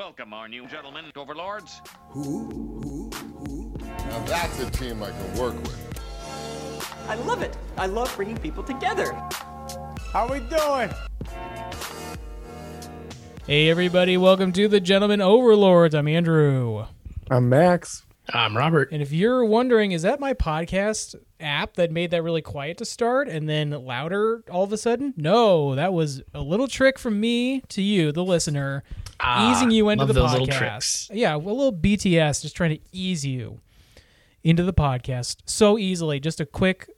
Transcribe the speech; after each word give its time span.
Welcome, 0.00 0.32
our 0.32 0.48
new 0.48 0.66
gentlemen, 0.66 1.12
overlords. 1.14 1.82
Who? 2.08 2.48
Who? 2.48 3.10
Who? 3.10 3.74
Now 4.08 4.24
that's 4.24 4.58
a 4.58 4.70
team 4.70 5.02
I 5.02 5.10
can 5.10 5.38
work 5.38 5.54
with. 5.60 6.00
I 7.06 7.16
love 7.16 7.42
it. 7.42 7.54
I 7.76 7.84
love 7.84 8.10
bringing 8.16 8.38
people 8.38 8.62
together. 8.62 9.12
How 10.10 10.26
we 10.26 10.40
doing? 10.40 10.88
Hey 13.46 13.68
everybody, 13.68 14.16
welcome 14.16 14.52
to 14.52 14.68
the 14.68 14.80
Gentlemen 14.80 15.20
Overlords. 15.20 15.94
I'm 15.94 16.08
Andrew. 16.08 16.86
I'm 17.30 17.50
Max. 17.50 18.06
I'm 18.32 18.56
Robert. 18.56 18.92
And 18.92 19.02
if 19.02 19.12
you're 19.12 19.44
wondering, 19.44 19.92
is 19.92 20.00
that 20.00 20.18
my 20.18 20.32
podcast 20.32 21.14
app 21.40 21.74
that 21.74 21.90
made 21.90 22.10
that 22.12 22.22
really 22.22 22.42
quiet 22.42 22.78
to 22.78 22.86
start 22.86 23.28
and 23.28 23.48
then 23.48 23.70
louder 23.70 24.44
all 24.50 24.64
of 24.64 24.72
a 24.72 24.78
sudden? 24.78 25.12
No, 25.18 25.74
that 25.74 25.92
was 25.92 26.22
a 26.32 26.40
little 26.40 26.68
trick 26.68 26.98
from 26.98 27.20
me 27.20 27.60
to 27.68 27.82
you, 27.82 28.12
the 28.12 28.24
listener, 28.24 28.82
Ah, 29.22 29.52
easing 29.52 29.70
you 29.70 29.88
into 29.90 30.04
the 30.06 30.12
those 30.12 30.30
podcast. 30.30 30.32
little 30.32 30.46
tricks. 30.46 31.10
Yeah, 31.12 31.36
a 31.36 31.38
little 31.38 31.72
BTS, 31.72 32.42
just 32.42 32.56
trying 32.56 32.70
to 32.76 32.80
ease 32.92 33.24
you 33.24 33.60
into 34.42 34.62
the 34.62 34.72
podcast 34.72 35.36
so 35.44 35.78
easily. 35.78 36.20
Just 36.20 36.40
a 36.40 36.46
quick 36.46 36.88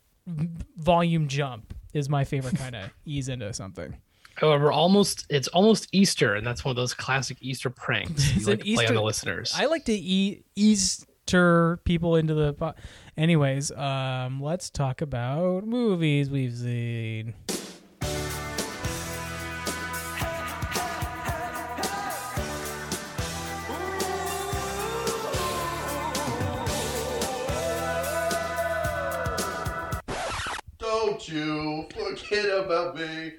volume 0.76 1.28
jump 1.28 1.74
is 1.92 2.08
my 2.08 2.24
favorite 2.24 2.56
kind 2.56 2.76
of 2.76 2.90
ease 3.04 3.28
into 3.28 3.52
something. 3.52 3.96
However, 4.36 4.72
almost 4.72 5.26
it's 5.28 5.48
almost 5.48 5.88
Easter, 5.92 6.34
and 6.34 6.46
that's 6.46 6.64
one 6.64 6.70
of 6.70 6.76
those 6.76 6.94
classic 6.94 7.36
Easter 7.40 7.68
pranks 7.70 8.32
you 8.36 8.46
like 8.46 8.58
to 8.60 8.64
play 8.64 8.72
Easter- 8.72 8.86
on 8.88 8.94
the 8.94 9.02
listeners. 9.02 9.52
I 9.56 9.66
like 9.66 9.84
to 9.86 9.92
e- 9.92 10.42
Easter 10.56 11.78
people 11.84 12.16
into 12.16 12.34
the. 12.34 12.52
Po- 12.54 12.74
Anyways, 13.16 13.70
um, 13.72 14.40
let's 14.42 14.70
talk 14.70 15.02
about 15.02 15.66
movies 15.66 16.30
we've 16.30 16.56
seen. 16.56 17.34
You 31.32 31.86
forget 31.94 32.44
about 32.58 32.96
me. 32.96 33.32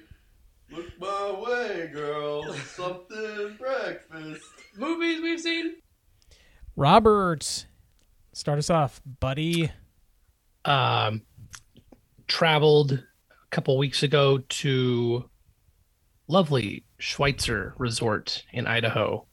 Look 0.70 0.98
my 0.98 1.30
way, 1.40 1.90
girl. 1.92 2.52
Something 2.54 3.56
breakfast. 3.58 4.42
Movies 4.76 5.22
we've 5.22 5.40
seen. 5.40 5.76
Robert, 6.76 7.66
start 8.32 8.58
us 8.58 8.70
off, 8.70 9.00
buddy. 9.20 9.70
Um, 10.64 11.22
traveled 12.26 12.92
a 12.92 13.50
couple 13.50 13.78
weeks 13.78 14.02
ago 14.02 14.38
to 14.38 15.30
lovely 16.26 16.84
Schweitzer 16.98 17.74
Resort 17.78 18.42
in 18.52 18.66
Idaho. 18.66 19.26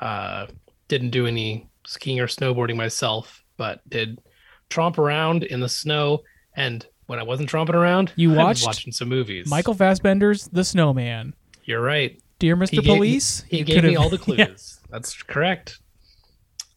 Uh, 0.00 0.48
didn't 0.88 1.10
do 1.10 1.26
any 1.26 1.70
skiing 1.86 2.20
or 2.20 2.26
snowboarding 2.26 2.76
myself, 2.76 3.42
but 3.56 3.80
did 3.88 4.20
tromp 4.68 4.98
around 4.98 5.44
in 5.44 5.60
the 5.60 5.68
snow. 5.68 6.20
And 6.54 6.86
when 7.06 7.18
I 7.18 7.22
wasn't 7.22 7.48
tromping 7.50 7.74
around, 7.74 8.12
You 8.16 8.32
watched 8.32 8.64
watching 8.66 8.92
some 8.92 9.08
movies. 9.08 9.48
Michael 9.48 9.74
Fassbender's 9.74 10.48
The 10.48 10.64
Snowman. 10.64 11.34
you're 11.64 11.80
right. 11.82 12.20
Dear 12.38 12.56
Mr. 12.56 12.70
He 12.70 12.76
gave- 12.78 12.84
Police. 12.96 13.44
He 13.48 13.62
gave 13.62 13.82
me 13.84 13.96
all 13.96 14.08
the 14.10 14.18
clues. 14.26 14.38
Yeah. 14.38 14.46
That's 14.90 15.22
correct. 15.22 15.78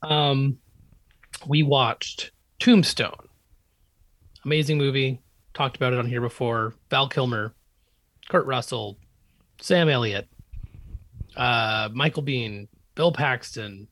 Um, 0.01 0.57
we 1.47 1.63
watched 1.63 2.31
Tombstone. 2.59 3.27
Amazing 4.45 4.77
movie. 4.77 5.21
Talked 5.53 5.75
about 5.75 5.93
it 5.93 5.99
on 5.99 6.07
here 6.07 6.21
before. 6.21 6.75
Val 6.89 7.09
Kilmer, 7.09 7.53
Kurt 8.29 8.45
Russell, 8.45 8.97
Sam 9.59 9.89
Elliott, 9.89 10.29
uh, 11.35 11.89
Michael 11.93 12.23
Biehn, 12.23 12.67
Bill 12.95 13.11
Paxton, 13.11 13.87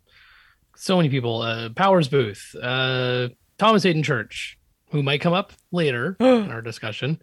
so 0.76 0.96
many 0.96 1.10
people. 1.10 1.42
Uh, 1.42 1.70
Powers 1.70 2.08
Boothe, 2.08 2.40
uh, 2.62 3.28
Thomas 3.58 3.84
Haden 3.84 4.04
Church, 4.04 4.58
who 4.90 5.04
might 5.04 5.22
come 5.22 5.34
up 5.34 5.54
later 5.72 6.16
in 6.20 6.52
our 6.52 6.62
discussion. 6.62 7.22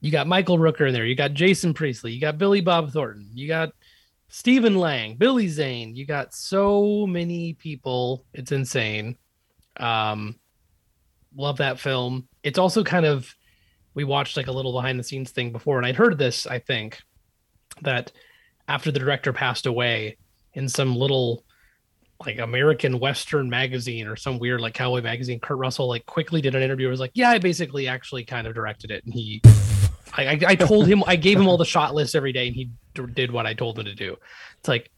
You 0.00 0.10
got 0.10 0.26
Michael 0.26 0.58
Rooker 0.58 0.88
in 0.88 0.94
there. 0.94 1.06
You 1.06 1.14
got 1.14 1.32
Jason 1.32 1.74
Priestley. 1.74 2.12
You 2.12 2.20
got 2.20 2.38
Billy 2.38 2.60
Bob 2.60 2.90
Thornton. 2.90 3.30
You 3.34 3.46
got 3.46 3.72
Stephen 4.28 4.76
Lang, 4.76 5.14
Billy 5.16 5.46
Zane. 5.46 5.94
You 5.94 6.06
got 6.06 6.34
so 6.34 7.06
many 7.06 7.52
people. 7.54 8.24
It's 8.34 8.50
insane. 8.50 9.16
Um, 9.76 10.36
love 11.36 11.58
that 11.58 11.78
film. 11.78 12.26
It's 12.42 12.58
also 12.58 12.82
kind 12.82 13.06
of 13.06 13.32
we 13.94 14.04
watched 14.04 14.36
like 14.36 14.46
a 14.46 14.52
little 14.52 14.72
behind 14.72 14.98
the 14.98 15.04
scenes 15.04 15.30
thing 15.30 15.52
before, 15.52 15.76
and 15.76 15.86
I'd 15.86 15.96
heard 15.96 16.18
this. 16.18 16.46
I 16.46 16.58
think 16.58 17.00
that 17.82 18.10
after 18.68 18.90
the 18.90 18.98
director 18.98 19.32
passed 19.32 19.66
away 19.66 20.16
in 20.54 20.68
some 20.68 20.96
little 20.96 21.44
like 22.26 22.38
American 22.38 22.98
Western 22.98 23.48
magazine 23.50 24.06
or 24.06 24.16
some 24.16 24.38
weird 24.38 24.60
like 24.60 24.74
cowboy 24.74 25.02
magazine, 25.02 25.40
Kurt 25.40 25.58
Russell 25.58 25.88
like 25.88 26.06
quickly 26.06 26.40
did 26.40 26.54
an 26.54 26.62
interview. 26.62 26.88
It 26.88 26.90
was 26.90 27.00
like, 27.00 27.12
yeah, 27.14 27.30
I 27.30 27.38
basically 27.38 27.88
actually 27.88 28.24
kind 28.24 28.46
of 28.46 28.54
directed 28.54 28.90
it, 28.90 29.04
and 29.04 29.14
he, 29.14 29.40
I, 30.14 30.26
I, 30.26 30.40
I 30.48 30.54
told 30.54 30.86
him, 30.86 31.02
I 31.06 31.16
gave 31.16 31.38
him 31.38 31.48
all 31.48 31.56
the 31.56 31.64
shot 31.64 31.94
lists 31.94 32.14
every 32.14 32.32
day, 32.32 32.46
and 32.46 32.56
he 32.56 32.70
d- 32.94 33.06
did 33.14 33.30
what 33.30 33.46
I 33.46 33.54
told 33.54 33.78
him 33.78 33.84
to 33.86 33.94
do. 33.94 34.16
It's 34.58 34.68
like 34.68 34.90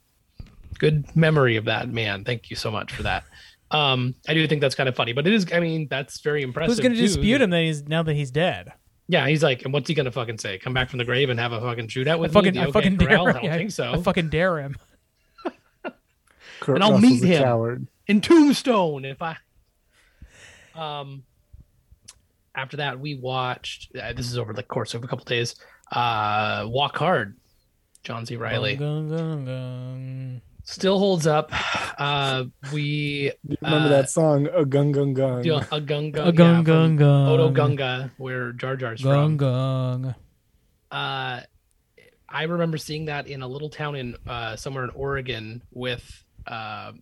good 0.78 1.14
memory 1.16 1.56
of 1.56 1.66
that 1.66 1.88
man. 1.88 2.24
Thank 2.24 2.50
you 2.50 2.56
so 2.56 2.70
much 2.70 2.92
for 2.92 3.02
that. 3.04 3.24
Um, 3.70 4.14
I 4.28 4.34
do 4.34 4.46
think 4.46 4.60
that's 4.60 4.74
kind 4.74 4.88
of 4.88 4.94
funny, 4.94 5.12
but 5.12 5.26
it 5.26 5.32
is. 5.32 5.46
I 5.52 5.60
mean, 5.60 5.88
that's 5.88 6.20
very 6.20 6.42
impressive. 6.42 6.76
Who's 6.76 6.80
going 6.80 6.94
to 6.94 7.00
dispute 7.00 7.40
him 7.40 7.50
that 7.50 7.62
he's 7.62 7.82
now 7.84 8.02
that 8.02 8.14
he's 8.14 8.30
dead? 8.30 8.72
Yeah, 9.08 9.26
he's 9.28 9.42
like, 9.42 9.64
and 9.64 9.72
what's 9.72 9.86
he 9.86 9.94
gonna 9.94 10.10
fucking 10.10 10.38
say? 10.38 10.58
Come 10.58 10.72
back 10.72 10.88
from 10.88 10.98
the 10.98 11.04
grave 11.04 11.28
and 11.28 11.38
have 11.38 11.52
a 11.52 11.60
fucking 11.60 11.88
shootout 11.88 12.12
I 12.12 12.16
with 12.16 12.32
fucking, 12.32 12.54
me? 12.54 12.60
I 12.60 12.62
at 12.62 12.66
the 12.68 12.72
fucking 12.72 12.96
dare. 12.96 13.08
Corral? 13.08 13.28
I 13.28 13.32
don't 13.32 13.44
yeah, 13.44 13.56
think 13.56 13.70
so. 13.70 13.92
I 13.92 14.00
fucking 14.00 14.30
dare 14.30 14.60
him. 14.60 14.76
Kurt 16.64 16.76
And 16.76 16.84
I'll 16.84 16.92
Russell's 16.92 17.20
meet 17.22 17.24
him. 17.24 17.42
Coward. 17.42 17.86
in 18.06 18.20
Tombstone 18.20 19.04
if 19.04 19.20
I 19.22 19.36
um 20.74 21.24
after 22.54 22.78
that 22.78 22.98
we 22.98 23.14
watched 23.16 23.94
uh, 23.96 24.12
this 24.12 24.26
is 24.30 24.38
over 24.38 24.52
the 24.52 24.62
course 24.62 24.94
of 24.94 25.04
a 25.04 25.06
couple 25.06 25.24
days 25.24 25.54
uh 25.92 26.64
Walk 26.66 26.96
Hard 26.96 27.36
John 28.02 28.26
C 28.26 28.36
Reilly 28.36 28.76
Gung, 28.76 29.08
gung, 29.10 29.46
gung. 29.46 30.40
still 30.64 30.98
holds 30.98 31.26
up 31.26 31.50
uh 32.00 32.44
we 32.72 33.30
you 33.46 33.56
remember 33.60 33.86
Uh, 33.86 33.90
that 33.90 34.10
song, 34.10 34.46
A 34.48 34.64
Gung 34.64 34.94
Gung 34.94 35.14
Gung? 35.16 35.42
do 35.42 35.54
a 35.54 35.60
gung 35.60 36.12
gung 36.12 36.28
A 36.28 36.32
gung, 36.32 36.38
yeah, 36.38 36.62
from 36.62 36.64
gung, 36.64 36.98
gung. 36.98 37.28
Otoh 37.28 37.52
Gunga 37.54 38.10
where 38.16 38.52
Jar 38.52 38.76
Jar's 38.76 39.02
Gung, 39.02 39.38
from 39.38 39.38
gung. 39.38 40.14
uh 40.90 41.40
I 42.28 42.42
remember 42.44 42.78
seeing 42.78 43.04
that 43.04 43.28
in 43.28 43.42
a 43.42 43.46
little 43.48 43.68
town 43.70 43.94
in 43.94 44.16
uh 44.26 44.56
somewhere 44.56 44.84
in 44.84 44.90
Oregon 44.90 45.62
with 45.70 46.24
uh, 46.46 46.92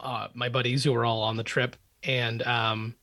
uh 0.00 0.28
my 0.34 0.48
buddies 0.48 0.84
who 0.84 0.92
were 0.92 1.04
all 1.04 1.22
on 1.22 1.36
the 1.36 1.42
trip 1.44 1.76
and 2.02 2.42
um 2.42 2.94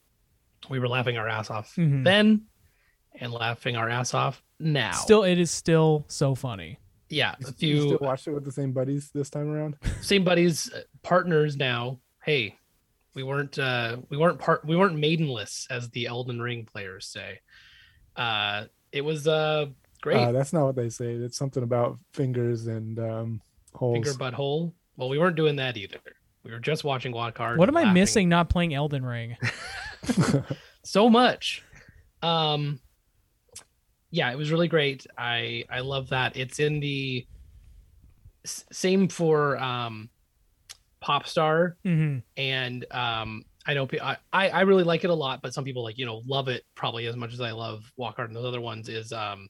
we 0.69 0.77
were 0.79 0.87
laughing 0.87 1.17
our 1.17 1.27
ass 1.27 1.49
off 1.49 1.73
Mhm. 1.75 2.03
then 2.03 2.43
and 3.15 3.31
laughing 3.33 3.75
our 3.75 3.89
ass 3.89 4.13
off 4.13 4.41
now. 4.59 4.91
Still, 4.91 5.23
it 5.23 5.37
is 5.39 5.51
still 5.51 6.05
so 6.07 6.35
funny. 6.35 6.77
yeah, 7.09 7.33
a 7.43 7.47
You 7.47 7.51
few 7.53 7.81
still 7.81 7.97
watched 8.01 8.27
it 8.27 8.31
with 8.31 8.45
the 8.45 8.51
same 8.51 8.71
buddies 8.71 9.09
this 9.13 9.29
time 9.29 9.49
around? 9.49 9.75
same 10.01 10.23
buddies, 10.23 10.71
uh, 10.71 10.81
partners 11.03 11.57
now. 11.57 11.99
Hey, 12.23 12.55
we 13.15 13.23
weren't 13.23 13.57
uh 13.59 13.97
we 14.09 14.17
weren't 14.17 14.39
part 14.39 14.63
we 14.65 14.75
weren't 14.75 14.97
maidenless 14.97 15.67
as 15.69 15.89
the 15.89 16.05
Elden 16.07 16.41
Ring 16.41 16.65
players 16.65 17.07
say. 17.07 17.39
Uh 18.15 18.65
it 18.91 19.01
was 19.01 19.27
uh 19.27 19.65
great. 20.01 20.17
Uh, 20.17 20.31
that's 20.31 20.53
not 20.53 20.65
what 20.65 20.75
they 20.75 20.89
say. 20.89 21.13
It's 21.13 21.37
something 21.37 21.63
about 21.63 21.97
fingers 22.13 22.67
and 22.67 22.99
um, 22.99 23.41
holes. 23.73 23.95
Finger 23.95 24.13
butthole. 24.13 24.73
Well, 24.97 25.09
we 25.09 25.17
weren't 25.17 25.35
doing 25.35 25.55
that 25.57 25.77
either. 25.77 25.97
We 26.43 26.51
were 26.51 26.59
just 26.59 26.83
watching 26.83 27.11
Walk 27.11 27.37
Hard. 27.37 27.57
What 27.57 27.69
am 27.69 27.77
I 27.77 27.91
missing 27.91 28.27
not 28.29 28.49
playing 28.49 28.73
Elden 28.73 29.05
Ring? 29.05 29.37
so 30.83 31.09
much. 31.09 31.63
Um 32.21 32.79
yeah, 34.09 34.31
it 34.31 34.37
was 34.37 34.51
really 34.51 34.67
great. 34.67 35.05
I 35.17 35.63
I 35.69 35.79
love 35.79 36.09
that. 36.09 36.35
It's 36.35 36.59
in 36.59 36.79
the 36.79 37.25
s- 38.45 38.65
same 38.71 39.07
for 39.07 39.57
um 39.57 40.09
Pop 40.99 41.27
Star 41.27 41.77
hmm 41.83 42.17
and 42.37 42.85
um 42.91 43.43
I 43.65 43.73
know 43.75 43.85
pe- 43.85 43.99
I, 43.99 44.17
I 44.33 44.49
I 44.49 44.61
really 44.61 44.83
like 44.83 45.03
it 45.03 45.09
a 45.11 45.13
lot, 45.15 45.41
but 45.41 45.53
some 45.53 45.63
people 45.63 45.83
like 45.83 45.97
you 45.97 46.05
know 46.05 46.21
love 46.25 46.47
it 46.47 46.63
probably 46.75 47.05
as 47.07 47.15
much 47.15 47.33
as 47.33 47.41
I 47.41 47.51
love 47.51 47.91
Walk 47.95 48.15
Hard 48.15 48.29
and 48.29 48.35
those 48.35 48.45
other 48.45 48.61
ones 48.61 48.89
is 48.89 49.13
um 49.13 49.47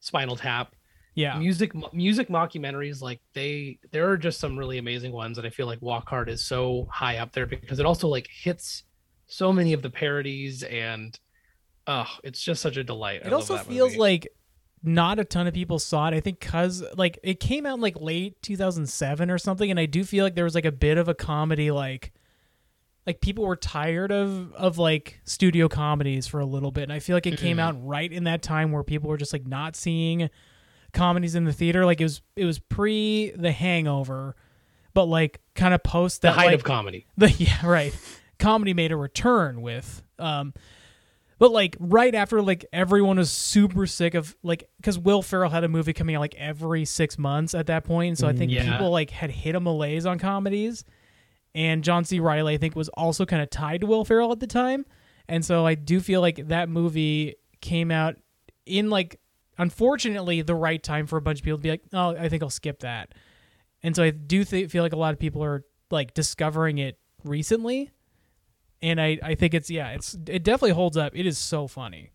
Spinal 0.00 0.36
Tap. 0.36 0.74
Yeah. 1.16 1.38
Music 1.38 1.72
music 1.92 2.28
mockumentaries 2.28 3.00
like 3.02 3.20
they 3.32 3.78
there 3.90 4.08
are 4.10 4.16
just 4.18 4.38
some 4.38 4.56
really 4.56 4.78
amazing 4.78 5.12
ones 5.12 5.38
and 5.38 5.46
I 5.46 5.50
feel 5.50 5.66
like 5.66 5.80
Walk 5.82 6.08
Hard 6.08 6.28
is 6.28 6.44
so 6.44 6.86
high 6.92 7.16
up 7.16 7.32
there 7.32 7.46
because 7.46 7.80
it 7.80 7.86
also 7.86 8.06
like 8.06 8.28
hits 8.30 8.84
so 9.26 9.52
many 9.52 9.72
of 9.72 9.80
the 9.82 9.90
parodies 9.90 10.62
and 10.62 11.18
oh 11.88 12.06
it's 12.22 12.40
just 12.42 12.60
such 12.62 12.76
a 12.76 12.84
delight. 12.84 13.22
It 13.24 13.32
also 13.32 13.56
feels 13.56 13.90
movie. 13.92 13.98
like 13.98 14.28
not 14.82 15.18
a 15.18 15.24
ton 15.24 15.46
of 15.46 15.54
people 15.54 15.78
saw 15.78 16.06
it. 16.08 16.14
I 16.14 16.20
think 16.20 16.38
because 16.38 16.84
like 16.96 17.18
it 17.24 17.40
came 17.40 17.64
out 17.64 17.76
in 17.76 17.80
like 17.80 17.98
late 18.00 18.40
2007 18.42 19.30
or 19.30 19.38
something, 19.38 19.70
and 19.70 19.80
I 19.80 19.86
do 19.86 20.04
feel 20.04 20.22
like 20.22 20.34
there 20.34 20.44
was 20.44 20.54
like 20.54 20.66
a 20.66 20.70
bit 20.70 20.98
of 20.98 21.08
a 21.08 21.14
comedy 21.14 21.70
like 21.70 22.12
like 23.06 23.20
people 23.22 23.46
were 23.46 23.56
tired 23.56 24.12
of 24.12 24.52
of 24.52 24.76
like 24.78 25.20
studio 25.24 25.66
comedies 25.68 26.26
for 26.26 26.40
a 26.40 26.46
little 26.46 26.70
bit, 26.72 26.82
and 26.82 26.92
I 26.92 26.98
feel 26.98 27.16
like 27.16 27.26
it 27.26 27.38
came 27.38 27.56
Mhm. 27.56 27.60
out 27.60 27.86
right 27.86 28.12
in 28.12 28.24
that 28.24 28.42
time 28.42 28.70
where 28.70 28.84
people 28.84 29.08
were 29.08 29.16
just 29.16 29.32
like 29.32 29.46
not 29.46 29.74
seeing 29.76 30.28
comedies 30.96 31.34
in 31.36 31.44
the 31.44 31.52
theater. 31.52 31.84
Like 31.86 32.00
it 32.00 32.04
was 32.04 32.22
it 32.34 32.44
was 32.44 32.58
pre 32.58 33.30
The 33.36 33.52
Hangover, 33.52 34.34
but 34.94 35.04
like 35.04 35.40
kind 35.54 35.72
of 35.74 35.82
post 35.84 36.22
The 36.22 36.28
that 36.28 36.34
height 36.34 36.46
like, 36.46 36.54
of 36.56 36.64
comedy. 36.64 37.06
the 37.16 37.30
yeah 37.30 37.64
right 37.64 37.94
comedy 38.38 38.74
made 38.74 38.92
a 38.92 38.96
return 38.96 39.62
with 39.62 40.02
um 40.18 40.52
but 41.38 41.50
like 41.52 41.74
right 41.80 42.14
after 42.14 42.42
like 42.42 42.66
everyone 42.70 43.16
was 43.16 43.30
super 43.30 43.86
sick 43.86 44.12
of 44.14 44.36
like 44.42 44.68
because 44.76 44.98
will 44.98 45.22
ferrell 45.22 45.48
had 45.50 45.64
a 45.64 45.68
movie 45.68 45.94
coming 45.94 46.14
out 46.16 46.20
like 46.20 46.34
every 46.34 46.84
six 46.84 47.16
months 47.16 47.54
at 47.54 47.66
that 47.68 47.84
point 47.84 48.08
and 48.08 48.18
so 48.18 48.28
i 48.28 48.34
think 48.34 48.52
Yeah. 48.52 48.70
people 48.72 48.90
like 48.90 49.08
had 49.08 49.30
hit 49.30 49.54
a 49.54 49.60
malaise 49.60 50.04
on 50.04 50.18
comedies 50.18 50.84
and 51.54 51.82
john 51.82 52.04
c 52.04 52.20
reilly 52.20 52.52
i 52.52 52.58
think 52.58 52.76
was 52.76 52.90
also 52.90 53.24
kind 53.24 53.40
of 53.40 53.48
tied 53.48 53.80
to 53.80 53.86
will 53.86 54.04
ferrell 54.04 54.32
at 54.32 54.40
the 54.40 54.46
time 54.46 54.84
and 55.28 55.42
so 55.42 55.64
i 55.64 55.74
do 55.74 55.98
feel 55.98 56.20
like 56.20 56.48
that 56.48 56.68
movie 56.68 57.36
came 57.62 57.90
out 57.90 58.16
in 58.66 58.90
like 58.90 59.18
unfortunately 59.58 60.42
the 60.42 60.54
right 60.54 60.82
time 60.82 61.06
for 61.06 61.16
a 61.16 61.22
bunch 61.22 61.38
of 61.38 61.44
people 61.44 61.58
to 61.58 61.62
be 61.62 61.70
like 61.70 61.82
oh 61.92 62.16
i 62.16 62.28
think 62.28 62.42
i'll 62.42 62.50
skip 62.50 62.80
that 62.80 63.12
and 63.82 63.94
so 63.94 64.02
I 64.02 64.10
do 64.10 64.44
th- 64.44 64.70
feel 64.70 64.82
like 64.82 64.92
a 64.92 64.96
lot 64.96 65.12
of 65.12 65.20
people 65.20 65.44
are 65.44 65.64
like 65.90 66.12
discovering 66.12 66.78
it 66.78 66.98
recently, 67.22 67.92
and 68.82 69.00
I 69.00 69.18
I 69.22 69.34
think 69.36 69.54
it's 69.54 69.70
yeah 69.70 69.90
it's 69.90 70.14
it 70.26 70.42
definitely 70.42 70.72
holds 70.72 70.96
up. 70.96 71.12
It 71.14 71.26
is 71.26 71.38
so 71.38 71.68
funny. 71.68 72.10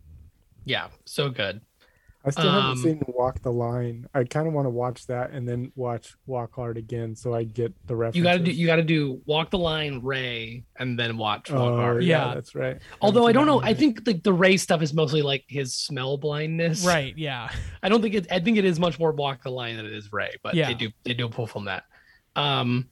Yeah, 0.66 0.90
so 1.06 1.30
good. 1.30 1.62
I 2.24 2.30
still 2.30 2.48
Um, 2.50 2.62
haven't 2.62 2.84
seen 2.84 3.02
Walk 3.08 3.42
the 3.42 3.52
Line. 3.52 4.06
I 4.14 4.24
kind 4.26 4.48
of 4.48 4.54
want 4.54 4.68
to 4.68 4.70
watch 4.70 5.08
that 5.08 5.32
and 5.32 5.48
then 5.50 5.72
watch 5.76 6.16
Walk 6.28 6.54
Hard 6.54 6.78
again, 6.78 7.16
so 7.16 7.34
I 7.34 7.44
get 7.46 7.74
the 7.88 7.96
reference. 7.96 8.16
You 8.18 8.22
got 8.24 8.34
to 8.34 8.40
do 8.44 8.52
you 8.52 8.68
got 8.68 8.76
to 8.76 8.84
do 8.84 9.22
walk 9.26 9.50
the 9.50 9.58
line, 9.58 10.02
Ray, 10.04 10.64
and 10.78 11.00
then 11.00 11.18
watch 11.18 11.50
Walk 11.50 11.60
Oh, 11.60 11.76
Hard. 11.78 12.04
yeah, 12.04 12.28
Yeah. 12.28 12.34
that's 12.36 12.54
right. 12.54 12.78
Although 13.02 13.26
I 13.26 13.32
don't 13.32 13.48
know, 13.48 13.60
I 13.62 13.74
think 13.74 14.02
like 14.06 14.22
the 14.22 14.34
Ray 14.34 14.58
stuff 14.58 14.84
is 14.84 14.94
mostly 14.94 15.24
like 15.24 15.46
his 15.48 15.74
smell 15.74 16.18
blindness. 16.18 16.86
Right? 16.86 17.18
Yeah. 17.18 17.50
I 17.82 17.90
don't 17.90 18.04
think 18.04 18.14
it. 18.14 18.28
I 18.32 18.40
think 18.40 18.58
it 18.58 18.66
is 18.66 18.80
much 18.80 19.00
more 19.00 19.12
walk 19.14 19.42
the 19.42 19.50
line 19.52 19.78
than 19.78 19.88
it 19.88 19.94
is 19.94 20.14
Ray, 20.14 20.36
but 20.44 20.54
Yeah. 20.54 20.68
they 20.68 20.76
do 20.76 20.90
they 21.04 21.16
do 21.16 21.28
pull 21.28 21.48
from 21.48 21.66
that. 21.66 21.86
Um, 22.36 22.88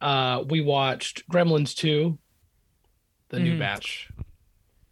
uh, 0.00 0.44
we 0.48 0.62
watched 0.62 1.28
Gremlins 1.28 1.74
two, 1.74 2.18
the 3.28 3.38
new 3.38 3.56
Mhm. 3.56 3.58
batch. 3.58 4.08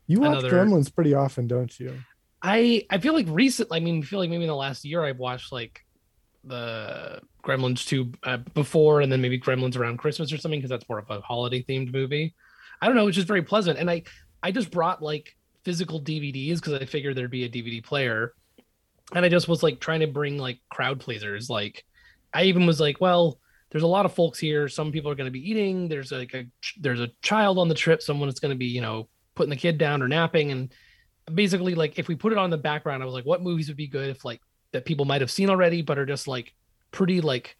You 0.06 0.20
watch 0.20 0.32
another- 0.32 0.50
Gremlins 0.50 0.94
pretty 0.94 1.14
often, 1.14 1.46
don't 1.46 1.80
you? 1.80 1.98
I 2.42 2.84
I 2.90 2.98
feel 2.98 3.14
like 3.14 3.26
recently. 3.28 3.76
I 3.76 3.80
mean, 3.80 3.98
I 3.98 4.02
feel 4.02 4.18
like 4.18 4.30
maybe 4.30 4.44
in 4.44 4.48
the 4.48 4.56
last 4.56 4.84
year 4.84 5.04
I've 5.04 5.18
watched 5.18 5.52
like 5.52 5.84
the 6.44 7.20
Gremlins 7.44 7.86
two 7.86 8.12
uh, 8.24 8.38
before, 8.54 9.00
and 9.00 9.10
then 9.10 9.20
maybe 9.20 9.40
Gremlins 9.40 9.76
around 9.76 9.98
Christmas 9.98 10.32
or 10.32 10.38
something 10.38 10.60
because 10.60 10.70
that's 10.70 10.88
more 10.88 10.98
of 10.98 11.10
a 11.10 11.20
holiday 11.20 11.62
themed 11.62 11.92
movie. 11.92 12.34
I 12.80 12.86
don't 12.86 12.96
know, 12.96 13.04
which 13.04 13.18
is 13.18 13.24
very 13.24 13.42
pleasant. 13.42 13.78
And 13.78 13.90
I 13.90 14.04
I 14.42 14.52
just 14.52 14.70
brought 14.70 15.02
like 15.02 15.36
physical 15.64 16.00
DVDs 16.00 16.56
because 16.56 16.74
I 16.74 16.84
figured 16.84 17.16
there'd 17.16 17.30
be 17.30 17.44
a 17.44 17.48
DVD 17.48 17.82
player, 17.82 18.34
and 19.14 19.24
I 19.24 19.28
just 19.28 19.48
was 19.48 19.62
like 19.62 19.80
trying 19.80 20.00
to 20.00 20.06
bring 20.06 20.38
like 20.38 20.60
crowd 20.70 21.00
pleasers. 21.00 21.50
Like 21.50 21.84
I 22.32 22.44
even 22.44 22.66
was 22.66 22.80
like, 22.80 23.00
well, 23.00 23.40
there's 23.70 23.82
a 23.82 23.88
lot 23.88 24.06
of 24.06 24.14
folks 24.14 24.38
here. 24.38 24.68
Some 24.68 24.92
people 24.92 25.10
are 25.10 25.16
going 25.16 25.26
to 25.26 25.32
be 25.32 25.50
eating. 25.50 25.88
There's 25.88 26.12
like 26.12 26.34
a 26.34 26.46
there's 26.78 27.00
a 27.00 27.10
child 27.22 27.58
on 27.58 27.68
the 27.68 27.74
trip. 27.74 28.00
Someone 28.00 28.28
is 28.28 28.40
going 28.40 28.54
to 28.54 28.58
be 28.58 28.66
you 28.66 28.80
know 28.80 29.08
putting 29.34 29.50
the 29.50 29.56
kid 29.56 29.78
down 29.78 30.02
or 30.02 30.08
napping 30.08 30.52
and 30.52 30.72
basically 31.34 31.74
like 31.74 31.98
if 31.98 32.08
we 32.08 32.14
put 32.14 32.32
it 32.32 32.38
on 32.38 32.50
the 32.50 32.58
background 32.58 33.02
i 33.02 33.06
was 33.06 33.14
like 33.14 33.26
what 33.26 33.42
movies 33.42 33.68
would 33.68 33.76
be 33.76 33.86
good 33.86 34.10
if 34.10 34.24
like 34.24 34.40
that 34.72 34.84
people 34.84 35.04
might 35.04 35.20
have 35.20 35.30
seen 35.30 35.50
already 35.50 35.82
but 35.82 35.98
are 35.98 36.06
just 36.06 36.28
like 36.28 36.54
pretty 36.90 37.20
like 37.20 37.56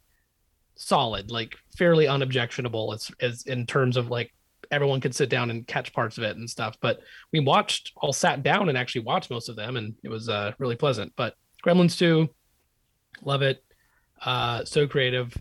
solid 0.77 1.31
like 1.31 1.57
fairly 1.77 2.07
unobjectionable 2.07 2.93
as 2.93 3.11
as 3.21 3.43
in 3.47 3.67
terms 3.67 3.97
of 3.97 4.11
like 4.11 4.33
everyone 4.71 5.01
could 5.01 5.15
sit 5.15 5.29
down 5.29 5.51
and 5.51 5.67
catch 5.67 5.93
parts 5.93 6.19
of 6.19 6.25
it 6.25 6.37
and 6.37 6.49
stuff. 6.49 6.77
But 6.81 7.01
we 7.33 7.41
watched 7.41 7.93
all 7.97 8.13
sat 8.13 8.43
down 8.43 8.69
and 8.69 8.77
actually 8.77 9.03
watched 9.03 9.31
most 9.31 9.49
of 9.49 9.57
them 9.57 9.77
and 9.77 9.95
it 10.03 10.09
was 10.09 10.29
uh 10.29 10.53
really 10.59 10.77
pleasant. 10.77 11.13
But 11.17 11.35
gremlins 11.65 11.99
2 11.99 12.29
love 13.23 13.43
it. 13.43 13.63
Uh 14.23 14.65
so 14.65 14.87
creative. 14.87 15.37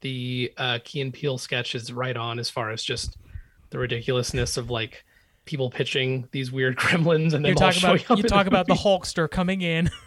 The 0.00 0.52
uh 0.56 0.78
key 0.84 1.00
and 1.00 1.12
peele 1.12 1.38
sketch 1.38 1.74
is 1.74 1.92
right 1.92 2.16
on 2.16 2.38
as 2.38 2.50
far 2.50 2.70
as 2.70 2.82
just 2.82 3.16
the 3.70 3.78
ridiculousness 3.78 4.56
of 4.56 4.70
like 4.70 5.04
people 5.50 5.68
pitching 5.68 6.28
these 6.30 6.50
weird 6.52 6.76
gremlins 6.78 7.34
and 7.34 7.44
then 7.44 7.50
You 7.50 7.54
talk 7.56 7.76
about 7.76 8.08
you 8.18 8.22
talk 8.22 8.46
about 8.46 8.66
the 8.68 8.74
Hulkster 8.74 9.28
coming 9.30 9.60
in. 9.62 9.90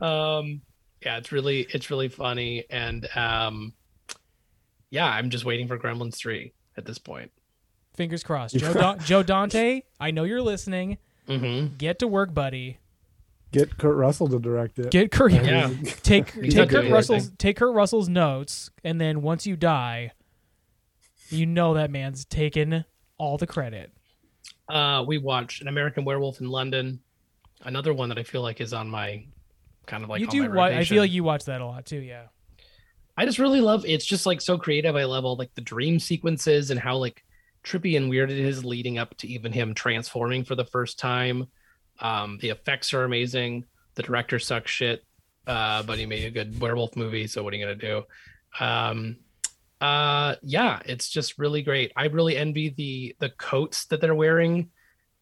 um 0.00 0.60
yeah 1.04 1.16
it's 1.16 1.32
really 1.32 1.66
it's 1.70 1.90
really 1.90 2.08
funny 2.08 2.64
and 2.70 3.08
um 3.16 3.72
yeah 4.90 5.06
i'm 5.06 5.30
just 5.30 5.44
waiting 5.44 5.66
for 5.68 5.78
gremlins 5.78 6.16
3 6.16 6.52
at 6.76 6.84
this 6.84 6.98
point 6.98 7.30
Fingers 7.94 8.22
crossed. 8.24 8.56
Joe 8.56 8.72
da- 8.72 8.96
Joe 8.96 9.22
Dante, 9.22 9.82
I 10.00 10.12
know 10.12 10.24
you're 10.24 10.40
listening. 10.40 10.96
mm-hmm. 11.28 11.76
Get 11.76 11.98
to 11.98 12.08
work, 12.08 12.32
buddy. 12.32 12.78
Get 13.50 13.76
Kurt 13.76 13.96
Russell 13.96 14.28
to 14.28 14.38
direct 14.38 14.78
it. 14.78 14.90
Get 14.90 15.10
Kurt. 15.10 15.30
Yeah. 15.32 15.70
Take 16.02 16.30
He's 16.30 16.54
take 16.54 16.70
Kurt 16.70 16.90
Russell's 16.90 17.24
anything. 17.24 17.36
take 17.36 17.56
Kurt 17.58 17.74
Russell's 17.74 18.08
notes, 18.08 18.70
and 18.82 18.98
then 18.98 19.20
once 19.20 19.46
you 19.46 19.56
die, 19.56 20.12
you 21.28 21.44
know 21.44 21.74
that 21.74 21.90
man's 21.90 22.24
taken 22.24 22.86
all 23.22 23.38
the 23.38 23.46
credit. 23.46 23.92
uh 24.68 25.04
we 25.06 25.16
watched 25.18 25.62
an 25.62 25.68
american 25.68 26.04
werewolf 26.04 26.40
in 26.40 26.48
london 26.48 26.98
another 27.62 27.94
one 27.94 28.08
that 28.08 28.18
i 28.18 28.22
feel 28.22 28.42
like 28.42 28.60
is 28.60 28.72
on 28.72 28.88
my 28.90 29.24
kind 29.86 30.02
of 30.04 30.10
like 30.10 30.20
you 30.20 30.26
do. 30.28 30.50
Wa- 30.50 30.64
I 30.64 30.84
feel 30.84 31.02
like 31.02 31.12
you 31.12 31.24
watch 31.24 31.44
that 31.46 31.60
a 31.60 31.66
lot 31.66 31.86
too. 31.86 31.98
Yeah. 31.98 32.26
I 33.16 33.26
just 33.26 33.38
really 33.38 33.60
love 33.60 33.84
it's 33.84 34.04
just 34.04 34.26
like 34.26 34.40
so 34.40 34.56
creative. 34.56 34.94
I 34.96 35.04
love 35.04 35.24
all 35.24 35.36
like 35.36 35.54
the 35.54 35.60
dream 35.60 35.98
sequences 35.98 36.70
and 36.70 36.78
how 36.80 36.96
like 36.96 37.24
trippy 37.64 37.96
and 37.96 38.08
weird 38.08 38.30
it 38.30 38.38
is 38.38 38.64
leading 38.64 38.98
up 38.98 39.16
to 39.18 39.28
even 39.28 39.52
him 39.52 39.74
transforming 39.74 40.44
for 40.44 40.54
the 40.54 40.64
first 40.64 40.98
time. 40.98 41.46
Um, 42.00 42.38
the 42.40 42.50
effects 42.50 42.94
are 42.94 43.04
amazing. 43.04 43.64
The 43.96 44.02
director 44.04 44.38
sucks 44.38 44.70
shit, 44.70 45.04
uh, 45.46 45.82
but 45.82 45.98
he 45.98 46.06
made 46.06 46.24
a 46.24 46.30
good 46.30 46.60
werewolf 46.60 46.96
movie. 46.96 47.26
So 47.26 47.42
what 47.42 47.52
are 47.52 47.56
you 47.56 47.64
gonna 47.66 47.74
do? 47.74 48.04
Um, 48.60 49.16
uh, 49.82 50.36
yeah, 50.42 50.80
it's 50.86 51.10
just 51.10 51.38
really 51.38 51.60
great. 51.62 51.92
I 51.96 52.06
really 52.06 52.36
envy 52.36 52.68
the 52.70 53.16
the 53.18 53.30
coats 53.30 53.86
that 53.86 54.00
they're 54.00 54.14
wearing 54.14 54.70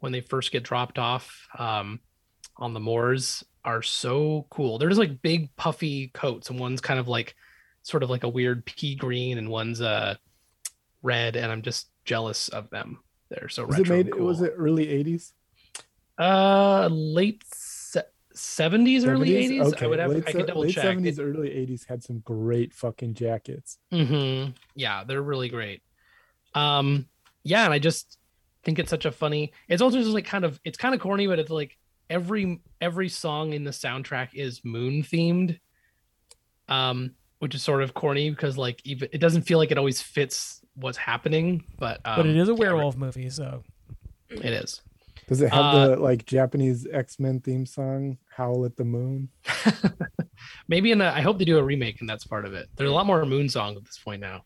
when 0.01 0.13
they 0.13 0.21
first 0.21 0.53
get 0.53 0.63
dropped 0.65 0.99
off 0.99 1.49
um, 1.59 2.01
on 2.59 2.75
the 2.75 2.81
moors 2.81 3.43
are 3.65 3.81
so 3.83 4.47
cool. 4.51 4.77
They're 4.77 4.91
just 4.91 4.99
like 5.01 5.23
big 5.23 5.55
puffy 5.57 6.09
coats, 6.09 6.51
and 6.51 6.61
one's 6.61 6.83
kind 6.83 7.01
of 7.01 7.09
like 7.09 7.35
sort 7.85 8.03
of 8.03 8.11
like 8.11 8.23
a 8.25 8.29
weird 8.29 8.67
pea 8.67 8.95
green, 8.97 9.39
and 9.39 9.49
one's 9.49 9.81
uh 9.81 10.17
red, 11.03 11.37
and 11.37 11.51
I'm 11.51 11.63
just 11.63 11.89
jealous 12.05 12.49
of 12.49 12.69
them. 12.69 12.99
They're 13.31 13.49
so 13.49 13.65
Was 13.65 13.77
it 13.77 13.89
retro 13.89 13.97
made? 13.97 14.13
cool. 14.13 14.27
Was 14.27 14.43
it 14.43 14.53
early 14.59 14.87
'80s? 14.87 15.33
uh 16.19 16.87
late 16.93 17.43
se- 18.41 18.65
70s, 18.65 19.07
early 19.07 19.31
80s? 19.31 19.83
I 19.83 19.87
would 19.87 19.99
have 19.99 20.11
late, 20.11 20.25
I 20.27 20.33
se- 20.33 20.39
could 20.39 20.47
double 20.47 20.63
late 20.63 20.75
check. 20.75 20.97
70s, 20.97 21.19
early 21.21 21.51
'80s 21.51 21.87
had 21.87 22.03
some 22.03 22.21
great 22.21 22.73
fucking 22.73 23.15
jackets. 23.15 23.79
hmm 23.91 24.47
Yeah, 24.75 25.05
they're 25.05 25.23
really 25.23 25.49
great. 25.49 25.83
Um, 26.55 27.09
yeah, 27.43 27.65
and 27.65 27.73
I 27.73 27.79
just 27.79 28.19
think 28.65 28.79
it's 28.79 28.91
such 28.91 29.05
a 29.05 29.13
funny. 29.13 29.53
It's 29.69 29.83
also 29.83 29.99
just 29.99 30.11
like 30.11 30.27
kind 30.27 30.45
of 30.45 30.61
it's 30.65 30.79
kind 30.79 30.95
of 30.95 31.01
corny, 31.01 31.27
but 31.27 31.39
it's 31.39 31.51
like 31.51 31.77
every 32.09 32.61
every 32.81 33.09
song 33.09 33.53
in 33.53 33.65
the 33.65 33.71
soundtrack 33.71 34.31
is 34.35 34.65
moon 34.65 35.03
themed. 35.03 35.59
Um, 36.69 37.15
which 37.41 37.55
is 37.55 37.63
sort 37.63 37.83
of 37.83 37.95
corny 37.95 38.31
because 38.31 38.57
like 38.59 38.81
even 38.85 39.09
it 39.13 39.19
doesn't 39.19 39.43
feel 39.43 39.59
like 39.59 39.71
it 39.71 39.79
always 39.79 40.01
fits 40.01 40.61
what's 40.75 40.99
happening, 40.99 41.65
but 41.79 42.01
um, 42.05 42.17
but 42.17 42.27
it 42.27 42.37
is 42.37 42.49
a 42.49 42.53
yeah, 42.53 42.59
werewolf 42.59 42.97
movie, 42.97 43.31
so 43.31 43.63
It 44.29 44.45
is. 44.53 44.83
Does 45.31 45.41
it 45.41 45.51
have 45.53 45.65
Uh, 45.75 45.89
the 45.89 45.97
like 45.97 46.27
Japanese 46.27 46.87
X 46.93 47.19
Men 47.19 47.41
theme 47.41 47.65
song, 47.65 48.19
"Howl 48.37 48.67
at 48.67 48.77
the 48.77 48.85
Moon"? 48.85 49.31
Maybe 50.69 50.91
in 50.91 51.01
a, 51.01 51.07
I 51.07 51.21
hope 51.23 51.39
they 51.39 51.45
do 51.47 51.57
a 51.59 51.63
remake 51.63 52.01
and 52.01 52.09
that's 52.11 52.27
part 52.27 52.45
of 52.45 52.53
it. 52.53 52.69
There's 52.77 52.91
a 52.91 52.93
lot 52.93 53.07
more 53.07 53.25
moon 53.25 53.49
songs 53.49 53.77
at 53.79 53.85
this 53.85 53.99
point 53.99 54.21
now. 54.21 54.45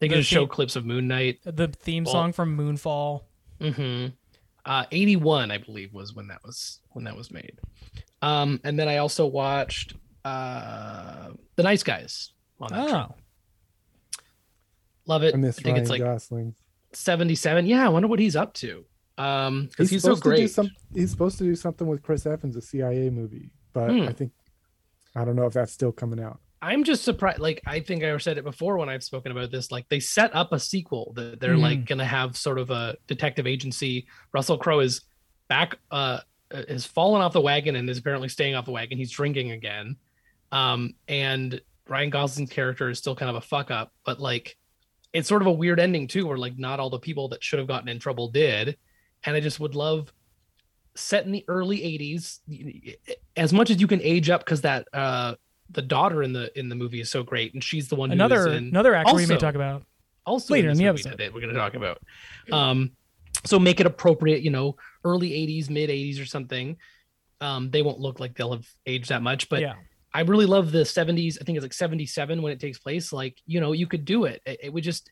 They 0.00 0.08
can 0.08 0.18
The 0.18 0.20
just 0.22 0.30
show 0.30 0.40
theme- 0.42 0.48
clips 0.50 0.76
of 0.76 0.84
Moon 0.84 1.08
Knight. 1.08 1.38
the 1.44 1.68
theme 1.68 2.04
Well- 2.04 2.12
song 2.12 2.32
from 2.32 2.56
Moonfall. 2.56 3.22
Mm-hmm. 3.60 4.08
Uh, 4.66 4.84
81, 4.92 5.50
I 5.50 5.58
believe, 5.58 5.92
was 5.92 6.14
when 6.14 6.28
that 6.28 6.42
was 6.44 6.80
when 6.90 7.04
that 7.04 7.16
was 7.16 7.30
made. 7.30 7.58
Um, 8.22 8.60
and 8.64 8.78
then 8.78 8.88
I 8.88 8.98
also 8.98 9.26
watched 9.26 9.94
uh, 10.24 11.30
The 11.56 11.62
Nice 11.62 11.82
Guys. 11.82 12.32
On 12.60 12.68
that 12.70 12.88
trip. 12.88 12.94
Oh, 13.10 13.14
Love 15.06 15.22
it. 15.22 15.34
I 15.34 15.38
I, 15.38 15.40
miss 15.40 15.56
think 15.56 15.66
Ryan 15.74 15.80
it's 15.80 15.90
like 15.90 16.00
Gosling. 16.02 16.54
77. 16.92 17.66
Yeah, 17.66 17.84
I 17.84 17.88
wonder 17.88 18.08
what 18.08 18.18
he's 18.18 18.36
up 18.36 18.54
to. 18.54 18.84
Um, 19.16 19.66
because 19.66 19.90
He's, 19.90 19.90
he's, 19.90 20.02
so 20.02 20.14
supposed 20.14 20.24
to 20.24 20.30
do 20.30 20.36
great. 20.36 20.50
some. 20.50 20.70
He's 20.92 21.10
supposed 21.10 21.38
to 21.38 21.44
do 21.44 21.54
something 21.54 21.86
with 21.86 22.02
Chris 22.02 22.26
Evans, 22.26 22.56
a 22.56 22.62
CIA 22.62 23.10
movie, 23.10 23.50
but 23.72 23.90
Hmm. 23.90 24.02
I 24.08 24.12
think 24.12 24.32
I 25.14 25.24
don't 25.24 25.36
know 25.36 25.46
if 25.46 25.52
that's 25.52 25.72
still 25.72 25.92
coming 25.92 26.20
out. 26.20 26.40
I'm 26.60 26.82
just 26.82 27.04
surprised. 27.04 27.38
Like 27.40 27.60
I 27.66 27.80
think 27.80 28.02
I 28.02 28.16
said 28.18 28.38
it 28.38 28.44
before 28.44 28.78
when 28.78 28.88
I've 28.88 29.04
spoken 29.04 29.30
about 29.30 29.50
this. 29.50 29.70
Like 29.70 29.88
they 29.88 30.00
set 30.00 30.34
up 30.34 30.52
a 30.52 30.58
sequel 30.58 31.12
that 31.16 31.38
they're 31.38 31.56
like 31.58 31.84
gonna 31.84 32.04
have 32.06 32.36
sort 32.36 32.58
of 32.58 32.70
a 32.70 32.96
detective 33.06 33.46
agency. 33.46 34.06
Russell 34.32 34.56
Crowe 34.58 34.80
is 34.80 35.02
back, 35.48 35.76
uh, 35.90 36.20
has 36.50 36.86
fallen 36.86 37.20
off 37.20 37.34
the 37.34 37.40
wagon 37.40 37.76
and 37.76 37.88
is 37.90 37.98
apparently 37.98 38.28
staying 38.28 38.54
off 38.54 38.64
the 38.64 38.70
wagon. 38.72 38.96
He's 38.98 39.10
drinking 39.10 39.50
again, 39.50 39.96
um, 40.52 40.94
and 41.06 41.60
Ryan 41.86 42.10
Gosling's 42.10 42.50
character 42.50 42.88
is 42.88 42.98
still 42.98 43.14
kind 43.14 43.28
of 43.28 43.36
a 43.36 43.42
fuck 43.42 43.70
up. 43.70 43.92
But 44.06 44.18
like, 44.18 44.56
it's 45.12 45.28
sort 45.28 45.42
of 45.42 45.46
a 45.48 45.52
weird 45.52 45.78
ending 45.78 46.08
too, 46.08 46.26
where 46.26 46.38
like 46.38 46.58
not 46.58 46.80
all 46.80 46.88
the 46.88 46.98
people 46.98 47.28
that 47.28 47.44
should 47.44 47.58
have 47.58 47.68
gotten 47.68 47.88
in 47.90 47.98
trouble 47.98 48.28
did. 48.28 48.78
And 49.24 49.36
I 49.36 49.40
just 49.40 49.60
would 49.60 49.74
love 49.74 50.12
set 50.96 51.26
in 51.26 51.32
the 51.32 51.44
early 51.48 51.78
80s 51.78 52.38
as 53.36 53.52
much 53.52 53.70
as 53.70 53.80
you 53.80 53.86
can 53.86 54.00
age 54.00 54.30
up 54.30 54.44
because 54.44 54.60
that 54.60 54.86
uh 54.92 55.34
the 55.70 55.82
daughter 55.82 56.22
in 56.22 56.32
the 56.32 56.56
in 56.58 56.68
the 56.68 56.74
movie 56.74 57.00
is 57.00 57.10
so 57.10 57.22
great, 57.22 57.54
and 57.54 57.62
she's 57.62 57.88
the 57.88 57.96
one 57.96 58.10
Another 58.10 58.48
is 58.48 58.58
in, 58.58 58.68
another 58.68 58.94
actor 58.94 59.14
we 59.14 59.26
may 59.26 59.36
talk 59.36 59.54
about. 59.54 59.82
also 60.26 60.52
later 60.52 60.68
in, 60.68 60.72
in 60.72 60.78
the 60.78 60.86
episode. 60.86 61.18
that 61.18 61.32
we're 61.32 61.40
going 61.40 61.52
to 61.52 61.58
talk 61.58 61.74
about. 61.74 62.00
Um, 62.52 62.92
so 63.44 63.58
make 63.58 63.80
it 63.80 63.86
appropriate, 63.86 64.42
you 64.42 64.50
know, 64.50 64.76
early 65.04 65.30
'80s, 65.30 65.70
mid 65.70 65.90
'80s, 65.90 66.20
or 66.20 66.26
something. 66.26 66.76
Um, 67.40 67.70
they 67.70 67.82
won't 67.82 67.98
look 67.98 68.20
like 68.20 68.36
they'll 68.36 68.52
have 68.52 68.66
aged 68.86 69.08
that 69.08 69.22
much, 69.22 69.48
but 69.48 69.60
yeah. 69.60 69.74
I 70.14 70.20
really 70.20 70.46
love 70.46 70.70
the 70.70 70.84
70s. 70.84 71.38
I 71.40 71.44
think 71.44 71.56
it's 71.56 71.64
like 71.64 71.72
77 71.72 72.40
when 72.40 72.52
it 72.52 72.60
takes 72.60 72.78
place. 72.78 73.12
Like, 73.12 73.36
you 73.46 73.60
know, 73.60 73.72
you 73.72 73.88
could 73.88 74.04
do 74.04 74.24
it. 74.24 74.40
It, 74.46 74.60
it 74.62 74.72
would 74.72 74.84
just, 74.84 75.10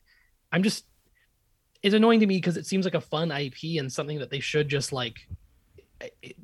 I'm 0.49 0.63
just, 0.63 0.85
it's 1.83 1.93
annoying 1.93 2.19
to 2.21 2.25
me 2.27 2.37
because 2.37 2.57
it 2.57 2.65
seems 2.65 2.85
like 2.85 2.95
a 2.95 3.01
fun 3.01 3.29
IP 3.31 3.77
and 3.79 3.91
something 3.91 4.19
that 4.19 4.29
they 4.29 4.39
should 4.39 4.69
just 4.69 4.91
like, 4.93 5.15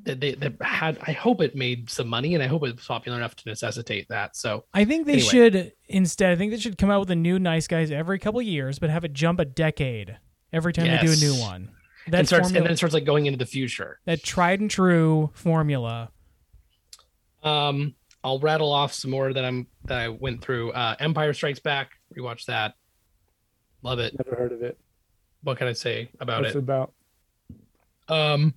that 0.04 0.20
they 0.20 0.32
that 0.34 0.54
had. 0.62 0.98
I 1.02 1.12
hope 1.12 1.40
it 1.42 1.54
made 1.56 1.90
some 1.90 2.08
money 2.08 2.34
and 2.34 2.42
I 2.42 2.46
hope 2.46 2.64
it's 2.64 2.86
popular 2.86 3.18
enough 3.18 3.34
to 3.36 3.48
necessitate 3.48 4.08
that. 4.08 4.36
So, 4.36 4.64
I 4.72 4.84
think 4.84 5.06
they 5.06 5.14
Anyway. 5.14 5.28
should 5.28 5.72
instead. 5.88 6.32
I 6.32 6.36
think 6.36 6.52
they 6.52 6.58
should 6.58 6.78
come 6.78 6.90
out 6.90 7.00
with 7.00 7.10
a 7.10 7.16
new 7.16 7.38
Nice 7.38 7.66
Guys 7.66 7.90
every 7.90 8.18
couple 8.18 8.40
years, 8.42 8.78
but 8.78 8.90
have 8.90 9.04
it 9.04 9.12
jump 9.12 9.40
a 9.40 9.44
decade 9.44 10.16
every 10.52 10.72
time 10.72 10.86
they 10.86 10.98
do 10.98 11.12
a 11.12 11.16
new 11.16 11.32
Yes. 11.32 11.40
one. 11.42 11.70
and, 12.06 12.14
That 12.14 12.26
starts, 12.26 12.46
formula, 12.48 12.58
and 12.58 12.66
then 12.66 12.72
it 12.72 12.76
starts 12.78 12.94
like 12.94 13.04
going 13.04 13.26
into 13.26 13.38
the 13.38 13.46
future. 13.46 14.00
that 14.06 14.22
tried 14.22 14.60
and 14.60 14.70
true 14.70 15.30
formula. 15.34 16.10
Um, 17.42 17.94
I'll 18.24 18.38
rattle 18.38 18.72
off 18.72 18.92
some 18.92 19.10
more 19.10 19.32
that 19.32 19.44
I'm 19.44 19.66
that 19.84 19.98
I 19.98 20.08
went 20.08 20.42
through. 20.42 20.72
Uh, 20.72 20.96
Empire 21.00 21.32
Strikes 21.32 21.60
Back. 21.60 21.92
Rewatch 22.16 22.44
that. 22.46 22.74
Love 23.82 23.98
it. 23.98 24.14
Never 24.18 24.36
heard 24.36 24.52
of 24.52 24.62
it. 24.62 24.78
What 25.42 25.58
can 25.58 25.68
I 25.68 25.72
say 25.72 26.10
about 26.20 26.42
What's 26.42 26.54
it? 26.54 26.58
it 26.58 26.60
about? 26.60 26.92
Um, 28.08 28.54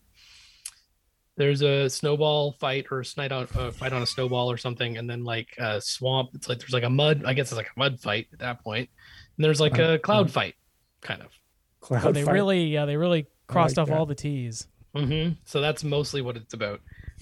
there's 1.35 1.61
a 1.61 1.89
snowball 1.89 2.53
fight 2.53 2.87
or 2.91 2.99
a 2.99 3.05
fight 3.05 3.31
on 3.31 3.47
uh, 3.55 3.71
fight 3.71 3.93
on 3.93 4.01
a 4.01 4.05
snowball 4.07 4.51
or 4.51 4.57
something, 4.57 4.97
and 4.97 5.09
then 5.09 5.23
like 5.23 5.55
a 5.57 5.81
swamp. 5.81 6.31
It's 6.33 6.47
like 6.49 6.59
there's 6.59 6.73
like 6.73 6.83
a 6.83 6.89
mud. 6.89 7.23
I 7.25 7.33
guess 7.33 7.47
it's 7.51 7.57
like 7.57 7.69
a 7.75 7.79
mud 7.79 7.99
fight 7.99 8.27
at 8.33 8.39
that 8.39 8.63
point. 8.63 8.89
And 9.37 9.43
there's 9.43 9.59
like 9.61 9.77
a 9.79 9.97
cloud 9.97 10.29
fight, 10.31 10.55
kind 11.01 11.21
of. 11.21 11.29
Cloud 11.81 12.05
Oh, 12.05 12.11
they 12.11 12.23
Fight? 12.23 12.33
really, 12.33 12.65
yeah, 12.65 12.85
they 12.85 12.95
really 12.97 13.25
crossed 13.47 13.77
like 13.77 13.83
off 13.83 13.87
that. 13.89 13.97
all 13.97 14.05
the 14.05 14.15
T's. 14.15 14.67
hmm 14.95 15.29
So 15.45 15.59
that's 15.59 15.83
mostly 15.83 16.21
what 16.21 16.37
it's 16.37 16.53
about. 16.53 16.81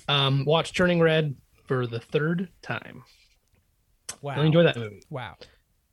Um, 0.09 0.43
watch 0.45 0.73
Turning 0.73 0.99
Red 0.99 1.35
for 1.67 1.87
the 1.87 1.99
third 1.99 2.49
time. 2.61 3.03
Wow. 4.21 4.35
Really 4.35 4.47
enjoy 4.47 4.63
that 4.63 4.75
movie. 4.77 5.01
Wow. 5.09 5.35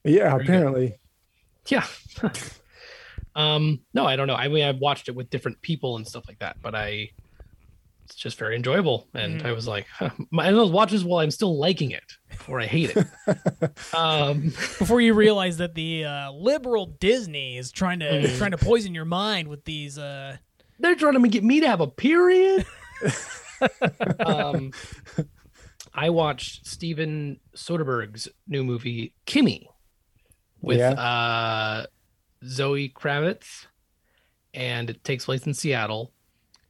Yeah, 0.05 0.31
Very 0.31 0.39
good. 0.39 0.43
apparently. 0.55 0.99
Yeah. 1.69 1.87
um, 3.39 3.81
no, 3.95 4.05
I 4.05 4.17
don't 4.17 4.27
know. 4.27 4.35
I 4.35 4.49
mean, 4.49 4.65
I've 4.65 4.79
watched 4.79 5.09
it 5.09 5.15
with 5.15 5.31
different 5.31 5.61
people 5.63 5.97
and 5.97 6.07
stuff 6.07 6.25
like 6.29 6.39
that, 6.41 6.57
but 6.61 6.75
I, 6.75 7.11
it's 8.05 8.17
just 8.17 8.39
very 8.39 8.57
enjoyable. 8.57 9.09
And 9.15 9.41
Mhm. 9.43 9.47
I 9.47 9.53
was 9.53 9.67
like, 9.69 9.87
huh, 9.89 10.11
my, 10.31 10.49
I 10.49 10.53
was 10.53 10.71
watches 10.71 11.05
while 11.05 11.21
I'm 11.21 11.31
still 11.31 11.59
liking 11.59 11.91
it, 11.93 12.03
before 12.31 12.61
I 12.61 12.67
hate 12.67 12.95
it. 12.97 13.95
um, 13.95 14.43
Before 14.79 15.01
you 15.01 15.15
realize 15.15 15.59
that 15.59 15.75
the 15.75 16.05
uh, 16.05 16.33
liberal 16.33 16.87
Disney 16.87 17.57
is 17.59 17.71
trying 17.71 18.01
to 18.01 18.07
Mm. 18.07 18.37
trying 18.39 18.51
to 18.53 18.59
poison 18.59 18.95
your 18.95 19.05
mind 19.05 19.49
with 19.49 19.65
these. 19.65 19.99
Uh, 19.99 20.37
they're 20.81 20.95
trying 20.95 21.21
to 21.23 21.29
get 21.29 21.45
me 21.45 21.61
to 21.61 21.67
have 21.69 21.81
a 21.81 21.87
period. 21.87 22.65
um, 24.25 24.73
I 25.95 26.11
watched 26.11 26.67
Steven 26.67 27.41
Soderbergh's 27.57 28.29
new 28.47 28.65
movie 28.65 29.13
Kimi 29.27 29.69
with 30.61 30.79
Yeah. 30.79 30.93
uh, 30.93 31.87
Zoe 32.45 32.89
Kravitz, 32.91 33.67
and 34.55 34.91
it 34.91 35.05
takes 35.05 35.25
place 35.25 35.47
in 35.47 35.55
Seattle. 35.55 36.13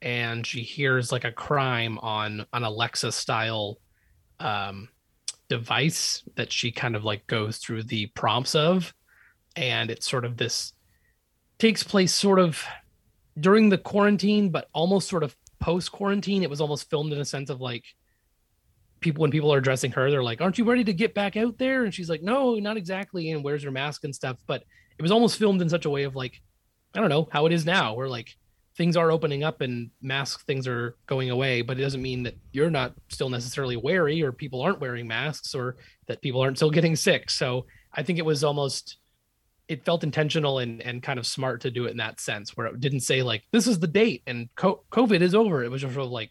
And 0.00 0.46
she 0.46 0.60
hears 0.60 1.10
like 1.10 1.24
a 1.24 1.32
crime 1.32 1.98
on 1.98 2.46
an 2.52 2.62
Alexa 2.62 3.10
style 3.10 3.78
um, 4.38 4.88
device 5.48 6.22
that 6.36 6.52
she 6.52 6.70
kind 6.70 6.94
of 6.94 7.04
like 7.04 7.26
goes 7.26 7.58
through 7.58 7.82
the 7.84 8.06
prompts 8.08 8.54
of, 8.54 8.94
and 9.56 9.90
it's 9.90 10.08
sort 10.08 10.24
of 10.24 10.36
this 10.36 10.72
takes 11.58 11.82
place 11.82 12.14
sort 12.14 12.38
of 12.38 12.62
during 13.40 13.68
the 13.68 13.78
quarantine, 13.78 14.50
but 14.50 14.68
almost 14.72 15.08
sort 15.08 15.24
of 15.24 15.36
post 15.58 15.90
quarantine. 15.90 16.42
It 16.42 16.50
was 16.50 16.60
almost 16.60 16.88
filmed 16.88 17.12
in 17.12 17.20
a 17.20 17.24
sense 17.24 17.50
of 17.50 17.60
like 17.60 17.84
people 19.00 19.22
when 19.22 19.30
people 19.30 19.52
are 19.52 19.58
addressing 19.58 19.92
her, 19.92 20.10
they're 20.10 20.22
like, 20.22 20.40
"Aren't 20.40 20.58
you 20.58 20.64
ready 20.64 20.84
to 20.84 20.92
get 20.92 21.14
back 21.14 21.36
out 21.36 21.58
there?" 21.58 21.84
And 21.84 21.94
she's 21.94 22.10
like, 22.10 22.22
"No, 22.22 22.54
not 22.56 22.76
exactly." 22.76 23.30
And 23.30 23.44
wears 23.44 23.62
her 23.64 23.70
mask 23.70 24.04
and 24.04 24.14
stuff. 24.14 24.38
But 24.46 24.64
it 24.98 25.02
was 25.02 25.10
almost 25.10 25.38
filmed 25.38 25.62
in 25.62 25.68
such 25.68 25.84
a 25.84 25.90
way 25.90 26.02
of 26.02 26.16
like, 26.16 26.40
I 26.94 27.00
don't 27.00 27.08
know 27.10 27.28
how 27.30 27.46
it 27.46 27.52
is 27.52 27.64
now, 27.64 27.94
where 27.94 28.08
like 28.08 28.36
things 28.76 28.96
are 28.96 29.10
opening 29.10 29.42
up 29.44 29.60
and 29.60 29.90
mask 30.00 30.46
things 30.46 30.66
are 30.68 30.96
going 31.06 31.30
away, 31.30 31.62
but 31.62 31.78
it 31.78 31.82
doesn't 31.82 32.02
mean 32.02 32.22
that 32.24 32.36
you're 32.52 32.70
not 32.70 32.94
still 33.08 33.28
necessarily 33.28 33.76
wary 33.76 34.22
or 34.22 34.32
people 34.32 34.60
aren't 34.60 34.80
wearing 34.80 35.06
masks 35.06 35.54
or 35.54 35.76
that 36.06 36.22
people 36.22 36.40
aren't 36.40 36.56
still 36.56 36.70
getting 36.70 36.96
sick. 36.96 37.30
So 37.30 37.66
I 37.92 38.02
think 38.02 38.18
it 38.18 38.24
was 38.24 38.44
almost 38.44 38.98
it 39.68 39.84
felt 39.84 40.02
intentional 40.02 40.58
and 40.58 40.80
and 40.82 41.02
kind 41.02 41.18
of 41.18 41.26
smart 41.26 41.60
to 41.60 41.70
do 41.70 41.84
it 41.84 41.90
in 41.90 41.98
that 41.98 42.20
sense 42.20 42.56
where 42.56 42.66
it 42.66 42.80
didn't 42.80 43.00
say 43.00 43.22
like 43.22 43.44
this 43.52 43.66
is 43.66 43.78
the 43.78 43.86
date 43.86 44.22
and 44.26 44.48
covid 44.56 45.20
is 45.20 45.34
over 45.34 45.62
it 45.62 45.70
was 45.70 45.82
just 45.82 45.94
sort 45.94 46.06
of 46.06 46.10
like 46.10 46.30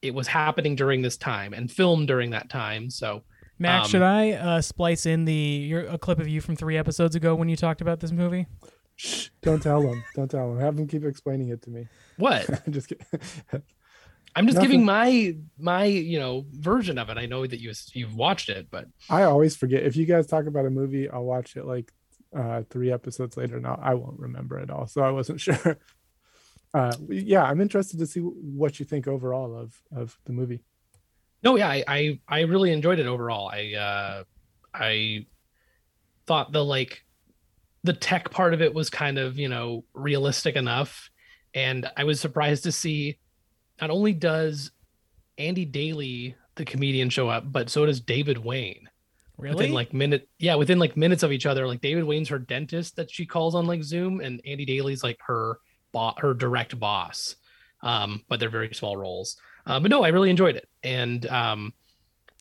it 0.00 0.14
was 0.14 0.28
happening 0.28 0.76
during 0.76 1.02
this 1.02 1.16
time 1.16 1.52
and 1.52 1.70
filmed 1.70 2.06
during 2.06 2.30
that 2.30 2.48
time 2.48 2.88
so 2.88 3.22
Max, 3.62 3.86
Um, 3.86 3.90
should 3.90 4.02
I 4.02 4.32
uh, 4.32 4.60
splice 4.60 5.06
in 5.06 5.24
the 5.24 5.32
your, 5.32 5.86
a 5.86 5.96
clip 5.98 6.18
of 6.18 6.28
you 6.28 6.40
from 6.40 6.56
three 6.56 6.76
episodes 6.76 7.14
ago 7.14 7.34
when 7.34 7.48
you 7.48 7.56
talked 7.56 7.80
about 7.80 8.00
this 8.00 8.12
movie? 8.12 8.46
Shh, 8.96 9.28
don't 9.40 9.62
tell 9.62 9.80
them. 9.82 10.04
Don't 10.14 10.30
tell 10.30 10.50
them. 10.50 10.60
Have 10.60 10.76
them 10.76 10.86
keep 10.86 11.04
explaining 11.04 11.48
it 11.48 11.62
to 11.62 11.70
me. 11.70 11.88
what 12.18 12.48
I'm 12.66 12.72
just 12.72 12.88
kidding. 12.88 13.06
i'm 14.34 14.46
just 14.46 14.54
Nothing. 14.56 14.70
giving 14.70 14.84
my 14.86 15.36
my 15.58 15.84
you 15.84 16.18
know 16.18 16.46
version 16.52 16.96
of 16.96 17.10
it 17.10 17.18
i 17.18 17.26
know 17.26 17.46
that 17.46 17.60
you 17.60 17.70
you've 17.92 18.14
watched 18.16 18.48
it 18.48 18.68
but 18.70 18.86
I 19.10 19.24
always 19.24 19.54
forget. 19.56 19.82
If 19.82 19.94
you 19.94 20.06
guys 20.06 20.26
talk 20.26 20.46
about 20.46 20.64
a 20.64 20.70
movie, 20.70 21.08
I'll 21.10 21.24
watch 21.24 21.54
it 21.56 21.66
like 21.66 21.92
uh, 22.34 22.62
three 22.70 22.90
episodes 22.90 23.36
later. 23.36 23.60
Now 23.60 23.78
I 23.82 23.92
won't 23.94 24.18
remember 24.18 24.58
it 24.58 24.70
all, 24.70 24.86
so 24.86 25.02
I 25.02 25.10
wasn't 25.10 25.40
sure. 25.46 25.76
Uh, 26.72 26.94
yeah, 27.10 27.42
I'm 27.42 27.60
interested 27.60 27.98
to 27.98 28.06
see 28.06 28.20
what 28.20 28.78
you 28.80 28.86
think 28.86 29.06
overall 29.06 29.54
of 29.54 29.82
of 29.94 30.18
the 30.24 30.32
movie. 30.32 30.62
No 31.42 31.56
yeah 31.56 31.68
I, 31.68 31.84
I 31.88 32.20
i 32.28 32.40
really 32.40 32.72
enjoyed 32.72 32.98
it 32.98 33.06
overall. 33.06 33.48
I 33.48 33.74
uh 33.74 34.24
i 34.74 35.26
thought 36.26 36.52
the 36.52 36.64
like 36.64 37.02
the 37.84 37.92
tech 37.92 38.30
part 38.30 38.54
of 38.54 38.62
it 38.62 38.72
was 38.72 38.88
kind 38.90 39.18
of 39.18 39.38
you 39.38 39.48
know 39.48 39.84
realistic 39.94 40.56
enough. 40.56 41.10
And 41.54 41.90
i 41.96 42.04
was 42.04 42.20
surprised 42.20 42.64
to 42.64 42.72
see 42.72 43.18
not 43.80 43.90
only 43.90 44.12
does 44.12 44.70
andy 45.38 45.64
daly 45.64 46.36
the 46.54 46.64
comedian 46.64 47.08
show 47.10 47.28
up 47.28 47.50
but 47.50 47.70
so 47.70 47.86
does 47.86 48.00
david 48.00 48.38
wain. 48.38 48.88
Really? 49.38 49.56
within 49.56 49.72
like 49.72 49.92
minute 49.92 50.28
yeah 50.38 50.54
within 50.54 50.78
like 50.78 50.96
minutes 50.96 51.22
of 51.24 51.32
each 51.32 51.46
other. 51.46 51.66
Like 51.66 51.80
david 51.80 52.04
wain's 52.04 52.28
her 52.28 52.38
dentist 52.38 52.96
that 52.96 53.10
she 53.10 53.26
calls 53.26 53.54
on 53.54 53.66
like 53.66 53.82
zoom 53.82 54.20
and 54.20 54.40
andy 54.46 54.64
daly's 54.64 55.02
like 55.02 55.18
her 55.26 55.58
bo- 55.92 56.14
her 56.18 56.34
direct 56.34 56.78
boss. 56.78 57.34
Um 57.82 58.22
but 58.28 58.38
they're 58.38 58.48
very 58.48 58.72
small 58.72 58.96
roles 58.96 59.36
uh, 59.66 59.78
but 59.80 59.90
no 59.90 60.02
i 60.04 60.08
really 60.08 60.30
enjoyed 60.30 60.56
it 60.56 60.68
and 60.82 61.26
um 61.26 61.72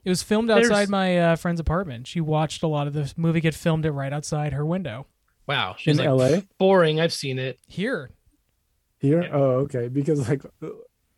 it 0.04 0.10
was 0.10 0.24
filmed 0.24 0.50
outside 0.50 0.90
my 0.90 1.16
uh, 1.20 1.36
friend's 1.36 1.60
apartment. 1.60 2.08
She 2.08 2.22
watched 2.22 2.63
a 2.63 2.68
lot 2.68 2.88
of 2.88 2.94
this 2.94 3.16
movie 3.20 3.40
get 3.40 3.54
filmed 3.54 3.86
it 3.86 3.92
right 3.92 4.12
outside 4.12 4.51
her 4.54 4.66
window. 4.66 5.06
wow 5.46 5.75
she's 5.78 6.00
In 6.00 6.04
like 6.06 6.32
LA 6.34 6.42
boring 6.58 7.00
i've 7.00 7.13
seen 7.13 7.38
it 7.38 7.60
Here, 7.68 8.10
here. 9.00 9.22
Yeah. 9.22 9.30
Oh, 9.32 9.50
okay. 9.66 9.90
Because 9.90 10.28
like 10.28 10.42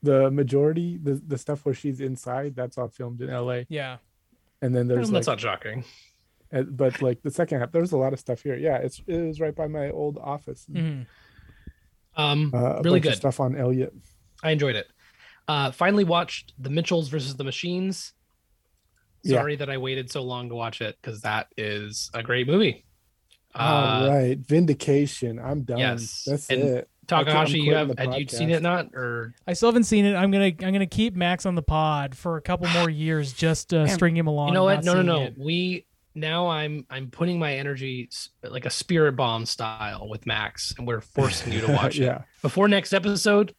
the 0.01 0.29
majority, 0.29 0.97
the 1.01 1.13
the 1.25 1.37
stuff 1.37 1.63
where 1.65 1.73
she's 1.73 2.01
inside, 2.01 2.57
that's 2.57 2.77
all 2.77 2.89
filmed 2.89 3.21
in 3.21 3.29
LA. 3.31 3.61
yeah. 3.69 3.97
And 4.61 4.75
then 4.75 4.89
there's 4.89 5.07
Well, 5.09 5.13
that's 5.13 5.27
like, 5.27 5.35
not 5.37 5.39
shocking 5.41 5.85
uh, 6.51 6.63
but 6.63 7.01
like 7.01 7.21
the 7.23 7.31
second 7.31 7.59
half, 7.61 7.71
there's 7.71 7.93
a 7.93 7.97
lot 7.97 8.11
of 8.11 8.19
stuff 8.19 8.41
here. 8.43 8.55
Yeah, 8.57 8.77
it's 8.77 9.01
it 9.07 9.21
was 9.21 9.39
right 9.39 9.55
by 9.55 9.67
my 9.67 9.91
old 9.91 10.17
office. 10.17 10.67
Mhm. 10.69 11.05
um 12.17 12.51
Uh, 12.53 12.57
a 12.57 12.81
really 12.81 12.99
bunch 12.99 13.05
of 13.05 13.11
good 13.13 13.15
stuff 13.15 13.39
on 13.39 13.55
Elliot. 13.55 13.93
i 14.43 14.51
enjoyed 14.51 14.75
it 14.75 14.87
uh 15.47 15.71
finally 15.71 16.03
watched 16.03 16.53
the 16.59 16.69
mitchells 16.69 17.09
versus 17.09 17.35
the 17.35 17.43
machines 17.43 18.13
Yeah. 19.23 19.37
sorry 19.37 19.55
that 19.57 19.69
i 19.69 19.77
waited 19.77 20.11
so 20.11 20.21
long 20.23 20.49
to 20.49 20.55
watch 20.55 20.81
it 20.81 20.97
because 21.01 21.21
that 21.21 21.47
is 21.57 22.09
a 22.13 22.23
great 22.23 22.47
movie 22.47 22.85
All 23.55 23.85
uh 24.05 24.09
right, 24.09 24.37
vindication. 24.39 25.39
I'm 25.39 25.61
done. 25.63 25.77
yes, 25.79 26.23
That's 26.25 26.49
and- 26.49 26.63
it. 26.63 26.89
takahashi 27.07 27.59
I'm 27.59 27.65
you 27.65 27.75
have 27.75 27.97
had 27.97 28.15
you 28.15 28.27
seen 28.27 28.49
it 28.49 28.61
not 28.61 28.87
or 28.95 29.35
I 29.45 29.53
still 29.53 29.67
haven't 29.69 29.83
seen 29.83 30.05
it. 30.05 30.15
I'm 30.15 30.31
gonna 30.31 30.45
I'm 30.61 30.71
gonna 30.73 30.85
keep 30.87 31.15
Max 31.15 31.45
on 31.45 31.53
the 31.55 31.61
pod 31.61 32.15
for 32.15 32.37
a 32.37 32.41
couple 32.41 32.67
more 32.69 32.89
years, 33.05 33.33
just 33.33 33.69
to 33.71 33.87
string 33.89 34.15
him 34.17 34.27
along. 34.27 34.47
you 34.49 34.53
know 34.53 34.63
what 34.63 34.83
no 34.85 34.93
no 34.95 35.01
no 35.01 35.21
it. 35.23 35.37
we 35.37 35.85
now 36.15 36.47
i'm 36.47 36.85
i'm 36.91 37.09
putting 37.09 37.37
my 37.39 37.55
energy 37.55 38.07
like 38.43 38.65
a 38.65 38.69
spirit 38.69 39.13
bomb 39.15 39.45
style 39.47 40.07
with 40.07 40.25
max 40.27 40.71
and 40.77 40.85
we're 40.87 41.01
forcing 41.01 41.51
you 41.51 41.59
to 41.59 41.71
watch 41.73 41.99
it 41.99 42.15
before 42.43 42.67
next 42.67 42.93
episode 42.93 43.53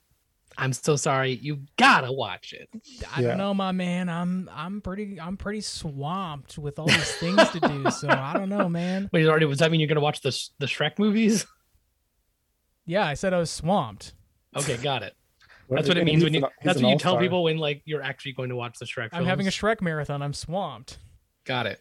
i'm 0.59 0.73
so 0.73 0.97
sorry 0.97 1.33
you 1.33 1.61
gotta 1.77 2.11
watch 2.13 2.53
it 2.53 2.69
I 3.15 3.21
Yeah. 3.21 3.29
don't 3.29 3.39
know, 3.39 3.55
my 3.55 3.73
man. 3.73 4.09
I'm 4.09 4.49
I'm 4.53 4.81
pretty 4.81 5.21
I'm 5.21 5.37
pretty 5.37 5.61
swamped 5.61 6.59
with 6.59 6.79
all 6.79 6.87
these 6.87 7.13
things 7.17 7.49
to 7.51 7.61
do. 7.61 7.91
So 7.91 8.09
I 8.09 8.33
don't 8.35 8.49
know, 8.49 8.69
man. 8.69 9.09
wait 9.13 9.27
already 9.27 9.47
does 9.47 9.59
that 9.59 9.71
mean 9.71 9.81
you're 9.81 9.89
gonna 9.89 10.01
watch 10.01 10.21
the 10.21 10.31
the 10.59 10.67
shrek 10.67 10.99
movies 10.99 11.47
Yeah, 12.87 13.07
I 13.07 13.15
said 13.15 13.33
I 13.33 13.39
was 13.39 13.51
swamped. 13.51 14.13
okay 14.57 14.77
got 14.77 15.03
it 15.03 15.15
Well, 15.69 15.77
that's 15.79 15.89
what 15.89 15.97
it 15.97 16.05
means 16.05 16.23
when 16.23 16.35
you 16.35 16.45
an- 16.45 16.51
that's 16.63 16.81
what 16.83 16.91
you 16.91 16.99
tell 16.99 17.13
all-star. 17.15 17.21
people 17.23 17.43
when 17.45 17.57
like 17.57 17.81
you're 17.87 18.03
actually 18.03 18.33
going 18.33 18.51
to 18.51 18.57
watch 18.57 18.79
the 18.79 18.85
shrek 18.85 19.09
I'm 19.13 19.25
having 19.25 19.47
a. 19.47 19.51
Shrek 19.51 19.81
marathon. 19.81 20.21
I'm 20.21 20.35
swamped. 20.35 20.99
Got 21.47 21.67
it. 21.67 21.81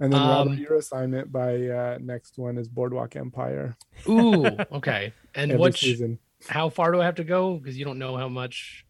And 0.00 0.12
then 0.12 0.20
Robert, 0.20 0.50
Um, 0.54 0.58
your 0.58 0.74
assignment 0.78 1.30
by 1.30 1.68
uh, 1.68 1.98
next 2.00 2.36
one 2.36 2.58
is 2.58 2.66
Boardwalk 2.66 3.14
Empire. 3.14 3.76
Ooh, 4.08 4.44
okay. 4.72 5.12
And 5.36 5.52
Every 5.52 5.60
what? 5.60 5.76
season. 5.76 6.18
How 6.48 6.68
far 6.68 6.92
do 6.92 7.00
I 7.00 7.04
have 7.04 7.16
to 7.16 7.24
go? 7.24 7.56
Because 7.56 7.76
you 7.78 7.84
don't 7.84 7.98
know 7.98 8.16
how 8.16 8.28
much. 8.28 8.84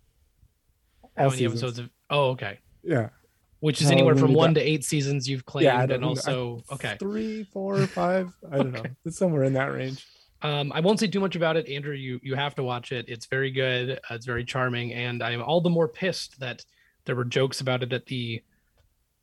How 1.17 1.25
All 1.25 1.31
many 1.31 1.39
seasons. 1.43 1.63
episodes 1.63 1.79
of? 1.81 1.91
Oh, 2.11 2.31
okay. 2.31 2.59
Yeah. 2.83 3.11
Which 3.61 3.81
is 3.81 3.89
How 3.89 3.93
anywhere 3.93 4.15
from 4.15 4.29
many 4.29 4.37
one 4.37 4.55
do- 4.55 4.61
to 4.61 4.67
eight 4.67 4.85
seasons 4.85 5.29
you've 5.29 5.45
claimed, 5.45 5.65
Yeah. 5.67 5.77
I 5.79 5.83
and 5.83 5.91
don't 5.91 6.01
know. 6.01 6.09
also 6.09 6.63
I- 6.71 6.75
okay. 6.75 6.97
Three, 6.99 7.45
four, 7.45 7.87
five. 7.87 8.33
I 8.51 8.57
don't 8.57 8.73
know. 8.73 8.83
It's 9.05 9.19
somewhere 9.19 9.45
in 9.45 9.53
that 9.53 9.67
range. 9.73 10.05
Um, 10.43 10.73
I 10.75 10.81
won't 10.81 10.99
say 10.99 11.07
too 11.07 11.21
much 11.21 11.37
about 11.37 11.57
it, 11.57 11.69
Andrew. 11.69 11.95
You 11.95 12.19
you 12.23 12.35
have 12.35 12.57
to 12.57 12.65
watch 12.65 12.91
it. 12.91 13.05
It's 13.09 13.27
very 13.27 13.53
good. 13.53 14.01
Uh, 14.11 14.15
it's 14.15 14.27
very 14.27 14.45
charming, 14.45 14.93
and 14.93 15.23
I 15.23 15.31
am 15.31 15.41
all 15.43 15.61
the 15.61 15.71
more 15.71 15.87
pissed 15.87 16.41
that 16.41 16.65
there 17.05 17.15
were 17.15 17.25
jokes 17.25 17.61
about 17.61 17.83
it 17.85 17.93
at 17.93 18.07
the 18.07 18.43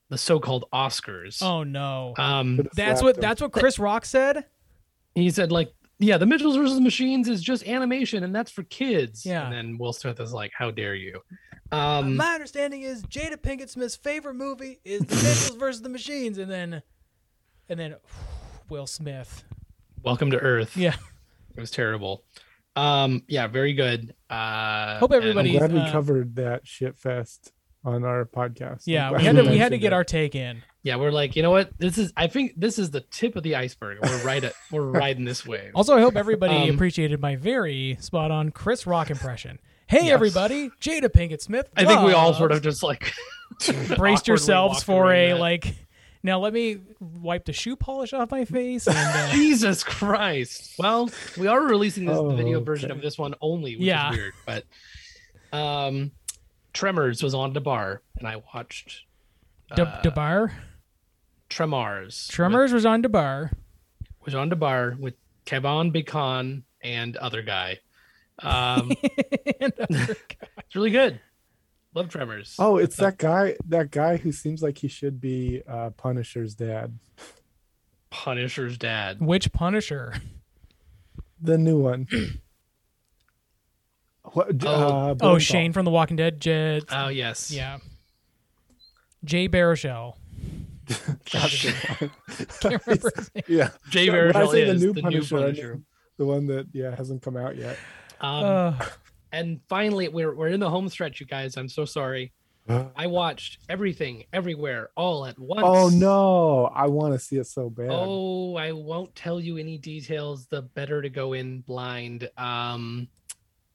the 0.08 0.16
so-called 0.16 0.64
Oscars. 0.72 1.42
Oh 1.42 1.62
no. 1.62 2.14
Um, 2.16 2.56
Could've 2.56 2.72
That's 2.74 3.00
slapped 3.00 3.02
what 3.04 3.16
him. 3.16 3.20
that's 3.20 3.42
what 3.42 3.52
Chris 3.52 3.78
Rock 3.78 4.06
said. 4.06 4.46
he 5.14 5.28
said 5.30 5.52
like, 5.52 5.70
yeah, 6.00 6.16
the 6.16 6.26
Mitchells 6.26 6.56
versus 6.56 6.74
the 6.74 6.80
Machines 6.80 7.28
is 7.28 7.42
just 7.42 7.66
animation, 7.68 8.24
and 8.24 8.34
that's 8.34 8.50
for 8.50 8.62
kids. 8.64 9.24
Yeah. 9.24 9.44
And 9.44 9.52
then 9.52 9.78
Will 9.78 9.92
Smith 9.92 10.18
is 10.18 10.32
like, 10.32 10.50
how 10.56 10.70
dare 10.70 10.94
you? 10.94 11.20
Um, 11.70 12.16
My 12.16 12.34
understanding 12.34 12.82
is 12.82 13.02
Jada 13.04 13.36
Pinkett 13.36 13.68
Smith's 13.70 13.94
favorite 13.96 14.34
movie 14.34 14.80
is 14.84 15.02
The 15.02 15.14
Mitchells 15.14 15.50
versus 15.58 15.82
the 15.82 15.88
Machines, 15.88 16.38
and 16.38 16.50
then, 16.50 16.82
and 17.68 17.78
then 17.78 17.94
Will 18.68 18.86
Smith. 18.86 19.44
Welcome 20.02 20.30
to 20.32 20.38
Earth. 20.38 20.76
Yeah. 20.76 20.94
It 21.56 21.60
was 21.60 21.72
terrible. 21.72 22.22
Um, 22.76 23.24
yeah, 23.26 23.48
very 23.48 23.72
good. 23.74 24.14
Uh, 24.30 24.98
Hope 25.00 25.12
everybody- 25.12 25.50
I'm 25.50 25.58
glad 25.58 25.72
we 25.72 25.80
uh, 25.80 25.90
covered 25.90 26.36
that 26.36 26.66
shit 26.66 26.96
fest 26.96 27.52
on 27.84 28.04
our 28.04 28.24
podcast. 28.24 28.82
Yeah, 28.86 29.10
we 29.10 29.24
had 29.24 29.34
to 29.34 29.42
we 29.42 29.58
had 29.58 29.72
to 29.72 29.78
get 29.78 29.88
it. 29.88 29.92
our 29.92 30.04
take 30.04 30.36
in. 30.36 30.62
Yeah, 30.82 30.96
we're 30.96 31.10
like, 31.10 31.36
you 31.36 31.42
know 31.42 31.50
what? 31.50 31.70
This 31.78 31.98
is. 31.98 32.12
I 32.16 32.26
think 32.26 32.54
this 32.56 32.78
is 32.78 32.90
the 32.90 33.02
tip 33.02 33.36
of 33.36 33.42
the 33.42 33.56
iceberg. 33.56 33.98
We're 34.02 34.24
right 34.24 34.42
at. 34.42 34.54
We're 34.70 34.82
riding 34.90 35.24
this 35.26 35.46
wave. 35.46 35.72
Also, 35.74 35.94
I 35.94 36.00
hope 36.00 36.16
everybody 36.16 36.54
Um, 36.54 36.74
appreciated 36.74 37.20
my 37.20 37.36
very 37.36 37.98
spot 38.00 38.30
on 38.30 38.50
Chris 38.50 38.86
Rock 38.86 39.10
impression. 39.10 39.58
Hey 39.86 40.04
Yes. 40.04 40.12
everybody, 40.12 40.70
Jada 40.80 41.08
Pinkett 41.10 41.40
Smith. 41.42 41.68
I 41.76 41.84
think 41.84 42.02
we 42.02 42.12
all 42.12 42.32
sort 42.32 42.52
of 42.52 42.62
just 42.62 42.82
like 42.82 43.12
braced 43.66 43.72
awkwardly 43.88 44.22
yourselves 44.26 44.82
for 44.82 45.12
a 45.12 45.30
that. 45.32 45.38
like. 45.40 45.74
Now 46.22 46.38
let 46.38 46.52
me 46.52 46.78
wipe 47.00 47.46
the 47.46 47.52
shoe 47.54 47.76
polish 47.76 48.12
off 48.12 48.30
my 48.30 48.44
face 48.44 48.86
and. 48.86 48.96
Uh, 48.96 49.28
Jesus 49.32 49.82
Christ. 49.82 50.74
Well, 50.78 51.10
we 51.38 51.46
are 51.46 51.60
releasing 51.62 52.04
this 52.04 52.16
Oh, 52.18 52.28
video 52.36 52.60
version 52.60 52.90
okay. 52.90 52.98
of 52.98 53.02
this 53.02 53.16
one 53.18 53.34
only, 53.40 53.76
which 53.76 53.86
Yeah. 53.86 54.10
is 54.12 54.16
weird. 54.16 54.32
But 54.46 54.64
um 55.52 56.12
Tremors 56.72 57.22
was 57.22 57.34
on 57.34 57.52
the 57.52 57.60
bar 57.60 58.02
and 58.18 58.28
I 58.28 58.42
watched 58.54 59.04
De- 59.74 59.82
uh, 59.86 60.02
DeBar. 60.02 60.52
Tremors. 61.50 62.28
Tremors 62.28 62.72
was 62.72 62.86
on 62.86 63.02
DeBar. 63.02 63.50
was 64.24 64.34
on 64.34 64.48
the 64.48 64.56
bar 64.56 64.96
with 64.98 65.14
Kevin 65.44 65.90
Bacon 65.90 66.64
and 66.82 67.16
other 67.16 67.42
guy. 67.42 67.80
Um 68.38 68.92
And 69.60 69.72
other 69.78 70.16
it's 70.58 70.74
really 70.74 70.90
good. 70.90 71.20
Love 71.94 72.08
Tremors. 72.08 72.54
Oh, 72.58 72.76
it's 72.78 72.96
that 72.96 73.18
guy. 73.18 73.56
That 73.68 73.90
guy 73.90 74.16
who 74.16 74.30
seems 74.32 74.62
like 74.62 74.78
he 74.78 74.86
should 74.88 75.20
be 75.20 75.60
uh, 75.68 75.90
Punisher's 75.90 76.54
dad. 76.54 76.96
Punisher's 78.10 78.78
dad. 78.78 79.20
Which 79.20 79.52
Punisher? 79.52 80.14
The 81.42 81.58
new 81.58 81.78
one. 81.80 82.06
what? 84.22 84.64
Oh. 84.64 84.68
uh, 84.68 85.10
Oh, 85.10 85.14
Blumenthal. 85.14 85.38
Shane 85.40 85.72
from 85.72 85.84
The 85.84 85.90
Walking 85.90 86.16
Dead. 86.16 86.40
J- 86.40 86.80
Oh 86.92 87.08
yes. 87.08 87.50
yeah. 87.50 87.78
Jay 89.24 89.48
Baruchel. 89.48 90.14
God, 91.32 91.50
Can't 92.60 92.86
remember 92.86 93.12
yeah. 93.48 93.70
Jay 93.90 94.06
So 94.06 94.12
when 94.12 94.36
I 94.36 94.42
Baruchel 94.44 94.50
say 94.50 94.64
the 94.64 94.72
is 94.72 94.82
new 94.82 94.92
the 94.92 95.02
Punisher, 95.02 95.34
new 95.36 95.40
I 95.40 95.42
Punisher. 95.44 95.74
mean 95.74 95.84
the 96.18 96.26
one 96.26 96.46
that 96.46 96.66
yeah 96.72 96.94
hasn't 96.96 97.22
come 97.22 97.36
out 97.36 97.56
yet. 97.56 97.78
Um, 98.20 98.44
Uh, 98.44 98.84
and 99.32 99.60
finally, 99.68 100.08
we're 100.08 100.34
we're 100.34 100.48
in 100.48 100.60
the 100.60 100.70
home 100.70 100.88
stretch, 100.88 101.20
you 101.20 101.26
guys. 101.26 101.56
I'm 101.56 101.68
so 101.68 101.84
sorry. 101.84 102.32
I 102.96 103.06
watched 103.06 103.58
everything, 103.68 104.24
everywhere, 104.32 104.90
all 104.96 105.26
at 105.26 105.38
once. 105.38 105.62
Oh 105.64 105.88
no, 105.88 106.66
I 106.66 106.86
want 106.88 107.14
to 107.14 107.18
see 107.18 107.36
it 107.36 107.46
so 107.46 107.70
bad. 107.70 107.88
Oh, 107.90 108.56
I 108.56 108.72
won't 108.72 109.14
tell 109.14 109.40
you 109.40 109.56
any 109.58 109.78
details. 109.78 110.46
The 110.46 110.62
better 110.62 111.00
to 111.02 111.08
go 111.10 111.32
in 111.32 111.60
blind. 111.62 112.28
Um, 112.36 113.08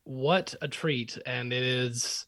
what 0.04 0.54
a 0.62 0.68
treat! 0.68 1.18
And 1.26 1.52
it 1.52 1.64
is. 1.64 2.26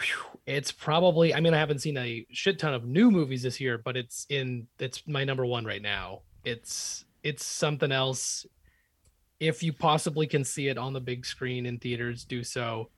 whew, 0.00 0.37
it's 0.48 0.72
probably. 0.72 1.34
I 1.34 1.40
mean, 1.40 1.52
I 1.52 1.58
haven't 1.58 1.80
seen 1.80 1.98
a 1.98 2.24
shit 2.32 2.58
ton 2.58 2.72
of 2.72 2.86
new 2.86 3.10
movies 3.10 3.42
this 3.42 3.60
year, 3.60 3.76
but 3.76 3.96
it's 3.98 4.26
in. 4.30 4.66
It's 4.78 5.06
my 5.06 5.22
number 5.24 5.44
one 5.44 5.64
right 5.66 5.82
now. 5.82 6.22
It's 6.42 7.04
it's 7.22 7.44
something 7.44 7.92
else. 7.92 8.46
If 9.40 9.62
you 9.62 9.72
possibly 9.74 10.26
can 10.26 10.42
see 10.44 10.68
it 10.68 10.78
on 10.78 10.94
the 10.94 11.00
big 11.00 11.26
screen 11.26 11.66
in 11.66 11.78
theaters, 11.78 12.24
do 12.24 12.42
so. 12.42 12.88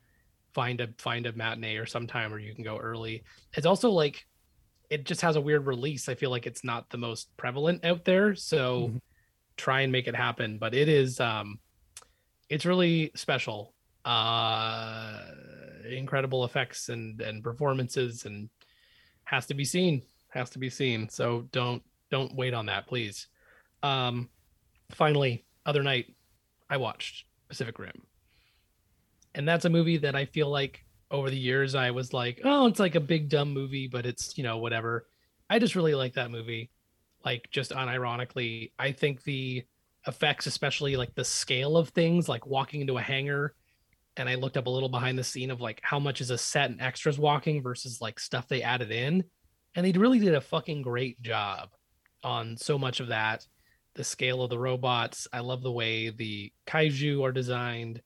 Find 0.55 0.81
a 0.81 0.89
find 0.99 1.27
a 1.27 1.33
matinee 1.33 1.77
or 1.77 1.87
sometime 1.87 2.31
where 2.31 2.39
you 2.39 2.55
can 2.55 2.63
go 2.63 2.77
early. 2.79 3.25
It's 3.55 3.67
also 3.67 3.91
like 3.91 4.27
it 4.89 5.05
just 5.05 5.21
has 5.21 5.35
a 5.35 5.41
weird 5.41 5.67
release. 5.67 6.09
I 6.09 6.15
feel 6.15 6.31
like 6.31 6.47
it's 6.47 6.63
not 6.63 6.89
the 6.91 6.99
most 6.99 7.37
prevalent 7.37 7.85
out 7.85 8.05
there, 8.05 8.35
so 8.37 8.89
Mhm. 8.89 9.01
try 9.57 9.81
and 9.81 9.91
make 9.93 10.07
it 10.07 10.15
happen. 10.17 10.59
But 10.59 10.75
it 10.75 10.89
is, 10.89 11.21
um, 11.21 11.59
it's 12.49 12.65
really 12.67 13.11
special. 13.15 13.75
Uh, 14.05 15.23
incredible 15.93 16.45
effects 16.45 16.89
and 16.89 17.21
and 17.21 17.43
performances, 17.43 18.25
and 18.25 18.49
has 19.25 19.47
to 19.47 19.55
be 19.55 19.65
seen. 19.65 20.03
Has 20.31 20.51
to 20.51 20.59
be 20.59 20.71
seen. 20.71 21.09
So 21.09 21.49
don't 21.53 21.83
don't 22.11 22.35
wait 22.35 22.55
on 22.55 22.67
that, 22.67 22.87
please. 22.87 23.29
Um, 23.83 24.29
finally, 24.91 25.45
other 25.67 25.83
night, 25.83 26.15
I 26.69 26.77
watched 26.77 27.25
Pacific 27.49 27.79
Rim, 27.79 28.03
and 29.35 29.49
that's 29.49 29.65
a 29.65 29.71
movie 29.71 29.99
that 29.99 30.15
I 30.15 30.27
feel 30.27 30.49
like 30.49 30.85
over 31.11 31.31
the 31.31 31.39
years 31.39 31.75
I 31.75 31.91
was 31.91 32.13
like, 32.13 32.41
oh, 32.45 32.67
it's 32.67 32.81
like 32.81 32.95
a 32.95 33.01
big 33.01 33.29
dumb 33.29 33.53
movie, 33.53 33.89
but 33.89 34.07
it's 34.07 34.37
you 34.37 34.45
know 34.45 34.59
whatever. 34.59 35.07
I 35.49 35.59
just 35.59 35.75
really 35.75 35.95
like 35.95 36.15
that 36.15 36.31
movie, 36.31 36.71
like 37.25 37.49
just 37.51 37.73
unironically. 37.73 38.73
I 38.79 38.93
think 38.93 39.23
the 39.25 39.65
effects, 40.07 40.47
especially 40.47 40.97
like 40.97 41.15
the 41.15 41.25
scale 41.25 41.77
of 41.77 41.91
things, 41.91 42.29
like 42.29 42.47
walking 42.47 42.81
into 42.81 42.99
a 42.99 43.03
hangar, 43.03 43.55
and 44.17 44.29
I 44.29 44.35
looked 44.35 44.57
up 44.57 44.67
a 44.67 44.71
little 44.71 44.89
behind 44.89 45.19
the 45.19 45.25
scene 45.25 45.51
of 45.51 45.61
like 45.61 45.81
how 45.83 45.99
much 45.99 46.21
is 46.21 46.31
a 46.31 46.39
set 46.39 46.71
and 46.71 46.81
extras 46.81 47.19
walking 47.19 47.63
versus 47.63 48.01
like 48.01 48.19
stuff 48.19 48.49
they 48.49 48.63
added 48.63 48.91
in, 48.91 49.25
and 49.75 49.87
they 49.87 49.93
really 49.93 50.19
did 50.19 50.35
a 50.35 50.41
fucking 50.41 50.83
great 50.83 51.21
job 51.23 51.71
on 52.23 52.57
so 52.57 52.79
much 52.79 53.01
of 53.01 53.09
that. 53.09 53.47
The 53.95 54.05
scale 54.05 54.43
of 54.43 54.51
the 54.51 54.59
robots, 54.59 55.27
I 55.33 55.41
love 55.41 55.63
the 55.63 55.73
way 55.73 56.11
the 56.11 56.53
kaiju 56.67 57.23
are 57.25 57.33
designed. 57.33 58.01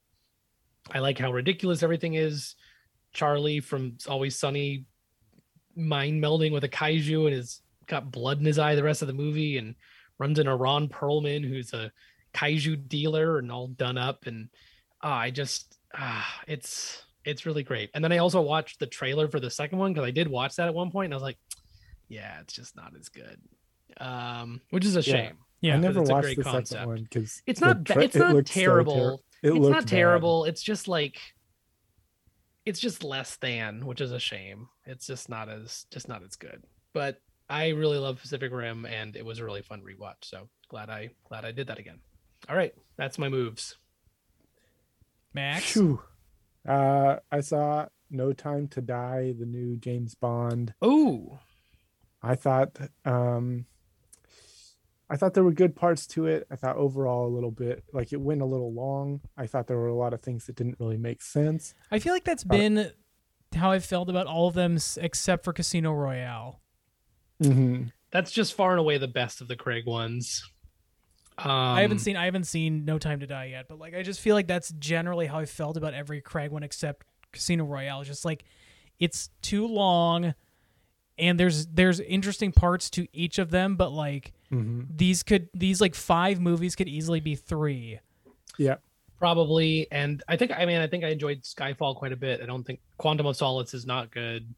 I 0.92 0.98
like 0.98 1.18
how 1.18 1.32
ridiculous 1.32 1.82
everything 1.82 2.14
is. 2.14 2.54
Charlie 3.12 3.60
from 3.60 3.96
Always 4.08 4.38
Sunny 4.38 4.86
mind 5.76 6.22
melding 6.22 6.52
with 6.52 6.64
a 6.64 6.68
kaiju 6.68 7.26
and 7.26 7.34
has 7.34 7.60
got 7.86 8.10
blood 8.10 8.38
in 8.38 8.44
his 8.44 8.58
eye 8.58 8.74
the 8.74 8.82
rest 8.82 9.02
of 9.02 9.08
the 9.08 9.14
movie 9.14 9.58
and 9.58 9.74
runs 10.18 10.38
into 10.38 10.54
Ron 10.54 10.88
Perlman, 10.88 11.46
who's 11.46 11.72
a 11.72 11.90
kaiju 12.34 12.88
dealer 12.88 13.38
and 13.38 13.50
all 13.50 13.68
done 13.68 13.98
up. 13.98 14.26
And 14.26 14.48
ah, 15.02 15.16
I 15.18 15.30
just, 15.30 15.73
ah, 15.94 16.40
it's, 16.46 17.02
it's 17.24 17.46
really 17.46 17.62
great. 17.62 17.90
And 17.94 18.02
then 18.04 18.12
I 18.12 18.18
also 18.18 18.40
watched 18.40 18.78
the 18.80 18.86
trailer 18.86 19.28
for 19.28 19.40
the 19.40 19.50
second 19.50 19.78
one 19.78 19.92
because 19.92 20.06
I 20.06 20.10
did 20.10 20.28
watch 20.28 20.56
that 20.56 20.68
at 20.68 20.74
one 20.74 20.90
point 20.90 21.06
and 21.06 21.14
I 21.14 21.16
was 21.16 21.22
like, 21.22 21.38
yeah, 22.08 22.40
it's 22.40 22.52
just 22.54 22.76
not 22.76 22.92
as 22.98 23.08
good. 23.08 23.40
Um, 23.98 24.60
which 24.70 24.84
is 24.84 24.96
a 24.96 25.02
shame. 25.02 25.38
yeah. 25.60 25.76
because 25.76 25.84
I 25.84 25.88
never 25.88 26.00
it's 26.02 26.10
watched 26.10 26.36
the 26.36 26.42
concept. 26.42 26.68
second 26.68 26.88
one 26.88 27.02
because 27.04 27.42
It's 27.46 27.60
not, 27.60 27.84
ba- 27.84 28.00
it's 28.00 28.16
not 28.16 28.44
terrible 28.46 29.22
it 29.42 29.48
it's 29.48 29.58
looked 29.58 29.72
not 29.72 29.82
bad. 29.84 29.88
terrible. 29.88 30.44
It's 30.46 30.62
just 30.62 30.88
like 30.88 31.18
it's 32.66 32.80
just 32.80 33.04
less 33.04 33.36
than, 33.36 33.84
which 33.84 34.00
is 34.00 34.10
a 34.12 34.18
shame. 34.18 34.68
It's 34.86 35.06
just 35.06 35.28
not 35.28 35.48
as 35.50 35.84
just 35.90 36.08
not 36.08 36.22
as 36.22 36.34
good. 36.36 36.64
But 36.94 37.20
I 37.48 37.68
really 37.68 37.98
love 37.98 38.20
Pacific 38.20 38.50
Rim 38.52 38.86
and 38.86 39.16
it 39.16 39.24
was 39.24 39.38
a 39.38 39.44
really 39.44 39.60
fun 39.62 39.82
rewatch. 39.82 40.22
So 40.24 40.48
glad 40.68 40.88
I 40.88 41.10
glad 41.28 41.44
I 41.44 41.52
did 41.52 41.66
that 41.66 41.78
again. 41.78 41.98
All 42.48 42.56
right, 42.56 42.74
that's 42.96 43.18
my 43.18 43.28
moves. 43.28 43.76
Max. 45.34 45.72
Phew. 45.72 46.00
Uh, 46.66 47.16
I 47.30 47.40
saw 47.40 47.86
No 48.10 48.32
Time 48.32 48.68
to 48.68 48.80
Die, 48.80 49.34
the 49.38 49.46
new 49.46 49.76
James 49.76 50.14
Bond. 50.14 50.74
Oh, 50.80 51.38
I 52.22 52.36
thought 52.36 52.78
um 53.04 53.66
I 55.10 55.16
thought 55.16 55.34
there 55.34 55.44
were 55.44 55.52
good 55.52 55.76
parts 55.76 56.06
to 56.08 56.26
it. 56.26 56.46
I 56.50 56.56
thought 56.56 56.76
overall 56.76 57.26
a 57.26 57.34
little 57.34 57.50
bit 57.50 57.84
like 57.92 58.12
it 58.12 58.20
went 58.20 58.40
a 58.40 58.46
little 58.46 58.72
long. 58.72 59.20
I 59.36 59.46
thought 59.46 59.66
there 59.66 59.76
were 59.76 59.88
a 59.88 59.94
lot 59.94 60.14
of 60.14 60.22
things 60.22 60.46
that 60.46 60.56
didn't 60.56 60.76
really 60.80 60.96
make 60.96 61.20
sense. 61.20 61.74
I 61.90 61.98
feel 61.98 62.14
like 62.14 62.24
that's 62.24 62.44
been 62.44 62.90
how 63.54 63.70
I 63.70 63.78
felt 63.78 64.08
about 64.08 64.26
all 64.26 64.48
of 64.48 64.54
them 64.54 64.78
except 64.96 65.44
for 65.44 65.52
Casino 65.52 65.92
Royale. 65.92 66.60
Mm-hmm. 67.42 67.86
that's 68.12 68.30
just 68.30 68.54
far 68.54 68.70
and 68.70 68.78
away 68.78 68.96
the 68.96 69.08
best 69.08 69.40
of 69.40 69.48
the 69.48 69.56
Craig 69.56 69.86
ones. 69.86 70.42
Um, 71.36 71.50
I 71.50 71.80
haven't 71.82 71.98
seen 71.98 72.16
I 72.16 72.26
haven't 72.26 72.44
seen 72.44 72.84
No 72.84 72.98
Time 72.98 73.20
to 73.20 73.26
Die 73.26 73.46
yet, 73.46 73.66
but 73.68 73.78
like 73.78 73.94
I 73.94 74.02
just 74.02 74.20
feel 74.20 74.34
like 74.34 74.46
that's 74.46 74.70
generally 74.78 75.26
how 75.26 75.38
I 75.38 75.46
felt 75.46 75.76
about 75.76 75.94
every 75.94 76.20
Craig 76.20 76.50
one 76.50 76.62
except 76.62 77.04
Casino 77.32 77.64
Royale. 77.64 78.04
Just 78.04 78.24
like 78.24 78.44
it's 79.00 79.30
too 79.42 79.66
long. 79.66 80.34
and 81.16 81.38
there's 81.38 81.66
there's 81.66 82.00
interesting 82.00 82.50
parts 82.52 82.90
to 82.90 83.06
each 83.12 83.38
of 83.38 83.50
them, 83.50 83.76
but 83.76 83.90
like 83.92 84.32
Mhm. 84.52 84.86
these 84.96 85.22
could 85.22 85.48
these 85.54 85.80
like 85.80 85.94
five 85.94 86.40
movies 86.40 86.74
could 86.76 86.88
easily 86.88 87.20
be 87.20 87.34
three. 87.34 87.98
Yeah. 88.58 88.76
probably 89.18 89.86
and 89.90 90.22
i 90.28 90.36
think 90.36 90.50
i 90.52 90.66
mean 90.66 90.80
i 90.80 90.86
think 90.86 91.02
i 91.04 91.08
enjoyed 91.08 91.42
skyfall 91.42 91.94
quite 91.96 92.12
a 92.12 92.16
bit 92.16 92.40
i 92.42 92.46
don't 92.46 92.64
think 92.64 92.80
quantum 92.98 93.26
of 93.26 93.36
solace 93.36 93.72
is 93.72 93.86
not 93.86 94.10
good 94.10 94.52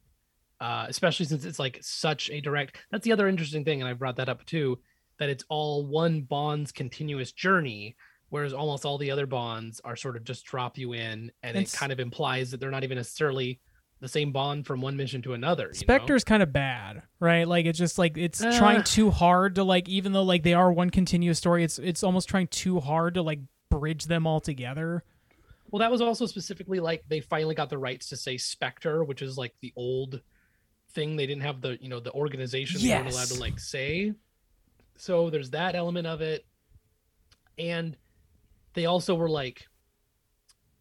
uh 0.61 0.87
especially 0.89 1.25
since 1.27 1.45
it's 1.45 1.59
like 1.59 1.79
such 1.83 2.31
a 2.31 2.41
direct 2.41 2.77
that's 2.91 3.05
the 3.05 3.13
other 3.13 3.29
interesting 3.29 3.65
thing 3.65 3.81
and 3.81 3.89
i 3.89 3.93
brought 3.93 4.17
that 4.17 4.29
up 4.29 4.45
too 4.47 4.79
that 5.19 5.29
it's 5.29 5.45
all 5.49 5.87
one 5.87 6.23
bond's 6.23 6.73
continuous 6.73 7.33
journey 7.33 7.97
whereas 8.29 8.53
almost 8.53 8.85
all 8.85 8.99
the 8.99 9.11
other 9.11 9.25
bonds 9.27 9.81
are 9.85 9.95
sort 9.95 10.17
of 10.17 10.25
just 10.25 10.45
drop 10.45 10.77
you 10.77 10.93
in 10.95 11.31
and 11.45 11.57
It's- 11.57 11.73
it 11.75 11.77
kind 11.77 11.93
of 11.93 12.01
implies 12.01 12.51
that 12.51 12.59
they're 12.59 12.73
not 12.73 12.83
even 12.85 12.97
necessarily 12.97 13.61
the 14.01 14.09
same 14.09 14.31
bond 14.33 14.67
from 14.67 14.81
one 14.83 14.97
mission 14.97 15.23
to 15.23 15.33
another 15.33 15.69
know? 15.69 15.73
Spectre's 15.73 16.25
kind 16.25 16.43
of 16.43 16.53
bad, 16.53 17.03
right? 17.21 17.47
Like 17.49 17.65
it's 17.67 17.79
just 17.79 17.99
like 17.99 18.19
it's 18.19 18.43
Uh. 18.43 18.59
trying 18.59 18.83
too 18.85 19.11
hard 19.11 19.55
to 19.55 19.65
like 19.65 19.89
even 19.89 20.13
though 20.13 20.25
like 20.25 20.43
they 20.43 20.55
are 20.55 20.71
one 20.73 20.91
continuous 20.91 21.39
story, 21.39 21.63
it's 21.65 21.79
it's 21.79 22.03
almost 22.03 22.29
trying 22.29 22.49
too 22.49 22.81
hard 22.81 23.15
to 23.15 23.23
like 23.23 23.39
bridge 23.71 24.05
them 24.05 24.27
all 24.27 24.41
together. 24.41 25.03
Well, 25.71 25.81
that 25.81 25.91
was 25.91 26.01
also 26.03 26.27
specifically 26.27 26.79
like 26.79 27.05
they 27.09 27.21
finally 27.21 27.55
got 27.55 27.71
the 27.71 27.79
rights 27.79 28.09
to 28.11 28.17
say 28.17 28.37
Spectre, 28.37 29.03
which 29.03 29.23
is 29.23 29.39
like 29.39 29.55
the 29.63 29.73
old 29.77 30.21
thing. 30.91 31.17
They 31.17 31.27
didn't 31.27 31.43
have 31.43 31.61
the 31.63 31.79
you 31.81 31.89
know 31.89 32.01
the 32.01 32.13
organization 32.13 32.81
they 32.83 32.91
weren't 32.91 33.13
allowed 33.13 33.29
to 33.29 33.41
like 33.41 33.59
say. 33.59 34.13
So 34.99 35.31
there's 35.31 35.51
that 35.51 35.75
element 35.75 36.07
of 36.07 36.21
it, 36.21 36.45
and 37.59 37.97
they 38.75 38.87
also 38.87 39.15
were 39.15 39.29
like 39.29 39.67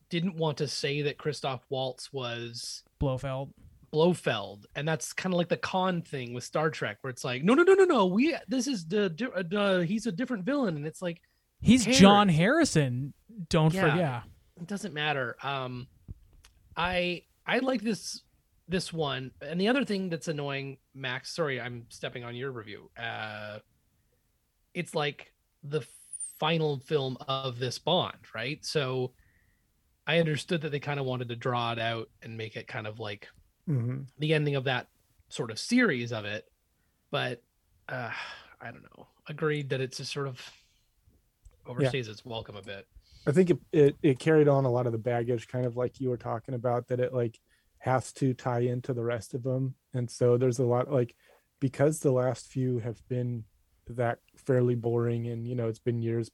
didn't 0.10 0.36
want 0.36 0.58
to 0.60 0.68
say 0.68 1.02
that 1.04 1.18
Christoph 1.18 1.66
Waltz 1.70 2.14
was 2.14 2.84
Blofeld. 3.00 3.54
Blofeld, 3.92 4.66
and 4.76 4.88
that's 4.88 5.14
kind 5.14 5.34
of 5.34 5.38
like 5.38 5.50
the 5.50 5.58
Khan 5.58 6.02
thing 6.02 6.34
with 6.34 6.44
Star 6.44 6.70
Trek, 6.70 6.98
where 7.02 7.10
it's 7.12 7.24
like, 7.24 7.44
no, 7.44 7.54
no, 7.54 7.64
no, 7.64 7.74
no, 7.74 7.86
no, 7.86 8.06
we 8.06 8.36
this 8.48 8.68
is 8.68 8.86
the 8.86 9.14
uh, 9.36 9.56
uh, 9.58 9.80
he's 9.82 10.06
a 10.06 10.12
different 10.12 10.44
villain, 10.46 10.76
and 10.76 10.86
it's 10.86 11.02
like 11.02 11.22
He's? 11.62 11.86
John 11.86 12.30
Harrison. 12.30 13.14
Don't 13.50 13.74
Yeah. 13.74 13.90
forget. 13.92 14.24
it 14.62 14.68
doesn't 14.68 14.94
matter. 14.94 15.36
Um, 15.42 15.88
I 16.78 17.24
I 17.46 17.60
like 17.60 17.82
this 17.82 18.22
this 18.68 18.92
one, 18.92 19.32
and 19.42 19.60
the 19.60 19.68
other 19.70 19.86
thing 19.86 20.10
that's 20.10 20.28
annoying, 20.28 20.78
Max. 20.94 21.34
Sorry, 21.34 21.60
I'm 21.62 21.86
stepping 21.90 22.24
on 22.24 22.36
your 22.36 22.52
review. 22.52 22.90
Uh, 22.98 23.60
it's 24.76 24.94
like 24.94 25.34
the 25.64 25.82
final 26.40 26.80
film 26.80 27.18
of 27.28 27.58
this 27.58 27.80
Bond, 27.80 28.18
right? 28.36 28.64
So 28.64 29.14
I 30.06 30.20
understood 30.20 30.62
that 30.62 30.70
they 30.70 30.80
kind 30.80 31.00
of 31.00 31.06
wanted 31.08 31.30
to 31.30 31.36
draw 31.36 31.72
it 31.72 31.80
out 31.80 32.10
and 32.22 32.38
make 32.38 32.56
it 32.58 32.68
kind 32.68 32.86
of 32.86 33.00
like 33.00 33.28
Mhm. 33.68 34.06
the 34.20 34.34
ending 34.36 34.56
of 34.56 34.66
that 34.66 34.90
sort 35.30 35.50
of 35.50 35.58
series 35.58 36.14
of 36.14 36.26
it, 36.26 36.52
but 37.10 37.42
uh, 37.90 38.12
I 38.62 38.72
don't 38.72 38.84
know. 38.84 39.08
Agreed 39.28 39.70
that 39.70 39.82
it's 39.82 39.98
just 39.98 40.12
sort 40.12 40.28
of 40.28 40.40
overstays 41.66 42.08
its 42.08 42.24
welcome 42.26 42.56
a 42.56 42.62
bit. 42.62 42.86
I 43.28 43.32
think 43.32 43.50
it, 43.50 43.60
it 43.72 43.96
it 44.04 44.20
carried 44.20 44.48
on 44.48 44.66
a 44.66 44.72
lot 44.72 44.86
of 44.86 44.92
the 44.92 45.00
baggage, 45.00 45.48
kind 45.48 45.66
of 45.66 45.76
like 45.78 46.00
you 46.00 46.10
were 46.10 46.18
talking 46.18 46.54
about, 46.54 46.88
that 46.90 47.00
it 47.00 47.14
like 47.14 47.40
has 47.80 48.14
to 48.14 48.34
tie 48.34 48.60
into 48.60 48.94
the 48.94 49.04
rest 49.04 49.34
of 49.34 49.44
them, 49.44 49.76
and 49.94 50.10
so 50.10 50.38
there's 50.38 50.60
a 50.60 50.66
lot 50.66 50.92
like 50.92 51.16
because 51.60 52.00
the 52.00 52.12
last 52.12 52.48
few 52.48 52.80
have 52.80 53.02
been 53.08 53.46
that 53.88 54.20
fairly 54.46 54.76
boring, 54.76 55.28
and 55.28 55.48
you 55.48 55.56
know 55.56 55.68
it's 55.68 55.80
been 55.80 56.02
years 56.02 56.32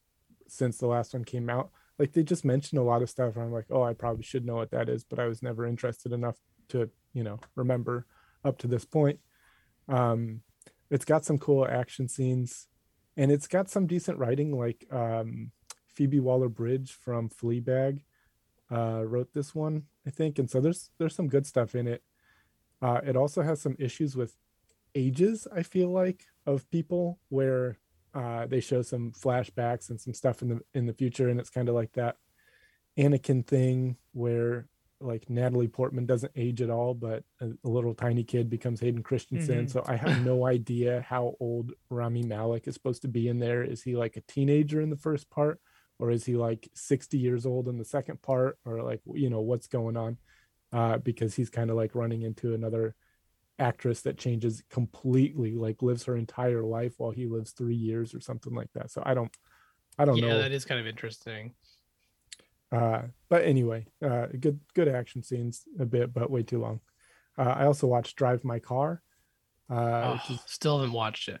since 0.48 0.78
the 0.78 0.86
last 0.86 1.14
one 1.14 1.24
came 1.24 1.48
out. 1.48 1.70
Like 1.98 2.12
they 2.12 2.22
just 2.22 2.44
mentioned 2.44 2.80
a 2.80 2.84
lot 2.84 3.02
of 3.02 3.10
stuff, 3.10 3.36
I'm 3.36 3.52
like, 3.52 3.66
oh, 3.70 3.82
I 3.82 3.92
probably 3.94 4.22
should 4.22 4.46
know 4.46 4.56
what 4.56 4.70
that 4.70 4.88
is, 4.88 5.04
but 5.04 5.18
I 5.18 5.26
was 5.26 5.42
never 5.42 5.66
interested 5.66 6.12
enough 6.12 6.36
to 6.68 6.90
you 7.12 7.22
know 7.24 7.38
remember 7.54 8.06
up 8.44 8.58
to 8.58 8.66
this 8.66 8.84
point. 8.84 9.20
Um, 9.88 10.42
it's 10.90 11.04
got 11.04 11.24
some 11.24 11.38
cool 11.38 11.66
action 11.66 12.08
scenes, 12.08 12.68
and 13.16 13.30
it's 13.30 13.46
got 13.46 13.70
some 13.70 13.86
decent 13.86 14.18
writing, 14.18 14.56
like 14.56 14.86
um 14.90 15.52
Phoebe 15.94 16.20
Waller 16.20 16.48
Bridge 16.48 16.92
from 16.92 17.28
Fleabag 17.28 18.00
uh, 18.70 19.02
wrote 19.04 19.32
this 19.34 19.54
one, 19.54 19.84
I 20.06 20.10
think, 20.10 20.38
and 20.38 20.50
so 20.50 20.60
there's 20.60 20.90
there's 20.98 21.14
some 21.14 21.28
good 21.28 21.46
stuff 21.46 21.74
in 21.74 21.86
it. 21.86 22.02
Uh, 22.80 23.00
it 23.04 23.16
also 23.16 23.42
has 23.42 23.60
some 23.60 23.76
issues 23.78 24.16
with 24.16 24.36
ages. 24.94 25.46
I 25.54 25.62
feel 25.62 25.90
like 25.90 26.24
of 26.46 26.68
people 26.70 27.18
where 27.28 27.78
uh, 28.14 28.46
they 28.46 28.60
show 28.60 28.82
some 28.82 29.12
flashbacks 29.12 29.90
and 29.90 30.00
some 30.00 30.14
stuff 30.14 30.42
in 30.42 30.48
the 30.48 30.60
in 30.74 30.86
the 30.86 30.92
future, 30.94 31.28
and 31.28 31.40
it's 31.40 31.50
kind 31.50 31.68
of 31.68 31.74
like 31.74 31.92
that 31.92 32.16
Anakin 32.98 33.46
thing 33.46 33.96
where 34.12 34.68
like 35.00 35.28
Natalie 35.28 35.66
Portman 35.68 36.06
doesn't 36.06 36.32
age 36.36 36.62
at 36.62 36.70
all, 36.70 36.94
but 36.94 37.24
a, 37.40 37.48
a 37.64 37.68
little 37.68 37.92
tiny 37.94 38.22
kid 38.22 38.48
becomes 38.48 38.78
Hayden 38.80 39.02
Christensen. 39.02 39.66
Mhm. 39.66 39.70
So 39.70 39.82
I 39.86 39.96
have 39.96 40.24
no 40.24 40.46
idea 40.46 41.04
how 41.08 41.34
old 41.40 41.72
Rami 41.90 42.22
Malek 42.22 42.68
is 42.68 42.74
supposed 42.74 43.02
to 43.02 43.08
be 43.08 43.26
in 43.26 43.40
there. 43.40 43.64
Is 43.64 43.82
he 43.82 43.96
like 43.96 44.16
a 44.16 44.20
teenager 44.22 44.80
in 44.80 44.90
the 44.90 44.96
first 44.96 45.30
part? 45.30 45.60
or 45.98 46.10
is 46.10 46.24
he 46.24 46.34
like 46.36 46.68
60 46.74 47.16
years 47.16 47.46
old 47.46 47.68
in 47.68 47.78
the 47.78 47.84
second 47.84 48.20
part 48.22 48.58
or 48.64 48.82
like 48.82 49.00
you 49.14 49.30
know 49.30 49.40
what's 49.42 49.68
going 49.68 49.96
on 49.96 50.16
uh 50.72 50.96
because 50.96 51.36
he's 51.36 51.50
kind 51.50 51.70
of 51.70 51.76
like 51.76 51.94
running 51.94 52.22
into 52.22 52.54
another 52.54 52.96
actress 53.58 54.02
that 54.02 54.18
changes 54.18 54.62
completely 54.70 55.52
like 55.52 55.82
lives 55.82 56.04
her 56.04 56.16
entire 56.16 56.62
life 56.62 56.94
while 56.98 57.10
he 57.10 57.26
lives 57.26 57.52
three 57.52 57.74
years 57.76 58.14
or 58.14 58.20
something 58.20 58.54
like 58.54 58.70
that. 58.74 58.90
So 58.90 59.02
i 59.04 59.14
don't 59.14 59.34
i 59.98 60.04
don't 60.04 60.16
yeah, 60.18 60.28
know. 60.34 60.38
that 60.38 60.52
is 60.52 60.64
kind 60.64 60.80
of 60.80 60.86
interesting. 60.86 61.54
uh 62.72 63.02
but 63.28 63.44
anyway 63.44 63.86
uh 64.04 64.26
good 64.40 64.58
good 64.74 64.88
action 64.88 65.22
scenes 65.22 65.64
a 65.78 65.84
bit 65.84 66.12
but 66.12 66.30
way 66.30 66.42
too 66.42 66.58
long. 66.60 66.80
Uh 67.38 67.42
i 67.60 67.64
also 67.66 67.86
watched 67.86 68.16
drive 68.16 68.42
my 68.44 68.58
car 68.58 69.02
uh 69.70 70.16
Oh, 70.18 70.34
is 70.34 70.40
still 70.46 70.78
haven't 70.78 70.92
watched 70.94 71.28
it. 71.28 71.40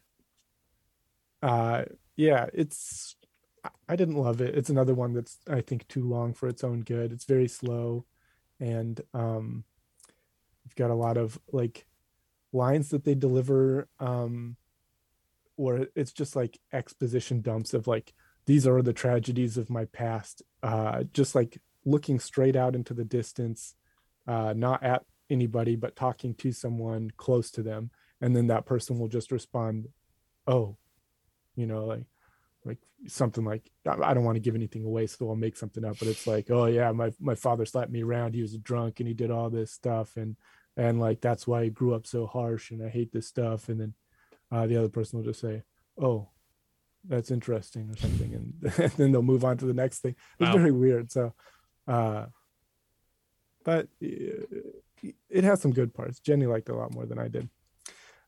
uh 1.42 1.84
yeah 2.16 2.46
it's 2.52 3.16
I- 3.64 3.70
i 3.88 3.96
didn't 3.96 4.16
love 4.16 4.40
it. 4.40 4.54
It's 4.56 4.70
another 4.70 4.94
one 4.94 5.12
that's 5.14 5.38
i 5.48 5.60
think 5.60 5.88
too 5.88 6.06
long 6.08 6.34
for 6.34 6.48
its 6.48 6.62
own 6.62 6.82
good. 6.82 7.10
It's 7.12 7.24
very 7.24 7.48
slow 7.48 8.04
and 8.60 9.00
um 9.14 9.64
you've 10.64 10.76
got 10.76 10.90
a 10.90 10.94
lot 10.94 11.16
of 11.16 11.38
like 11.52 11.86
lines 12.52 12.90
that 12.90 13.04
they 13.04 13.14
deliver 13.14 13.88
um 14.00 14.56
where 15.56 15.86
it's 15.94 16.12
just 16.12 16.34
like 16.36 16.58
exposition 16.72 17.40
dumps 17.40 17.74
of 17.74 17.86
like 17.86 18.12
these 18.46 18.66
are 18.66 18.82
the 18.82 18.92
tragedies 18.92 19.56
of 19.56 19.70
my 19.70 19.84
past 19.86 20.42
uh 20.62 21.02
just 21.12 21.34
like 21.34 21.60
looking 21.84 22.18
straight 22.18 22.56
out 22.56 22.74
into 22.74 22.94
the 22.94 23.04
distance 23.04 23.74
uh 24.26 24.52
not 24.56 24.82
at 24.82 25.04
anybody 25.30 25.76
but 25.76 25.96
talking 25.96 26.34
to 26.34 26.52
someone 26.52 27.10
close 27.16 27.50
to 27.50 27.62
them 27.62 27.90
and 28.20 28.36
then 28.36 28.48
that 28.48 28.66
person 28.66 28.98
will 28.98 29.08
just 29.08 29.32
respond 29.32 29.88
oh 30.46 30.76
you 31.56 31.66
know 31.66 31.84
like 31.84 32.04
like 32.64 32.78
something 33.06 33.44
like 33.44 33.70
I 33.86 34.14
don't 34.14 34.24
want 34.24 34.36
to 34.36 34.40
give 34.40 34.54
anything 34.54 34.84
away, 34.84 35.06
so 35.06 35.28
I'll 35.28 35.36
make 35.36 35.56
something 35.56 35.84
up. 35.84 35.98
But 35.98 36.08
it's 36.08 36.26
like, 36.26 36.50
oh 36.50 36.66
yeah, 36.66 36.92
my 36.92 37.12
my 37.20 37.34
father 37.34 37.66
slapped 37.66 37.90
me 37.90 38.02
around. 38.02 38.34
He 38.34 38.42
was 38.42 38.56
drunk 38.56 39.00
and 39.00 39.08
he 39.08 39.14
did 39.14 39.30
all 39.30 39.50
this 39.50 39.72
stuff, 39.72 40.16
and 40.16 40.36
and 40.76 41.00
like 41.00 41.20
that's 41.20 41.46
why 41.46 41.62
I 41.62 41.68
grew 41.68 41.94
up 41.94 42.06
so 42.06 42.26
harsh, 42.26 42.70
and 42.70 42.84
I 42.84 42.88
hate 42.88 43.12
this 43.12 43.26
stuff. 43.26 43.68
And 43.68 43.80
then 43.80 43.94
uh, 44.50 44.66
the 44.66 44.76
other 44.76 44.88
person 44.88 45.18
will 45.18 45.26
just 45.26 45.40
say, 45.40 45.62
oh, 46.00 46.28
that's 47.04 47.30
interesting 47.30 47.90
or 47.90 47.96
something, 47.96 48.34
and, 48.34 48.72
and 48.78 48.92
then 48.96 49.12
they'll 49.12 49.22
move 49.22 49.44
on 49.44 49.58
to 49.58 49.66
the 49.66 49.74
next 49.74 50.00
thing. 50.00 50.14
It's 50.38 50.48
Wow. 50.50 50.56
very 50.58 50.72
weird. 50.72 51.10
So, 51.12 51.34
uh, 51.88 52.26
but 53.64 53.88
uh, 54.02 54.46
it 55.28 55.44
has 55.44 55.60
some 55.60 55.72
good 55.72 55.94
parts. 55.94 56.20
Jenny 56.20 56.46
liked 56.46 56.68
it 56.68 56.72
a 56.72 56.76
lot 56.76 56.94
more 56.94 57.06
than 57.06 57.18
I 57.18 57.28
did. 57.28 57.48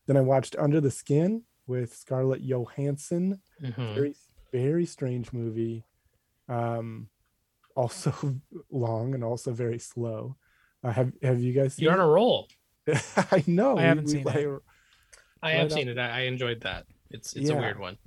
Then 0.07 0.17
I 0.17 0.21
watched 0.21 0.55
Under 0.57 0.79
the 0.81 0.91
Skin 0.91 1.43
with 1.67 1.95
Scarlett 1.95 2.43
Johansson 2.43 3.41
Mhm. 3.61 3.93
very 3.95 4.15
very 4.51 4.85
strange 4.85 5.33
movie 5.33 5.83
um 6.47 7.09
also 7.75 8.13
long 8.71 9.15
and 9.15 9.23
also 9.23 9.51
very 9.51 9.79
slow 9.79 10.35
uh, 10.85 10.91
have 10.91 11.11
have 11.21 11.39
you 11.41 11.53
guys 11.53 11.73
seen 11.73 11.83
You're 11.83 11.93
on 11.93 11.99
a 11.99 12.07
roll. 12.07 12.47
it? 12.87 13.01
i 13.31 13.43
know 13.47 13.77
I 13.77 13.83
haven't 13.83 14.05
we- 14.05 14.11
seen 14.11 14.19
it. 14.21 14.25
like, 14.25 14.47
I 15.41 15.51
have 15.51 15.71
seen 15.71 15.89
it. 15.89 15.97
I, 15.97 16.09
I 16.09 16.19
enjoyed 16.21 16.61
that. 16.61 16.85
It's 17.11 17.33
it's 17.35 17.49
a 17.49 17.55
weird 17.55 17.79
one. 17.79 17.97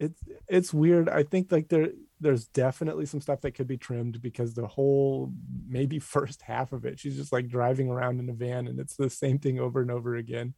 it's 0.00 0.20
it's 0.48 0.74
weird 0.74 1.08
i 1.08 1.22
think 1.22 1.52
like 1.52 1.68
there 1.68 1.88
there's 2.20 2.46
definitely 2.48 3.06
some 3.06 3.20
stuff 3.20 3.40
that 3.42 3.52
could 3.52 3.66
be 3.68 3.76
trimmed 3.76 4.20
because 4.20 4.52
the 4.54 4.66
whole 4.66 5.32
maybe 5.68 5.98
first 6.16 6.42
half 6.42 6.72
of 6.72 6.84
it 6.84 6.98
she's 6.98 7.16
just 7.16 7.32
like 7.32 7.48
driving 7.48 7.88
around 7.88 8.18
in 8.20 8.28
a 8.28 8.32
van 8.32 8.66
and 8.68 8.78
it's 8.80 8.96
the 8.96 9.08
same 9.10 9.38
thing 9.38 9.58
over 9.60 9.80
and 9.80 9.90
over 9.90 10.16
again 10.16 10.54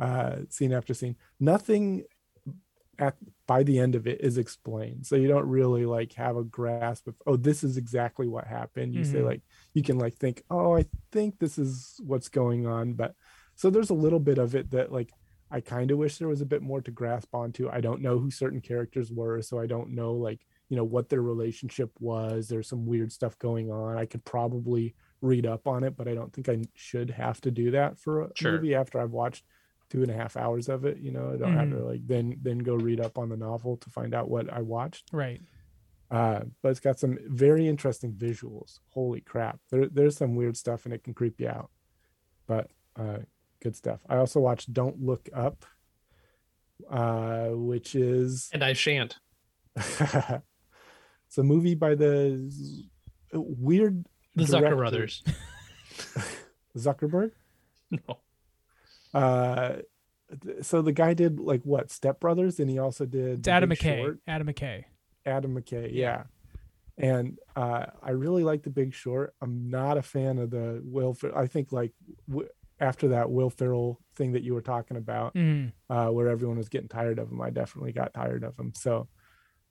uh 0.00 0.36
scene 0.48 0.72
after 0.72 0.94
scene 0.94 1.16
nothing 1.40 2.04
at 2.98 3.14
by 3.46 3.62
the 3.62 3.78
end 3.78 3.94
of 3.94 4.06
it 4.06 4.20
is 4.20 4.38
explained 4.38 5.06
so 5.06 5.14
you 5.16 5.28
don't 5.28 5.46
really 5.48 5.86
like 5.86 6.12
have 6.14 6.36
a 6.36 6.42
grasp 6.44 7.06
of 7.06 7.14
oh 7.26 7.36
this 7.36 7.62
is 7.62 7.76
exactly 7.76 8.26
what 8.26 8.46
happened 8.46 8.94
you 8.94 9.04
say 9.04 9.18
Mhm. 9.18 9.24
like 9.26 9.42
you 9.74 9.82
can 9.82 9.98
like 9.98 10.14
think 10.16 10.42
oh 10.50 10.76
i 10.76 10.84
think 11.12 11.38
this 11.38 11.58
is 11.58 12.00
what's 12.04 12.28
going 12.28 12.66
on 12.66 12.94
but 12.94 13.14
so 13.54 13.70
there's 13.70 13.90
a 13.90 13.94
little 13.94 14.20
bit 14.20 14.38
of 14.38 14.54
it 14.54 14.70
that 14.72 14.92
like 14.92 15.10
I 15.50 15.62
kind 15.62 15.90
of 15.90 15.96
wish 15.96 16.18
there 16.18 16.28
was 16.28 16.42
a 16.42 16.46
bit 16.46 16.60
more 16.60 16.82
to 16.82 16.90
grasp 16.90 17.34
onto. 17.34 17.70
I 17.70 17.80
don't 17.80 18.02
know 18.02 18.18
who 18.18 18.30
certain 18.30 18.60
characters 18.60 19.10
were, 19.10 19.40
so 19.40 19.58
I 19.58 19.64
don't 19.66 19.94
know 19.94 20.12
like, 20.12 20.44
you 20.68 20.76
know, 20.76 20.84
what 20.84 21.08
their 21.08 21.22
relationship 21.22 21.90
was. 22.00 22.48
There's 22.48 22.68
some 22.68 22.84
weird 22.84 23.10
stuff 23.12 23.38
going 23.38 23.70
on. 23.70 23.96
I 23.96 24.04
could 24.04 24.22
probably 24.26 24.94
read 25.22 25.46
up 25.46 25.66
on 25.66 25.84
it, 25.84 25.96
but 25.96 26.06
I 26.06 26.12
don't 26.14 26.30
think 26.34 26.50
I 26.50 26.58
should 26.74 27.08
have 27.08 27.40
to 27.40 27.50
do 27.50 27.70
that 27.70 27.98
for 27.98 28.24
a 28.24 28.30
Sure. 28.34 28.52
movie 28.52 28.74
after 28.74 29.00
I've 29.00 29.12
watched 29.12 29.42
two 29.90 30.02
and 30.02 30.10
a 30.10 30.14
half 30.14 30.36
hours 30.36 30.68
of 30.68 30.84
it. 30.84 30.98
You 30.98 31.12
know, 31.12 31.32
I 31.32 31.36
don't 31.36 31.56
have 31.56 31.70
to 31.70 31.84
like 31.84 32.06
then 32.06 32.38
then 32.42 32.58
go 32.58 32.74
read 32.74 33.00
up 33.00 33.18
on 33.18 33.28
the 33.28 33.36
novel 33.36 33.76
to 33.78 33.90
find 33.90 34.14
out 34.14 34.28
what 34.28 34.52
I 34.52 34.60
watched. 34.62 35.10
Right. 35.12 35.40
Uh, 36.10 36.40
but 36.62 36.70
it's 36.70 36.80
got 36.80 36.98
some 36.98 37.18
very 37.26 37.68
interesting 37.68 38.12
visuals. 38.12 38.80
Holy 38.90 39.20
crap! 39.20 39.60
There, 39.70 39.86
there's 39.86 40.16
some 40.16 40.34
weird 40.36 40.56
stuff 40.56 40.84
and 40.84 40.94
it 40.94 41.04
can 41.04 41.14
creep 41.14 41.40
you 41.40 41.48
out. 41.48 41.70
But 42.46 42.70
uh, 42.96 43.18
good 43.62 43.76
stuff. 43.76 44.00
I 44.08 44.16
also 44.16 44.40
watched 44.40 44.72
Don't 44.72 45.02
Look 45.02 45.28
Up, 45.34 45.66
uh, 46.90 47.48
which 47.48 47.94
is 47.94 48.48
And 48.52 48.64
I 48.64 48.72
shan't. 48.72 49.16
it's 49.76 51.38
a 51.38 51.42
movie 51.42 51.74
by 51.74 51.94
the 51.94 52.50
weird 53.32 54.06
The 54.34 54.44
Zucker 54.44 54.76
brothers. 54.76 55.22
Zuckerberg. 56.76 57.32
No. 57.90 58.18
Uh, 59.14 59.76
so 60.62 60.82
the 60.82 60.92
guy 60.92 61.14
did 61.14 61.40
like 61.40 61.62
what 61.62 61.90
Step 61.90 62.20
Brothers, 62.20 62.60
and 62.60 62.68
he 62.68 62.78
also 62.78 63.06
did 63.06 63.40
It's 63.40 63.48
Adam 63.48 63.70
Big 63.70 63.78
McKay. 63.78 63.98
Short. 64.02 64.18
Adam 64.26 64.46
McKay. 64.46 64.84
Adam 65.24 65.54
McKay, 65.54 65.90
yeah. 65.92 66.24
And 66.98 67.38
uh, 67.54 67.86
I 68.02 68.10
really 68.10 68.42
like 68.44 68.62
The 68.62 68.70
Big 68.70 68.92
Short. 68.92 69.34
I'm 69.40 69.70
not 69.70 69.96
a 69.98 70.02
fan 70.02 70.38
of 70.38 70.50
the 70.50 70.82
Will. 70.84 71.14
Fer- 71.14 71.36
I 71.36 71.46
think 71.46 71.70
like 71.72 71.92
w- 72.28 72.48
after 72.80 73.08
that 73.08 73.30
Will 73.30 73.50
Ferrell 73.50 74.00
thing 74.16 74.32
that 74.32 74.42
you 74.42 74.52
were 74.54 74.60
talking 74.62 74.96
about, 74.96 75.34
Mm. 75.34 75.72
uh, 75.88 76.08
where 76.08 76.28
everyone 76.28 76.58
was 76.58 76.68
getting 76.68 76.88
tired 76.88 77.18
of 77.18 77.30
him, 77.30 77.40
I 77.40 77.50
definitely 77.50 77.92
got 77.92 78.14
tired 78.14 78.42
of 78.44 78.58
him. 78.58 78.72
So, 78.74 79.08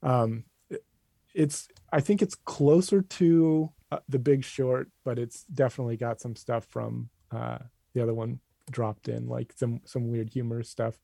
um, 0.01 0.45
it- 0.69 0.85
it's 1.33 1.67
I 1.91 1.99
think 2.01 2.21
it's 2.21 2.35
closer 2.35 3.01
to 3.01 3.71
uh, 3.91 3.99
The 4.09 4.19
Big 4.19 4.43
Short, 4.43 4.89
but 5.05 5.19
it's 5.19 5.43
definitely 5.45 5.97
got 5.97 6.19
some 6.21 6.35
stuff 6.35 6.65
from 6.65 7.09
uh, 7.31 7.59
the 7.93 8.01
other 8.01 8.13
one 8.13 8.39
dropped 8.69 9.07
in, 9.07 9.27
like 9.27 9.53
some 9.55 9.81
some 9.85 10.09
weird 10.09 10.29
humor 10.29 10.63
stuff. 10.63 10.99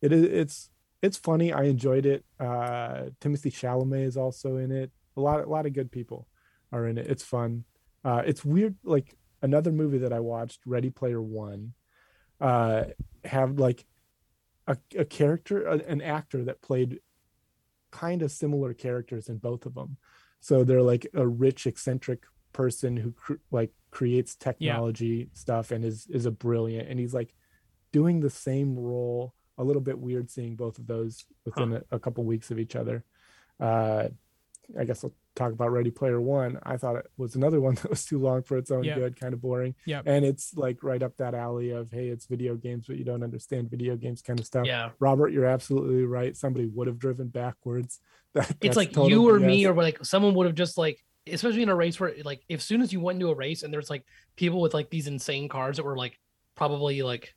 It 0.00 0.12
is 0.12 0.24
it's 0.24 0.70
it's 1.02 1.16
funny. 1.16 1.52
I 1.52 1.64
enjoyed 1.64 2.06
it. 2.06 2.24
Uh, 2.38 3.10
Timothée 3.20 3.52
Chalamet 3.52 4.04
is 4.04 4.16
also 4.16 4.56
in 4.56 4.70
it. 4.70 4.90
A 5.16 5.20
lot 5.20 5.40
a 5.44 5.48
lot 5.48 5.66
of 5.66 5.72
good 5.72 5.90
people 5.90 6.28
are 6.72 6.86
in 6.86 6.98
it. 6.98 7.06
It's 7.08 7.24
fun. 7.24 7.64
Uh, 8.04 8.22
it's 8.24 8.44
weird. 8.44 8.76
Like 8.84 9.14
another 9.42 9.72
movie 9.72 9.98
that 9.98 10.12
I 10.12 10.20
watched, 10.20 10.60
Ready 10.66 10.90
Player 10.90 11.20
One, 11.20 11.74
uh, 12.40 12.84
have 13.24 13.58
like 13.58 13.84
a, 14.66 14.76
a 14.96 15.04
character, 15.04 15.66
a- 15.66 15.90
an 15.90 16.00
actor 16.00 16.44
that 16.44 16.62
played 16.62 17.00
kind 17.90 18.22
of 18.22 18.32
similar 18.32 18.72
characters 18.74 19.28
in 19.28 19.38
both 19.38 19.66
of 19.66 19.74
them. 19.74 19.96
So 20.40 20.64
they're 20.64 20.82
like 20.82 21.06
a 21.14 21.26
rich, 21.26 21.66
eccentric 21.66 22.24
person 22.52 22.96
who 22.96 23.14
like 23.50 23.72
creates 23.92 24.34
technology 24.34 25.28
stuff 25.34 25.70
and 25.70 25.84
is 25.84 26.06
is 26.10 26.26
a 26.26 26.30
brilliant. 26.32 26.88
And 26.88 26.98
he's 26.98 27.14
like 27.14 27.32
doing 27.92 28.18
the 28.20 28.30
same 28.30 28.76
role. 28.76 29.34
A 29.58 29.62
little 29.64 29.82
bit 29.82 29.98
weird 29.98 30.30
seeing 30.30 30.56
both 30.56 30.78
of 30.78 30.86
those 30.88 31.24
within 31.44 31.74
a, 31.74 31.82
a 31.92 31.98
couple 32.00 32.24
weeks 32.24 32.50
of 32.50 32.58
each 32.58 32.74
other. 32.74 33.04
Uh, 33.60 34.08
I 34.78 34.84
guess 34.84 35.04
I'll 35.04 35.12
talk 35.36 35.52
about 35.52 35.70
Ready 35.72 35.90
Player 35.90 36.20
One. 36.20 36.58
I 36.62 36.78
thought 36.78 36.96
it 36.96 37.06
was 37.18 37.34
another 37.36 37.60
one 37.60 37.74
that 37.82 37.90
was 37.90 38.04
too 38.04 38.18
long 38.18 38.42
for 38.42 38.56
its 38.56 38.70
own 38.70 38.84
Yeah. 38.84 38.94
good, 38.94 39.20
kind 39.20 39.34
of 39.34 39.42
boring. 39.42 39.74
yeah 39.84 40.00
And 40.06 40.24
it's 40.24 40.54
like 40.56 40.82
right 40.82 41.02
up 41.02 41.16
that 41.18 41.34
alley 41.34 41.70
of 41.70 41.90
hey, 41.90 42.08
it's 42.08 42.26
video 42.26 42.54
games, 42.56 42.86
but 42.86 42.96
you 42.96 43.04
don't 43.04 43.22
understand 43.22 43.70
video 43.70 43.94
games 43.96 44.22
kind 44.22 44.40
of 44.40 44.46
stuff. 44.46 44.66
Yeah. 44.66 44.90
Robert, 44.98 45.28
you're 45.28 45.44
absolutely 45.46 46.04
right. 46.04 46.34
Somebody 46.36 46.66
would 46.66 46.86
have 46.86 46.98
driven 46.98 47.28
backwards. 47.28 48.00
That, 48.34 48.56
It's 48.62 48.76
like 48.76 48.96
you 48.96 49.28
or 49.28 49.38
me 49.38 49.66
or 49.66 49.74
like 49.74 50.02
someone 50.04 50.32
would 50.34 50.46
have 50.46 50.54
just 50.54 50.78
like 50.78 51.04
especially 51.30 51.62
in 51.62 51.68
a 51.68 51.74
race 51.74 52.00
where 52.00 52.14
like 52.24 52.42
if 52.48 52.62
soon 52.62 52.80
as 52.82 52.92
you 52.92 53.00
went 53.00 53.16
into 53.16 53.30
a 53.30 53.34
race 53.34 53.62
and 53.62 53.72
there's 53.72 53.90
like 53.90 54.04
people 54.36 54.60
with 54.60 54.74
like 54.74 54.90
these 54.90 55.06
insane 55.06 55.48
cars 55.48 55.76
that 55.76 55.84
were 55.84 55.96
like 55.96 56.18
probably 56.54 57.02
like 57.02 57.34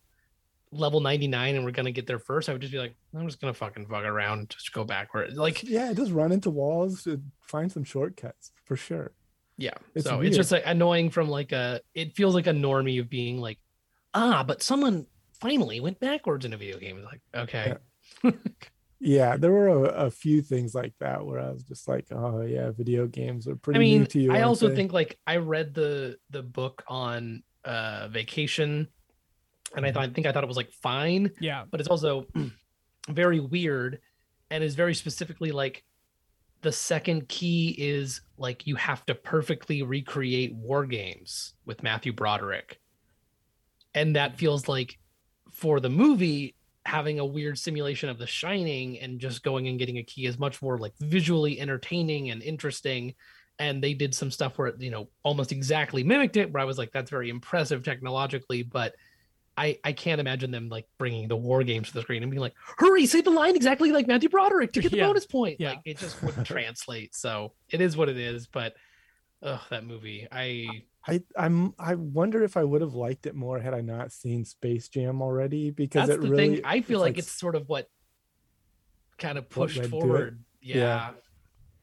level 0.71 0.99
99 0.99 1.55
and 1.55 1.63
we're 1.63 1.71
gonna 1.71 1.91
get 1.91 2.07
there 2.07 2.19
first, 2.19 2.49
I 2.49 2.53
would 2.53 2.61
just 2.61 2.73
be 2.73 2.79
like, 2.79 2.95
I'm 3.15 3.27
just 3.27 3.39
gonna 3.39 3.53
fucking 3.53 3.87
fuck 3.87 4.03
around, 4.03 4.49
just 4.49 4.73
go 4.73 4.83
backward. 4.83 5.33
Like 5.33 5.63
yeah, 5.63 5.93
just 5.93 6.11
run 6.11 6.31
into 6.31 6.49
walls, 6.49 7.07
find 7.41 7.71
some 7.71 7.83
shortcuts 7.83 8.51
for 8.65 8.75
sure. 8.75 9.11
yeah. 9.57 9.73
It's 9.93 10.05
so 10.05 10.17
weird. 10.17 10.27
it's 10.27 10.37
just 10.37 10.51
like 10.51 10.63
annoying 10.65 11.09
from 11.09 11.29
like 11.29 11.51
a 11.51 11.81
it 11.93 12.15
feels 12.15 12.35
like 12.35 12.47
a 12.47 12.51
normie 12.53 12.99
of 12.99 13.09
being 13.09 13.39
like, 13.39 13.59
ah, 14.13 14.43
but 14.43 14.61
someone 14.61 15.05
finally 15.39 15.79
went 15.79 15.99
backwards 15.99 16.45
in 16.45 16.53
a 16.53 16.57
video 16.57 16.79
game. 16.79 16.97
It's 16.97 17.05
like, 17.05 17.21
okay. 17.35 17.75
Yeah, 18.23 18.31
there 18.99 19.51
were 19.51 19.67
a, 19.67 20.05
a 20.05 20.11
few 20.11 20.41
things 20.41 20.73
like 20.73 20.93
that 20.99 21.25
where 21.25 21.39
I 21.39 21.51
was 21.51 21.63
just 21.63 21.87
like, 21.87 22.05
oh 22.11 22.41
yeah, 22.41 22.71
video 22.71 23.07
games 23.07 23.47
are 23.47 23.55
pretty 23.55 23.77
I 23.77 23.81
mean, 23.81 23.99
new 24.01 24.05
to 24.07 24.19
you. 24.21 24.31
I 24.33 24.41
also 24.41 24.69
they? 24.69 24.75
think 24.75 24.93
like 24.93 25.17
I 25.27 25.37
read 25.37 25.73
the 25.73 26.17
the 26.29 26.41
book 26.43 26.83
on 26.87 27.43
uh 27.63 28.07
vacation 28.09 28.87
and 29.75 29.85
I 29.85 29.91
thought 29.91 30.03
I 30.03 30.09
think 30.09 30.27
I 30.27 30.31
thought 30.31 30.43
it 30.43 30.47
was 30.47 30.57
like 30.57 30.71
fine, 30.71 31.31
Yeah. 31.39 31.65
but 31.69 31.79
it's 31.79 31.89
also 31.89 32.27
very 33.09 33.39
weird 33.39 33.99
and 34.49 34.63
is 34.63 34.75
very 34.75 34.93
specifically 34.93 35.51
like 35.51 35.83
the 36.61 36.71
second 36.71 37.27
key 37.27 37.75
is 37.77 38.21
like 38.37 38.65
you 38.65 38.75
have 38.75 39.05
to 39.05 39.15
perfectly 39.15 39.83
recreate 39.83 40.53
war 40.55 40.85
games 40.85 41.53
with 41.65 41.83
Matthew 41.83 42.13
Broderick. 42.13 42.79
And 43.93 44.15
that 44.15 44.37
feels 44.37 44.67
like 44.67 44.97
for 45.51 45.79
the 45.79 45.89
movie 45.89 46.55
having 46.85 47.19
a 47.19 47.25
weird 47.25 47.57
simulation 47.57 48.09
of 48.09 48.17
the 48.17 48.27
shining 48.27 48.99
and 48.99 49.19
just 49.19 49.43
going 49.43 49.67
and 49.67 49.79
getting 49.79 49.97
a 49.97 50.03
key 50.03 50.25
is 50.25 50.37
much 50.37 50.61
more 50.61 50.77
like 50.77 50.93
visually 50.99 51.59
entertaining 51.59 52.29
and 52.29 52.43
interesting 52.43 53.13
and 53.57 53.83
they 53.83 53.93
did 53.93 54.13
some 54.13 54.29
stuff 54.29 54.57
where 54.57 54.67
it 54.67 54.75
you 54.81 54.91
know 54.91 55.09
almost 55.23 55.51
exactly 55.51 56.03
mimicked 56.03 56.37
it 56.37 56.51
where 56.51 56.61
i 56.61 56.65
was 56.65 56.77
like 56.77 56.91
that's 56.91 57.09
very 57.09 57.29
impressive 57.29 57.81
technologically 57.83 58.61
but 58.61 58.93
i 59.57 59.79
i 59.83 59.91
can't 59.93 60.19
imagine 60.21 60.51
them 60.51 60.69
like 60.69 60.85
bringing 60.99 61.27
the 61.27 61.35
war 61.35 61.63
games 61.63 61.87
to 61.87 61.93
the 61.95 62.01
screen 62.01 62.21
and 62.21 62.29
being 62.29 62.41
like 62.41 62.53
hurry 62.77 63.05
say 63.07 63.21
the 63.21 63.29
line 63.31 63.55
exactly 63.55 63.91
like 63.91 64.05
matthew 64.07 64.29
broderick 64.29 64.71
to 64.73 64.81
get 64.81 64.91
the 64.91 64.97
Yeah. 64.97 65.07
bonus 65.07 65.25
point 65.25 65.55
Yeah. 65.59 65.69
like 65.69 65.79
it 65.85 65.97
just 65.97 66.21
wouldn't 66.21 66.45
translate 66.55 67.15
so 67.15 67.53
it 67.69 67.81
is 67.81 67.97
what 67.97 68.09
it 68.09 68.17
is 68.17 68.45
but 68.45 68.75
oh 69.41 69.61
that 69.71 69.85
movie 69.85 70.27
i 70.31 70.67
I 71.07 71.21
I'm 71.37 71.73
I 71.77 71.95
wonder 71.95 72.43
if 72.43 72.57
I 72.57 72.63
would 72.63 72.81
have 72.81 72.93
liked 72.95 73.25
it 73.25 73.35
more 73.35 73.59
had 73.59 73.73
I 73.73 73.81
not 73.81 74.11
seen 74.11 74.43
Space 74.45 74.87
Jam 74.89 75.21
already 75.21 75.69
because 75.71 76.07
that's 76.07 76.17
it 76.17 76.21
the 76.21 76.29
really 76.29 76.55
thing 76.57 76.65
i 76.65 76.81
feel 76.81 76.99
like, 76.99 77.17
it's 77.17 77.31
sort 77.31 77.55
of 77.55 77.69
what 77.69 77.89
kind 79.17 79.37
of 79.37 79.49
pushed 79.49 79.77
led 79.77 79.89
to 79.91 79.97
it. 79.97 80.01
forward 80.01 80.43
yeah. 80.61 80.75
Yeah. 80.75 81.11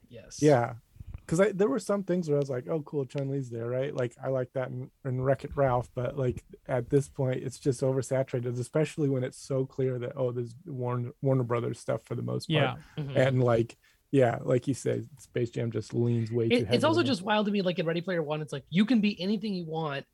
yes 0.09 0.37
yeah 0.41 0.73
because 1.21 1.39
I 1.39 1.51
there 1.53 1.69
were 1.69 1.79
some 1.79 2.03
things 2.03 2.27
where 2.29 2.37
I 2.37 2.39
was 2.41 2.49
like 2.49 2.67
oh 2.67 2.81
cool 2.81 3.05
Chun 3.05 3.29
Li's 3.29 3.49
there 3.49 3.67
right 3.67 3.95
like 3.95 4.13
I 4.23 4.27
like 4.27 4.51
that 4.53 4.67
in, 4.69 4.91
in 5.05 5.21
Wreck 5.21 5.45
It 5.45 5.51
Ralph 5.55 5.89
but 5.95 6.17
like 6.17 6.43
at 6.67 6.89
this 6.89 7.07
point 7.07 7.41
it's 7.43 7.59
just 7.59 7.81
oversaturated 7.81 8.59
especially 8.59 9.09
when 9.09 9.23
it's 9.23 9.39
so 9.41 9.65
clear 9.65 9.97
that 9.99 10.13
oh 10.17 10.31
there's 10.31 10.53
Warner 10.65 11.11
Warner 11.21 11.43
Brothers 11.43 11.79
stuff 11.79 12.03
for 12.03 12.15
the 12.15 12.21
most 12.21 12.49
part 12.49 12.77
Yeah. 12.97 13.03
Mhm. 13.03 13.15
and 13.15 13.43
like 13.43 13.77
yeah 14.13 14.37
like 14.43 14.67
you 14.67 14.73
said 14.75 15.07
Space 15.17 15.49
Jam 15.49 15.71
just 15.71 15.93
leans 15.93 16.31
way 16.31 16.47
too 16.47 16.55
it, 16.57 16.65
heavy 16.65 16.75
it's 16.75 16.85
also 16.85 17.01
just 17.03 17.23
wild 17.23 17.47
to 17.47 17.51
me 17.51 17.61
like 17.63 17.79
in 17.79 17.85
ready 17.85 17.99
player 17.99 18.21
one 18.21 18.41
it's 18.41 18.53
like 18.53 18.63
you 18.69 18.85
can 18.85 19.01
be 19.01 19.19
anything 19.19 19.53
you 19.55 19.65
want 19.65 20.05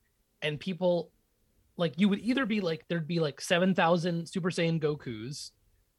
and 0.41 0.57
people 0.59 1.11
like 1.75 1.93
you 1.97 2.07
would 2.09 2.19
either 2.19 2.45
be 2.45 2.61
like 2.61 2.85
there'd 2.87 3.07
be 3.07 3.19
like 3.19 3.41
7000 3.41 4.27
super 4.27 4.49
saiyan 4.49 4.79
gokus 4.81 5.51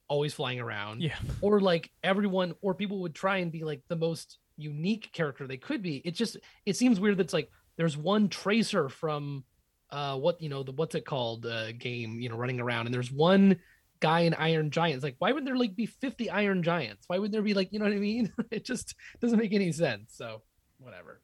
always 0.09 0.33
flying 0.33 0.59
around 0.59 1.03
Yeah. 1.03 1.15
or 1.43 1.61
like 1.61 1.91
everyone 2.03 2.55
or 2.63 2.75
people 2.75 3.01
would 3.03 3.15
try 3.15 3.37
and 3.37 3.53
be 3.53 3.65
like 3.65 3.83
the 3.89 3.97
most 3.97 4.39
unique 4.57 5.11
character 5.13 5.47
they 5.47 5.59
could 5.59 5.83
be 5.83 5.99
it 5.99 6.15
just 6.15 6.39
it 6.67 6.77
seems 6.77 6.99
weird 6.99 7.19
that's 7.19 7.35
like 7.35 7.51
there's 7.77 7.97
one 7.99 8.29
tracer 8.29 8.89
from 8.89 9.45
uh 9.91 10.17
what 10.17 10.41
you 10.41 10.49
know 10.49 10.63
the 10.63 10.73
what's 10.73 10.95
it 10.95 11.05
called 11.05 11.45
uh 11.45 11.73
game 11.73 12.19
you 12.19 12.29
know 12.31 12.37
running 12.37 12.61
around 12.61 12.87
and 12.87 12.95
there's 12.95 13.13
one 13.13 13.57
guy 14.01 14.21
in 14.21 14.35
iron 14.35 14.71
giants. 14.71 15.05
Like 15.05 15.17
why 15.19 15.33
would 15.33 15.47
there 15.47 15.57
like 15.57 15.77
be 15.77 15.87
50 15.87 16.31
iron 16.31 16.63
giants? 16.63 17.05
Why 17.07 17.19
would 17.19 17.33
there 17.33 17.43
be 17.43 17.55
like 17.55 17.73
you 17.73 17.79
know 17.79 17.85
what 17.85 17.95
i 17.95 17.99
mean? 17.99 18.33
It 18.51 18.65
just 18.65 18.95
doesn't 19.21 19.39
make 19.39 19.53
any 19.53 19.73
sense 19.73 20.13
so 20.15 20.43
whatever. 20.79 21.21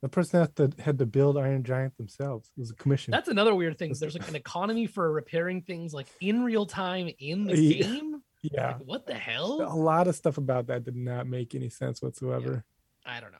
The 0.00 0.08
person 0.08 0.38
that 0.38 0.52
had 0.56 0.76
to, 0.76 0.82
had 0.82 0.98
to 1.00 1.06
build 1.06 1.36
Iron 1.36 1.64
Giant 1.64 1.96
themselves 1.96 2.52
it 2.56 2.60
was 2.60 2.70
a 2.70 2.74
commission. 2.74 3.10
That's 3.10 3.28
another 3.28 3.52
weird 3.52 3.78
thing. 3.78 3.92
There's 3.98 4.16
like 4.16 4.28
an 4.28 4.36
economy 4.46 4.86
for 4.86 5.10
repairing 5.10 5.62
things 5.62 5.92
like 5.92 6.06
in 6.20 6.44
real 6.44 6.66
time 6.66 7.10
in 7.18 7.44
the 7.44 7.58
Yeah. 7.60 7.82
game? 7.82 8.22
Yeah. 8.42 8.66
Like, 8.68 8.76
what 8.84 9.06
the 9.08 9.14
hell? 9.14 9.60
a 9.62 9.74
lot 9.74 10.06
of 10.06 10.14
stuff 10.14 10.38
about 10.38 10.68
that 10.68 10.84
did 10.84 10.94
not 10.94 11.26
make 11.26 11.54
any 11.56 11.68
sense 11.68 12.00
whatsoever. 12.00 12.64
I 13.04 13.18
don't 13.20 13.32
know. 13.32 13.38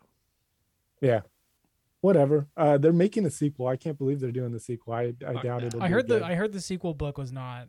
Yeah. 1.00 1.20
Whatever. 2.00 2.48
Uh 2.56 2.78
they're 2.78 2.92
making 2.92 3.24
a 3.26 3.30
sequel. 3.30 3.68
I 3.68 3.76
can't 3.76 3.96
believe 3.98 4.18
they're 4.20 4.32
doing 4.32 4.50
the 4.52 4.58
sequel. 4.60 4.94
I 4.94 5.12
i 5.26 5.32
Fuck 5.34 5.42
doubt 5.44 5.60
that. 5.60 5.66
it'll 5.68 5.82
I 5.82 5.88
heard 5.88 6.08
the 6.08 6.14
good. 6.18 6.22
I 6.22 6.34
heard 6.34 6.52
the 6.52 6.60
sequel 6.60 6.94
book 6.94 7.18
was 7.18 7.30
not 7.30 7.68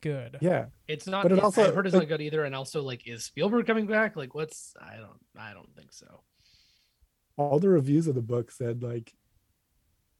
good. 0.00 0.38
yeah 0.40 0.66
It's 0.86 1.06
not. 1.06 1.22
But 1.24 1.32
it 1.32 1.38
it 1.38 1.44
also- 1.44 1.64
I've 1.64 1.74
heard 1.74 1.86
it's 1.86 1.94
not 1.94 2.08
good 2.08 2.20
either. 2.20 2.44
And 2.44 2.54
also, 2.54 2.82
like, 2.82 3.06
is 3.06 3.24
Spielberg 3.24 3.66
coming 3.66 3.86
back? 3.86 4.16
Like, 4.16 4.34
what's? 4.34 4.74
I 4.80 4.96
don't. 4.96 5.18
I 5.36 5.52
don't 5.52 5.74
think 5.76 5.92
so. 5.92 6.22
all 7.36 7.58
the 7.58 7.68
reviews 7.68 8.06
of 8.08 8.14
the 8.14 8.22
book 8.22 8.50
said 8.50 8.82
like 8.82 9.12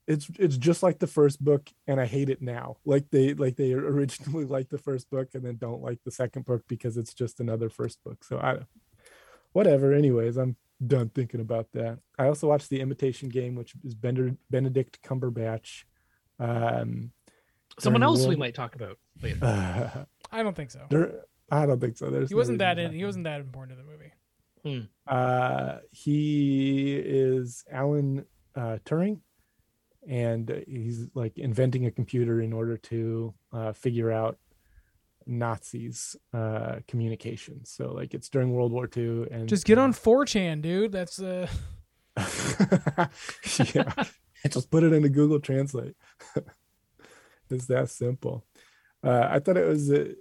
it's 0.07 0.31
it's 0.39 0.57
just 0.57 0.83
like 0.83 0.99
the 1.01 1.07
first 1.07 1.43
book 1.45 1.69
and 1.89 2.01
i 2.01 2.07
hate 2.07 2.31
it 2.31 2.41
now 2.41 2.77
like 2.85 3.05
they 3.11 3.35
like 3.35 3.57
they 3.57 3.73
originally 3.95 4.45
liked 4.45 4.71
the 4.71 4.79
first 4.79 5.11
book 5.11 5.29
and 5.35 5.45
then 5.45 5.57
don't 5.57 5.83
like 5.83 5.99
the 6.05 6.11
second 6.13 6.45
book 6.47 6.63
because 6.69 6.97
it's 6.97 7.13
just 7.13 7.41
another 7.41 7.69
first 7.69 7.99
book 8.05 8.23
so 8.25 8.39
i 8.39 8.57
whatever 9.53 9.93
anyways 9.93 10.37
i'm 10.37 10.55
done 10.87 11.09
thinking 11.09 11.41
about 11.41 11.67
that 11.73 11.99
i 12.19 12.27
also 12.29 12.47
watched 12.47 12.71
the 12.71 12.81
imitation 12.81 13.29
game 13.29 13.57
which 13.57 13.75
is 13.85 13.95
Bender, 13.95 14.37
benedict 14.49 15.03
cumberbatch 15.03 15.83
um 16.39 17.11
Someone 17.81 18.03
else 18.03 18.27
we 18.27 18.35
might 18.35 18.55
talk 18.57 18.75
about. 18.75 18.99
Later. 19.23 19.39
Uh, 19.43 20.05
I 20.31 20.43
don't 20.43 20.55
think 20.57 20.71
so. 20.71 20.87
there, 20.91 21.21
I 21.51 21.65
don't 21.67 21.81
think 21.81 21.97
so. 21.97 22.11
There's 22.11 22.29
He 22.29 22.35
no 22.35 22.39
wasn't 22.39 22.57
reason 22.61 22.77
that 22.77 22.79
in, 22.79 22.93
he 22.93 23.05
wasn't 23.05 23.25
that 23.25 23.41
important 23.41 23.79
to 23.79 23.85
the 23.85 23.91
movie. 23.91 24.13
him. 24.63 24.89
Uh, 25.07 25.79
he 25.91 26.97
is 26.97 27.65
Alan 27.71 28.27
uh, 28.55 28.79
Turing, 28.85 29.21
and 30.07 30.65
he's 30.67 31.07
like 31.15 31.39
inventing 31.39 31.87
a 31.87 31.91
computer 31.91 32.41
in 32.43 32.53
order 32.53 32.77
to 32.77 33.33
uh, 33.53 33.73
figure 33.73 34.13
out 34.13 34.37
Nazis' 35.27 36.17
uh, 36.35 36.77
communication. 36.87 37.65
So 37.65 37.93
like 37.93 38.13
it's 38.13 38.29
during 38.29 38.53
World 38.53 38.73
War 38.73 38.89
II, 38.95 39.29
and 39.31 39.49
Just 39.49 39.65
get 39.65 39.79
on 39.79 39.93
4chan, 39.95 40.61
dude. 40.61 40.93
That's 40.93 41.21
uh 41.23 41.47
yeah, 43.75 43.93
just 44.51 44.71
put 44.71 44.83
it 44.83 44.93
into 44.93 45.09
Google 45.09 45.41
Translate. 45.41 45.95
it's 47.51 47.67
that 47.67 47.89
simple. 47.91 48.45
Uh, 49.05 49.29
I 49.31 49.39
thought 49.39 49.57
it 49.57 49.67
was 49.67 49.91
a, 49.91 50.15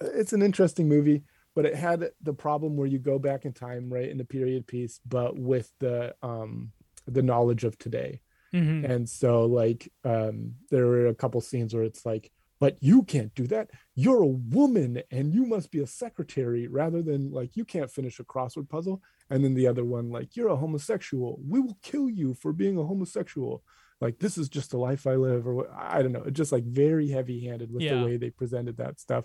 it's 0.00 0.32
an 0.32 0.42
interesting 0.42 0.88
movie, 0.88 1.22
but 1.54 1.66
it 1.66 1.74
had 1.74 2.10
the 2.22 2.34
problem 2.34 2.76
where 2.76 2.86
you 2.86 2.98
go 2.98 3.18
back 3.18 3.44
in 3.44 3.52
time, 3.52 3.92
right, 3.92 4.08
in 4.08 4.18
the 4.18 4.24
period 4.24 4.66
piece, 4.66 5.00
but 5.06 5.36
with 5.38 5.72
the 5.80 6.14
um 6.22 6.72
the 7.06 7.22
knowledge 7.22 7.64
of 7.64 7.76
today. 7.78 8.20
mhm. 8.54 8.88
And 8.88 9.08
so 9.08 9.44
like 9.46 9.90
um 10.04 10.54
there 10.70 10.86
were 10.86 11.06
a 11.08 11.14
couple 11.14 11.40
scenes 11.40 11.74
where 11.74 11.84
it's 11.84 12.04
like, 12.06 12.30
but 12.60 12.76
you 12.80 13.02
can't 13.02 13.34
do 13.34 13.46
that. 13.48 13.70
You're 13.94 14.22
a 14.22 14.26
woman 14.26 15.02
and 15.10 15.34
you 15.34 15.44
must 15.44 15.70
be 15.70 15.80
a 15.80 15.86
secretary 15.86 16.66
rather 16.66 17.02
than 17.02 17.30
like 17.30 17.56
you 17.56 17.64
can't 17.64 17.90
finish 17.90 18.18
a 18.20 18.24
crossword 18.24 18.68
puzzle. 18.68 19.02
And 19.30 19.42
then 19.44 19.54
the 19.54 19.66
other 19.66 19.84
one, 19.84 20.10
like, 20.10 20.36
you're 20.36 20.48
a 20.50 20.56
homosexual. 20.56 21.40
We 21.48 21.58
will 21.58 21.78
kill 21.82 22.10
you 22.10 22.34
for 22.34 22.52
being 22.52 22.78
a 22.78 22.84
homosexual. 22.84 23.62
Like 24.00 24.18
this 24.18 24.36
is 24.38 24.48
just 24.48 24.70
the 24.70 24.78
life 24.78 25.06
I 25.06 25.14
live, 25.16 25.46
or 25.46 25.70
I 25.72 26.02
don't 26.02 26.12
know. 26.12 26.28
Just 26.30 26.52
like 26.52 26.64
very 26.64 27.08
heavy 27.08 27.40
handed 27.46 27.72
with 27.72 27.82
Yeah. 27.82 27.98
the 27.98 28.04
way 28.04 28.16
they 28.16 28.30
presented 28.30 28.76
that 28.78 29.00
stuff. 29.00 29.24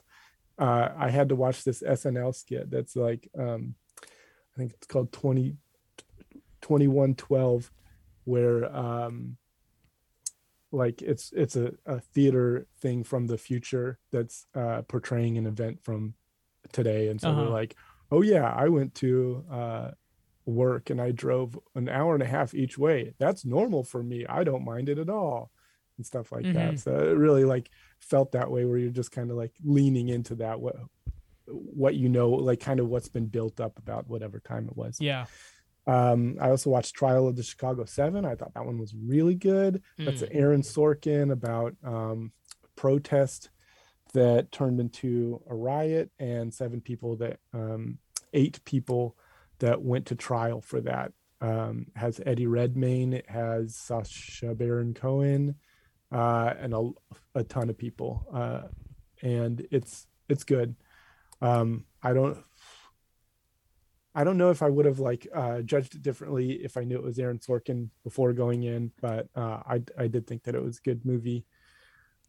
Uh 0.57 0.89
I 0.95 1.09
had 1.09 1.29
to 1.29 1.35
watch 1.35 1.63
this 1.63 1.81
SNL 1.83 2.33
skit 2.35 2.69
that's 2.69 2.95
like 2.95 3.29
um 3.37 3.75
I 4.01 4.57
think 4.57 4.73
it's 4.73 4.87
called 4.87 5.11
20 5.11 5.55
2112 6.61 7.71
where 8.25 8.75
um 8.75 9.37
like 10.71 11.01
it's 11.01 11.31
it's 11.35 11.55
a, 11.55 11.71
a 11.85 11.99
theater 11.99 12.67
thing 12.81 13.03
from 13.03 13.25
the 13.27 13.37
future 13.37 13.97
that's 14.11 14.45
uh 14.53 14.81
portraying 14.83 15.37
an 15.37 15.47
event 15.47 15.79
from 15.83 16.13
today 16.71 17.07
and 17.07 17.19
so 17.19 17.33
they're 17.33 17.45
Uh-huh. 17.45 17.49
like 17.53 17.75
oh 18.11 18.21
yeah 18.21 18.51
i 18.53 18.67
went 18.67 18.93
to 18.95 19.43
uh 19.49 19.91
work 20.49 20.89
and 20.89 20.99
i 21.01 21.11
drove 21.11 21.57
an 21.75 21.87
hour 21.89 22.13
and 22.13 22.23
a 22.23 22.27
half 22.27 22.53
each 22.53 22.77
way 22.77 23.13
that's 23.19 23.45
normal 23.45 23.83
for 23.83 24.01
me 24.03 24.25
i 24.27 24.43
don't 24.43 24.65
mind 24.65 24.89
it 24.89 24.97
at 24.99 25.09
all 25.09 25.51
and 25.97 26.05
stuff 26.05 26.31
like 26.31 26.45
Mhm. 26.45 26.53
that 26.53 26.79
so 26.79 26.91
it 26.95 27.17
really 27.17 27.43
like 27.45 27.69
felt 27.99 28.31
that 28.33 28.49
way 28.51 28.65
where 28.65 28.77
you're 28.77 28.89
just 28.91 29.11
kind 29.11 29.29
of 29.31 29.37
like 29.37 29.53
leaning 29.63 30.09
into 30.09 30.35
that 30.35 30.59
what 30.59 30.75
what 31.47 31.95
you 31.95 32.09
know 32.09 32.29
like 32.29 32.59
kind 32.59 32.79
of 32.79 32.87
what's 32.89 33.09
been 33.09 33.25
built 33.25 33.59
up 33.59 33.77
about 33.79 34.07
whatever 34.07 34.39
time 34.39 34.67
it 34.69 34.77
was 34.77 34.99
Yeah. 35.01 35.25
um, 35.87 36.37
I 36.39 36.49
also 36.51 36.69
watched 36.69 36.93
Trial 36.95 37.27
of 37.27 37.35
the 37.35 37.41
Chicago 37.43 37.83
Seven. 37.85 38.23
I 38.23 38.35
thought 38.35 38.53
that 38.53 38.65
one 38.65 38.77
was 38.77 38.93
really 38.93 39.33
good. 39.33 39.81
That's 39.97 40.21
Mm. 40.21 40.27
Aaron 40.35 40.61
Sorkin 40.61 41.31
about 41.31 41.75
um, 41.83 42.31
protest 42.75 43.49
that 44.13 44.51
turned 44.51 44.79
into 44.79 45.41
a 45.49 45.55
riot 45.55 46.11
and 46.19 46.53
seven 46.53 46.81
people 46.81 47.15
that 47.17 47.39
um, 47.53 47.97
eight 48.33 48.63
people 48.65 49.17
that 49.59 49.81
went 49.81 50.07
to 50.07 50.15
trial 50.15 50.61
for 50.61 50.81
that. 50.81 51.11
Um, 51.41 51.87
has 51.95 52.19
Eddie 52.25 52.47
Redmayne, 52.47 53.13
it 53.13 53.29
has 53.29 53.75
Sacha 53.75 54.53
Baron 54.55 54.93
Cohen, 54.93 55.55
uh, 56.11 56.53
and 56.59 56.73
a, 56.73 56.89
a 57.35 57.43
ton 57.43 57.69
of 57.69 57.77
people. 57.77 58.25
Uh, 58.33 58.67
and 59.21 59.65
it's 59.71 60.07
it's 60.27 60.43
good. 60.43 60.75
Um, 61.41 61.85
I 62.03 62.13
don't 62.13 62.37
I 64.15 64.23
don't 64.23 64.37
know 64.37 64.49
if 64.49 64.61
I 64.61 64.69
would 64.69 64.85
have 64.85 64.99
like 64.99 65.27
uh, 65.33 65.61
judged 65.61 65.95
it 65.95 66.01
differently 66.01 66.53
if 66.63 66.77
I 66.77 66.83
knew 66.83 66.97
it 66.97 67.03
was 67.03 67.19
Aaron 67.19 67.39
Sorkin 67.39 67.89
before 68.03 68.33
going 68.33 68.63
in, 68.63 68.91
but 69.01 69.27
uh, 69.35 69.61
I 69.65 69.81
I 69.97 70.07
did 70.07 70.27
think 70.27 70.43
that 70.43 70.55
it 70.55 70.63
was 70.63 70.77
a 70.77 70.81
good 70.81 71.05
movie. 71.05 71.45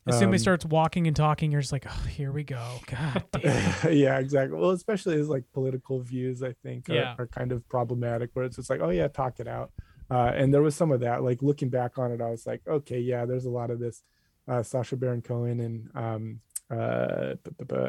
As 0.07 0.19
soon 0.19 0.29
as 0.31 0.33
he 0.33 0.37
Um, 0.37 0.39
starts 0.39 0.65
walking 0.65 1.07
and 1.07 1.15
talking, 1.15 1.53
you're 1.53 1.61
just 1.61 1.73
like, 1.73 1.85
oh, 1.89 2.07
here 2.09 2.33
we 2.33 2.43
go. 2.43 2.79
God 2.87 3.25
damn. 3.33 3.93
yeah, 3.93 4.19
exactly. 4.19 4.59
Well, 4.59 4.71
especially 4.71 5.17
his 5.17 5.29
like 5.29 5.45
political 5.53 6.01
views, 6.01 6.43
I 6.43 6.55
think, 6.63 6.89
are, 6.89 6.95
Yeah. 6.95 7.15
are 7.19 7.27
kind 7.27 7.53
of 7.53 7.69
problematic. 7.69 8.31
Where 8.33 8.45
it's 8.47 8.57
just 8.57 8.71
like, 8.71 8.81
oh 8.81 8.91
yeah, 8.91 9.09
talk 9.09 9.41
it 9.41 9.47
out. 9.49 9.73
Uh, 10.11 10.33
and 10.35 10.53
there 10.53 10.63
was 10.63 10.75
some 10.75 10.91
of 10.91 11.01
that. 11.01 11.23
Like 11.23 11.43
looking 11.43 11.69
back 11.69 11.99
on 11.99 12.11
it, 12.13 12.21
I 12.21 12.31
was 12.31 12.47
like, 12.47 12.63
okay, 12.67 12.99
yeah, 12.99 13.27
there's 13.27 13.45
a 13.45 13.51
lot 13.51 13.71
of 13.71 13.79
this. 13.79 14.03
Uh, 14.49 14.63
Sacha 14.63 14.97
Baron 14.97 15.23
Cohen 15.23 15.61
and 15.61 15.91
um, 15.95 16.41
uh, 16.71 17.35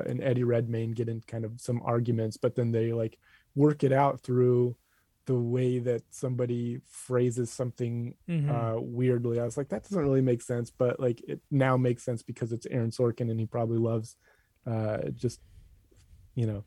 and 0.06 0.22
Eddie 0.22 0.44
Redmayne 0.44 0.92
get 0.92 1.08
in 1.10 1.22
kind 1.22 1.46
of 1.46 1.60
some 1.62 1.82
arguments, 1.84 2.38
but 2.38 2.56
then 2.56 2.72
they 2.72 2.94
like 2.94 3.18
work 3.56 3.84
it 3.84 3.92
out 3.94 4.22
through 4.22 4.76
the 5.28 5.36
way 5.36 5.78
that 5.80 6.02
somebody 6.10 6.80
phrases 6.88 7.52
something 7.52 8.16
Mhm. 8.28 8.50
uh 8.50 8.82
weirdly 8.82 9.40
i 9.40 9.44
was 9.46 9.56
like 9.58 9.70
that 9.70 9.84
doesn't 9.84 10.02
really 10.04 10.22
make 10.22 10.42
sense 10.42 10.72
but 10.72 11.00
like 11.00 11.22
it 11.28 11.40
now 11.52 11.78
makes 11.78 12.04
sense 12.04 12.24
because 12.24 12.52
it's 12.52 12.66
aaron 12.72 12.90
sorkin 12.92 13.30
and 13.30 13.40
he 13.40 13.46
probably 13.46 13.78
loves 13.78 14.18
uh 14.66 14.98
just 15.16 15.40
you 16.36 16.48
know 16.48 16.64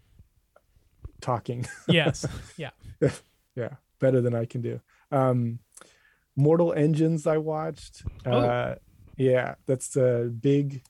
talking 1.21 1.67
yes. 1.89 2.27
Yeah. 2.57 2.71
yeah 3.57 3.71
better 4.01 4.21
than 4.21 4.35
i 4.35 4.45
can 4.45 4.61
do 4.61 4.81
um 5.11 5.59
mortal 6.37 6.73
engines 6.73 7.27
i 7.27 7.39
watched 7.39 8.03
uh 8.27 8.75
yeah 9.17 9.55
that's 9.67 9.89
the 9.91 10.35
big 10.41 10.83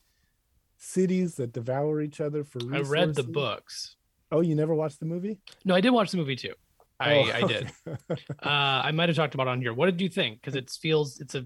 cities 0.77 1.37
that 1.37 1.53
devour 1.53 2.01
each 2.01 2.21
other 2.21 2.45
for 2.45 2.59
reasons. 2.59 2.89
I 2.89 2.93
read 2.93 3.15
the 3.15 3.23
books. 3.23 3.97
oh 4.33 4.41
you 4.41 4.55
never 4.55 4.75
watched 4.75 5.01
the 5.01 5.07
movie 5.07 5.39
No, 5.65 5.75
I 5.75 5.81
did 5.81 5.91
watch 5.91 6.11
the 6.11 6.17
movie 6.19 6.37
too. 6.37 6.55
I, 7.01 7.15
Oh, 7.15 7.23
I 7.33 7.43
did. 7.47 7.71
Uh, 8.43 8.83
I 8.89 8.91
might 8.93 9.09
have 9.09 9.17
talked 9.17 9.35
about 9.35 9.47
it 9.47 9.51
on 9.51 9.61
here. 9.61 9.73
What 9.75 9.87
did 9.87 10.01
you 10.01 10.09
think? 10.09 10.41
Because 10.41 10.55
it 10.55 10.71
feels 10.71 11.21
it's 11.21 11.35
a, 11.35 11.45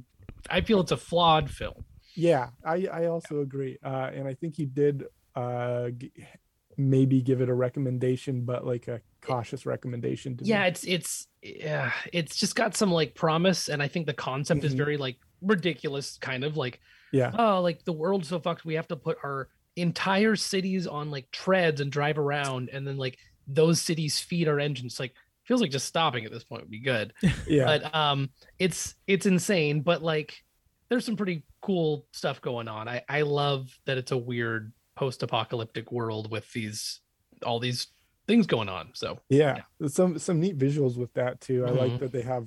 I 0.51 0.61
feel 0.61 0.81
it's 0.81 0.93
a 0.93 0.97
flawed 0.97 1.51
film. 1.51 1.85
yeah 2.17 2.49
i 2.65 2.87
i 2.93 3.07
also 3.07 3.41
agree 3.41 3.79
uh 3.85 4.11
and 4.13 4.27
i 4.27 4.35
think 4.35 4.59
you 4.59 4.67
did 4.67 5.05
uh 5.37 5.91
g- 5.91 6.11
maybe 6.77 7.21
give 7.23 7.41
it 7.41 7.49
a 7.49 7.55
recommendation 7.55 8.45
but 8.45 8.67
like 8.67 8.89
a 8.89 9.01
cautious 9.21 9.67
recommendation 9.67 10.37
to 10.37 10.45
me. 10.45 10.51
Yeah, 10.51 10.65
it's 10.67 10.85
it's 10.85 11.27
yeah, 11.43 11.93
it's 12.13 12.37
just 12.37 12.55
got 12.57 12.77
some 12.77 12.91
like 12.93 13.15
promise, 13.15 13.69
and 13.69 13.83
I 13.83 13.89
think 13.89 14.07
the 14.07 14.15
concept 14.15 14.65
is 14.65 14.75
Mhm. 14.75 14.77
very 14.85 14.97
like 14.97 15.17
ridiculous, 15.43 16.19
kind 16.19 16.45
of 16.45 16.57
like 16.57 16.81
yeah 17.13 17.31
oh, 17.39 17.61
like 17.63 17.85
the 17.85 17.93
world's 17.93 18.29
so 18.29 18.39
fucked, 18.41 18.65
we 18.65 18.75
have 18.75 18.89
to 18.89 18.97
put 18.97 19.19
our 19.25 19.49
entire 19.77 20.37
cities 20.37 20.87
on 20.87 21.11
like 21.11 21.31
treads 21.33 21.81
and 21.81 21.91
drive 21.93 22.19
around, 22.19 22.71
and 22.73 22.87
then 22.87 22.97
like 22.97 23.19
those 23.47 23.81
cities 23.83 24.21
feed 24.21 24.47
our 24.49 24.59
engines. 24.61 24.99
Like 25.01 25.15
feels 25.49 25.61
like 25.63 25.71
just 25.71 25.87
stopping 25.87 26.25
at 26.25 26.31
this 26.31 26.45
point 26.45 26.63
would 26.63 26.71
be 26.71 26.79
good. 26.81 27.13
yeah. 27.49 27.65
But 27.65 27.95
um 27.95 28.31
it's 28.59 28.95
it's 29.07 29.27
insane 29.27 29.81
but 29.81 30.03
like 30.03 30.37
there's 30.91 31.05
some 31.05 31.17
pretty 31.17 31.43
cool 31.63 32.07
stuff 32.13 32.41
going 32.41 32.69
on. 32.69 32.89
I 32.89 33.03
i 33.09 33.23
love 33.23 33.69
that 33.87 33.99
it's 33.99 34.13
a 34.13 34.17
weird 34.17 34.73
post-apocalyptic 34.97 35.91
world 35.93 36.31
with 36.31 36.51
these 36.53 37.01
all 37.45 37.59
these 37.59 37.89
things 38.27 38.47
going 38.47 38.69
on 38.69 38.91
so. 38.95 39.19
Yeah. 39.31 39.63
There's 39.81 39.95
some 39.95 40.19
some 40.19 40.39
neat 40.39 40.59
visuals 40.59 40.97
with 40.99 41.13
that 41.15 41.41
too. 41.41 41.65
I 41.65 41.71
like 41.71 41.93
Mhm. 41.93 41.99
that 42.01 42.13
they 42.13 42.23
have 42.23 42.47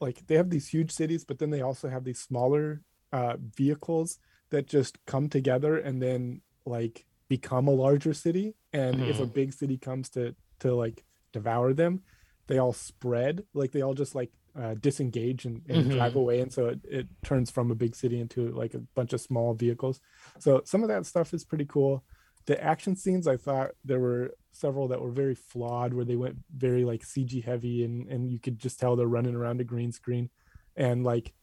like 0.00 0.24
they 0.26 0.36
have 0.36 0.50
these 0.50 0.68
huge 0.68 0.92
cities 0.92 1.24
but 1.24 1.38
then 1.38 1.50
they 1.50 1.62
also 1.62 1.88
have 1.88 2.04
these 2.04 2.20
smaller 2.20 2.82
uh 3.12 3.36
vehicles 3.56 4.18
that 4.50 4.66
just 4.66 4.98
come 5.06 5.28
together 5.28 5.78
and 5.78 6.00
then 6.00 6.40
like 6.66 7.04
become 7.28 7.68
a 7.68 7.72
larger 7.72 8.14
city. 8.14 8.54
And 8.72 9.02
if 9.02 9.18
a 9.18 9.26
Mhm. 9.26 9.32
big 9.34 9.52
city 9.52 9.78
comes 9.78 10.08
to 10.10 10.34
to 10.60 10.74
like 10.74 11.04
devour 11.32 11.72
them 11.74 12.02
they 12.48 12.58
all 12.58 12.72
spread 12.72 13.44
like 13.54 13.72
they 13.72 13.82
all 13.82 13.94
just 13.94 14.14
like 14.14 14.30
uh, 14.60 14.74
disengage 14.80 15.44
and, 15.44 15.62
and 15.68 15.90
drive 15.90 16.14
Mhm. 16.14 16.16
away 16.16 16.40
and 16.40 16.52
so 16.52 16.66
it, 16.68 16.80
it 16.84 17.06
turns 17.22 17.50
from 17.50 17.70
a 17.70 17.74
big 17.76 17.94
city 17.94 18.20
into 18.20 18.50
like 18.50 18.74
a 18.74 18.80
bunch 18.96 19.12
of 19.12 19.20
small 19.20 19.54
vehicles. 19.54 20.00
So 20.40 20.62
some 20.64 20.82
of 20.82 20.88
that 20.88 21.06
stuff 21.06 21.32
is 21.34 21.44
pretty 21.44 21.66
cool. 21.66 22.04
The 22.46 22.62
action 22.62 22.96
scenes 22.96 23.26
i 23.28 23.36
thought 23.36 23.72
there 23.84 24.00
were 24.00 24.32
several 24.52 24.88
that 24.88 25.00
were 25.00 25.10
very 25.12 25.34
flawed 25.36 25.92
where 25.94 26.04
they 26.06 26.16
went 26.16 26.36
very 26.56 26.84
like 26.84 27.02
cg 27.02 27.44
heavy 27.44 27.84
and 27.84 28.08
and 28.08 28.30
you 28.30 28.40
could 28.40 28.58
just 28.58 28.80
tell 28.80 28.96
they're 28.96 29.06
running 29.06 29.36
around 29.36 29.60
a 29.60 29.64
green 29.64 29.92
screen. 29.92 30.30
And 30.76 31.04
like 31.04 31.34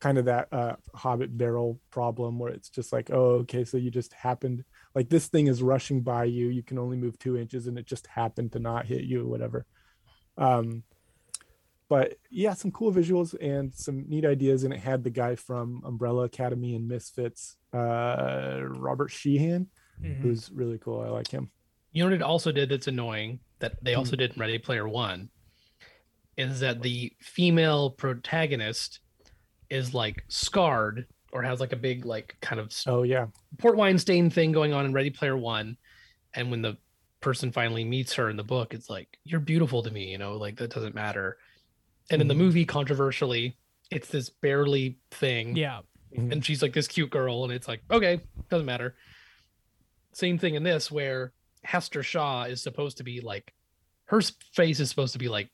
kind 0.00 0.18
of 0.18 0.26
that 0.26 0.46
uh 0.52 0.76
hobbit 0.94 1.36
barrel 1.36 1.80
problem 1.90 2.38
where 2.38 2.52
it's 2.52 2.68
just 2.68 2.92
like 2.92 3.10
oh 3.10 3.30
okay 3.40 3.64
so 3.64 3.78
you 3.78 3.90
just 3.90 4.12
happened 4.12 4.62
like 4.94 5.08
this 5.08 5.26
thing 5.28 5.46
is 5.48 5.62
rushing 5.62 6.02
by 6.02 6.24
you. 6.24 6.48
You 6.48 6.62
can 6.62 6.78
only 6.78 6.96
move 6.96 7.18
two 7.18 7.36
inches 7.36 7.66
and 7.66 7.78
it 7.78 7.86
just 7.86 8.06
happened 8.06 8.52
to 8.52 8.58
not 8.58 8.86
hit 8.86 9.04
you 9.04 9.22
or 9.22 9.26
whatever 9.26 9.66
um 10.38 10.82
but 11.88 12.14
yeah 12.30 12.52
some 12.52 12.70
cool 12.72 12.92
visuals 12.92 13.34
and 13.40 13.72
some 13.72 14.04
neat 14.08 14.24
ideas. 14.24 14.64
And 14.64 14.74
it 14.74 14.80
had 14.80 15.04
the 15.04 15.10
guy 15.10 15.36
from 15.36 15.82
umbrella 15.84 16.24
academy 16.24 16.74
and 16.74 16.88
misfits 16.88 17.56
uh 17.72 18.60
robert 18.62 19.10
sheehan 19.10 19.68
Mhm. 20.04 20.20
who's 20.20 20.50
really 20.52 20.76
cool. 20.78 21.00
I 21.00 21.08
like 21.08 21.28
him. 21.28 21.50
You 21.92 22.02
know 22.02 22.10
what 22.10 22.16
it 22.16 22.22
also 22.22 22.52
did 22.52 22.68
that's 22.68 22.86
annoying 22.86 23.40
that 23.60 23.82
they 23.82 23.94
also 23.94 24.14
did 24.16 24.32
in 24.34 24.40
ready 24.40 24.58
player 24.58 24.86
one 24.86 25.30
is 26.36 26.60
that 26.60 26.82
the 26.82 27.10
female 27.22 27.90
protagonist 27.90 29.00
is 29.70 29.94
like 29.94 30.22
scarred 30.28 31.06
or 31.32 31.42
has 31.42 31.60
like 31.60 31.72
a 31.72 31.76
big 31.76 32.04
like 32.04 32.36
kind 32.42 32.60
of 32.60 32.70
Oh 32.86 33.04
yeah. 33.04 33.26
port 33.58 33.76
wine 33.78 33.98
stain 33.98 34.28
thing 34.28 34.52
going 34.52 34.74
on 34.74 34.84
in 34.84 34.92
Ready 34.92 35.08
Player 35.10 35.36
One, 35.36 35.76
and 36.34 36.50
when 36.50 36.60
the 36.62 36.76
person 37.20 37.50
finally 37.52 37.84
meets 37.84 38.12
her 38.14 38.28
in 38.30 38.36
the 38.36 38.44
book, 38.44 38.74
it's 38.74 38.88
like 38.90 39.18
you're 39.24 39.40
beautiful 39.40 39.82
to 39.82 39.90
me, 39.90 40.10
you 40.10 40.18
know, 40.18 40.36
like 40.36 40.56
that 40.56 40.70
doesn't 40.72 40.94
matter. 40.94 41.38
And 42.10 42.20
in 42.22 42.28
the 42.28 42.34
Mhm. 42.34 42.38
movie, 42.38 42.64
controversially, 42.64 43.56
it's 43.90 44.08
this 44.08 44.28
barely 44.30 44.98
thing, 45.10 45.56
Yeah. 45.56 45.80
and 46.14 46.44
she's 46.44 46.62
like 46.62 46.72
this 46.72 46.88
cute 46.88 47.10
girl, 47.10 47.44
and 47.44 47.52
it's 47.52 47.66
like 47.68 47.82
okay, 47.90 48.20
doesn't 48.50 48.66
matter. 48.66 48.96
Same 50.12 50.38
thing 50.38 50.54
in 50.54 50.62
this 50.62 50.90
where 50.90 51.32
Hester 51.62 52.02
Shaw 52.02 52.44
is 52.44 52.62
supposed 52.62 52.96
to 52.98 53.04
be 53.04 53.20
like 53.20 53.52
her 54.06 54.20
face 54.52 54.78
is 54.80 54.88
supposed 54.88 55.12
to 55.14 55.18
be 55.18 55.28
like 55.28 55.50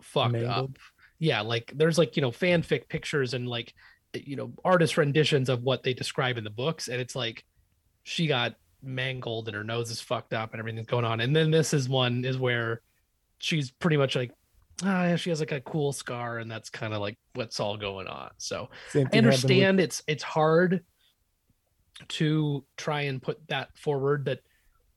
fucked 0.00 0.36
up 0.36 0.70
yeah 1.18 1.42
like 1.42 1.70
there's 1.76 1.98
like 1.98 2.16
you 2.16 2.22
know 2.22 2.30
fanfic 2.30 2.88
pictures 2.88 3.34
and 3.34 3.46
like 3.46 3.74
you 4.14 4.34
know 4.36 4.50
artist 4.64 4.96
renditions 4.96 5.50
of 5.50 5.62
what 5.62 5.82
they 5.82 5.92
describe 5.92 6.38
in 6.38 6.44
the 6.44 6.48
books 6.48 6.88
and 6.88 6.98
it's 6.98 7.14
like 7.14 7.44
she 8.02 8.26
got 8.26 8.54
mangled 8.82 9.48
and 9.48 9.54
her 9.56 9.64
nose 9.64 9.90
is 9.90 10.00
fucked 10.00 10.32
up 10.32 10.52
and 10.52 10.58
everything's 10.60 10.86
going 10.86 11.04
on 11.04 11.20
and 11.20 11.34
then 11.36 11.50
this 11.50 11.72
is 11.74 11.88
one 11.88 12.24
is 12.24 12.38
where 12.38 12.80
she's 13.38 13.70
pretty 13.70 13.96
much 13.96 14.16
like 14.16 14.30
ah, 14.84 15.04
yeah, 15.04 15.16
she 15.16 15.28
has 15.30 15.40
like 15.40 15.52
a 15.52 15.60
cool 15.60 15.92
scar 15.92 16.38
and 16.38 16.50
that's 16.50 16.70
kind 16.70 16.94
of 16.94 17.00
like 17.00 17.18
what's 17.34 17.60
all 17.60 17.76
going 17.76 18.06
on 18.06 18.30
so 18.38 18.68
i 18.94 18.98
happened 18.98 19.26
with- 19.26 19.34
understand 19.34 19.80
it's 19.80 20.02
it's 20.06 20.22
hard 20.22 20.82
to 22.08 22.64
try 22.76 23.02
and 23.02 23.22
put 23.22 23.46
that 23.48 23.76
forward 23.76 24.24
that 24.24 24.40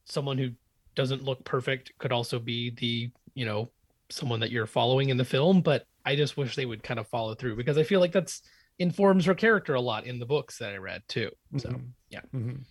someone 0.05 0.37
who 0.37 0.49
doesn't 0.95 1.23
look 1.23 1.43
perfect 1.43 1.91
could 1.97 2.11
also 2.11 2.39
be 2.39 2.69
the 2.71 3.11
you 3.33 3.45
know 3.45 3.69
someone 4.09 4.39
that 4.39 4.51
you're 4.51 4.67
following 4.67 5.09
in 5.09 5.17
the 5.17 5.25
film 5.25 5.61
but 5.61 5.85
i 6.05 6.15
just 6.15 6.37
wish 6.37 6.55
they 6.55 6.65
would 6.65 6.83
kind 6.83 6.99
of 6.99 7.07
follow 7.07 7.33
through 7.35 7.55
because 7.55 7.77
i 7.77 7.83
feel 7.83 7.99
like 7.99 8.11
that's 8.11 8.43
informs 8.79 9.25
her 9.25 9.35
character 9.35 9.73
a 9.75 9.81
lot 9.81 10.05
in 10.05 10.19
the 10.19 10.25
books 10.25 10.57
that 10.59 10.71
i 10.71 10.77
read 10.77 11.01
too 11.07 11.29
so 11.57 11.69
Mhm. 11.69 11.87
yeah. 12.09 12.21
Mhm. 12.33 12.63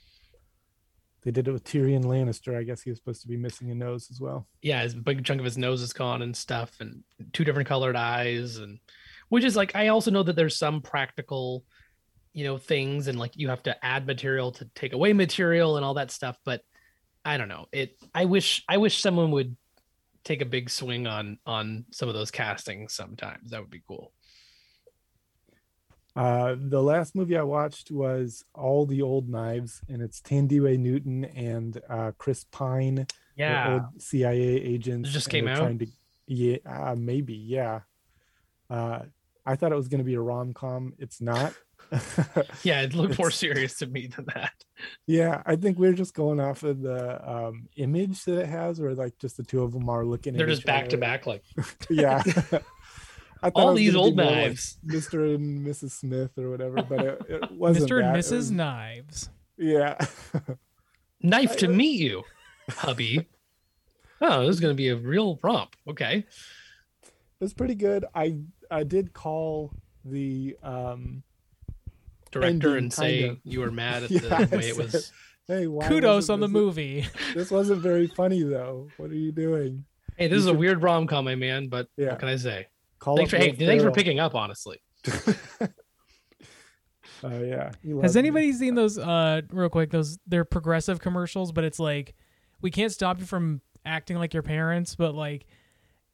They 1.25 1.31
did 1.31 1.47
it 1.47 1.53
with 1.53 1.64
Tyrion 1.64 2.05
Lannister. 2.05 2.57
I 2.57 2.64
guess 2.64 2.83
he 2.83 2.91
was 2.91 2.99
supposed 2.99 3.23
to 3.23 3.29
be 3.29 3.37
missing 3.37 3.70
a 3.70 3.75
nose 3.75 4.09
as 4.11 4.20
well. 4.20 4.47
yeah 4.61 4.83
his 4.83 4.95
big 4.95 5.25
chunk 5.25 5.39
of 5.41 5.45
his 5.45 5.57
nose 5.59 5.81
is 5.83 5.93
gone 5.93 6.23
and 6.23 6.37
stuff 6.37 6.77
and 6.81 7.03
two 7.33 7.45
different 7.45 7.68
colored 7.68 7.97
eyes 7.97 8.57
and 8.59 8.79
which 9.29 9.45
is 9.45 9.57
like 9.57 9.75
i 9.75 9.89
also 9.89 10.11
know 10.11 10.23
that 10.23 10.37
there's 10.37 10.57
some 10.57 10.81
practical 10.83 11.64
you 12.35 12.45
know 12.45 12.59
things 12.59 13.09
and 13.09 13.18
like 13.18 13.33
you 13.37 13.49
have 13.49 13.62
to 13.62 13.85
add 13.85 14.07
material 14.07 14.51
to 14.53 14.64
take 14.75 14.93
away 14.95 15.12
material 15.12 15.77
and 15.77 15.85
all 15.85 15.95
that 15.95 16.11
stuff 16.11 16.37
but 16.45 16.61
i 17.25 17.37
don't 17.37 17.49
know 17.49 17.66
it 17.73 17.97
i 18.14 18.25
wish 18.25 18.64
i 18.68 18.77
wish 18.77 19.01
someone 19.01 19.31
would 19.31 19.57
take 20.25 20.41
a 20.43 20.47
big 20.47 20.68
swing 20.70 21.07
on 21.07 21.39
on 21.47 21.85
some 21.93 22.09
of 22.09 22.14
those 22.14 22.31
castings 22.31 22.95
sometimes 22.95 23.51
that 23.51 23.61
would 23.61 23.70
be 23.70 23.83
cool 23.87 24.12
Uh, 26.15 26.57
the 26.59 26.83
last 26.83 27.15
movie 27.15 27.37
I 27.37 27.43
watched 27.43 27.91
was 27.91 28.45
All 28.55 28.87
the 28.87 29.03
Old 29.03 29.29
Knives, 29.29 29.81
and 29.89 30.03
it's 30.03 30.21
Thandiwe 30.21 30.79
Newton 30.79 31.25
and 31.25 31.81
uh, 31.89 32.13
Chris 32.19 32.45
Pine, 32.45 33.07
yeah 33.37 33.75
old 33.75 34.03
CIA 34.03 34.41
agents. 34.41 35.09
It 35.09 35.13
just 35.13 35.31
came 35.31 35.49
out? 35.49 35.59
Trying 35.59 35.79
to, 35.79 35.87
yeah, 36.27 36.59
uh, 36.67 36.95
maybe, 36.97 37.35
yeah. 37.35 37.81
Uh, 38.69 39.01
I 39.45 39.57
thought 39.57 39.73
it 39.73 39.77
was 39.77 39.89
going 39.89 39.99
to 39.99 40.05
be 40.05 40.15
a 40.15 40.21
rom 40.21 40.53
com. 40.53 40.95
It's 40.99 41.21
not. 41.21 41.55
yeah 42.63 42.81
it 42.81 42.95
looked 42.95 43.19
more 43.19 43.31
serious 43.31 43.77
to 43.77 43.87
me 43.87 44.07
than 44.07 44.25
that 44.35 44.55
yeah, 45.07 45.43
I 45.45 45.57
think 45.57 45.79
we're 45.79 45.93
just 45.93 46.15
going 46.15 46.41
off 46.41 46.63
of 46.63 46.81
the 46.81 47.31
um, 47.31 47.69
image 47.77 48.25
that 48.25 48.41
it 48.41 48.49
has, 48.49 48.81
where 48.81 48.95
like 48.95 49.19
just 49.19 49.37
the 49.37 49.43
two 49.43 49.63
of 49.63 49.73
them 49.73 49.89
are 49.89 50.05
looking. 50.05 50.35
they're 50.35 50.47
at 50.47 50.51
just 50.51 50.67
back 50.67 50.89
to 50.91 50.97
back 50.97 51.27
like 51.27 51.45
Yeah. 51.91 52.23
I 53.43 53.51
thought 53.51 53.57
all 53.61 53.68
was 53.72 53.78
these 53.78 53.97
old 53.97 54.16
more 54.16 54.26
like 54.26 54.34
knives 54.36 54.78
Mr. 54.86 55.34
and 55.34 55.66
Mrs. 55.66 55.90
Smith 55.93 56.30
or 56.38 56.51
whatever, 56.51 56.82
but 56.82 57.01
it, 57.01 57.22
it 57.28 57.51
wasn't. 57.59 57.90
Mr. 57.90 58.05
and 58.05 58.14
that. 58.14 58.18
Mrs. 58.18 58.32
was- 58.36 58.51
Knives. 58.51 59.30
Yeah. 59.59 59.99
knife 61.22 61.57
to 61.59 61.68
meet 61.68 62.01
you 62.01 62.24
hubby 62.68 63.26
oh 64.20 64.40
this 64.40 64.51
is 64.57 64.61
going 64.61 64.72
to 64.72 64.76
be 64.76 64.88
a 64.88 64.97
real 64.97 65.38
romp 65.43 65.76
okay 65.88 66.24
it's 67.40 67.53
pretty 67.55 67.74
good. 67.74 68.05
I 68.14 68.36
I 68.70 68.84
did 68.84 69.12
call 69.12 69.72
the 70.05 70.57
um 70.62 71.22
director 72.30 72.76
and 72.76 72.93
say 72.93 73.20
kinda. 73.22 73.40
you 73.45 73.61
were 73.61 73.70
mad 73.72 74.05
at 74.05 74.11
Yeah, 74.12 74.20
the 74.20 74.34
I 74.36 74.45
way 74.59 74.68
it 74.68 74.76
was. 74.76 75.12
hey 75.49 75.66
Kudos 75.88 76.28
on 76.30 76.38
the 76.40 76.47
this- 76.47 76.53
movie. 76.53 77.07
This 77.34 77.51
wasn't 77.51 77.82
very 77.82 78.07
funny 78.07 78.43
though. 78.43 78.88
What 78.97 79.11
are 79.11 79.14
you 79.16 79.32
doing? 79.32 79.84
Hey, 80.16 80.28
this 80.28 80.36
You 80.36 80.38
is 80.38 80.47
a 80.47 80.55
weird 80.55 80.82
rom 80.82 81.07
com, 81.09 81.24
my 81.24 81.34
man. 81.34 81.66
But 81.68 81.88
Yeah. 81.97 82.11
what 82.11 82.20
can 82.20 82.28
I 82.28 82.36
say? 82.36 82.66
Call 83.03 83.16
Thanks 83.16 83.32
for 83.32 83.36
hey, 83.36 83.50
thanks 83.50 83.82
for 83.82 83.90
picking 83.90 84.20
up. 84.20 84.36
Honestly, 84.36 84.80
Oh 87.24 87.42
yeah. 87.42 87.64
Has 87.64 87.74
loves 87.84 88.14
me. 88.14 88.18
anybody 88.20 88.53
seen 88.53 88.76
those 88.76 88.96
uh 88.96 89.42
real 89.50 89.68
quick 89.68 89.90
those 89.90 90.20
they're 90.26 90.44
progressive 90.44 91.00
commercials 91.00 91.50
but 91.50 91.64
it's 91.64 91.80
like 91.80 92.14
we 92.61 92.70
can't 92.70 92.92
stop 92.92 93.18
you 93.18 93.26
from 93.26 93.61
acting 93.84 94.18
like 94.18 94.32
your 94.32 94.44
parents 94.44 94.94
but 94.94 95.16
like 95.16 95.46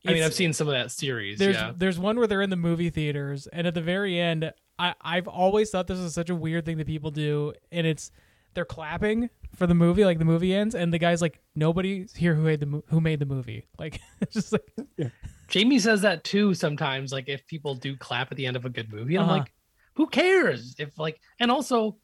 I 0.07 0.15
mean, 0.15 0.23
I've 0.23 0.33
seen 0.33 0.53
some 0.55 0.69
of 0.69 0.73
that 0.73 0.91
series. 0.91 1.39
there's 1.39 1.57
yeah, 1.57 1.73
there's 1.77 1.99
one 1.99 2.17
where 2.17 2.27
they're 2.27 2.41
in 2.41 2.49
the 2.51 2.57
movie 2.57 2.89
theaters 2.89 3.47
and 3.49 3.67
at 3.67 3.75
the 3.75 3.83
very 3.83 4.19
end 4.19 4.51
I 4.79 4.95
I've 5.03 5.29
always 5.29 5.71
thought 5.71 5.89
this 5.89 5.99
was 5.99 6.15
such 6.15 6.31
a 6.31 6.35
weird 6.35 6.65
thing 6.65 6.79
that 6.79 6.87
people 6.87 7.11
do 7.11 7.53
and 7.71 7.87
it's 7.87 8.11
they're 8.55 8.65
clapping 8.65 9.29
for 9.55 9.67
the 9.67 9.75
movie 9.75 10.07
like 10.07 10.19
the 10.19 10.25
movie 10.25 10.55
ends 10.55 10.75
and 10.75 10.91
the 10.93 10.99
guy's 10.99 11.21
like 11.21 11.39
nobody's 11.55 12.15
here 12.15 12.35
who 12.35 12.43
made 12.43 12.61
the 12.61 12.67
mo- 12.67 12.85
who 12.89 13.01
made 13.01 13.19
the 13.19 13.27
movie 13.27 13.67
like 13.79 14.01
it's 14.23 14.35
just 14.35 14.53
like 14.53 15.11
Jamie 15.49 15.79
says 15.79 16.03
that 16.03 16.25
too 16.25 16.55
sometimes. 16.55 17.13
Like 17.13 17.29
if 17.29 17.47
people 17.47 17.75
do 17.75 17.97
clap 17.97 18.31
at 18.31 18.37
the 18.37 18.47
end 18.47 18.57
of 18.57 18.65
a 18.65 18.71
good 18.71 18.93
movie, 18.93 19.17
I'm 19.17 19.25
Uh-huh. 19.25 19.39
like, 19.39 19.53
who 19.95 20.07
cares? 20.07 20.75
If 20.79 20.99
like, 20.99 21.21
and 21.41 21.51
also. 21.51 21.97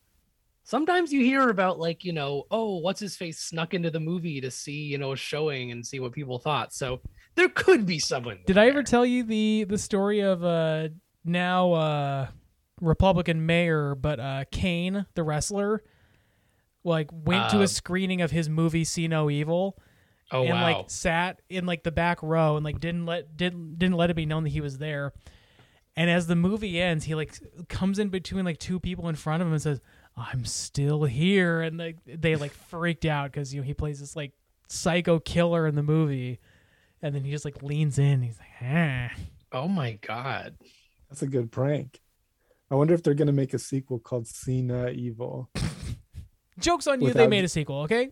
Sometimes 0.67 1.13
you 1.13 1.21
hear 1.23 1.51
about 1.51 1.79
like, 1.79 2.07
you 2.07 2.15
know, 2.15 2.45
oh, 2.51 2.79
what's 2.79 2.99
his 2.99 3.19
face 3.19 3.39
snuck 3.39 3.75
into 3.75 3.91
the 3.91 4.01
movie 4.01 4.41
to 4.41 4.51
see, 4.51 4.73
you 4.85 4.97
know, 4.97 5.13
a 5.13 5.17
showing 5.17 5.73
and 5.73 5.85
see 5.87 6.01
what 6.01 6.13
people 6.13 6.39
thought. 6.39 6.73
So 6.73 7.03
there 7.35 7.51
could 7.51 7.85
be 7.85 7.99
someone. 7.99 8.39
Did 8.47 8.57
I 8.57 8.69
ever 8.69 8.83
tell 8.83 9.05
you 9.05 9.25
the 9.25 9.65
the 9.69 9.77
story 9.77 10.21
of 10.21 10.43
uh 10.43 10.89
now 11.23 11.73
uh 11.75 12.29
Republican 12.81 13.45
mayor 13.45 13.95
but 13.95 14.19
uh 14.19 14.45
Kane 14.53 15.05
the 15.15 15.23
wrestler 15.23 15.83
like 16.83 17.11
went 17.13 17.51
to 17.51 17.59
Uh, 17.59 17.65
a 17.65 17.69
screening 17.69 18.23
of 18.23 18.31
his 18.31 18.49
movie 18.49 18.85
See 18.85 19.07
No 19.07 19.29
Evil 19.29 19.77
Oh 20.35 20.43
and 20.43 20.51
wow. 20.51 20.63
like 20.63 20.91
sat 20.91 21.41
in 21.49 21.65
like 21.65 21.85
the 21.85 21.93
back 21.93 22.21
row 22.21 22.57
and 22.57 22.65
like 22.65 22.81
didn't 22.81 23.07
let 23.07 23.37
didn't 23.37 23.79
didn't 23.79 23.97
let 23.97 24.11
it 24.11 24.15
be 24.15 24.27
known 24.27 24.43
that 24.43 24.51
he 24.51 24.61
was 24.61 24.79
there. 24.79 25.13
And 25.97 26.11
as 26.11 26.27
the 26.27 26.35
movie 26.35 26.83
ends, 26.83 27.05
he 27.05 27.15
like 27.15 27.39
comes 27.69 28.01
in 28.01 28.09
between 28.09 28.45
like 28.45 28.59
two 28.59 28.81
people 28.81 29.09
in 29.09 29.15
front 29.15 29.43
of 29.43 29.47
him 29.47 29.53
and 29.53 29.63
says, 29.63 29.81
"I'm 30.17 30.45
still 30.45 31.05
here." 31.05 31.63
And 31.63 31.79
they 31.79 31.95
they 32.05 32.35
like 32.35 32.53
freaked 32.69 33.05
out 33.05 33.31
because 33.31 33.55
you 33.55 33.61
know 33.61 33.65
he 33.65 33.75
plays 33.75 34.01
this 34.01 34.17
like 34.17 34.33
psycho 34.69 35.21
killer 35.21 35.69
in 35.69 35.77
the 35.77 35.85
movie, 35.85 36.41
and 37.01 37.15
then 37.15 37.23
he 37.23 37.31
just 37.31 37.45
like 37.45 37.63
leans 37.63 38.01
in. 38.01 38.23
He's 38.23 38.39
like, 38.41 38.49
"Ah." 38.61 39.13
oh 39.53 39.69
my 39.69 39.93
god. 40.03 40.57
That's 41.09 41.23
a 41.23 41.29
good 41.29 41.53
prank. 41.53 42.01
I 42.73 42.75
wonder 42.75 42.93
if 42.93 43.05
they're 43.05 43.15
gonna 43.15 43.31
make 43.31 43.55
a 43.55 43.59
sequel 43.59 44.01
called 44.01 44.27
Cena 44.27 44.89
Evil. 44.91 45.49
Jokes 46.59 46.89
on 46.89 47.01
you, 47.01 47.13
they 47.13 47.29
made 47.29 47.45
a 47.45 47.49
sequel, 47.49 47.83
okay? 47.83 48.11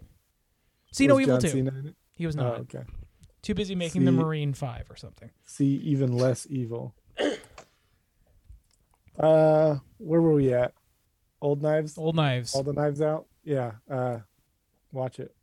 Cena 0.92 1.08
No 1.08 1.14
Was 1.16 1.22
Evil 1.26 1.38
John 1.38 1.84
2. 1.84 1.94
Cena 2.16 2.18
in 2.18 2.18
it? 2.18 2.18
He 2.18 2.26
was 2.26 2.36
Oh, 2.36 2.42
not. 2.42 2.60
okay. 2.60 2.84
Too 3.42 3.54
busy 3.54 3.74
making 3.74 4.04
the 4.04 4.12
Marine 4.12 4.54
5 4.54 4.90
or 4.90 4.96
something. 4.96 5.30
See 5.44 5.76
even 5.84 6.16
less 6.16 6.46
evil. 6.48 6.94
Uh, 9.18 9.76
where 9.98 10.20
were 10.20 10.32
we 10.34 10.52
at? 10.52 10.72
Old 11.40 11.60
knives. 11.62 11.98
Old 11.98 12.14
Knives. 12.14 12.54
All 12.54 12.62
the 12.62 12.72
knives 12.72 13.02
out. 13.02 13.26
Yeah. 13.44 13.72
Uh, 13.90 14.18
watch 14.92 15.18
it. 15.18 15.34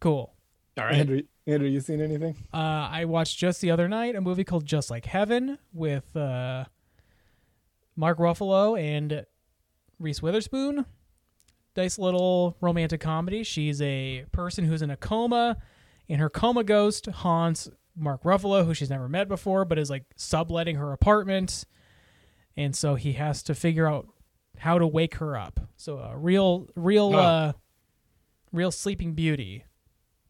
Cool. 0.00 0.32
All 0.78 0.84
right. 0.84 0.94
Andrew, 0.94 1.22
Andrew, 1.46 1.68
you 1.68 1.80
seen 1.80 2.00
anything? 2.00 2.36
Uh, 2.54 2.88
I 2.90 3.04
watched 3.06 3.38
just 3.38 3.60
the 3.60 3.70
other 3.72 3.88
night 3.88 4.14
a 4.14 4.20
movie 4.20 4.44
called 4.44 4.64
Just 4.64 4.90
Like 4.90 5.04
Heaven 5.04 5.58
with 5.72 6.16
uh, 6.16 6.64
Mark 7.96 8.18
Ruffalo 8.18 8.80
and 8.80 9.26
Reese 9.98 10.22
Witherspoon. 10.22 10.86
Nice 11.76 11.98
little 11.98 12.56
romantic 12.60 13.00
comedy. 13.00 13.42
She's 13.42 13.82
a 13.82 14.24
person 14.32 14.64
who's 14.64 14.82
in 14.82 14.90
a 14.90 14.96
coma, 14.96 15.56
and 16.08 16.20
her 16.20 16.30
coma 16.30 16.64
ghost 16.64 17.06
haunts 17.06 17.68
Mark 17.96 18.22
Ruffalo, 18.22 18.64
who 18.64 18.74
she's 18.74 18.90
never 18.90 19.08
met 19.08 19.28
before, 19.28 19.64
but 19.64 19.78
is 19.78 19.90
like 19.90 20.04
subletting 20.16 20.76
her 20.76 20.92
apartment. 20.92 21.64
And 22.56 22.74
so 22.76 22.94
he 22.94 23.14
has 23.14 23.42
to 23.44 23.54
figure 23.54 23.86
out 23.88 24.08
how 24.58 24.78
to 24.78 24.86
wake 24.86 25.16
her 25.16 25.36
up. 25.36 25.60
So 25.76 25.98
a 25.98 26.16
real, 26.16 26.68
real, 26.76 27.14
Oh. 27.14 27.18
uh, 27.18 27.52
real 28.52 28.70
Sleeping 28.70 29.14
Beauty 29.14 29.64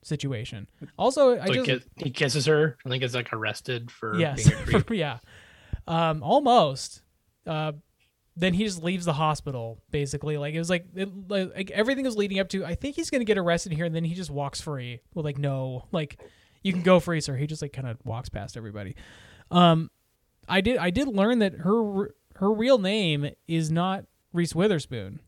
situation. 0.03 0.69
Also, 0.99 1.39
I 1.39 1.47
So 1.47 1.53
he, 1.53 1.59
just 1.59 1.67
kiss- 1.67 1.89
he 2.05 2.11
kisses 2.11 2.47
her 2.47 2.77
I 2.85 2.89
think 2.89 3.01
gets 3.03 3.15
like 3.15 3.33
arrested 3.33 3.91
for 3.91 4.19
yes, 4.19 4.49
being 4.49 4.61
a 4.61 4.65
creep. 4.83 4.91
yeah, 4.99 5.19
um, 5.87 6.23
almost. 6.23 7.03
Uh, 7.47 7.73
then 8.39 8.55
he 8.55 8.65
just 8.65 8.83
leaves 8.83 9.05
the 9.05 9.13
hospital. 9.13 9.83
Basically, 9.91 10.37
like 10.37 10.55
it 10.55 10.59
was 10.59 10.71
like 10.71 10.87
it, 10.95 11.09
like 11.29 11.55
like, 11.57 11.71
everything 11.73 12.05
was 12.05 12.17
leading 12.17 12.39
up 12.39 12.49
to. 12.51 12.65
I 12.65 12.75
think 12.75 12.97
he's 12.97 13.11
gonna 13.11 13.25
get 13.25 13.39
arrested 13.39 13.73
here, 13.73 13.85
and 13.85 13.95
then 13.95 14.05
he 14.05 14.15
just 14.15 14.31
walks 14.31 14.61
free. 14.61 15.01
Well, 15.15 15.25
like 15.25 15.39
no, 15.39 15.87
like 15.93 16.21
you 16.63 16.73
can 16.73 16.83
go 16.83 17.01
free, 17.01 17.21
sir. 17.21 17.37
He 17.37 17.47
just 17.47 17.63
like 17.63 17.73
kind 17.73 17.89
of 17.89 17.99
walks 18.05 18.29
past 18.29 18.57
everybody. 18.57 18.95
Um, 19.51 19.91
I 20.49 20.61
did 20.61 20.79
I 20.79 20.91
did 20.91 21.09
learn 21.09 21.41
that 21.41 21.55
her 21.55 22.15
her 22.37 22.53
real 22.53 22.79
name 22.79 23.31
is 23.47 23.71
not 23.71 24.05
Reese 24.33 24.55
Witherspoon. 24.55 25.21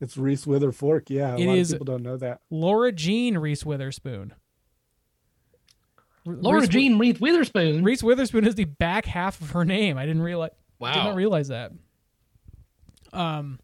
It's 0.00 0.16
Reese 0.16 0.44
Witherfork. 0.44 1.10
Yeah, 1.10 1.34
a 1.34 1.38
It 1.38 1.46
lot 1.46 1.58
is- 1.58 1.72
of 1.72 1.80
people 1.80 1.92
don't 1.92 2.02
know 2.04 2.16
that. 2.18 2.40
Laura 2.50 2.92
Jean 2.92 3.36
Reese 3.38 3.66
Witherspoon. 3.66 4.32
Laura 6.24 6.60
Reese, 6.60 6.68
Jean 6.68 6.98
Reese 6.98 7.20
Witherspoon. 7.20 7.82
Reese 7.82 8.02
Witherspoon 8.02 8.46
is 8.46 8.54
the 8.54 8.64
back 8.66 9.06
half 9.06 9.40
of 9.40 9.50
her 9.52 9.64
name. 9.64 9.96
I 9.96 10.04
didn't 10.06 10.22
realize. 10.22 10.50
Did 10.80 10.84
wow. 10.86 11.04
not 11.04 11.14
realize 11.16 11.48
that. 11.48 11.72
Um, 13.12 13.58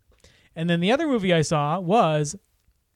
and 0.56 0.68
then 0.68 0.80
the 0.80 0.92
other 0.92 1.06
movie 1.06 1.32
I 1.32 1.42
saw 1.42 1.78
was 1.78 2.36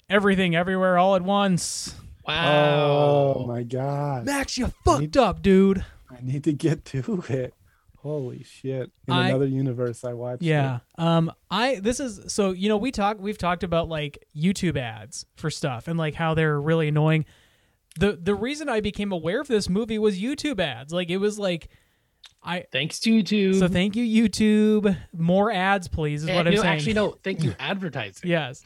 Everything 0.09 0.57
Everywhere 0.57 0.99
All 0.99 1.15
at 1.15 1.23
Once. 1.23 1.95
wow. 2.27 3.35
Oh 3.37 3.45
my 3.47 3.63
god. 3.63 4.25
Max, 4.27 4.57
you 4.59 4.73
fucked 4.85 5.17
up, 5.17 5.43
dude. 5.43 5.85
I 6.11 6.19
need 6.23 6.45
to 6.45 6.53
get 6.53 6.85
to 6.87 7.23
it. 7.29 7.55
Holy 7.99 8.43
shit. 8.43 8.91
In 9.07 9.15
I- 9.15 9.29
another 9.29 9.47
universe 9.47 10.05
I 10.05 10.15
watched. 10.15 10.43
Yeah. 10.43 10.77
it. 10.77 11.03
Um 11.03 11.33
I 11.51 11.77
this 11.77 12.01
is 12.01 12.33
so 12.33 12.53
you 12.53 12.69
know 12.69 12.77
we 12.77 12.91
talk 12.91 13.19
we've 13.21 13.39
talked 13.39 13.65
about 13.65 13.89
like 13.89 14.25
YouTube 14.37 14.77
ads 14.77 15.27
for 15.37 15.51
stuff 15.51 15.89
and 15.89 15.99
like 15.99 16.15
how 16.15 16.35
they're 16.35 16.61
really 16.61 16.89
annoying. 16.89 17.25
The 17.99 18.13
the 18.21 18.35
reason 18.35 18.69
I 18.69 18.81
became 18.81 19.13
aware 19.13 19.41
of 19.41 19.49
this 19.49 19.69
movie 19.69 19.99
was 19.99 20.21
YouTube 20.21 20.61
ads. 20.61 20.93
Like 20.93 21.11
it 21.11 21.19
was 21.19 21.39
like 21.39 21.69
I 22.49 22.65
Thanks 22.73 22.99
to 23.01 23.11
YouTube. 23.11 23.59
so 23.59 23.69
thank 23.69 23.95
you 23.95 24.29
YouTube. 24.29 24.97
More 25.13 25.51
ads 25.53 25.87
please 25.89 26.23
is 26.25 26.31
what 26.31 26.47
I'm 26.47 26.55
know, 26.55 26.63
saying. 26.63 26.75
Actually, 26.75 26.95
no. 26.95 27.11
Thank 27.23 27.45
you, 27.45 27.55
advertising. 27.59 28.29
Yes. 28.31 28.65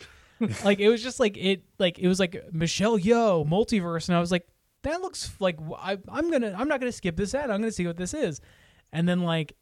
like 0.64 0.78
it 0.80 0.89
was 0.89 1.03
just 1.03 1.20
like 1.20 1.37
it 1.37 1.62
like 1.78 1.99
it 1.99 2.09
was 2.09 2.18
like 2.20 2.37
Michelle 2.53 2.99
Yeoh 2.99 3.47
multiverse 3.49 4.09
and 4.09 4.16
I 4.16 4.20
was 4.20 4.30
like 4.33 4.47
that 4.83 5.01
looks 5.01 5.30
like 5.39 5.59
I, 5.78 5.99
I'm 6.09 6.30
gonna 6.30 6.55
I'm 6.57 6.66
not 6.68 6.80
gonna 6.80 6.91
skip 6.93 7.16
this 7.16 7.35
ad 7.35 7.51
I'm 7.51 7.61
gonna 7.61 7.70
see 7.72 7.87
what 7.87 7.97
this 7.97 8.12
is 8.14 8.41
and 8.93 9.09
then 9.09 9.22
like 9.22 9.55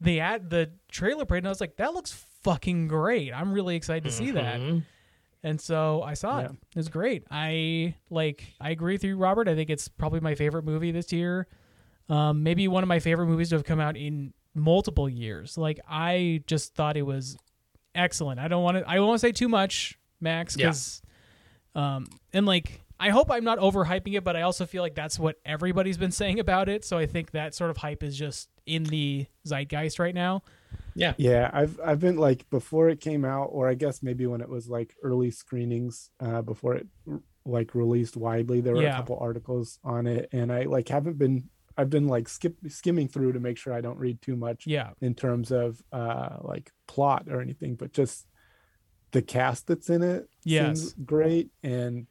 the 0.00 0.20
ad 0.20 0.48
the 0.50 0.70
trailer 0.88 1.24
played 1.24 1.38
and 1.38 1.46
I 1.48 1.50
was 1.50 1.60
like 1.60 1.76
that 1.78 1.92
looks 1.92 2.12
fucking 2.44 2.86
great 2.86 3.32
I'm 3.32 3.52
really 3.52 3.74
excited 3.74 4.04
to 4.04 4.12
see 4.12 4.30
that 4.32 4.60
Mhm. 4.60 4.84
and 5.42 5.60
so 5.60 6.02
I 6.02 6.14
saw 6.14 6.38
it 6.38 6.42
Yeah. 6.42 6.50
it 6.50 6.76
was 6.76 6.88
great 6.88 7.24
I 7.32 7.96
like 8.08 8.44
I 8.60 8.70
agree 8.70 8.94
with 8.94 9.02
you 9.02 9.16
Robert 9.16 9.48
I 9.48 9.56
think 9.56 9.70
it's 9.70 9.88
probably 9.88 10.20
my 10.20 10.36
favorite 10.36 10.64
movie 10.64 10.92
this 10.92 11.12
year 11.12 11.48
um 12.08 12.42
maybe 12.42 12.68
one 12.68 12.82
of 12.82 12.88
my 12.88 12.98
favorite 13.00 13.26
movies 13.26 13.50
to 13.50 13.56
have 13.56 13.64
come 13.64 13.80
out 13.80 13.96
in 13.96 14.32
multiple 14.54 15.08
years 15.08 15.56
like 15.58 15.78
I 15.88 16.42
just 16.46 16.74
thought 16.74 16.96
it 16.96 17.02
was 17.02 17.36
excellent. 17.94 18.38
I 18.40 18.48
don't 18.48 18.62
want 18.62 18.76
to. 18.78 18.88
I 18.88 18.94
don't 18.96 19.18
say 19.18 19.32
too 19.32 19.48
much, 19.48 19.98
Max, 20.20 20.56
Yeah. 20.56 20.66
because, 20.66 21.02
um, 21.74 22.06
and 22.32 22.46
like 22.46 22.80
I 23.00 23.10
hope 23.10 23.30
I'm 23.30 23.44
not 23.44 23.58
overhyping 23.58 24.14
it, 24.16 24.24
but 24.24 24.34
I 24.36 24.42
also 24.42 24.66
feel 24.66 24.82
like 24.82 24.94
that's 24.94 25.18
what 25.18 25.36
everybody's 25.44 25.96
been 25.96 26.10
saying 26.22 26.38
about 26.40 26.68
it. 26.68 26.84
So 26.84 26.98
I 26.98 27.06
think 27.06 27.32
that 27.32 27.54
sort 27.54 27.70
of 27.70 27.76
hype 27.76 28.02
is 28.02 28.16
just 28.16 28.48
in 28.66 28.84
the 28.84 29.26
zeitgeist 29.46 29.98
right 29.98 30.14
now. 30.14 30.42
Yeah. 30.94 31.14
Yeah, 31.16 31.50
I've 31.52 31.78
I've 31.84 32.00
been 32.00 32.16
like 32.16 32.48
before 32.50 32.88
it 32.88 33.00
came 33.00 33.24
out, 33.24 33.46
or 33.52 33.68
I 33.68 33.74
guess 33.74 34.02
maybe 34.02 34.26
when 34.26 34.40
it 34.40 34.48
was 34.48 34.68
like 34.68 34.94
early 35.02 35.30
screenings, 35.30 36.10
uh, 36.20 36.42
before 36.42 36.74
it 36.74 36.86
like 37.44 37.74
released 37.74 38.16
widely, 38.16 38.60
there 38.60 38.74
were 38.74 38.82
Yeah. 38.82 38.94
a 38.94 38.96
couple 38.96 39.18
articles 39.20 39.78
on 39.84 40.06
it, 40.06 40.28
and 40.32 40.52
I 40.52 40.64
like 40.64 40.88
haven't 40.88 41.18
been 41.18 41.48
I've 41.78 41.88
been 41.90 42.08
like 42.08 42.28
skip 42.28 42.56
skimming 42.68 43.08
through 43.08 43.32
to 43.32 43.40
make 43.40 43.56
sure 43.56 43.72
I 43.72 43.80
don't 43.80 43.98
read 43.98 44.20
too 44.20 44.36
much 44.36 44.66
Yeah, 44.66 44.90
in 45.00 45.14
terms 45.14 45.50
of 45.50 45.80
uh 45.92 46.36
like 46.42 46.72
plot 46.86 47.26
or 47.30 47.40
anything, 47.40 47.76
but 47.76 47.92
just 47.92 48.26
the 49.12 49.22
cast 49.22 49.66
that's 49.68 49.88
in 49.88 50.02
it 50.02 50.28
Yes. 50.44 50.78
seems 50.80 50.94
great, 51.04 51.50
and 51.62 52.06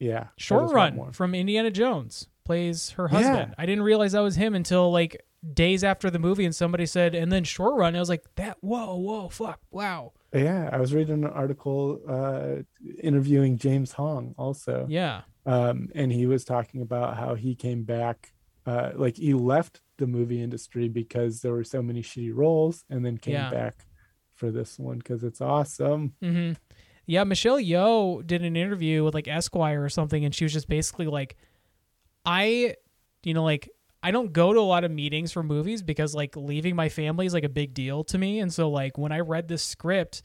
yeah, 0.00 0.28
Short 0.36 0.72
Round 0.72 1.14
from 1.14 1.34
Indiana 1.34 1.70
Jones 1.70 2.28
plays 2.44 2.90
her 2.90 3.08
Yeah. 3.12 3.18
husband. 3.18 3.54
I 3.58 3.66
didn't 3.66 3.84
realize 3.84 4.12
that 4.12 4.20
was 4.20 4.36
him 4.36 4.54
until 4.54 4.90
like 4.90 5.22
days 5.54 5.84
after 5.84 6.08
the 6.10 6.18
movie, 6.18 6.44
and 6.44 6.54
somebody 6.54 6.86
said, 6.86 7.14
and 7.14 7.30
then 7.30 7.44
Short 7.44 7.74
Round. 7.76 7.96
I 7.96 8.00
was 8.00 8.08
like, 8.08 8.24
that. 8.36 8.56
Whoa, 8.60 8.96
whoa, 8.96 9.28
fuck, 9.28 9.60
wow. 9.70 10.12
Yeah, 10.34 10.68
I 10.72 10.78
was 10.78 10.92
reading 10.94 11.24
an 11.24 11.30
article 11.30 12.00
uh 12.08 12.62
interviewing 13.02 13.58
James 13.58 13.92
Hong 13.92 14.34
also. 14.38 14.86
Yeah, 14.88 15.22
um, 15.46 15.88
and 15.94 16.10
he 16.12 16.26
was 16.26 16.44
talking 16.44 16.80
about 16.82 17.16
how 17.16 17.34
he 17.34 17.54
came 17.54 17.82
back 17.84 18.32
uh, 18.68 18.92
like 18.94 19.16
he 19.16 19.32
left 19.34 19.80
the 19.96 20.06
movie 20.06 20.42
industry 20.42 20.88
because 20.88 21.40
there 21.40 21.52
were 21.52 21.64
so 21.64 21.80
many 21.82 22.02
shitty 22.02 22.32
roles 22.34 22.84
and 22.90 23.04
then 23.04 23.16
came 23.16 23.34
Yeah. 23.34 23.50
back 23.50 23.86
for 24.34 24.50
this 24.50 24.78
one 24.78 24.98
because 24.98 25.24
it's 25.24 25.40
awesome 25.40 26.12
hmm 26.20 26.52
Yeah, 27.06 27.24
Michelle 27.24 27.58
Yeoh 27.58 28.24
did 28.26 28.42
an 28.44 28.56
interview 28.56 29.02
with 29.04 29.14
like 29.14 29.26
Esquire 29.26 29.82
or 29.82 29.88
something, 29.88 30.24
and 30.24 30.34
she 30.34 30.44
was 30.44 30.52
just 30.52 30.68
basically 30.68 31.06
like, 31.06 31.36
I, 32.24 32.74
you 33.24 33.32
know, 33.34 33.44
like 33.44 33.68
I 34.02 34.10
don't 34.10 34.32
go 34.32 34.52
to 34.52 34.60
a 34.60 34.68
lot 34.74 34.84
of 34.84 34.90
meetings 34.90 35.32
for 35.32 35.42
movies 35.42 35.82
because 35.82 36.14
like 36.14 36.36
leaving 36.36 36.76
my 36.76 36.88
family 36.88 37.26
is 37.26 37.34
like 37.34 37.44
a 37.44 37.48
big 37.48 37.74
deal 37.74 38.04
to 38.04 38.18
me, 38.18 38.40
and 38.40 38.52
so 38.52 38.68
like 38.70 38.98
when 38.98 39.12
I 39.12 39.20
read 39.20 39.48
this 39.48 39.62
script. 39.62 40.22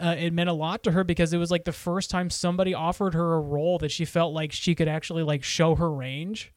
Uh, 0.00 0.14
it 0.18 0.32
meant 0.32 0.48
a 0.48 0.52
lot 0.54 0.82
to 0.82 0.92
her 0.92 1.04
because 1.04 1.34
it 1.34 1.36
was 1.36 1.50
like 1.50 1.64
the 1.64 1.72
first 1.72 2.08
time 2.08 2.30
somebody 2.30 2.72
offered 2.72 3.12
her 3.12 3.34
a 3.34 3.40
role 3.40 3.76
that 3.76 3.90
she 3.90 4.06
felt 4.06 4.32
like 4.32 4.50
she 4.50 4.74
could 4.74 4.88
actually 4.88 5.22
like 5.22 5.44
show 5.44 5.74
her 5.74 5.92
range 5.92 6.54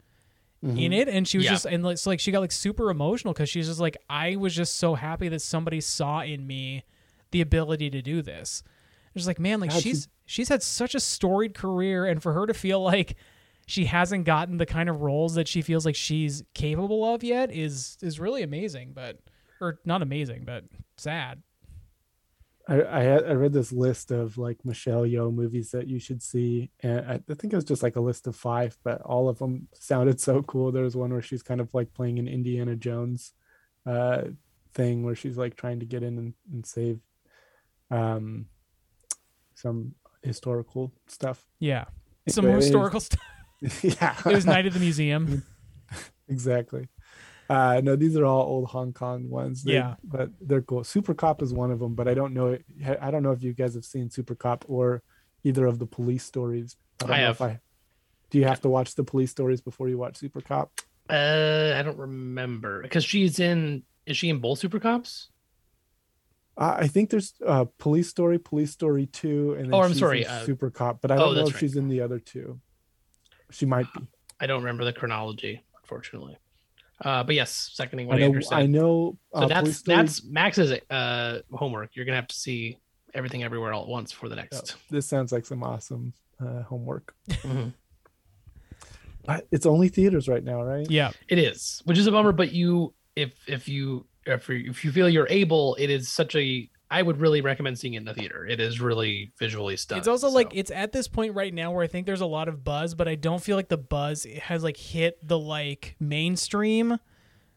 in 0.63 0.75
mm-hmm. 0.75 0.93
it 0.93 1.09
and 1.09 1.27
she 1.27 1.37
was 1.37 1.45
Yeah. 1.45 1.51
just 1.51 1.65
and 1.65 1.83
like, 1.83 1.97
so 1.97 2.09
like 2.09 2.19
she 2.19 2.31
got 2.31 2.39
like 2.39 2.51
super 2.51 2.89
emotional 2.89 3.33
because 3.33 3.49
she's 3.49 3.67
just 3.67 3.81
like 3.81 3.97
i 4.09 4.37
was 4.37 4.55
just 4.55 4.77
so 4.77 4.95
happy 4.95 5.27
that 5.27 5.41
somebody 5.41 5.81
saw 5.81 6.21
in 6.21 6.47
me 6.47 6.83
the 7.33 7.41
ability 7.41 7.89
to 7.89 8.01
do 8.01 8.21
this. 8.21 8.63
It's 9.13 9.27
like 9.27 9.39
man 9.39 9.59
like 9.59 9.71
God, 9.71 9.81
she's 9.81 10.07
she's 10.25 10.47
had 10.49 10.63
such 10.63 10.95
a 10.95 10.99
storied 10.99 11.53
career 11.53 12.05
and 12.05 12.23
for 12.23 12.31
her 12.33 12.47
to 12.47 12.53
feel 12.53 12.81
like 12.81 13.17
she 13.65 13.85
hasn't 13.85 14.25
gotten 14.25 14.57
the 14.57 14.65
kind 14.65 14.87
of 14.87 15.01
roles 15.01 15.35
that 15.35 15.47
she 15.47 15.61
feels 15.61 15.85
like 15.85 15.95
she's 15.95 16.43
capable 16.53 17.03
of 17.03 17.23
yet 17.23 17.51
is 17.51 17.97
is 18.01 18.19
really 18.19 18.43
amazing 18.43 18.91
but 18.93 19.19
or 19.61 19.79
not 19.85 20.01
amazing 20.01 20.43
but 20.45 20.63
sad 20.97 21.41
I, 22.67 22.83
I 22.83 23.01
had 23.01 23.25
I 23.25 23.33
read 23.33 23.53
this 23.53 23.71
list 23.71 24.11
of 24.11 24.37
like 24.37 24.63
Michelle 24.63 25.01
Yeoh 25.01 25.33
movies 25.33 25.71
that 25.71 25.87
you 25.87 25.99
should 25.99 26.21
see, 26.21 26.71
and 26.81 26.99
I, 27.01 27.13
I 27.29 27.33
think 27.33 27.51
it 27.51 27.55
was 27.55 27.65
just 27.65 27.83
like 27.83 27.97
a 27.97 28.01
list 28.01 28.25
of 28.27 28.35
five, 28.35 28.77
but 28.83 29.01
all 29.01 29.27
of 29.27 29.39
them 29.39 29.67
sounded 29.73 30.19
so 30.21 30.41
cool. 30.43 30.71
There 30.71 30.83
was 30.83 30.95
one 30.95 31.11
where 31.11 31.21
she's 31.21 31.43
kind 31.43 31.59
of 31.59 31.73
like 31.73 31.93
playing 31.93 32.19
an 32.19 32.27
Indiana 32.27 32.75
Jones 32.75 33.33
uh, 33.85 34.23
thing 34.73 35.03
where 35.03 35.15
she's 35.15 35.37
like 35.37 35.55
trying 35.55 35.79
to 35.81 35.85
get 35.85 36.03
in 36.03 36.17
and, 36.17 36.33
and 36.51 36.65
save 36.65 36.99
um, 37.91 38.45
some 39.55 39.95
historical 40.21 40.93
stuff. 41.07 41.45
yeah 41.59 41.83
some 42.29 42.45
is- 42.47 42.63
historical 42.65 42.99
stuff 43.01 43.19
yeah, 43.81 44.15
it 44.25 44.33
was 44.33 44.45
night 44.45 44.65
at 44.65 44.73
the 44.73 44.79
museum 44.79 45.43
exactly. 46.29 46.87
Uh, 47.49 47.81
no, 47.83 47.95
these 47.95 48.15
are 48.15 48.25
all 48.25 48.43
old 48.43 48.69
Hong 48.69 48.93
Kong 48.93 49.29
ones. 49.29 49.63
They- 49.63 49.73
Yeah. 49.73 49.95
but 50.03 50.29
they're 50.41 50.61
cool. 50.61 50.83
Super 50.83 51.13
Cop 51.13 51.41
is 51.41 51.53
one 51.53 51.71
of 51.71 51.79
them, 51.79 51.93
but 51.95 52.07
I 52.07 52.13
don't 52.13 52.33
know. 52.33 52.57
I 53.01 53.11
don't 53.11 53.23
know 53.23 53.31
if 53.31 53.43
you 53.43 53.53
guys 53.53 53.73
have 53.75 53.85
seen 53.85 54.09
Super 54.09 54.35
Cop 54.35 54.65
or 54.67 55.03
either 55.43 55.65
of 55.65 55.79
the 55.79 55.85
police 55.85 56.23
stories. 56.23 56.77
don't 56.99 57.11
I 57.11 57.17
know 57.19 57.25
have. 57.27 57.35
if 57.35 57.41
I. 57.41 57.59
Do 58.29 58.37
you 58.39 58.45
have 58.45 58.61
to 58.61 58.69
watch 58.69 58.95
the 58.95 59.03
police 59.03 59.29
stories 59.31 59.61
before 59.61 59.89
you 59.89 59.97
watch 59.97 60.17
Super 60.17 60.41
Cop? 60.41 60.71
Uh, 61.09 61.73
I 61.75 61.81
don't 61.83 61.97
remember 61.97 62.81
because 62.81 63.03
she's 63.03 63.39
in. 63.39 63.83
Is 64.05 64.17
she 64.17 64.29
in 64.29 64.39
both 64.39 64.59
Super 64.59 64.79
Cops? 64.79 65.29
Uh, 66.57 66.77
I 66.79 66.87
think 66.87 67.09
there's 67.09 67.33
uh, 67.45 67.65
Police 67.79 68.09
Story, 68.09 68.37
Police 68.39 68.71
Story 68.71 69.05
Two, 69.07 69.53
and 69.53 69.65
then 69.65 69.73
Oh, 69.73 69.81
I'm 69.81 69.89
she's 69.91 69.99
sorry, 69.99 70.25
uh, 70.25 70.45
Super 70.45 70.69
Cop. 70.69 71.01
But 71.01 71.11
I 71.11 71.15
oh, 71.15 71.17
don't 71.17 71.35
know 71.35 71.47
if 71.47 71.53
right. 71.53 71.59
she's 71.59 71.75
in 71.75 71.89
the 71.89 72.01
other 72.01 72.19
two. 72.19 72.59
She 73.51 73.65
might 73.65 73.87
be. 73.93 74.07
I 74.39 74.45
don't 74.47 74.61
remember 74.61 74.85
the 74.85 74.93
chronology, 74.93 75.63
unfortunately. 75.81 76.37
Uh, 77.01 77.23
but 77.23 77.35
yes, 77.35 77.71
seconding 77.73 78.07
what 78.07 78.17
I 78.17 78.19
know. 78.19 78.25
Andrew 78.27 78.41
said. 78.41 78.59
I 78.59 78.65
know. 78.65 79.17
So 79.33 79.41
uh, 79.43 79.47
that's 79.47 79.77
Story- 79.77 79.97
that's 79.97 80.23
Max's 80.23 80.71
uh 80.89 81.39
homework. 81.51 81.95
You're 81.95 82.05
gonna 82.05 82.15
have 82.17 82.27
to 82.27 82.35
see 82.35 82.77
everything 83.13 83.43
everywhere 83.43 83.73
all 83.73 83.83
at 83.83 83.89
once 83.89 84.11
for 84.11 84.29
the 84.29 84.35
Oh, 84.35 84.39
next. 84.39 84.75
this 84.89 85.05
sounds 85.07 85.31
like 85.31 85.45
some 85.45 85.63
awesome 85.63 86.13
uh, 86.39 86.63
homework. 86.63 87.13
Mhm. 87.29 87.73
But 89.25 89.47
it's 89.51 89.65
only 89.65 89.87
theaters 89.87 90.27
right 90.27 90.43
now, 90.43 90.61
right? 90.63 90.89
yeah 90.89 91.11
It 91.29 91.39
is, 91.39 91.81
which 91.85 91.97
is 91.97 92.07
a 92.07 92.11
bummer. 92.11 92.31
But 92.33 92.51
you, 92.51 92.93
if 93.15 93.31
if 93.47 93.67
you 93.69 94.05
if 94.25 94.47
you, 94.49 94.69
if 94.69 94.83
you 94.83 94.91
feel 94.91 95.07
you're 95.09 95.27
able, 95.29 95.75
it 95.75 95.89
is 95.89 96.09
such 96.09 96.35
a. 96.35 96.69
I 96.93 97.01
would 97.01 97.19
really 97.19 97.41
recommend 97.41 97.79
seeing 97.79 97.95
it 97.95 97.97
in 97.97 98.05
the 98.05 98.13
theater. 98.13 98.45
It 98.45 98.59
is 98.59 98.79
really 98.79 99.31
visually 99.39 99.75
stunning. 99.77 100.01
It's 100.01 100.07
also 100.07 100.27
so. 100.27 100.35
like 100.35 100.51
it's 100.53 100.69
at 100.69 100.91
this 100.91 101.07
point 101.07 101.33
right 101.33 101.51
now 101.51 101.71
where 101.71 101.83
I 101.83 101.87
think 101.87 102.05
there's 102.05 102.21
a 102.21 102.27
lot 102.27 102.47
of 102.47 102.63
buzz, 102.63 102.93
but 102.93 103.07
I 103.07 103.15
don't 103.15 103.41
feel 103.41 103.55
like 103.55 103.67
the 103.67 103.79
buzz 103.79 104.27
has 104.43 104.63
like 104.63 104.77
hit 104.77 105.17
the 105.27 105.39
like 105.39 105.95
mainstream 105.99 106.99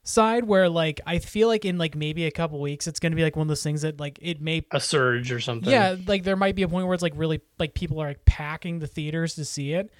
side 0.04 0.44
where 0.44 0.70
like 0.70 1.02
I 1.06 1.18
feel 1.18 1.48
like 1.48 1.66
in 1.66 1.76
like 1.76 1.94
maybe 1.94 2.24
a 2.24 2.30
couple 2.30 2.60
weeks 2.60 2.86
it's 2.86 2.98
gonna 2.98 3.14
be 3.14 3.24
like 3.24 3.36
one 3.36 3.44
of 3.44 3.48
those 3.48 3.62
things 3.62 3.82
that 3.82 4.00
like 4.00 4.18
it 4.22 4.40
may 4.40 4.64
a 4.70 4.80
surge 4.80 5.30
or 5.30 5.40
something. 5.40 5.70
yeah 5.70 5.96
like 6.06 6.22
there 6.22 6.36
might 6.36 6.54
be 6.54 6.62
a 6.62 6.68
point 6.68 6.86
where 6.86 6.94
it's 6.94 7.02
like 7.02 7.12
really 7.16 7.42
like 7.58 7.74
people 7.74 8.00
are 8.00 8.08
like 8.08 8.24
packing 8.24 8.78
the 8.78 8.86
theaters 8.86 9.34
to 9.34 9.44
see 9.44 9.74
it, 9.74 9.90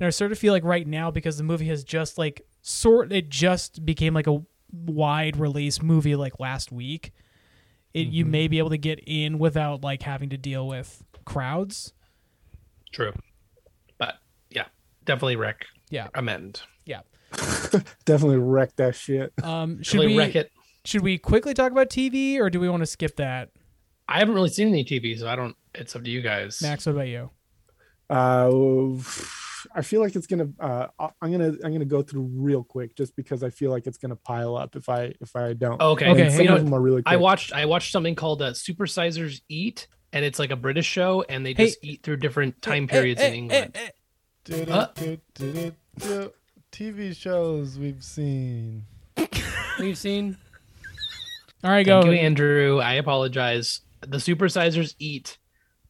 and 0.00 0.06
I 0.06 0.10
sort 0.10 0.32
of 0.32 0.38
feel 0.38 0.54
like 0.54 0.64
right 0.64 0.86
now 0.86 1.10
because 1.10 1.36
the 1.36 1.44
movie 1.44 1.68
has 1.68 1.84
just 1.84 2.16
like 2.16 2.46
sort 2.62 3.12
it 3.12 3.28
just 3.28 3.84
became 3.84 4.14
like 4.14 4.26
a 4.26 4.40
wide 4.72 5.36
release 5.36 5.82
movie 5.82 6.16
like 6.16 6.40
last 6.40 6.72
week. 6.72 7.12
It, 7.96 8.08
you 8.08 8.24
may 8.26 8.46
be 8.46 8.58
able 8.58 8.70
to 8.70 8.78
get 8.78 9.00
in 9.06 9.38
without 9.38 9.82
like 9.82 10.02
having 10.02 10.28
to 10.30 10.36
deal 10.36 10.66
with 10.68 11.02
crowds. 11.24 11.92
true. 12.92 13.12
But 13.98 14.16
yeah, 14.50 14.66
definitely 15.04 15.36
wreck. 15.36 15.64
Yeah. 15.90 16.08
amend. 16.14 16.60
Yeah. 16.84 17.00
Definitely 18.04 18.38
wreck 18.38 18.74
that 18.76 18.94
shit. 18.94 19.32
Um, 19.42 19.82
should 19.82 19.98
Definitely 19.98 20.06
we 20.14 20.18
wreck 20.18 20.36
it. 20.36 20.50
should 20.84 21.02
we 21.02 21.18
quickly 21.18 21.54
talk 21.54 21.72
about 21.72 21.88
TV 21.90 22.38
or 22.38 22.50
do 22.50 22.60
we 22.60 22.68
want 22.68 22.82
to 22.82 22.86
skip 22.86 23.16
that? 23.16 23.50
I 24.08 24.18
haven't 24.18 24.34
really 24.34 24.48
seen 24.48 24.68
any 24.68 24.84
TV, 24.84 25.18
so 25.18 25.28
I 25.28 25.34
don't. 25.36 25.56
It's 25.74 25.96
up 25.96 26.04
to 26.04 26.10
you 26.10 26.22
guys. 26.22 26.60
Max, 26.62 26.86
what 26.86 26.92
about 26.92 27.08
you? 27.08 27.30
Uh, 28.08 28.50
I 29.74 29.82
feel 29.82 30.00
like 30.00 30.14
it's 30.16 30.26
gonna. 30.26 30.48
Uh, 30.58 30.86
I'm 31.20 31.32
gonna. 31.32 31.54
I'm 31.64 31.72
gonna 31.72 31.84
go 31.84 32.02
through 32.02 32.28
real 32.34 32.62
quick, 32.64 32.96
just 32.96 33.14
because 33.16 33.42
I 33.42 33.50
feel 33.50 33.70
like 33.70 33.86
it's 33.86 33.98
gonna 33.98 34.16
pile 34.16 34.56
up 34.56 34.76
if 34.76 34.88
I 34.88 35.14
if 35.20 35.34
I 35.36 35.52
don't. 35.54 35.80
Okay. 35.80 36.06
And 36.10 36.20
Okay, 36.20 36.30
Some 36.30 36.42
you 36.44 36.48
of 36.52 36.58
know, 36.58 36.64
them 36.64 36.74
are 36.74 36.80
really. 36.80 37.02
Quick. 37.02 37.12
I 37.12 37.16
watched. 37.16 37.52
I 37.52 37.64
watched 37.66 37.92
something 37.92 38.14
called 38.14 38.42
uh, 38.42 38.52
Supersizers 38.52 39.40
Eat, 39.48 39.86
and 40.12 40.24
it's 40.24 40.38
like 40.38 40.50
a 40.50 40.56
British 40.56 40.86
show, 40.86 41.24
and 41.28 41.44
they 41.44 41.54
Hey. 41.54 41.66
just 41.66 41.78
eat 41.82 42.02
through 42.02 42.16
different 42.18 42.60
time 42.62 42.86
periods 42.86 43.20
in 43.20 43.32
England. 43.34 43.76
Did 44.44 44.68
Huh? 44.68 44.88
it, 44.96 45.20
did 45.34 45.56
it, 45.56 45.74
did 45.98 46.10
it, 46.10 46.34
TV 46.72 47.16
shows 47.16 47.78
we've 47.78 48.04
seen. 48.04 48.84
We've 49.78 49.98
seen. 49.98 50.36
All 51.64 51.70
right, 51.70 51.86
Thank 51.86 52.04
go. 52.04 52.10
you, 52.10 52.16
Andrew. 52.18 52.78
I 52.80 52.94
apologize. 52.94 53.80
The 54.02 54.18
Supersizers 54.18 54.94
Eat. 54.98 55.38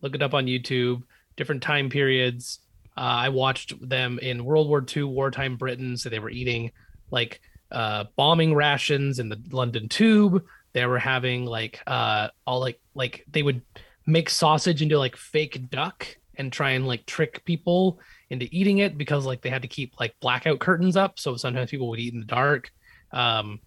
Look 0.00 0.14
it 0.14 0.22
up 0.22 0.32
on 0.32 0.46
YouTube. 0.46 1.02
Different 1.36 1.62
time 1.62 1.90
periods. 1.90 2.60
Uh, 2.96 3.00
I 3.00 3.28
watched 3.28 3.88
them 3.88 4.18
in 4.20 4.44
World 4.44 4.68
War 4.68 4.84
II 4.94 5.04
wartime 5.04 5.56
Britain. 5.56 5.96
So 5.96 6.08
they 6.08 6.18
were 6.18 6.30
eating 6.30 6.72
like 7.10 7.40
uh, 7.70 8.04
bombing 8.16 8.54
rations 8.54 9.18
in 9.18 9.28
the 9.28 9.40
London 9.50 9.88
Tube. 9.88 10.44
They 10.72 10.86
were 10.86 10.98
having 10.98 11.44
like 11.44 11.82
uh, 11.86 12.28
all 12.46 12.60
like 12.60 12.80
like 12.94 13.24
they 13.30 13.42
would 13.42 13.62
make 14.06 14.30
sausage 14.30 14.82
into 14.82 14.98
like 14.98 15.16
fake 15.16 15.70
duck 15.70 16.06
and 16.36 16.52
try 16.52 16.70
and 16.70 16.86
like 16.86 17.06
trick 17.06 17.44
people 17.44 17.98
into 18.30 18.48
eating 18.50 18.78
it 18.78 18.98
because 18.98 19.26
like 19.26 19.42
they 19.42 19.50
had 19.50 19.62
to 19.62 19.68
keep 19.68 19.98
like 19.98 20.14
blackout 20.20 20.58
curtains 20.58 20.96
up. 20.96 21.18
So 21.18 21.36
sometimes 21.36 21.70
people 21.70 21.88
would 21.88 22.00
eat 22.00 22.12
in 22.12 22.20
the 22.20 22.26
dark. 22.26 22.70
Um, 23.12 23.60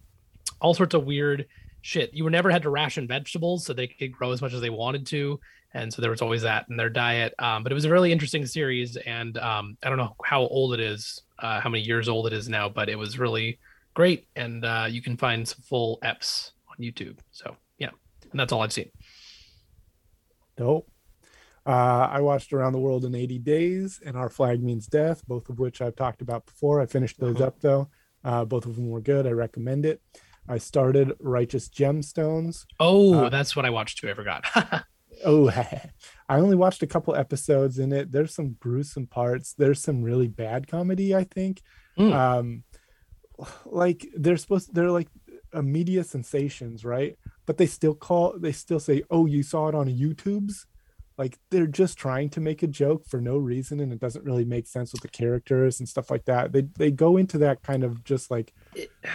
all 0.61 0.73
sorts 0.73 0.93
of 0.93 1.05
weird 1.05 1.47
shit. 1.82 2.13
You 2.13 2.23
were 2.23 2.30
never 2.30 2.49
had 2.49 2.63
to 2.63 2.69
ration 2.69 3.07
vegetables 3.07 3.65
so 3.65 3.73
they 3.73 3.88
could 3.88 4.11
grow 4.11 4.32
as 4.32 4.41
much 4.41 4.53
as 4.53 4.61
they 4.61 4.69
wanted 4.69 5.05
to. 5.07 5.39
And 5.73 5.93
so 5.93 6.01
there 6.01 6.11
was 6.11 6.21
always 6.21 6.41
that 6.41 6.65
in 6.69 6.77
their 6.77 6.89
diet. 6.89 7.34
Um, 7.39 7.61
but 7.63 7.71
it 7.71 7.75
was 7.75 7.86
a 7.86 7.91
really 7.91 8.11
interesting 8.11 8.45
series. 8.45 8.95
And 8.97 9.38
um, 9.38 9.77
I 9.84 9.89
don't 9.89 9.97
know 9.99 10.15
how 10.23 10.41
old 10.41 10.73
it 10.73 10.80
is, 10.80 11.21
uh, 11.38 11.59
how 11.61 11.69
many 11.69 11.84
years 11.84 12.09
old 12.09 12.25
it 12.27 12.34
is 12.34 12.49
now, 12.49 12.69
but 12.69 12.89
it 12.89 12.97
was 12.97 13.19
really 13.19 13.59
great. 13.93 14.27
And 14.36 14.65
uh, 14.65 14.88
you 14.89 15.01
can 15.01 15.15
find 15.15 15.47
some 15.47 15.61
full 15.61 15.99
EPs 16.03 16.51
on 16.69 16.77
YouTube. 16.84 17.19
So 17.32 17.55
yeah, 17.77 17.89
and 18.32 18.39
that's 18.39 18.51
all 18.51 18.61
I've 18.63 18.73
seen. 18.73 18.89
Dope. 20.57 20.89
Uh, 21.65 22.07
I 22.11 22.19
watched 22.21 22.51
Around 22.51 22.73
the 22.73 22.80
World 22.80 23.05
in 23.05 23.13
80 23.13 23.39
Days 23.39 24.01
and 24.03 24.17
Our 24.17 24.30
Flag 24.30 24.63
Means 24.63 24.88
Death, 24.88 25.21
both 25.27 25.49
of 25.49 25.59
which 25.59 25.82
I've 25.82 25.95
talked 25.95 26.21
about 26.21 26.45
before. 26.45 26.82
I 26.82 26.86
finished 26.88 27.19
those 27.19 27.36
Uh-huh. 27.36 27.45
up 27.47 27.59
though. 27.61 27.89
Uh, 28.23 28.43
both 28.43 28.65
of 28.65 28.75
them 28.75 28.89
were 28.89 29.01
good. 29.01 29.27
I 29.27 29.32
recommend 29.32 29.86
it. 29.86 30.01
I 30.50 30.58
started 30.58 31.14
Righteous 31.20 31.70
Gemstones. 31.70 32.66
Oh, 32.80 33.14
Uh, 33.26 33.30
that's 33.30 33.56
what 33.56 33.66
I 33.66 33.70
watched 33.70 34.00
too. 34.00 34.10
I 34.10 34.14
forgot. 34.14 34.43
Oh, 35.26 35.50
I 36.30 36.39
only 36.39 36.56
watched 36.56 36.82
a 36.82 36.88
couple 36.88 37.14
episodes 37.14 37.78
in 37.78 37.91
it. 37.91 38.10
There's 38.10 38.34
some 38.34 38.56
gruesome 38.60 39.06
parts. 39.06 39.54
There's 39.54 39.82
some 39.82 40.02
really 40.02 40.30
bad 40.30 40.68
comedy, 40.68 41.14
I 41.14 41.26
think. 41.26 41.62
Mm. 41.97 42.14
Um, 42.14 42.64
like 43.66 44.08
they're 44.16 44.38
supposed 44.38 44.74
they're 44.74 44.91
like 44.91 45.10
a 45.52 45.62
media 45.62 46.04
sensations, 46.04 46.86
right? 46.86 47.18
But 47.45 47.58
they 47.58 47.66
still 47.66 47.95
call 47.95 48.39
they 48.39 48.52
still 48.54 48.80
say, 48.80 49.04
"Oh, 49.10 49.26
you 49.26 49.43
saw 49.43 49.68
it 49.68 49.76
on 49.76 49.88
YouTube's." 49.88 50.66
Like 51.20 51.38
they're 51.51 51.67
just 51.67 51.97
trying 51.97 52.30
to 52.30 52.39
make 52.39 52.63
a 52.63 52.67
joke 52.67 53.05
for 53.05 53.20
no 53.20 53.38
reason, 53.38 53.82
and 53.82 53.91
it 53.91 53.99
doesn't 53.99 54.24
really 54.24 54.45
make 54.45 54.65
sense 54.67 54.93
with 54.93 55.01
the 55.01 55.09
characters 55.09 55.82
and 55.82 55.89
stuff 55.89 56.09
like 56.09 56.24
that. 56.26 56.53
They 56.53 56.61
they 56.78 56.91
go 56.91 57.17
into 57.17 57.39
that 57.39 57.61
kind 57.61 57.84
of 57.84 58.05
just 58.05 58.32
like 58.32 58.53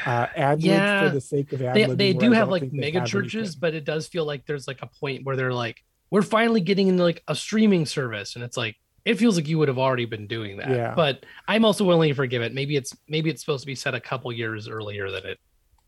uh, 0.04 0.26
ad 0.36 0.60
Yeah. 0.62 1.08
for 1.08 1.14
the 1.14 1.20
sake 1.22 1.54
of 1.54 1.62
ad 1.62 1.74
they, 1.74 1.86
they 1.86 2.12
do 2.12 2.32
have 2.32 2.50
like 2.50 2.70
mega 2.74 3.06
churches, 3.06 3.56
but 3.56 3.72
it 3.72 3.86
does 3.86 4.06
feel 4.06 4.26
like 4.26 4.44
there's 4.44 4.68
like 4.68 4.82
a 4.82 4.90
point 5.00 5.24
where 5.24 5.34
they're 5.34 5.54
like, 5.54 5.82
we're 6.10 6.20
finally 6.20 6.60
getting 6.60 6.88
into 6.88 7.02
like 7.02 7.22
a 7.26 7.34
streaming 7.34 7.86
service, 7.86 8.34
and 8.34 8.44
it's 8.44 8.58
like 8.58 8.76
it 9.06 9.14
feels 9.14 9.36
like 9.36 9.48
you 9.48 9.58
would 9.58 9.68
have 9.68 9.78
already 9.78 10.04
been 10.04 10.26
doing 10.26 10.58
that. 10.58 10.68
Yeah. 10.68 10.94
But 10.94 11.24
I'm 11.48 11.64
also 11.64 11.84
willing 11.84 12.10
to 12.10 12.14
forgive 12.14 12.42
it. 12.42 12.52
Maybe 12.52 12.76
it's 12.76 12.94
maybe 13.08 13.30
it's 13.30 13.40
supposed 13.40 13.62
to 13.62 13.66
be 13.66 13.74
set 13.74 13.94
a 13.94 14.00
couple 14.00 14.30
years 14.30 14.68
earlier 14.68 15.10
than 15.10 15.24
it 15.24 15.38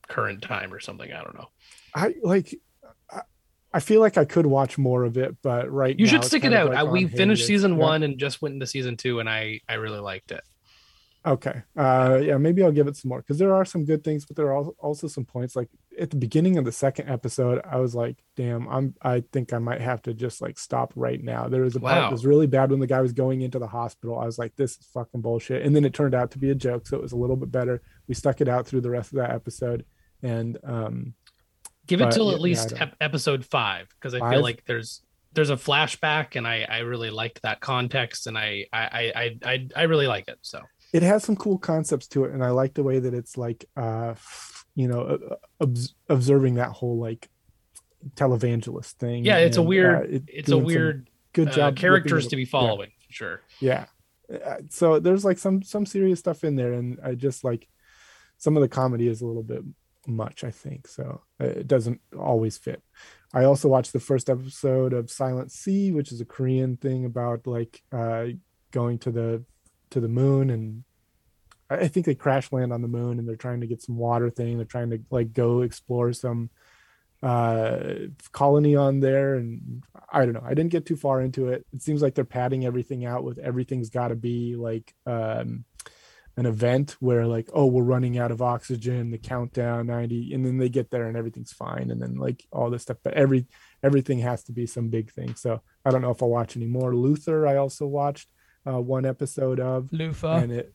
current 0.09 0.41
time 0.41 0.73
or 0.73 0.81
something. 0.81 1.13
I 1.13 1.23
don't 1.23 1.35
know. 1.35 1.49
I 1.95 2.15
like. 2.23 2.55
I, 3.73 3.77
I 3.79 3.81
feel 3.81 4.01
like 4.01 4.17
I 4.19 4.25
could 4.25 4.47
watch 4.47 4.79
more 4.79 5.05
of 5.05 5.17
it, 5.17 5.37
but 5.43 5.71
right 5.71 5.99
You 5.99 6.07
should 6.07 6.25
stick 6.25 6.45
it 6.45 6.53
out. 6.53 6.71
like, 6.71 6.79
on 6.87 6.93
we 6.93 7.07
finished 7.07 7.47
season 7.47 7.73
Yeah. 7.73 7.79
one 7.85 8.03
and 8.03 8.19
just 8.19 8.41
went 8.43 8.55
into 8.55 8.67
season 8.67 8.97
two, 8.97 9.21
and 9.21 9.29
I 9.29 9.61
I 9.69 9.75
really 9.75 10.01
liked 10.01 10.31
it. 10.33 10.43
Okay. 11.25 11.61
Uh, 11.77 12.21
yeah, 12.23 12.37
maybe 12.37 12.63
I'll 12.63 12.71
give 12.71 12.87
it 12.87 12.97
some 12.97 13.09
more 13.09 13.19
because 13.21 13.37
there 13.39 13.53
are 13.53 13.65
some 13.65 13.85
good 13.85 14.05
things, 14.05 14.25
but 14.25 14.37
there 14.37 14.53
are 14.55 14.65
also 14.79 15.09
some 15.09 15.25
points. 15.25 15.57
Like 15.57 15.69
at 15.99 16.11
the 16.11 16.17
beginning 16.17 16.57
of 16.57 16.65
the 16.65 16.71
second 16.71 17.09
episode, 17.11 17.61
I 17.69 17.79
was 17.79 17.97
like, 17.97 18.23
"Damn, 18.37 18.69
I'm. 18.69 18.95
I 19.03 19.25
think 19.33 19.53
I 19.53 19.59
might 19.59 19.81
have 19.81 20.03
to 20.03 20.15
just 20.15 20.41
like 20.41 20.57
stop 20.57 20.93
right 20.95 21.21
now." 21.21 21.49
There 21.49 21.63
was 21.63 21.75
a 21.75 21.81
part 21.81 21.97
that 21.97 22.13
was 22.13 22.25
really 22.25 22.47
bad 22.47 22.71
when 22.71 22.79
the 22.79 22.87
guy 22.87 23.01
was 23.01 23.13
going 23.13 23.41
into 23.43 23.59
the 23.59 23.67
hospital. 23.67 24.21
I 24.21 24.25
was 24.25 24.39
like, 24.39 24.55
"This 24.55 24.79
is 24.79 24.87
fucking 24.95 25.21
bullshit," 25.21 25.67
and 25.67 25.75
then 25.75 25.85
it 25.85 25.95
turned 25.95 26.15
out 26.15 26.31
to 26.31 26.39
be 26.39 26.51
a 26.51 26.55
joke, 26.55 26.87
so 26.87 26.97
it 26.97 27.03
was 27.03 27.11
a 27.11 27.17
little 27.17 27.35
bit 27.37 27.51
better. 27.51 27.83
We 28.07 28.15
stuck 28.15 28.41
it 28.41 28.47
out 28.49 28.69
through 28.69 28.83
the 28.83 28.91
rest 28.91 29.11
of 29.11 29.17
that 29.17 29.33
episode, 29.33 29.85
and 30.23 30.57
um, 30.63 31.15
Give 31.87 32.01
it 32.01 32.11
till 32.11 32.31
at 32.33 32.41
least 32.41 32.73
yeah, 32.73 32.85
ep- 32.85 32.97
episode 33.01 33.45
five 33.45 33.89
because 33.91 34.15
I 34.15 34.19
Five? 34.21 34.33
feel 34.33 34.43
like 34.43 34.65
there's 34.67 35.03
there's 35.33 35.51
a 35.51 35.57
flashback, 35.57 36.37
and 36.37 36.47
I 36.47 36.67
I 36.69 36.79
really 36.79 37.11
liked 37.11 37.43
that 37.43 37.61
context, 37.61 38.27
and 38.27 38.37
I 38.37 38.67
I 38.73 39.13
I 39.15 39.39
I 39.45 39.69
I, 39.77 39.83
really 39.85 40.07
like 40.07 40.29
it. 40.29 40.39
So 40.43 40.63
it 40.93 41.03
has 41.03 41.25
some 41.25 41.37
cool 41.37 41.59
concepts 41.59 42.07
to 42.07 42.25
it 42.25 42.33
and 42.33 42.45
i 42.45 42.51
like 42.51 42.75
the 42.75 42.83
way 42.83 42.99
that 42.99 43.15
it's 43.15 43.37
like 43.37 43.65
uh 43.77 44.15
you 44.75 44.89
know 44.89 45.01
uh, 45.03 45.35
obs- 45.61 45.95
observing 46.09 46.55
that 46.55 46.71
whole 46.71 46.99
like 46.99 47.29
televangelist 48.15 48.93
thing 48.93 49.25
yeah, 49.25 49.39
it's 49.39 49.57
a 49.57 49.61
and, 49.61 49.67
uh, 49.67 49.69
weird 49.69 50.11
it 50.11 50.23
it's 50.29 50.51
a 50.51 50.59
weird 50.59 51.11
good 51.33 51.49
uh, 51.49 51.53
job 51.53 51.77
characters 51.77 52.13
ripping 52.13 52.31
to 52.31 52.37
be 52.37 52.45
following 52.45 52.91
for 53.07 53.13
sure. 53.13 53.41
yeah, 53.61 53.87
yeah. 54.31 54.37
Uh, 54.39 54.57
so 54.71 55.01
there's 55.01 55.25
like 55.25 55.39
some 55.39 55.63
some 55.63 55.85
serious 55.85 56.19
stuff 56.19 56.45
in 56.45 56.57
there 56.57 56.73
and 56.73 56.99
i 57.03 57.15
just 57.15 57.43
like 57.43 57.69
some 58.39 58.57
of 58.57 58.61
the 58.61 58.69
comedy 58.69 59.09
is 59.09 59.23
a 59.23 59.27
little 59.27 59.43
bit 59.43 59.63
much 60.09 60.45
i 60.45 60.51
think 60.51 60.87
so 60.87 61.23
uh, 61.41 61.45
it 61.45 61.67
doesn't 61.67 62.01
always 62.19 62.57
fit 62.57 62.83
i 63.35 63.45
also 63.45 63.69
watched 63.69 63.93
the 63.93 64.01
first 64.01 64.31
episode 64.31 64.93
of 64.93 65.11
silent 65.11 65.51
sea 65.53 65.93
which 65.93 66.13
is 66.13 66.21
a 66.21 66.25
korean 66.25 66.77
thing 66.77 67.05
about 67.05 67.47
like 67.47 67.83
uh 67.93 68.27
going 68.71 68.99
to 68.99 69.11
the 69.11 69.45
to 69.91 70.01
the 70.01 70.09
moon 70.09 70.51
and 70.51 70.85
I 71.71 71.77
I 71.77 71.89
think 71.89 72.07
they 72.07 72.15
crash 72.15 72.53
land 72.53 72.73
on 72.73 72.83
the 72.83 72.89
moon 72.89 73.19
and 73.19 73.29
they're 73.29 73.37
trying 73.37 73.61
to 73.61 73.67
get 73.67 73.83
some 73.83 73.97
water 73.97 74.31
thing. 74.31 74.57
They're 74.57 74.67
trying 74.67 74.91
to 74.91 75.01
like 75.11 75.33
go 75.33 75.63
explore 75.63 76.13
some 76.13 76.51
uh 77.23 77.95
colony 78.33 78.77
on 78.77 79.01
there 79.01 79.37
and 79.37 79.83
I 80.13 80.25
don't 80.25 80.35
know. 80.35 80.45
I 80.45 80.55
didn't 80.55 80.73
get 80.73 80.87
too 80.87 80.97
far 80.97 81.23
into 81.23 81.49
it. 81.49 81.67
It 81.73 81.83
seems 81.83 82.03
like 82.03 82.15
they're 82.15 82.25
padding 82.25 82.65
everything 82.67 83.05
out 83.05 83.25
with 83.25 83.39
everything's 83.39 83.91
got 83.91 84.09
to 84.09 84.17
be 84.17 84.55
like 84.55 84.95
um 85.07 85.65
an 86.39 86.45
event 86.47 86.97
where 87.01 87.27
like 87.27 87.49
oh 87.55 87.65
we're 87.67 87.83
running 87.83 88.19
out 88.19 88.31
of 88.31 88.43
oxygen 88.43 89.11
the 89.11 89.17
countdown 89.19 89.87
90 89.87 90.35
and 90.35 90.45
then 90.45 90.59
they 90.59 90.69
get 90.69 90.91
there 90.91 91.09
and 91.09 91.17
everything's 91.17 91.53
fine 91.53 91.91
and 91.91 92.01
then 92.01 92.17
like 92.17 92.45
all 92.53 92.69
this 92.69 92.83
stuff 92.83 92.99
but 93.03 93.15
every 93.15 93.47
everything 93.83 94.19
has 94.19 94.45
to 94.45 94.53
be 94.53 94.67
some 94.67 94.89
big 94.89 95.11
thing 95.11 95.35
so 95.35 95.61
i 95.85 95.91
don't 95.91 96.03
know 96.03 96.11
if 96.11 96.23
i'll 96.23 96.29
watch 96.29 96.57
any 96.57 96.67
more 96.67 96.95
luther 96.95 97.47
i 97.47 97.57
also 97.57 97.87
watched 97.87 98.29
uh, 98.67 98.81
one 98.81 99.07
episode 99.07 99.61
of 99.61 99.89
Lufa. 99.93 100.43
and 100.43 100.53
it 100.53 100.75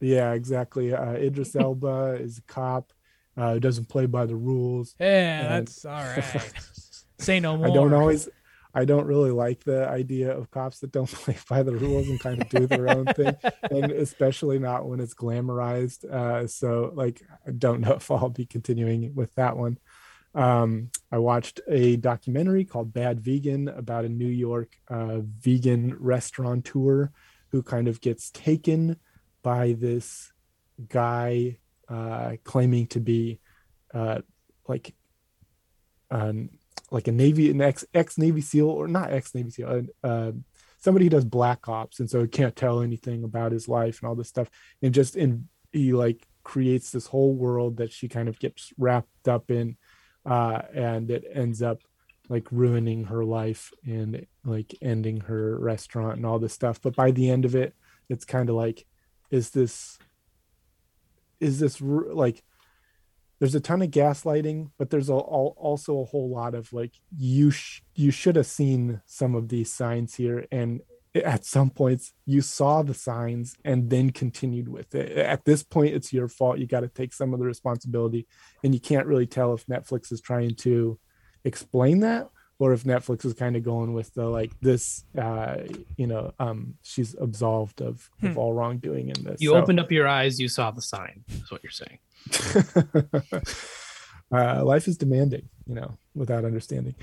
yeah 0.00 0.32
exactly 0.32 0.92
uh 0.92 1.12
idris 1.12 1.54
elba 1.64 2.16
is 2.20 2.38
a 2.38 2.42
cop 2.52 2.92
uh 3.36 3.52
who 3.54 3.60
doesn't 3.60 3.88
play 3.88 4.06
by 4.06 4.26
the 4.26 4.34
rules 4.36 4.94
yeah, 4.98 5.40
and- 5.56 5.66
that's 5.68 5.84
all 5.84 5.92
right. 6.16 6.52
Say 7.18 7.38
no 7.38 7.56
more. 7.56 7.68
i 7.68 7.70
don't 7.70 7.92
always 7.92 8.28
i 8.74 8.84
don't 8.84 9.06
really 9.06 9.30
like 9.30 9.64
the 9.64 9.88
idea 9.88 10.36
of 10.36 10.50
cops 10.50 10.80
that 10.80 10.92
don't 10.92 11.10
play 11.12 11.36
by 11.48 11.62
the 11.62 11.74
rules 11.74 12.08
and 12.08 12.20
kind 12.20 12.40
of 12.40 12.48
do 12.48 12.66
their 12.66 12.88
own 12.88 13.06
thing 13.06 13.34
and 13.70 13.90
especially 13.92 14.58
not 14.58 14.86
when 14.86 15.00
it's 15.00 15.14
glamorized 15.14 16.04
uh 16.04 16.46
so 16.46 16.92
like 16.94 17.22
i 17.46 17.50
don't 17.50 17.80
know 17.80 17.94
if 17.94 18.10
i'll 18.10 18.28
be 18.28 18.46
continuing 18.46 19.14
with 19.14 19.34
that 19.34 19.56
one. 19.56 19.78
Um 20.34 20.90
i 21.10 21.18
watched 21.18 21.60
a 21.68 21.96
documentary 21.96 22.64
called 22.64 22.92
bad 22.92 23.20
vegan 23.20 23.68
about 23.68 24.04
a 24.04 24.08
new 24.08 24.28
york 24.28 24.76
uh 24.88 25.18
vegan 25.20 25.96
restaurateur 25.98 27.10
who 27.48 27.62
kind 27.62 27.88
of 27.88 28.00
gets 28.00 28.30
taken 28.30 28.96
by 29.42 29.72
this 29.72 30.32
guy 30.88 31.58
uh 31.88 32.36
claiming 32.44 32.86
to 32.86 33.00
be 33.00 33.40
uh 33.92 34.20
like 34.68 34.94
um 36.12 36.50
like 36.90 37.08
a 37.08 37.12
navy 37.12 37.50
an 37.50 37.60
ex 37.60 37.84
ex 37.94 38.18
navy 38.18 38.40
seal 38.40 38.68
or 38.68 38.88
not 38.88 39.12
ex 39.12 39.34
navy 39.34 39.50
seal 39.50 39.82
uh, 40.02 40.32
somebody 40.80 41.04
who 41.04 41.10
does 41.10 41.24
black 41.24 41.68
ops 41.68 42.00
and 42.00 42.10
so 42.10 42.22
he 42.22 42.28
can't 42.28 42.56
tell 42.56 42.80
anything 42.80 43.22
about 43.22 43.52
his 43.52 43.68
life 43.68 44.00
and 44.00 44.08
all 44.08 44.14
this 44.14 44.28
stuff. 44.28 44.50
And 44.82 44.92
just 44.94 45.14
in 45.14 45.48
he 45.72 45.92
like 45.92 46.26
creates 46.42 46.90
this 46.90 47.06
whole 47.06 47.34
world 47.34 47.76
that 47.76 47.92
she 47.92 48.08
kind 48.08 48.28
of 48.28 48.38
gets 48.38 48.72
wrapped 48.78 49.28
up 49.28 49.50
in 49.50 49.76
uh 50.26 50.62
and 50.74 51.10
it 51.10 51.24
ends 51.32 51.62
up 51.62 51.80
like 52.28 52.46
ruining 52.50 53.04
her 53.04 53.24
life 53.24 53.72
and 53.84 54.26
like 54.44 54.74
ending 54.80 55.20
her 55.20 55.58
restaurant 55.58 56.16
and 56.16 56.24
all 56.24 56.38
this 56.38 56.52
stuff. 56.52 56.80
But 56.80 56.96
by 56.96 57.10
the 57.10 57.30
end 57.30 57.44
of 57.44 57.54
it 57.54 57.74
it's 58.08 58.24
kind 58.24 58.48
of 58.48 58.56
like 58.56 58.86
is 59.30 59.50
this 59.50 59.98
is 61.38 61.60
this 61.60 61.80
like 61.80 62.42
there's 63.40 63.54
a 63.54 63.60
ton 63.60 63.82
of 63.82 63.90
gaslighting, 63.90 64.70
but 64.78 64.90
there's 64.90 65.08
a, 65.08 65.14
al- 65.14 65.56
also 65.56 66.00
a 66.00 66.04
whole 66.04 66.28
lot 66.28 66.54
of 66.54 66.72
like 66.72 66.92
you 67.16 67.50
sh- 67.50 67.80
you 67.94 68.10
should 68.10 68.36
have 68.36 68.46
seen 68.46 69.00
some 69.06 69.34
of 69.34 69.48
these 69.48 69.72
signs 69.72 70.14
here, 70.14 70.46
and 70.52 70.82
at 71.14 71.44
some 71.44 71.70
points 71.70 72.12
you 72.24 72.40
saw 72.40 72.82
the 72.82 72.94
signs 72.94 73.56
and 73.64 73.90
then 73.90 74.10
continued 74.10 74.68
with 74.68 74.94
it. 74.94 75.18
At 75.18 75.44
this 75.44 75.64
point, 75.64 75.94
it's 75.94 76.12
your 76.12 76.28
fault. 76.28 76.58
You 76.58 76.66
got 76.66 76.80
to 76.80 76.88
take 76.88 77.12
some 77.12 77.32
of 77.32 77.40
the 77.40 77.46
responsibility, 77.46 78.28
and 78.62 78.74
you 78.74 78.80
can't 78.80 79.06
really 79.06 79.26
tell 79.26 79.54
if 79.54 79.66
Netflix 79.66 80.12
is 80.12 80.20
trying 80.20 80.54
to 80.56 80.98
explain 81.44 82.00
that 82.00 82.28
or 82.60 82.72
if 82.72 82.84
Netflix 82.84 83.24
is 83.24 83.34
kind 83.34 83.56
of 83.56 83.64
going 83.64 83.92
with 83.94 84.14
the 84.14 84.26
like 84.26 84.52
this, 84.60 85.04
uh, 85.18 85.56
you 85.96 86.06
know, 86.06 86.32
um, 86.38 86.74
she's 86.82 87.14
absolved 87.18 87.80
of, 87.80 88.08
of 88.22 88.38
all 88.38 88.52
wrongdoing 88.52 89.08
in 89.08 89.24
this. 89.24 89.40
You 89.40 89.50
So- 89.50 89.56
opened 89.56 89.80
up 89.80 89.90
your 89.90 90.06
eyes, 90.06 90.38
you 90.38 90.46
saw 90.48 90.70
the 90.70 90.82
sign. 90.82 91.24
Is 91.28 91.50
what 91.50 91.62
you're 91.64 91.72
saying. 91.72 91.98
uh, 94.32 94.64
life 94.64 94.86
is 94.88 94.96
demanding, 94.96 95.48
you 95.66 95.74
know, 95.74 95.96
without 96.14 96.44
understanding. 96.44 96.94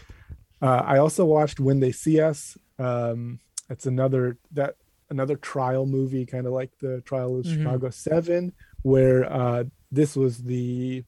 Uh, 0.62 0.82
I 0.86 0.97
also 0.99 1.26
watched 1.26 1.60
When 1.60 1.80
They 1.80 1.91
See 1.91 2.22
Us. 2.22 2.58
Um, 2.80 3.39
it's 3.70 3.86
another 3.86 4.38
that 4.51 4.76
another 5.10 5.36
trial 5.38 5.86
movie, 5.86 6.26
kind 6.26 6.45
of 6.47 6.53
like 6.53 6.72
the 6.80 7.01
trial 7.01 7.39
of 7.39 7.45
Mhm. 7.45 7.58
Chicago 7.58 7.89
Seven, 7.89 8.53
where 8.84 9.26
uh, 9.32 9.64
this 9.91 10.16
was 10.16 10.43
the 10.43 11.03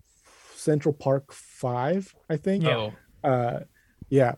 Central 0.56 0.94
Park 0.94 1.32
Five, 1.32 2.16
I 2.30 2.38
think. 2.38 2.66
Oh, 2.66 2.94
Uh, 3.24 3.62
yeah. 4.10 4.36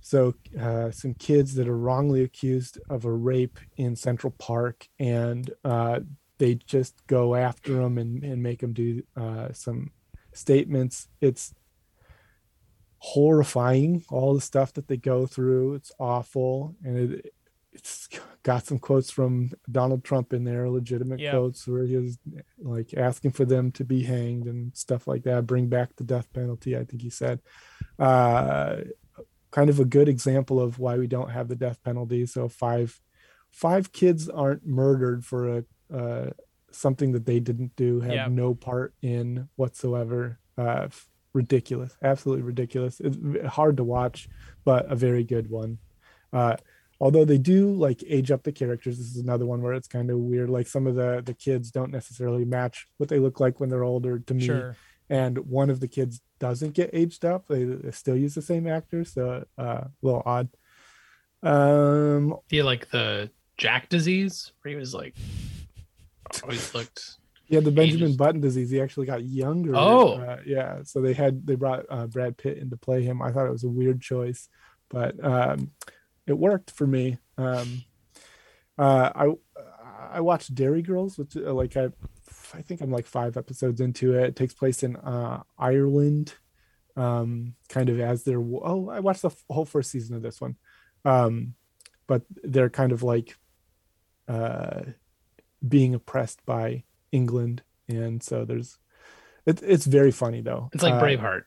So 0.00 0.34
uh, 0.58 0.90
some 0.90 1.14
kids 1.14 1.54
that 1.56 1.68
are 1.68 1.76
wrongly 1.76 2.22
accused 2.22 2.78
of 2.88 3.04
a 3.04 3.12
rape 3.12 3.58
in 3.76 3.96
Central 3.96 4.32
Park, 4.38 4.86
and 4.98 5.50
uh, 5.64 6.00
they 6.38 6.54
just 6.54 6.94
go 7.08 7.34
after 7.34 7.74
them 7.74 7.98
and, 7.98 8.22
and 8.22 8.42
make 8.42 8.60
them 8.60 8.72
do 8.72 9.02
uh, 9.16 9.52
some 9.52 9.90
statements. 10.32 11.08
It's 11.20 11.52
horrifying, 12.98 14.04
all 14.08 14.34
the 14.34 14.40
stuff 14.40 14.72
that 14.74 14.88
they 14.88 14.96
go 14.96 15.26
through. 15.26 15.74
It's 15.74 15.92
awful, 15.98 16.74
and 16.84 17.12
it, 17.14 17.34
it's 17.72 18.08
got 18.42 18.66
some 18.66 18.78
quotes 18.78 19.10
from 19.10 19.50
Donald 19.70 20.04
Trump 20.04 20.32
in 20.32 20.44
there, 20.44 20.70
legitimate 20.70 21.20
Yeah. 21.20 21.32
quotes 21.32 21.66
where 21.68 21.84
he 21.84 21.96
was 21.96 22.18
like 22.58 22.94
asking 22.94 23.32
for 23.32 23.44
them 23.44 23.70
to 23.72 23.84
be 23.84 24.02
hanged 24.02 24.46
and 24.46 24.74
stuff 24.76 25.06
like 25.06 25.24
that, 25.24 25.46
bring 25.46 25.68
back 25.68 25.94
the 25.96 26.04
death 26.04 26.32
penalty. 26.32 26.76
I 26.76 26.84
think 26.84 27.02
he 27.02 27.10
said. 27.10 27.40
Uh, 27.98 28.76
kind 29.50 29.70
of 29.70 29.80
a 29.80 29.84
good 29.84 30.08
example 30.08 30.60
of 30.60 30.78
why 30.78 30.96
we 30.98 31.06
don't 31.06 31.30
have 31.30 31.48
the 31.48 31.56
death 31.56 31.82
penalty. 31.82 32.26
So 32.26 32.48
five 32.48 33.00
five 33.50 33.92
kids 33.92 34.28
aren't 34.28 34.66
murdered 34.66 35.24
for 35.24 35.58
a 35.58 35.64
uh, 35.94 36.30
something 36.70 37.12
that 37.12 37.24
they 37.24 37.40
didn't 37.40 37.74
do, 37.76 38.00
have 38.00 38.12
Yeah. 38.12 38.28
no 38.28 38.54
part 38.54 38.92
in 39.02 39.48
whatsoever. 39.56 40.38
Uh, 40.56 40.88
ridiculous, 41.32 41.96
absolutely 42.02 42.42
ridiculous. 42.42 43.00
It's 43.00 43.16
hard 43.48 43.76
to 43.78 43.84
watch, 43.84 44.28
but 44.64 44.90
a 44.90 44.96
very 44.96 45.24
good 45.24 45.48
one. 45.50 45.78
Uh, 46.32 46.56
although 47.00 47.24
they 47.24 47.38
do 47.38 47.72
like 47.72 48.02
age 48.06 48.30
up 48.30 48.42
the 48.42 48.52
characters. 48.52 48.98
This 48.98 49.06
is 49.06 49.16
another 49.18 49.46
one 49.46 49.62
where 49.62 49.72
it's 49.72 49.88
kind 49.88 50.10
of 50.10 50.18
weird. 50.18 50.50
Like 50.50 50.66
some 50.66 50.86
of 50.86 50.94
the 50.94 51.22
the 51.24 51.34
kids 51.34 51.70
don't 51.70 51.92
necessarily 51.92 52.44
match 52.44 52.86
what 52.98 53.08
they 53.08 53.18
look 53.18 53.40
like 53.40 53.60
when 53.60 53.68
they're 53.70 53.84
older 53.84 54.18
to 54.18 54.34
me 54.34 54.44
Sure. 54.44 54.76
And 55.10 55.38
one 55.38 55.70
of 55.70 55.80
the 55.80 55.88
kids 55.88 56.20
doesn't 56.38 56.74
get 56.74 56.90
aged 56.92 57.24
up. 57.24 57.46
They, 57.48 57.64
they 57.64 57.90
still 57.90 58.16
use 58.16 58.34
the 58.34 58.42
same 58.42 58.66
actor 58.66 59.04
so 59.04 59.44
uh 59.58 59.62
a 59.62 59.90
little 60.02 60.22
odd. 60.24 60.48
Um 61.42 62.36
feel 62.48 62.66
like 62.66 62.90
the 62.90 63.30
Jack 63.56 63.88
disease, 63.88 64.52
where 64.62 64.70
he 64.70 64.76
was 64.78 64.94
like 64.94 65.14
always 66.42 66.74
looked. 66.74 67.16
yeah 67.48 67.60
the 67.60 67.70
benjamin 67.70 68.16
button 68.16 68.40
disease. 68.40 68.70
He 68.70 68.80
actually 68.80 69.06
got 69.06 69.24
younger. 69.24 69.72
Oh. 69.74 70.14
uh, 70.14 70.38
yeah 70.44 70.80
so 70.84 71.00
they 71.00 71.14
had 71.14 71.46
they 71.46 71.54
brought 71.54 71.86
uh, 71.88 72.06
brad 72.06 72.36
pitt 72.36 72.58
in 72.58 72.70
to 72.70 72.76
play 72.76 73.02
him. 73.02 73.22
I 73.22 73.32
thought 73.32 73.46
it 73.46 73.52
was 73.52 73.64
a 73.64 73.68
weird 73.68 74.00
choice 74.00 74.48
but 74.90 75.22
um 75.24 75.72
it 76.26 76.36
worked 76.38 76.70
for 76.70 76.86
me. 76.86 77.18
Um 77.36 77.82
uh 78.78 79.10
i 79.14 79.34
i 80.10 80.20
watched 80.20 80.54
Derry 80.54 80.82
Girls 80.82 81.18
which 81.18 81.36
uh, 81.36 81.52
like 81.52 81.76
i 81.76 81.88
i 82.54 82.62
think 82.62 82.80
i'm 82.80 82.90
like 82.90 83.06
five 83.06 83.36
episodes 83.36 83.80
into 83.80 84.14
it 84.14 84.24
it 84.24 84.36
takes 84.36 84.54
place 84.54 84.82
in 84.82 84.96
uh 84.96 85.42
ireland 85.58 86.34
um 86.96 87.54
kind 87.68 87.88
of 87.88 88.00
as 88.00 88.24
their 88.24 88.40
oh 88.40 88.88
i 88.90 89.00
watched 89.00 89.22
the 89.22 89.28
f- 89.28 89.44
whole 89.50 89.64
first 89.64 89.90
season 89.90 90.14
of 90.16 90.22
this 90.22 90.40
one 90.40 90.56
um 91.04 91.54
but 92.06 92.22
they're 92.42 92.70
kind 92.70 92.92
of 92.92 93.02
like 93.02 93.36
uh 94.28 94.80
being 95.66 95.94
oppressed 95.94 96.44
by 96.46 96.82
england 97.12 97.62
and 97.88 98.22
so 98.22 98.44
there's 98.44 98.78
it, 99.46 99.62
it's 99.62 99.86
very 99.86 100.10
funny 100.10 100.40
though 100.42 100.68
It's 100.72 100.82
like 100.82 100.94
Uh, 100.94 101.00
Braveheart. 101.02 101.42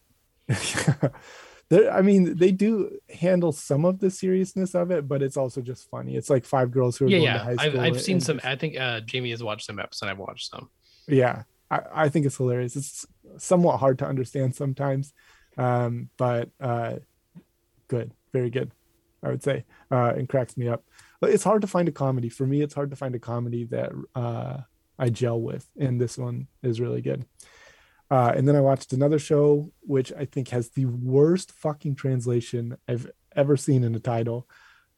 there 1.70 1.92
i 1.94 2.02
mean 2.02 2.36
they 2.38 2.52
do 2.52 2.98
handle 3.14 3.52
some 3.52 3.86
of 3.86 4.00
the 4.00 4.10
seriousness 4.10 4.74
of 4.76 4.92
it 4.92 5.08
but 5.08 5.22
it's 5.22 5.38
also 5.38 5.62
just 5.62 5.90
funny 5.90 6.16
it's 6.16 6.30
like 6.30 6.44
five 6.46 6.72
girls 6.72 6.98
who 6.98 7.06
are 7.06 7.10
Yeah, 7.10 7.18
going 7.18 7.24
yeah. 7.26 7.38
to 7.38 7.44
high 7.44 7.56
I've, 7.60 7.80
I've 7.80 8.02
seen 8.02 8.20
some. 8.20 8.38
just- 8.38 8.48
I 8.48 8.56
think 8.56 8.78
uh, 8.80 9.02
Jamie 9.02 9.32
has 9.32 9.42
watched 9.44 9.66
some 9.66 9.80
episodes. 9.80 10.10
I've 10.12 10.18
watched 10.18 10.50
some. 10.50 10.70
Yeah 11.08 11.44
I, 11.70 11.82
I 11.94 12.10
think 12.10 12.26
it's 12.26 12.38
hilarious. 12.38 12.76
It's 12.76 13.06
somewhat 13.38 13.78
hard 13.78 13.98
to 14.00 14.08
understand 14.08 14.56
sometimes 14.56 15.14
um 15.58 16.10
but 16.18 16.50
uh 16.60 16.96
good 17.88 18.14
very 18.34 18.50
good 18.50 18.72
i 19.24 19.30
would 19.30 19.44
say 19.44 19.66
uh 19.92 20.14
and 20.16 20.28
cracks 20.30 20.56
me 20.58 20.68
up. 20.68 20.84
But 21.20 21.30
it's 21.32 21.44
hard 21.44 21.62
to 21.62 21.68
find 21.68 21.88
a 21.88 21.92
comedy. 21.92 22.30
For 22.30 22.46
me 22.48 22.62
it's 22.62 22.74
hard 22.74 22.90
to 22.90 22.96
find 22.96 23.14
a 23.16 23.20
comedy 23.20 23.66
that 23.66 23.92
uh 24.16 24.58
i 25.00 25.10
gel 25.10 25.40
with 25.42 25.68
and 25.80 26.00
this 26.00 26.18
one 26.18 26.48
is 26.64 26.80
really 26.82 27.02
good. 27.02 27.26
Uh 28.10 28.34
and 28.36 28.48
then 28.48 28.56
i 28.56 28.62
watched 28.62 28.92
another 28.94 29.20
show 29.20 29.72
which 29.82 30.12
i 30.18 30.26
think 30.26 30.50
has 30.50 30.70
the 30.70 30.86
worst 30.86 31.52
fucking 31.52 31.96
translation 31.96 32.78
i've 32.88 33.10
ever 33.36 33.56
seen 33.58 33.84
in 33.84 33.96
a 33.96 34.00
title. 34.00 34.48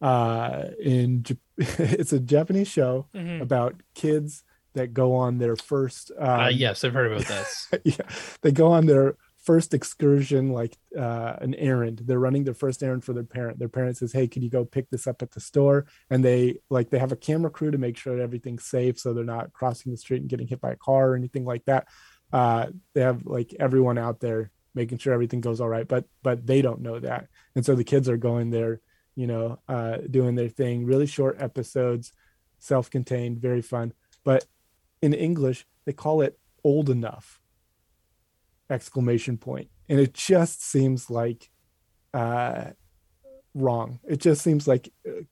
Uh 0.01 0.65
in 0.81 1.23
it's 1.57 2.13
a 2.13 2.19
japanese 2.19 2.67
show 2.67 3.07
Mhm. 3.15 3.41
about 3.41 3.81
kids 3.95 4.43
that 4.73 4.93
go 4.93 5.15
on 5.15 5.37
their 5.37 5.55
first 5.55 6.11
um, 6.17 6.39
uh, 6.39 6.47
yes, 6.49 6.83
I've 6.83 6.93
heard 6.93 7.11
about 7.11 7.27
this. 7.27 7.71
yeah 7.83 7.95
they 8.41 8.51
go 8.51 8.71
on 8.71 8.85
their 8.85 9.15
first 9.43 9.73
excursion 9.73 10.49
like 10.49 10.77
uh 10.97 11.35
an 11.41 11.53
errand. 11.55 12.01
They're 12.05 12.19
running 12.19 12.45
their 12.45 12.53
first 12.53 12.81
errand 12.81 13.03
for 13.03 13.11
their 13.11 13.25
parent. 13.25 13.59
Their 13.59 13.69
parent 13.69 13.97
says 13.97 14.13
hey 14.13 14.27
can 14.27 14.41
you 14.41 14.49
go 14.49 14.63
pick 14.63 14.89
this 14.89 15.05
up 15.05 15.21
at 15.21 15.31
the 15.31 15.41
store? 15.41 15.85
And 16.09 16.23
they 16.23 16.59
like 16.69 16.89
they 16.89 16.99
have 16.99 17.11
a 17.11 17.17
camera 17.17 17.51
crew 17.51 17.69
to 17.69 17.77
make 17.77 17.97
sure 17.97 18.19
everything's 18.19 18.63
safe 18.63 18.97
so 18.97 19.13
they're 19.13 19.23
not 19.25 19.51
crossing 19.51 19.91
the 19.91 19.97
street 19.97 20.21
and 20.21 20.29
getting 20.29 20.47
hit 20.47 20.61
by 20.61 20.71
a 20.71 20.77
car 20.77 21.09
or 21.09 21.15
anything 21.15 21.43
like 21.43 21.65
that. 21.65 21.87
Uh 22.31 22.67
they 22.93 23.01
have 23.01 23.25
like 23.25 23.53
everyone 23.59 23.97
out 23.97 24.21
there 24.21 24.49
making 24.75 24.97
sure 24.97 25.13
everything 25.13 25.41
goes 25.41 25.61
all 25.61 25.69
right 25.69 25.87
but 25.87 26.05
but 26.23 26.47
they 26.47 26.61
don't 26.61 26.81
know 26.81 26.99
that. 26.99 27.27
And 27.53 27.65
so 27.65 27.75
the 27.75 27.83
kids 27.83 28.07
are 28.07 28.17
going 28.17 28.49
there 28.49 28.79
you 29.15 29.27
know 29.27 29.59
uh 29.67 29.97
doing 30.09 30.35
their 30.35 30.49
thing. 30.49 30.85
Really 30.85 31.05
short 31.05 31.41
episodes 31.41 32.13
self-contained 32.59 33.39
very 33.39 33.61
fun. 33.61 33.91
But 34.23 34.45
in 35.03 35.13
english 35.13 35.65
they 35.85 35.93
call 35.93 36.21
it 36.21 36.39
old 36.63 36.89
enough 36.89 37.41
exclamation 38.69 39.37
point. 39.37 39.69
and 39.89 39.99
it 39.99 40.13
just 40.13 40.63
seems 40.63 41.09
like 41.09 41.49
uh 42.13 42.65
wrong. 43.55 43.99
It 44.07 44.19
just 44.19 44.41
seems 44.41 44.67
like 44.67 44.91
uh, 45.07 45.23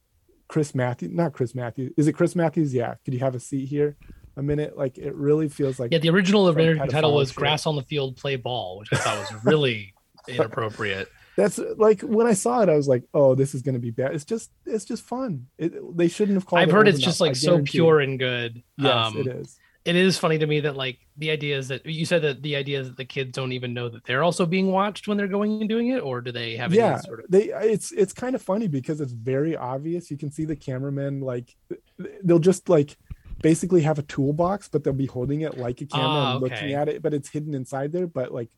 chris 0.47 0.75
matthews 0.75 1.11
not 1.13 1.31
chris 1.33 1.55
matthews 1.55 1.91
is 1.97 2.07
it 2.07 2.13
chris 2.13 2.35
matthews? 2.35 2.73
Yeah. 2.73 2.95
Could 3.03 3.13
you 3.15 3.19
have 3.21 3.35
a 3.35 3.39
seat 3.39 3.65
here 3.67 3.95
a 4.37 4.43
minute? 4.43 4.77
Like 4.77 4.97
it 4.97 5.15
really 5.15 5.47
feels 5.49 5.79
like 5.79 5.91
Yeah, 5.91 5.99
the 5.99 6.09
original 6.09 6.47
American 6.47 6.87
title 6.87 7.13
was 7.15 7.31
pedophile 7.31 7.35
"Grass 7.35 7.65
on 7.65 7.75
the 7.77 7.83
Field, 7.83 8.17
Play 8.17 8.35
Ball," 8.35 8.79
which 8.79 8.89
I 8.93 8.97
thought 8.97 9.17
was 9.33 9.45
really 9.45 9.93
inappropriate. 10.27 11.07
that's 11.37 11.57
like 11.77 12.01
when 12.01 12.27
i 12.27 12.33
saw 12.33 12.61
it 12.61 12.67
i 12.69 12.75
was 12.75 12.87
like 12.87 13.03
oh 13.13 13.33
this 13.33 13.55
is 13.55 13.61
going 13.63 13.73
to 13.73 13.79
be 13.79 13.89
bad. 13.91 14.13
It's 14.13 14.25
just 14.25 14.51
it's 14.65 14.85
just 14.85 15.03
fun. 15.03 15.47
It, 15.57 15.73
they 15.97 16.09
shouldn't 16.09 16.35
have 16.35 16.45
called 16.45 16.61
I've 16.61 16.71
heard 16.71 16.87
it's 16.87 16.99
just 16.99 17.21
enough, 17.21 17.27
I 17.27 17.29
like 17.29 17.35
so 17.37 17.61
pure 17.63 17.99
and 18.01 18.19
good. 18.19 18.61
yes 18.77 19.07
Um, 19.07 19.17
it 19.17 19.27
is 19.27 19.57
it 19.83 19.95
is 19.95 20.17
funny 20.17 20.37
to 20.37 20.45
me 20.45 20.59
that 20.59 20.75
like 20.75 20.99
the 21.17 21.31
idea 21.31 21.57
is 21.57 21.67
that 21.69 21.85
you 21.85 22.05
said 22.05 22.21
that 22.21 22.41
the 22.43 22.55
idea 22.55 22.79
is 22.79 22.87
that 22.87 22.97
the 22.97 23.05
kids 23.05 23.31
don't 23.31 23.51
even 23.51 23.73
know 23.73 23.89
that 23.89 24.03
they're 24.05 24.23
also 24.23 24.45
being 24.45 24.71
watched 24.71 25.07
when 25.07 25.17
they're 25.17 25.27
going 25.27 25.59
and 25.59 25.69
doing 25.69 25.87
it, 25.87 25.99
or 25.99 26.21
do 26.21 26.31
they 26.31 26.55
have 26.55 26.73
yeah 26.73 26.97
sort 26.97 27.23
of 27.23 27.25
they 27.29 27.45
it's 27.45 27.91
it's 27.91 28.13
kind 28.13 28.35
of 28.35 28.41
funny 28.41 28.67
because 28.67 29.01
it's 29.01 29.13
very 29.13 29.55
obvious. 29.57 30.11
You 30.11 30.17
can 30.17 30.31
see 30.31 30.45
the 30.45 30.55
cameraman 30.55 31.21
like 31.21 31.55
they'll 32.23 32.39
just 32.39 32.69
like 32.69 32.97
basically 33.41 33.81
have 33.81 33.97
a 33.97 34.03
toolbox 34.03 34.69
but 34.69 34.83
they'll 34.83 34.93
be 34.93 35.07
holding 35.07 35.41
it 35.41 35.57
like 35.57 35.81
a 35.81 35.85
camera 35.85 36.07
Ah, 36.07 36.31
and 36.33 36.41
looking 36.41 36.73
at 36.73 36.87
it 36.87 37.01
but 37.01 37.11
it's 37.11 37.27
hidden 37.27 37.55
inside 37.55 37.91
there 37.91 38.05
but 38.05 38.31
like 38.31 38.49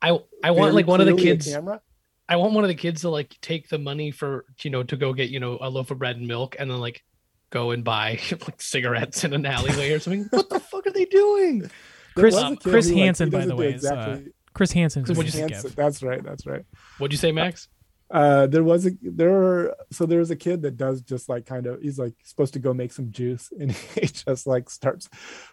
I 0.00 0.16
I 0.44 0.52
want 0.52 0.74
like 0.74 0.86
one 0.86 1.00
of 1.00 1.06
the 1.08 1.16
kids 1.16 1.52
camera. 1.52 1.80
I 2.28 2.36
want 2.36 2.52
one 2.52 2.62
of 2.62 2.68
the 2.68 2.74
kids 2.74 3.00
to 3.00 3.10
like 3.10 3.36
take 3.40 3.68
the 3.68 3.78
money 3.78 4.12
for 4.12 4.44
you 4.62 4.70
know 4.70 4.84
to 4.84 4.96
go 4.96 5.12
get 5.12 5.30
you 5.30 5.40
know 5.40 5.58
a 5.60 5.68
loaf 5.68 5.90
of 5.90 5.98
bread 5.98 6.16
and 6.16 6.28
milk 6.28 6.54
and 6.58 6.70
then 6.70 6.78
like 6.78 7.02
go 7.50 7.70
and 7.70 7.84
buy 7.84 8.18
like 8.30 8.60
cigarettes 8.60 9.24
in 9.24 9.32
an 9.32 9.46
alleyway 9.46 9.92
or 9.92 9.98
something. 10.00 10.26
what 10.30 10.48
the 10.50 10.60
fuck 10.60 10.86
are 10.86 10.92
they 10.92 11.04
doing? 11.06 11.70
Chris- 12.16 12.34
was 12.34 12.42
a 12.44 12.48
kid 12.56 12.60
Chris 12.62 12.88
who, 12.88 12.94
like, 12.94 13.04
Hansen, 13.04 13.30
by 13.30 13.44
the 13.44 13.50
do 13.52 13.56
way, 13.56 13.72
is, 13.74 13.84
uh, 13.84 14.20
Chris 14.54 14.72
Hansen. 14.72 15.04
What'd 15.04 15.32
you? 15.32 15.40
Hansen, 15.40 15.62
gift. 15.62 15.76
that's 15.76 16.02
right 16.02 16.22
that's 16.22 16.46
right 16.46 16.64
What'd 16.98 17.12
you 17.12 17.18
say, 17.18 17.30
Max? 17.32 17.68
uh 18.10 18.46
there 18.46 18.64
was 18.64 18.86
a 18.86 18.90
there 19.02 19.28
were 19.28 19.76
so 19.90 20.06
there 20.06 20.18
was 20.18 20.30
a 20.30 20.36
kid 20.36 20.62
that 20.62 20.78
does 20.78 21.02
just 21.02 21.28
like 21.28 21.44
kind 21.44 21.66
of 21.66 21.78
he's 21.82 21.98
like 21.98 22.14
supposed 22.24 22.54
to 22.54 22.58
go 22.58 22.72
make 22.72 22.90
some 22.90 23.10
juice 23.10 23.52
and 23.60 23.70
he 23.70 24.06
just 24.06 24.46
like 24.46 24.70
starts 24.70 25.10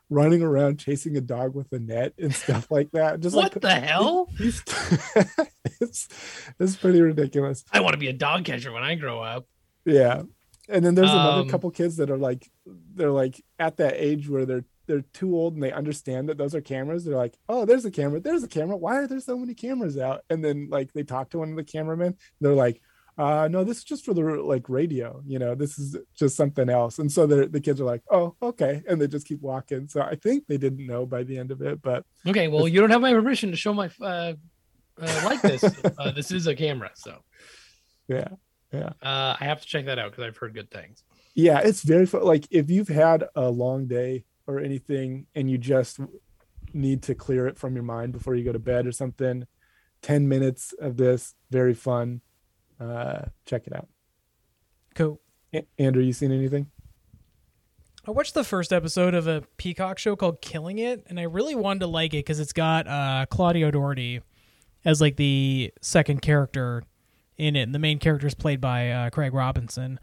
running 0.10 0.41
around 0.41 0.80
chasing 0.80 1.18
a 1.18 1.22
dog 1.22 1.54
with 1.54 1.70
a 1.74 1.80
net 1.80 2.14
and 2.18 2.34
stuff 2.34 2.72
like 2.72 2.89
that 2.91 3.20
just 3.20 3.36
what 3.36 3.54
like 3.54 3.62
the 3.62 3.70
hell? 3.76 4.30
he's, 4.38 4.64
it's 5.82 6.08
it's 6.58 6.78
pretty 6.78 7.02
ridiculous 7.02 7.66
I 7.74 7.82
want 7.82 7.91
to 7.91 8.00
be 8.00 8.08
a 8.08 8.14
dog 8.14 8.46
catcher 8.46 8.72
when 8.72 8.84
I 8.84 8.96
grow 8.96 9.22
up. 9.22 9.46
yeah 9.84 10.22
and 10.70 10.84
then 10.86 10.95
there's 10.95 11.11
another 11.11 11.41
Um, 11.41 11.49
couple 11.49 11.70
kids 11.72 11.97
that 11.97 12.09
are 12.09 12.18
like 12.18 12.49
they're 12.66 13.11
like 13.11 13.43
at 13.59 13.78
that 13.78 13.93
age 13.95 14.30
where 14.30 14.45
they're 14.45 14.66
they're 14.88 15.01
too 15.13 15.36
old 15.36 15.55
and 15.55 15.63
they 15.63 15.72
understand 15.72 16.30
that 16.30 16.38
those 16.38 16.53
are 16.55 16.61
cameras. 16.61 17.05
They're 17.05 17.16
like 17.16 17.38
oh 17.49 17.66
there's 17.66 17.86
a 17.86 17.91
camera 17.91 18.20
there's 18.20 18.43
a 18.43 18.47
camera. 18.47 18.78
Why 18.78 18.97
are 18.97 19.07
there 19.07 19.20
so 19.20 19.38
many 19.38 19.53
cameras 19.53 19.97
out? 19.97 20.24
And 20.30 20.43
then 20.43 20.68
like 20.70 20.93
they 20.93 21.03
talk 21.03 21.30
to 21.32 21.39
one 21.39 21.49
of 21.49 21.55
the 21.55 21.63
cameramen. 21.63 22.16
They're 22.41 22.53
like 22.53 22.82
uh 23.18 23.47
no 23.49 23.63
this 23.63 23.78
is 23.78 23.84
just 23.84 24.03
for 24.03 24.13
the 24.13 24.22
like 24.22 24.68
radio 24.68 25.22
you 25.26 25.39
know 25.39 25.55
this 25.55 25.80
is 25.80 25.97
just 26.16 26.36
something 26.36 26.70
else. 26.70 26.99
And 26.99 27.11
so 27.11 27.26
the 27.26 27.47
the 27.47 27.61
kids 27.61 27.80
are 27.80 27.86
like 27.86 28.03
oh 28.11 28.36
okay. 28.41 28.84
And 28.88 28.99
they 29.01 29.07
just 29.07 29.28
keep 29.28 29.41
walking. 29.41 29.88
So 29.88 30.01
i 30.01 30.16
think 30.16 30.45
they 30.47 30.57
didn't 30.57 30.86
know 30.86 31.05
by 31.05 31.24
the 31.24 31.38
end 31.38 31.51
of 31.51 31.61
it 31.61 31.82
but 31.82 32.05
Okay, 32.28 32.47
well, 32.47 32.68
you 32.68 32.82
don't 32.82 32.89
have 32.89 33.01
my 33.01 33.13
permission 33.13 33.51
to 33.51 33.57
show 33.57 33.74
my 33.74 33.89
uh, 34.01 34.34
uh 35.01 35.22
like 35.26 35.41
this. 35.41 35.63
uh, 35.99 36.11
this 36.11 36.32
is 36.32 36.47
a 36.47 36.55
camera, 36.55 36.91
so. 36.95 37.20
Yeah 38.07 38.30
uh, 39.01 39.36
I 39.39 39.43
have 39.45 39.61
to 39.61 39.67
check 39.67 39.86
that 39.86 39.99
out 39.99 40.11
because 40.11 40.23
I've 40.23 40.38
heard 40.38 40.53
good 40.53 40.69
things. 40.71 41.03
yeah 41.34 41.59
it's 41.59 41.82
very 41.84 42.05
fun 42.05 42.23
like 42.23 42.47
if 42.51 42.69
you've 42.69 42.88
had 42.88 43.26
a 43.36 43.49
long 43.49 43.88
day 43.88 44.23
or 44.47 44.59
anything 44.59 45.26
and 45.36 45.49
you 45.49 45.57
just 45.57 45.99
need 46.73 47.01
to 47.03 47.15
clear 47.15 47.47
it 47.47 47.57
from 47.57 47.73
your 47.76 47.84
mind 47.84 48.11
before 48.13 48.36
you 48.36 48.43
go 48.43 48.51
to 48.51 48.59
bed 48.59 48.86
or 48.88 48.91
something 48.91 49.45
10 50.01 50.28
minutes 50.28 50.73
of 50.80 50.97
this 50.97 51.34
very 51.51 51.73
fun 51.73 52.21
uh 52.80 53.21
check 53.45 53.65
it 53.67 53.73
out 53.76 53.88
Cool. 54.93 55.19
A- 55.53 55.65
andrew 55.80 56.03
you 56.03 56.13
seen 56.13 56.32
anything 56.32 56.67
I 58.07 58.11
watched 58.11 58.36
the 58.36 58.43
first 58.43 58.71
episode 58.71 59.15
of 59.15 59.26
a 59.28 59.41
Peacock 59.57 59.97
show 59.97 60.15
called 60.15 60.39
Killing 60.39 60.78
It, 60.78 61.03
and 61.07 61.19
I 61.19 61.23
really 61.23 61.55
wanted 61.55 61.80
to 61.80 61.88
like 61.88 62.13
it 62.13 62.17
because 62.17 62.39
it's 62.39 62.53
got 62.53 62.88
uh, 62.88 63.26
Claudia 63.32 63.65
O'Doherty 63.65 64.21
as 64.86 65.01
like 65.01 65.15
the 65.15 65.73
second 65.82 66.21
character 66.21 66.84
in 67.38 67.55
it, 67.55 67.63
and 67.63 67.75
the 67.75 67.79
main 67.79 67.99
character 67.99 68.27
is 68.27 68.33
played 68.33 68.61
by 68.61 68.91
uh, 68.91 69.09
Craig 69.09 69.33
Robinson. 69.33 69.99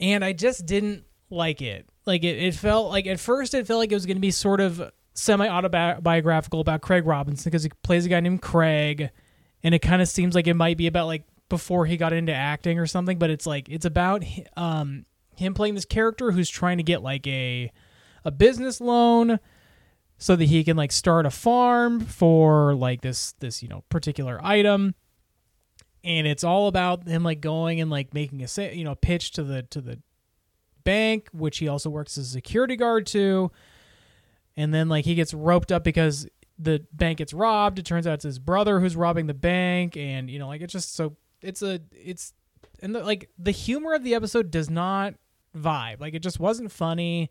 And 0.00 0.24
I 0.24 0.32
just 0.32 0.66
didn't 0.66 1.04
like 1.30 1.60
it. 1.60 1.86
Like 2.06 2.24
it, 2.24 2.42
it 2.42 2.54
felt 2.54 2.90
like 2.90 3.06
at 3.06 3.20
first 3.20 3.54
it 3.54 3.66
felt 3.66 3.78
like 3.78 3.92
it 3.92 3.94
was 3.94 4.06
going 4.06 4.16
to 4.16 4.20
be 4.20 4.30
sort 4.30 4.60
of 4.60 4.90
semi 5.14 5.48
autobiographical 5.48 6.60
about 6.60 6.80
Craig 6.80 7.06
Robinson 7.06 7.50
because 7.50 7.64
he 7.64 7.70
plays 7.82 8.06
a 8.06 8.08
guy 8.08 8.20
named 8.20 8.42
Craig, 8.42 9.10
and 9.62 9.74
it 9.74 9.80
kind 9.80 10.00
of 10.00 10.08
seems 10.08 10.34
like 10.34 10.46
it 10.46 10.54
might 10.54 10.76
be 10.76 10.86
about 10.86 11.06
like 11.06 11.24
before 11.48 11.86
he 11.86 11.96
got 11.96 12.12
into 12.12 12.32
acting 12.32 12.78
or 12.78 12.86
something. 12.86 13.18
But 13.18 13.30
it's 13.30 13.46
like 13.46 13.68
it's 13.68 13.84
about 13.84 14.24
um 14.56 15.04
him 15.36 15.54
playing 15.54 15.74
this 15.74 15.84
character 15.84 16.32
who's 16.32 16.48
trying 16.48 16.78
to 16.78 16.82
get 16.82 17.02
like 17.02 17.26
a 17.26 17.70
a 18.24 18.30
business 18.30 18.80
loan 18.80 19.38
so 20.18 20.34
that 20.34 20.46
he 20.46 20.64
can 20.64 20.76
like 20.76 20.92
start 20.92 21.26
a 21.26 21.30
farm 21.30 22.00
for 22.00 22.74
like 22.74 23.02
this 23.02 23.32
this 23.40 23.62
you 23.62 23.68
know 23.68 23.84
particular 23.88 24.40
item 24.42 24.94
and 26.04 26.26
it's 26.26 26.44
all 26.44 26.68
about 26.68 27.06
him 27.06 27.22
like 27.22 27.40
going 27.40 27.80
and 27.80 27.90
like 27.90 28.14
making 28.14 28.42
a 28.42 28.72
you 28.72 28.84
know 28.84 28.94
pitch 28.94 29.32
to 29.32 29.42
the 29.42 29.62
to 29.62 29.80
the 29.80 29.98
bank 30.84 31.28
which 31.32 31.58
he 31.58 31.68
also 31.68 31.90
works 31.90 32.16
as 32.16 32.28
a 32.28 32.30
security 32.30 32.76
guard 32.76 33.06
to. 33.06 33.50
And 34.56 34.72
then 34.72 34.88
like 34.88 35.04
he 35.04 35.14
gets 35.14 35.34
roped 35.34 35.70
up 35.70 35.84
because 35.84 36.26
the 36.58 36.84
bank 36.92 37.18
gets 37.18 37.32
robbed. 37.32 37.78
It 37.78 37.84
turns 37.84 38.06
out 38.06 38.14
it's 38.14 38.24
his 38.24 38.38
brother 38.38 38.80
who's 38.80 38.96
robbing 38.96 39.26
the 39.26 39.34
bank. 39.34 39.96
And 39.96 40.30
you 40.30 40.38
know 40.38 40.48
like 40.48 40.62
it's 40.62 40.72
just 40.72 40.94
so 40.94 41.16
it's 41.42 41.62
a 41.62 41.80
it's 41.92 42.32
and 42.80 42.94
the, 42.94 43.02
like 43.02 43.28
the 43.38 43.50
humor 43.50 43.94
of 43.94 44.04
the 44.04 44.14
episode 44.14 44.50
does 44.50 44.70
not 44.70 45.14
vibe. 45.56 46.00
Like 46.00 46.14
it 46.14 46.20
just 46.20 46.40
wasn't 46.40 46.72
funny 46.72 47.30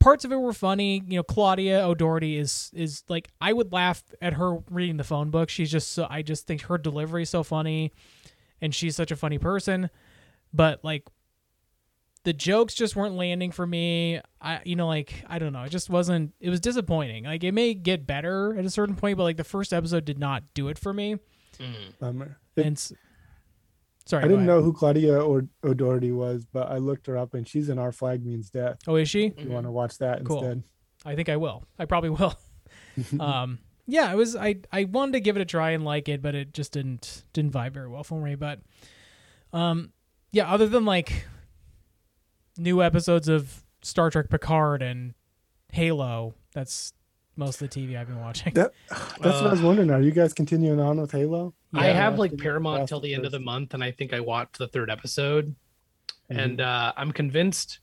parts 0.00 0.24
of 0.24 0.32
it 0.32 0.36
were 0.36 0.52
funny. 0.52 1.02
You 1.06 1.16
know, 1.18 1.22
Claudia 1.22 1.86
O'Doherty 1.86 2.36
is 2.36 2.70
is 2.74 3.02
like 3.08 3.28
I 3.40 3.52
would 3.52 3.72
laugh 3.72 4.02
at 4.22 4.34
her 4.34 4.58
reading 4.70 4.96
the 4.96 5.04
phone 5.04 5.30
book. 5.30 5.48
She's 5.50 5.70
just 5.70 5.92
so 5.92 6.06
I 6.08 6.22
just 6.22 6.46
think 6.46 6.62
her 6.62 6.78
delivery 6.78 7.22
is 7.22 7.30
so 7.30 7.42
funny, 7.42 7.92
and 8.60 8.74
she's 8.74 8.96
such 8.96 9.10
a 9.10 9.16
funny 9.16 9.38
person. 9.38 9.90
But 10.52 10.82
like, 10.82 11.04
the 12.24 12.32
jokes 12.32 12.74
just 12.74 12.96
weren't 12.96 13.14
landing 13.14 13.50
for 13.50 13.66
me. 13.66 14.20
I 14.40 14.60
you 14.64 14.76
know 14.76 14.86
like 14.86 15.24
I 15.26 15.38
don't 15.38 15.52
know. 15.52 15.62
It 15.62 15.70
just 15.70 15.88
wasn't. 15.90 16.32
It 16.40 16.50
was 16.50 16.60
disappointing. 16.60 17.24
Like 17.24 17.44
it 17.44 17.52
may 17.52 17.74
get 17.74 18.06
better 18.06 18.56
at 18.58 18.64
a 18.64 18.70
certain 18.70 18.94
point, 18.96 19.16
but 19.16 19.24
like 19.24 19.36
the 19.36 19.44
first 19.44 19.72
episode 19.72 20.04
did 20.04 20.18
not 20.18 20.42
do 20.54 20.68
it 20.68 20.78
for 20.78 20.92
me. 20.92 21.16
Mm. 21.58 21.98
Bummer. 21.98 22.38
It- 22.56 22.66
And 22.66 22.76
s- 22.76 22.92
sorry, 24.08 24.24
I 24.24 24.28
didn't 24.28 24.46
know 24.46 24.62
who 24.62 24.72
Claudia 24.72 25.20
or 25.20 25.46
O'Doherty 25.62 26.12
was, 26.12 26.46
but 26.46 26.68
I 26.70 26.78
looked 26.78 27.06
her 27.06 27.16
up 27.16 27.34
and 27.34 27.46
she's 27.46 27.68
in 27.68 27.78
Our 27.78 27.92
Flag 27.92 28.24
Means 28.24 28.50
Death. 28.50 28.78
Oh, 28.86 28.96
is 28.96 29.08
she? 29.08 29.26
If 29.26 29.44
you 29.44 29.50
want 29.50 29.66
to 29.66 29.70
watch 29.70 29.98
that 29.98 30.24
Cool. 30.24 30.38
instead. 30.38 30.62
I 31.04 31.14
think 31.14 31.28
I 31.28 31.36
will. 31.36 31.64
I 31.78 31.84
probably 31.84 32.10
will. 32.10 32.34
um, 33.20 33.58
yeah, 33.86 34.10
it 34.10 34.16
was. 34.16 34.34
I 34.34 34.56
I 34.72 34.84
wanted 34.84 35.12
to 35.12 35.20
give 35.20 35.36
it 35.36 35.40
a 35.40 35.44
try 35.44 35.70
and 35.70 35.84
like 35.84 36.08
it, 36.08 36.20
but 36.22 36.34
it 36.34 36.52
just 36.52 36.72
didn't 36.72 37.24
didn't 37.32 37.52
vibe 37.52 37.72
very 37.72 37.88
well 37.88 38.04
for 38.04 38.20
me. 38.20 38.34
But, 38.34 38.60
um, 39.52 39.92
yeah. 40.32 40.52
Other 40.52 40.66
than 40.66 40.84
like 40.84 41.26
new 42.56 42.82
episodes 42.82 43.28
of 43.28 43.64
Star 43.82 44.10
Trek 44.10 44.28
Picard 44.28 44.82
and 44.82 45.14
Halo, 45.72 46.34
that's 46.52 46.92
most 47.38 47.62
of 47.62 47.70
the 47.70 47.80
TV 47.80 47.96
I've 47.98 48.08
been 48.08 48.20
watching. 48.20 48.52
That, 48.54 48.72
that's 48.90 49.20
what 49.22 49.46
I 49.46 49.50
was 49.50 49.62
wondering. 49.62 49.90
Are 49.90 50.00
you 50.02 50.10
guys 50.10 50.34
continuing 50.34 50.80
on 50.80 51.00
with 51.00 51.12
Halo? 51.12 51.54
I 51.72 51.86
have 51.86 52.18
like 52.18 52.36
Paramount 52.36 52.88
till 52.88 53.00
the 53.00 53.14
end 53.14 53.24
of 53.24 53.32
the 53.32 53.40
month, 53.40 53.74
and 53.74 53.82
I 53.84 53.90
think 53.92 54.12
I 54.12 54.20
watched 54.20 54.58
the 54.58 54.68
third 54.68 54.90
episode. 54.90 55.54
Mm-hmm. 56.30 56.38
And 56.38 56.60
uh, 56.60 56.92
I'm 56.96 57.12
convinced 57.12 57.78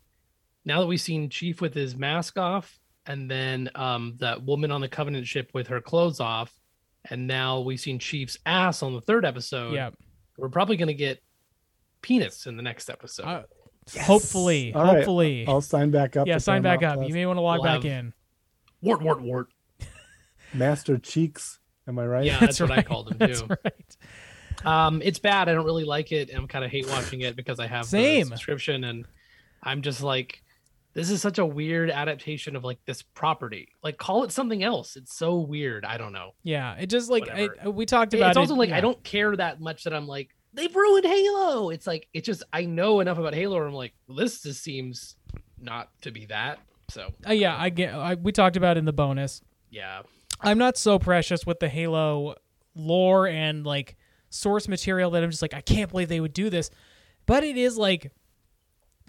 now 0.66 0.80
that 0.82 0.88
we've 0.88 1.02
seen 1.02 1.30
Chief 1.30 1.62
with 1.62 1.74
his 1.74 1.96
mask 1.96 2.38
off, 2.38 2.80
and 3.08 3.30
then 3.30 3.70
um, 3.76 4.16
that 4.20 4.44
woman 4.44 4.72
on 4.72 4.82
the 4.82 4.88
Covenant 4.90 5.26
ship 5.28 5.50
with 5.54 5.68
her 5.68 5.80
clothes 5.82 6.20
off, 6.20 6.52
and 7.10 7.28
now 7.28 7.60
we've 7.62 7.80
seen 7.80 7.98
Chief's 8.00 8.38
ass 8.46 8.84
on 8.84 8.94
the 8.94 9.02
third 9.02 9.26
episode. 9.26 9.74
yeah. 9.74 9.92
we're 10.38 10.50
probably 10.50 10.76
gonna 10.78 10.94
get 10.94 11.22
penis 12.02 12.46
in 12.48 12.58
the 12.58 12.64
next 12.64 12.90
episode. 12.90 13.26
Uh, 13.26 13.44
Hopefully, 14.02 14.74
All 14.74 14.84
right. 14.84 14.96
hopefully. 14.96 15.46
I'll 15.48 15.62
sign 15.62 15.92
back 15.92 16.18
up. 16.18 16.28
yeah, 16.28 16.40
sign 16.40 16.64
back 16.64 16.82
up. 16.82 16.96
Plus. 16.96 17.08
You 17.08 17.14
may 17.14 17.28
want 17.28 17.38
to 17.38 17.42
log 17.42 17.60
We'll 17.62 17.66
back 17.72 17.84
have- 17.84 18.06
in. 18.06 18.14
Wart, 18.82 19.02
wart, 19.02 19.22
wart. 19.22 19.48
Master 20.54 20.98
Cheeks. 20.98 21.60
Am 21.88 22.00
I 22.00 22.06
right? 22.06 22.26
Yeah, 22.26 22.40
that's, 22.40 22.60
what 22.60 22.72
I 22.72 22.82
called 22.82 23.12
him 23.12 23.18
That's 23.20 23.42
too. 23.42 23.48
right. 23.64 23.98
Um, 24.66 25.02
it's 25.04 25.20
bad. 25.20 25.50
I 25.50 25.54
don't 25.54 25.66
really 25.66 25.84
like 25.84 26.12
it. 26.12 26.30
and 26.30 26.40
I'm 26.40 26.48
kind 26.48 26.66
of 26.66 26.72
hate 26.72 26.88
watching 26.88 27.22
it 27.22 27.36
because 27.36 27.60
I 27.60 27.68
have 27.68 27.86
Same. 27.86 28.22
the 28.22 28.36
subscription, 28.38 28.84
and 28.84 29.06
I'm 29.62 29.82
just 29.82 30.02
like, 30.02 30.42
this 30.94 31.12
is 31.12 31.22
such 31.22 31.38
a 31.38 31.46
weird 31.46 31.92
adaptation 31.92 32.56
of 32.56 32.64
like 32.64 32.80
this 32.86 33.02
property. 33.02 33.70
Like, 33.84 33.98
call 33.98 34.24
it 34.24 34.32
something 34.32 34.64
else. 34.64 34.96
It's 34.96 35.16
so 35.16 35.36
weird. 35.36 35.86
I 35.86 35.98
don't 35.98 36.14
know. 36.14 36.34
Yeah, 36.44 36.76
it 36.76 36.88
just 36.88 37.10
like 37.12 37.30
I, 37.30 37.68
we 37.68 37.86
talked 37.86 38.14
about. 38.14 38.30
It's 38.30 38.38
also 38.38 38.56
like 38.56 38.70
yeah. 38.70 38.78
I 38.78 38.82
don't 38.82 39.02
care 39.04 39.36
that 39.36 39.60
much 39.60 39.84
that 39.84 39.94
I'm 39.94 40.08
like 40.08 40.30
they've 40.56 40.76
ruined 40.76 41.06
Halo. 41.06 41.70
It's 41.70 41.86
like 41.86 42.08
it's 42.14 42.26
just 42.26 42.44
I 42.52 42.66
know 42.66 43.02
enough 43.02 43.18
about 43.18 43.36
Halo. 43.36 43.56
Where 43.58 43.68
I'm 43.68 43.74
like, 43.74 43.94
this 44.10 44.42
just 44.42 44.64
seems 44.64 45.18
not 45.60 45.90
to 46.02 46.12
be 46.12 46.26
that. 46.28 46.60
So 46.90 47.12
Uh, 47.28 47.32
yeah, 47.34 47.56
I 47.58 47.70
get. 47.70 47.94
I, 47.94 48.16
we 48.16 48.32
talked 48.32 48.56
about 48.58 48.78
it 48.78 48.80
in 48.80 48.86
the 48.86 48.94
bonus. 48.94 49.42
yeah, 49.70 50.02
I'm 50.42 50.58
not 50.58 50.78
so 50.78 51.00
precious 51.00 51.46
with 51.46 51.60
the 51.60 51.70
Halo 51.70 52.36
lore 52.76 53.28
and 53.28 53.66
like 53.66 53.96
source 54.30 54.68
material 54.68 55.12
that 55.12 55.24
I'm 55.24 55.30
just 55.32 55.42
like 55.42 55.54
I 55.54 55.62
can't 55.62 55.90
believe 55.90 56.10
they 56.10 56.20
would 56.20 56.34
do 56.34 56.50
this. 56.50 56.70
But 57.26 57.44
it 57.44 57.58
is 57.58 57.78
like 57.78 58.12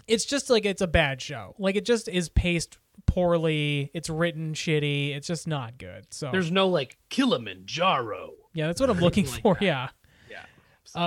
it's 0.07 0.25
just 0.25 0.49
like 0.49 0.65
it's 0.65 0.81
a 0.81 0.87
bad 0.87 1.21
show. 1.21 1.53
Like 1.59 1.75
it 1.75 1.85
just 1.85 2.07
is 2.07 2.29
paced 2.29 2.77
poorly. 3.05 3.91
It's 3.93 4.09
written 4.09 4.53
shitty. 4.53 5.15
It's 5.15 5.27
just 5.27 5.47
not 5.47 5.77
good. 5.77 6.07
So 6.11 6.29
there's 6.31 6.51
no 6.51 6.67
like 6.69 6.97
Kilimanjaro, 7.09 8.31
yeah, 8.53 8.67
that's 8.67 8.79
what 8.81 8.89
I'm 8.89 8.99
looking 9.01 9.25
like 9.29 9.41
for. 9.41 9.53
that. 9.55 9.61
Yeah. 9.61 9.89
Yeah. 10.31 10.45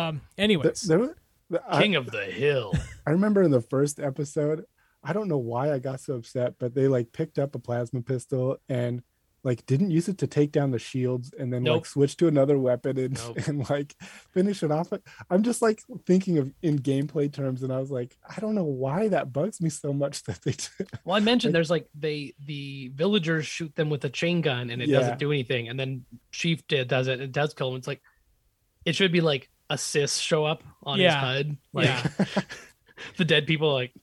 Um. 0.09 0.17
Th- 0.37 0.45
Anyways, 0.45 0.83
there 0.83 0.99
was- 0.99 1.11
the- 1.49 1.63
I, 1.69 1.83
King 1.83 1.97
of 1.97 2.11
the 2.11 2.25
Hill. 2.27 2.75
I 3.07 3.11
remember 3.11 3.43
in 3.43 3.51
the 3.51 3.61
first 3.61 3.99
episode, 3.99 4.67
I 5.03 5.13
don't 5.13 5.29
know 5.29 5.39
why 5.39 5.73
I 5.73 5.79
got 5.79 6.01
so 6.01 6.15
upset, 6.15 6.55
but 6.59 6.75
they 6.75 6.89
like 6.89 7.13
picked 7.13 7.39
up 7.39 7.55
a 7.55 7.59
plasma 7.59 8.03
pistol 8.03 8.59
and 8.69 9.03
like 9.43 9.65
didn't 9.65 9.91
use 9.91 10.07
it 10.07 10.19
to 10.19 10.27
take 10.27 10.53
down 10.53 10.71
the 10.71 10.79
shields 10.79 11.33
and 11.39 11.51
then 11.51 11.63
Nope. 11.63 11.77
like 11.77 11.87
switch 11.87 12.15
to 12.19 12.29
another 12.29 12.59
weapon 12.59 12.99
and, 12.99 13.15
Nope. 13.17 13.39
and 13.49 13.71
like 13.71 13.95
finish 14.03 14.63
it 14.63 14.71
off. 14.71 14.93
I'm 15.31 15.43
just 15.43 15.63
like 15.63 15.81
thinking 16.05 16.37
of 16.37 16.53
in 16.61 16.79
gameplay 16.79 17.33
terms, 17.33 17.63
and 17.63 17.73
I 17.73 17.79
was 17.79 17.91
like, 17.91 18.19
I 18.29 18.39
don't 18.41 18.55
know 18.55 18.65
why 18.65 19.09
that 19.09 19.33
bugs 19.33 19.63
me 19.63 19.71
so 19.71 19.95
much 19.95 20.23
that 20.25 20.43
they 20.43 20.51
did. 20.53 20.89
Well, 21.05 21.17
I 21.17 21.21
mentioned 21.21 21.55
there's 21.55 21.71
like 21.71 21.89
they 21.99 22.35
the 22.47 22.93
villagers 22.95 23.47
shoot 23.47 23.75
them 23.77 23.89
with 23.89 24.05
a 24.05 24.11
chain 24.11 24.43
gun 24.43 24.69
and 24.69 24.83
it 24.83 24.89
Yeah. 24.91 24.99
doesn't 24.99 25.19
do 25.19 25.33
anything, 25.33 25.69
and 25.71 25.81
then 25.81 26.05
Chief 26.33 26.67
did 26.69 26.89
does 26.89 27.09
it. 27.09 27.23
It 27.23 27.33
does 27.33 27.55
kill 27.55 27.71
him. 27.71 27.77
It's 27.77 27.87
like 27.89 28.03
it 28.85 28.95
should 28.95 29.13
be 29.13 29.23
like 29.23 29.49
assists 29.71 30.19
show 30.19 30.45
up 30.45 30.63
on 30.83 31.01
Yeah. 31.01 31.15
his 31.15 31.47
HUD. 31.47 31.57
Like 31.73 31.87
yeah. 31.87 32.09
the 33.17 33.25
dead 33.25 33.47
people 33.47 33.73
like 33.73 33.95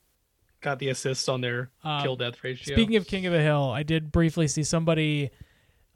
got 0.60 0.78
the 0.78 0.88
assists 0.88 1.28
on 1.28 1.40
their 1.40 1.70
Um, 1.84 2.02
kill 2.02 2.16
death 2.16 2.42
ratio. 2.42 2.74
Speaking 2.74 2.96
of 2.96 3.06
King 3.06 3.26
of 3.26 3.32
the 3.32 3.40
Hill, 3.40 3.70
I 3.70 3.82
did 3.82 4.10
briefly 4.12 4.48
see 4.48 4.62
somebody 4.62 5.30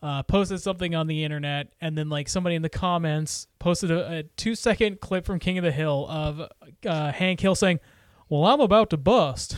uh, 0.03 0.23
posted 0.25 0.61
something 0.61 0.95
on 0.95 1.07
the 1.07 1.23
internet, 1.25 1.73
and 1.81 1.97
then 1.97 2.09
like 2.09 2.29
somebody 2.29 2.57
in 2.57 2.63
the 2.63 2.69
comments 2.69 3.47
posted 3.59 3.91
a, 3.91 4.19
a 4.19 4.23
two 4.37 4.55
second 4.55 5.01
clip 5.01 5.25
from 5.25 5.39
King 5.39 5.59
of 5.59 5.65
the 5.65 5.71
Hill 5.73 6.07
of 6.09 6.41
uh, 6.87 7.13
Hank 7.13 7.41
Hill 7.41 7.55
saying, 7.55 7.79
"Well, 8.29 8.45
I'm 8.45 8.61
about 8.61 8.91
to 8.91 8.97
bust." 8.97 9.57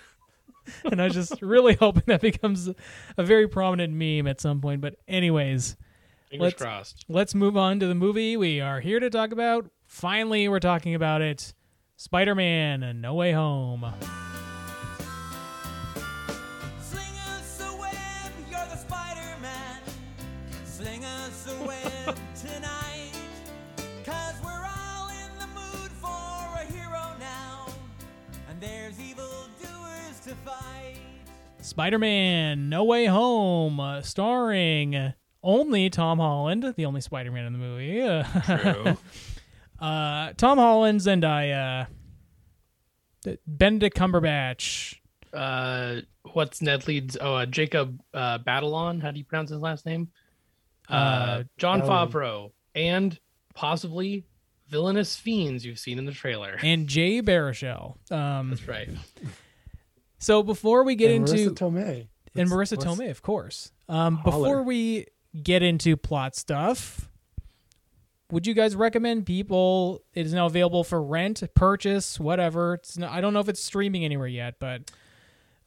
and 0.84 1.00
I 1.00 1.04
was 1.06 1.14
just 1.14 1.42
really 1.42 1.74
hoping 1.80 2.04
that 2.06 2.20
becomes 2.20 2.68
a 3.16 3.22
very 3.24 3.48
prominent 3.48 3.92
meme 3.92 4.26
at 4.26 4.40
some 4.40 4.60
point. 4.60 4.80
But 4.80 4.96
anyways, 5.08 5.76
Fingers 6.30 6.42
Let's- 6.44 6.62
crossed. 6.62 7.04
let's 7.08 7.34
move 7.34 7.56
on 7.56 7.80
to 7.80 7.86
the 7.86 7.94
movie 7.94 8.36
we 8.36 8.60
are 8.60 8.80
here 8.80 9.00
to 9.00 9.10
talk 9.10 9.32
about. 9.32 9.68
Finally, 9.86 10.48
we're 10.48 10.60
talking 10.60 10.94
about 10.94 11.20
it. 11.22 11.52
Spider-Man: 12.00 13.02
No 13.02 13.12
Way 13.12 13.32
Home. 13.32 13.84
Sling 16.80 17.02
us 17.28 17.60
a 17.60 17.76
web, 17.76 18.32
you're 18.50 18.58
the 18.58 18.76
Spider-Man. 18.76 19.82
Sling 20.64 21.04
us 21.04 21.46
a 21.46 21.62
web 21.62 22.16
tonight. 22.34 23.12
Cause 24.06 24.34
we're 24.42 24.48
all 24.50 25.10
in 25.10 25.38
the 25.40 25.46
mood 25.48 25.90
for 26.00 26.08
a 26.08 26.64
hero 26.72 27.02
now. 27.20 27.66
And 28.48 28.58
there's 28.62 28.98
evil 28.98 29.28
doers 29.62 30.20
to 30.24 30.34
fight. 30.36 30.96
Spider-Man: 31.60 32.70
No 32.70 32.84
Way 32.84 33.04
Home, 33.04 33.78
uh, 33.78 34.00
starring 34.00 35.12
only 35.42 35.90
Tom 35.90 36.18
Holland, 36.18 36.72
the 36.78 36.86
only 36.86 37.02
Spider-Man 37.02 37.44
in 37.44 37.52
the 37.52 37.58
movie. 37.58 38.22
True. 38.46 38.96
uh, 39.80 40.32
Tom 40.36 40.58
Holland, 40.58 41.00
Zendaya, 41.00 41.86
uh, 43.26 43.32
Benedict 43.46 43.96
Cumberbatch, 43.96 44.96
uh, 45.32 46.00
what's 46.32 46.60
Ned 46.62 46.86
Leeds? 46.88 47.16
Oh, 47.20 47.34
uh, 47.34 47.46
Jacob 47.46 48.00
uh, 48.14 48.38
Batalon. 48.38 49.00
How 49.00 49.10
do 49.10 49.18
you 49.18 49.24
pronounce 49.24 49.50
his 49.50 49.60
last 49.60 49.86
name? 49.86 50.08
Uh, 50.88 50.92
Uh, 50.92 51.42
Jon 51.58 51.82
oh. 51.82 51.86
Favreau, 51.88 52.52
and 52.74 53.18
possibly 53.54 54.24
villainous 54.68 55.16
fiends 55.16 55.64
you've 55.64 55.78
seen 55.78 55.98
in 55.98 56.04
the 56.04 56.12
trailer. 56.12 56.56
and 56.62 56.86
Jay 56.88 57.20
Baruchel. 57.22 57.96
Um, 58.12 58.50
That's 58.50 58.66
right. 58.68 58.88
so 60.18 60.42
before 60.42 60.84
we 60.84 60.94
get 60.94 61.10
and 61.10 61.28
into 61.28 61.50
Marisa 61.50 61.54
Tomei. 61.56 62.08
and 62.36 62.48
Marisa 62.48 62.76
let's- 62.78 62.84
Tomei, 62.84 63.10
of 63.10 63.22
course. 63.22 63.72
Um, 63.88 64.20
before 64.24 64.62
we 64.62 65.06
get 65.42 65.62
into 65.64 65.96
plot 65.96 66.36
stuff, 66.36 67.09
would 68.30 68.46
you 68.46 68.54
guys 68.54 68.76
recommend 68.76 69.26
people? 69.26 70.02
It 70.14 70.26
is 70.26 70.32
now 70.32 70.46
available 70.46 70.84
for 70.84 71.02
rent, 71.02 71.42
purchase, 71.54 72.18
whatever. 72.18 72.74
It's 72.74 72.96
not, 72.96 73.12
I 73.12 73.20
don't 73.20 73.32
know 73.32 73.40
if 73.40 73.48
it's 73.48 73.62
streaming 73.62 74.04
anywhere 74.04 74.26
yet, 74.26 74.56
but 74.58 74.90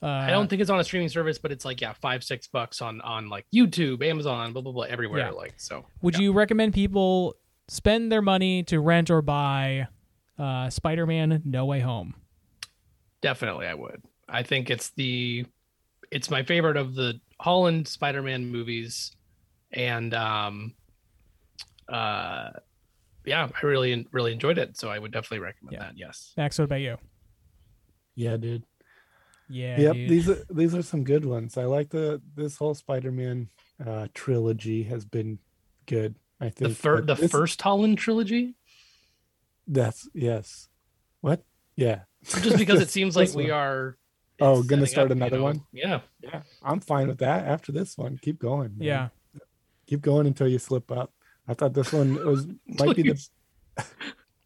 uh, 0.02 0.08
I 0.08 0.32
don't 0.32 0.50
think 0.50 0.62
it's 0.62 0.70
on 0.70 0.80
a 0.80 0.84
streaming 0.84 1.08
service, 1.08 1.38
but 1.38 1.52
it's 1.52 1.64
like 1.64 1.80
yeah, 1.80 1.94
five 1.94 2.24
six 2.24 2.46
bucks 2.48 2.82
on 2.82 3.00
on 3.02 3.30
like 3.30 3.46
YouTube, 3.54 4.06
Amazon, 4.06 4.52
blah 4.52 4.62
blah 4.62 4.74
blah, 4.74 4.84
everywhere. 4.84 5.20
Yeah. 5.20 5.30
Like 5.30 5.54
so. 5.56 5.86
Would 6.02 6.16
yeah. 6.16 6.24
you 6.24 6.34
recommend 6.34 6.74
people 6.74 7.38
spend 7.70 8.12
their 8.12 8.22
money 8.22 8.64
to 8.64 8.82
rent 8.82 9.10
or 9.10 9.22
buy 9.22 9.88
uh, 10.38 10.70
Spider-Man: 10.70 11.44
No 11.46 11.66
Way 11.66 11.80
Home? 11.80 12.16
Definitely, 13.22 13.68
I 13.68 13.76
would. 13.76 14.04
I 14.28 14.44
think 14.44 14.70
it's 14.70 14.90
the 14.90 15.46
it's 16.12 16.30
my 16.30 16.44
favorite 16.44 16.76
of 16.76 16.96
the 16.96 17.22
Holland 17.40 17.88
Spider-Man 17.88 18.48
movies, 18.48 19.16
and 19.72 20.14
um, 20.14 20.74
uh, 21.90 22.50
yeah, 23.26 23.48
I 23.62 23.66
really 23.66 24.08
really 24.12 24.34
enjoyed 24.34 24.58
it. 24.58 24.78
So 24.78 24.90
I 24.90 25.00
would 25.00 25.12
definitely 25.12 25.40
recommend 25.40 25.74
Yeah. 25.74 25.80
that. 25.80 25.98
Yes. 25.98 26.34
Max, 26.38 26.58
what 26.60 26.66
about 26.66 26.82
you? 26.82 26.98
Yeah, 28.16 28.38
dude. 28.38 28.64
Yeah, 29.50 29.80
yep, 29.80 29.94
dude. 29.94 30.10
these 30.10 30.30
are 30.30 30.44
these 30.50 30.74
are 30.76 30.82
some 30.82 31.04
good 31.04 31.26
ones. 31.26 31.58
I 31.58 31.66
like 31.66 31.90
the 31.90 32.22
this 32.36 32.58
whole 32.58 32.74
Spider-Man 32.74 33.50
uh 33.86 34.08
trilogy 34.14 34.84
has 34.84 35.06
been 35.06 35.40
good. 35.86 36.16
I 36.40 36.46
The 36.46 36.52
think 36.52 36.78
fir- 36.78 37.02
but 37.02 37.08
the 37.08 37.22
this- 37.22 37.32
first 37.32 37.62
Holland 37.62 37.98
trilogy, 37.98 38.56
That's 39.68 40.10
yes. 40.14 40.68
What? 41.22 41.44
Yeah. 41.76 42.02
just 42.24 42.58
because 42.58 42.82
it 42.86 42.90
seems 42.90 43.16
like 43.16 43.34
we 43.34 43.44
one. 43.46 43.52
are. 43.52 43.98
Oh, 44.42 44.64
gonna 44.64 44.88
start 44.88 45.12
up, 45.12 45.18
you 45.18 45.24
another 45.24 45.38
know? 45.38 45.44
one? 45.44 45.62
Yeah. 45.72 46.02
Yeah, 46.22 46.42
I'm 46.64 46.80
fine 46.80 47.08
with 47.08 47.20
that. 47.20 47.46
After 47.46 47.72
this 47.72 47.98
one, 47.98 48.18
keep 48.22 48.40
going. 48.40 48.78
man. 48.78 48.88
yeah. 48.88 49.08
keep 49.86 50.02
going 50.02 50.26
until 50.28 50.48
you 50.48 50.58
slip 50.60 50.92
up. 50.92 51.14
I 51.48 51.54
thought 51.54 51.74
this 51.74 51.92
one 51.94 52.16
was 52.26 52.48
might 52.68 52.96
be 52.96 53.04
the. 53.04 53.28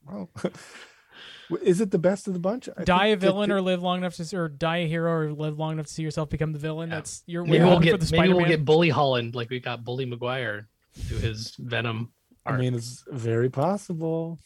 Well, 0.09 0.29
is 1.61 1.81
it 1.81 1.91
the 1.91 1.97
best 1.99 2.27
of 2.27 2.33
the 2.33 2.39
bunch? 2.39 2.69
I 2.77 2.85
die 2.85 3.07
a 3.07 3.09
think 3.11 3.21
that 3.21 3.27
villain 3.27 3.49
the- 3.49 3.55
or 3.55 3.61
live 3.61 3.81
long 3.83 3.97
enough 3.97 4.15
to, 4.15 4.37
or 4.37 4.47
die 4.47 4.77
a 4.77 4.87
hero 4.87 5.11
or 5.11 5.33
live 5.33 5.59
long 5.59 5.73
enough 5.73 5.87
to 5.87 5.93
see 5.93 6.01
yourself 6.03 6.29
become 6.29 6.53
the 6.53 6.59
villain. 6.59 6.89
Yeah. 6.89 6.95
That's 6.95 7.23
you're 7.25 7.43
Maybe 7.43 7.59
we're 7.59 7.65
we'll 7.71 7.79
get 7.79 7.91
for 7.91 7.97
the 7.97 8.03
maybe 8.05 8.17
Spider-Man. 8.17 8.37
we'll 8.37 8.45
get 8.45 8.63
Bully 8.65 8.89
Holland 8.89 9.35
like 9.35 9.49
we 9.49 9.59
got 9.59 9.83
Bully 9.83 10.05
Maguire 10.05 10.67
to 11.09 11.13
his 11.15 11.55
Venom. 11.59 12.11
I 12.45 12.55
mean, 12.55 12.73
it's 12.73 13.03
very 13.11 13.49
possible. 13.49 14.39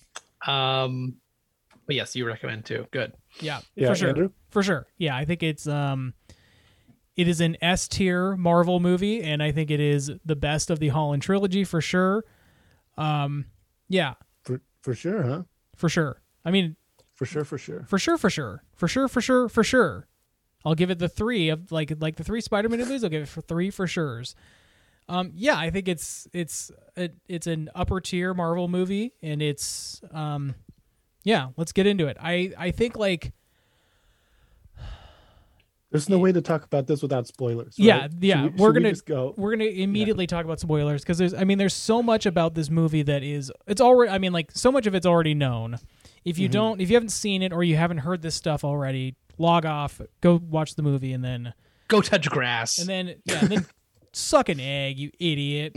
Um, 0.48 1.18
but 1.86 1.96
yes, 1.96 2.16
you 2.16 2.26
recommend 2.26 2.66
too. 2.66 2.88
Good. 2.90 3.14
Yeah, 3.40 3.62
Yeah, 3.76 3.90
for 3.90 3.96
sure. 3.96 4.10
Andrew? 4.10 4.32
For 4.50 4.64
sure. 4.64 4.88
Yeah, 4.98 5.16
I 5.16 5.26
think 5.26 5.44
it's 5.44 5.68
um 5.68 6.16
it 7.16 7.28
is 7.28 7.40
an 7.42 7.56
S 7.62 7.88
tier 7.88 8.36
Marvel 8.36 8.80
movie 8.80 9.22
and 9.22 9.44
I 9.44 9.52
think 9.52 9.70
it 9.70 9.80
is 9.80 10.12
the 10.26 10.36
best 10.36 10.72
of 10.72 10.80
the 10.80 10.88
Holland 10.88 11.22
trilogy 11.22 11.64
for 11.64 11.82
sure. 11.82 12.24
Um 12.98 13.46
yeah, 13.90 14.14
For 14.44 14.62
for 14.82 14.94
sure, 14.96 15.24
huh? 15.24 15.44
for 15.76 15.90
sure. 15.90 16.22
I 16.46 16.52
mean, 16.52 16.76
For 17.16 17.26
sure, 17.26 17.44
for 17.46 17.58
sure. 17.58 17.86
for 17.88 18.00
sure 18.00 18.18
for 18.18 18.30
sure. 18.30 18.64
For 18.76 18.88
sure 18.88 19.08
for 19.08 19.22
sure 19.22 19.50
for 19.50 19.64
sure. 19.64 20.08
I'll 20.64 20.76
give 20.76 20.92
it 20.92 21.00
the 21.00 21.10
3 21.10 21.50
of 21.50 21.72
like 21.72 21.92
like 22.00 22.16
the 22.18 22.24
3 22.24 22.40
Spider-Man 22.42 22.80
movies, 22.80 23.04
I'll 23.04 23.10
give 23.10 23.24
it 23.24 23.28
for 23.30 23.42
3 23.42 23.70
for 23.72 23.88
sure's. 23.88 24.36
Um 25.10 25.32
yeah, 25.36 25.58
I 25.58 25.70
think 25.72 25.88
it's 25.88 26.28
it's 26.34 26.72
it, 26.96 27.16
it's 27.28 27.48
an 27.48 27.70
upper 27.76 28.00
tier 28.00 28.34
Marvel 28.34 28.68
movie 28.68 29.14
and 29.22 29.42
it's 29.42 30.02
um 30.12 30.56
yeah, 31.24 31.50
let's 31.58 31.72
get 31.72 31.86
into 31.88 32.08
it. 32.08 32.18
I 32.20 32.52
I 32.58 32.72
think 32.72 32.96
like 32.98 33.34
There's 35.92 36.08
no 36.08 36.18
way 36.20 36.32
to 36.32 36.42
talk 36.42 36.64
about 36.64 36.88
this 36.88 37.02
without 37.02 37.28
spoilers. 37.28 37.76
Yeah, 37.78 38.00
right? 38.04 38.12
yeah, 38.22 38.44
Should 38.44 38.54
we- 38.56 38.62
we're 38.62 38.72
gonna 38.72 38.90
just 38.92 39.06
go. 39.06 39.34
we're 39.38 39.52
gonna 39.52 39.66
immediately 39.66 40.26
talk 40.26 40.46
about 40.46 40.60
spoilers 40.60 41.02
because 41.02 41.18
there's 41.18 41.34
I 41.34 41.44
mean 41.44 41.58
there's 41.58 41.74
so 41.74 42.02
much 42.02 42.26
about 42.26 42.56
this 42.56 42.70
movie 42.70 43.04
that 43.04 43.24
is 43.24 43.52
it's 43.68 43.82
already 43.82 44.10
I 44.12 44.18
mean 44.18 44.32
like 44.32 44.52
so 44.54 44.72
much 44.72 44.88
of 44.88 44.96
it's 44.96 45.06
already 45.06 45.34
known. 45.34 45.76
If 46.24 46.36
Mm-hmm. 46.36 46.42
you 46.44 46.50
don't 46.50 46.82
if 46.82 46.90
you 46.90 46.96
haven't 46.96 47.10
seen 47.10 47.42
it 47.42 47.52
or 47.52 47.64
you 47.64 47.76
haven't 47.76 48.00
heard 48.00 48.22
this 48.22 48.36
stuff 48.36 48.64
already, 48.64 49.16
log 49.38 49.66
off, 49.66 50.00
go 50.22 50.40
watch 50.50 50.76
the 50.76 50.84
movie 50.84 51.12
and 51.14 51.24
then 51.24 51.54
Go 51.90 52.00
touch 52.02 52.30
grass. 52.30 52.78
and 52.80 52.88
then 52.88 53.16
yeah, 53.26 53.40
and 53.42 53.50
then 53.50 53.66
suck 54.14 54.48
an 54.48 54.62
egg, 54.62 54.98
you 54.98 55.12
idiot. 55.20 55.76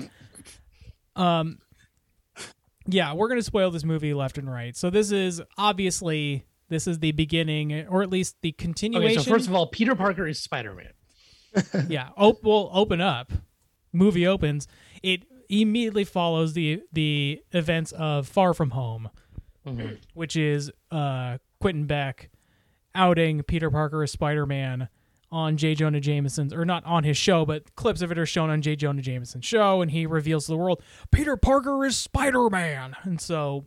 Um 1.17 1.59
yeah, 2.87 3.15
we're 3.15 3.29
gonna 3.29 3.43
spoil 3.43 3.71
this 3.71 3.85
movie 3.85 4.15
left 4.15 4.39
and 4.39 4.51
right. 4.51 4.77
So 4.77 4.91
this 4.91 5.11
is 5.11 5.43
obviously 5.59 6.45
this 6.69 6.87
is 6.87 6.99
the 7.01 7.13
beginning 7.13 7.87
or 7.89 8.03
at 8.03 8.11
least 8.11 8.37
the 8.43 8.53
continuation. 8.53 9.19
okay, 9.19 9.25
so 9.25 9.31
first 9.31 9.49
of 9.49 9.55
all, 9.55 9.67
Peter 9.67 9.95
Parker 9.95 10.27
is 10.27 10.39
Spider 10.39 10.75
Man. 10.75 10.93
yeah 11.89 12.09
op- 12.17 12.43
will 12.43 12.71
open 12.73 13.01
up. 13.01 13.33
Movie 13.93 14.27
opens. 14.27 14.67
It 15.03 15.25
immediately 15.49 16.05
follows 16.05 16.55
the 16.55 16.83
the 16.93 17.43
events 17.53 17.93
of 17.93 18.27
far 18.27 18.55
from 18.55 18.71
home 18.71 19.11
which 20.15 20.37
is 20.37 20.71
uh 20.91 21.39
quentin 21.61 21.87
beck 21.87 22.31
outing 22.95 23.43
peter 23.43 23.71
parker 23.71 24.03
as 24.03 24.11
spider-man 24.11 24.89
on 25.31 25.57
j. 25.57 25.75
Jonah 25.75 26.01
jameson's 26.01 26.53
or 26.53 26.65
not 26.65 26.85
on 26.87 27.05
his 27.05 27.17
show 27.17 27.45
but 27.45 27.75
clips 27.75 28.01
of 28.03 28.11
it 28.11 28.19
are 28.19 28.27
shown 28.27 28.51
on 28.51 28.63
j. 28.63 28.75
Jonah 28.75 29.03
jameson's 29.03 29.45
show 29.45 29.83
and 29.83 29.91
he 29.91 30.07
reveals 30.07 30.47
to 30.47 30.53
the 30.53 30.57
world 30.59 30.83
peter 31.11 31.37
parker 31.37 31.85
is 31.85 31.97
spider-man! 31.97 32.97
And 33.03 33.21
so 33.21 33.67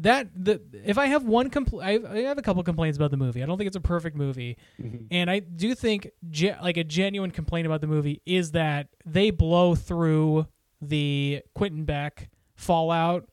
that 0.00 0.28
the 0.34 0.60
if 0.84 0.96
I 0.96 1.06
have 1.06 1.24
one 1.24 1.50
compl- 1.50 1.82
I, 1.82 2.20
have 2.22 2.38
a 2.38 2.42
couple 2.42 2.62
complaints 2.62 2.96
about 2.96 3.10
the 3.10 3.16
movie. 3.16 3.42
I 3.42 3.46
don't 3.46 3.58
think 3.58 3.66
it's 3.66 3.76
a 3.76 3.80
perfect 3.80 4.16
movie, 4.16 4.56
mm-hmm. 4.80 5.06
and 5.10 5.30
I 5.30 5.40
do 5.40 5.74
think 5.74 6.10
ge- 6.30 6.56
like 6.62 6.76
a 6.76 6.84
genuine 6.84 7.30
complaint 7.30 7.66
about 7.66 7.80
the 7.80 7.88
movie 7.88 8.22
is 8.24 8.52
that 8.52 8.88
they 9.04 9.30
blow 9.30 9.74
through 9.74 10.46
the 10.80 11.42
Quentin 11.54 11.84
Beck 11.84 12.30
fallout 12.54 13.28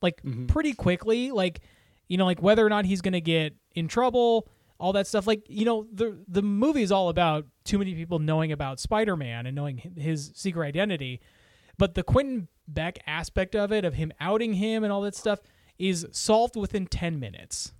like 0.00 0.22
mm-hmm. 0.22 0.46
pretty 0.46 0.72
quickly. 0.72 1.30
Like 1.30 1.60
you 2.08 2.16
know, 2.16 2.24
like 2.24 2.40
whether 2.40 2.64
or 2.64 2.70
not 2.70 2.86
he's 2.86 3.02
gonna 3.02 3.20
get 3.20 3.54
in 3.74 3.88
trouble, 3.88 4.48
all 4.78 4.94
that 4.94 5.06
stuff. 5.06 5.26
Like 5.26 5.44
you 5.48 5.64
know, 5.66 5.86
the 5.92 6.18
the 6.28 6.42
movie 6.42 6.82
is 6.82 6.92
all 6.92 7.10
about 7.10 7.46
too 7.64 7.78
many 7.78 7.94
people 7.94 8.18
knowing 8.18 8.52
about 8.52 8.80
Spider 8.80 9.16
Man 9.16 9.46
and 9.46 9.54
knowing 9.54 9.76
his 9.96 10.32
secret 10.34 10.66
identity. 10.66 11.20
But 11.78 11.94
the 11.94 12.02
Quentin 12.02 12.48
Beck 12.66 12.98
aspect 13.06 13.54
of 13.54 13.70
it, 13.70 13.84
of 13.84 13.94
him 13.94 14.12
outing 14.18 14.54
him 14.54 14.82
and 14.82 14.90
all 14.90 15.02
that 15.02 15.14
stuff, 15.14 15.40
is 15.78 16.06
solved 16.12 16.56
within 16.56 16.86
10 16.86 17.18
minutes. 17.20 17.72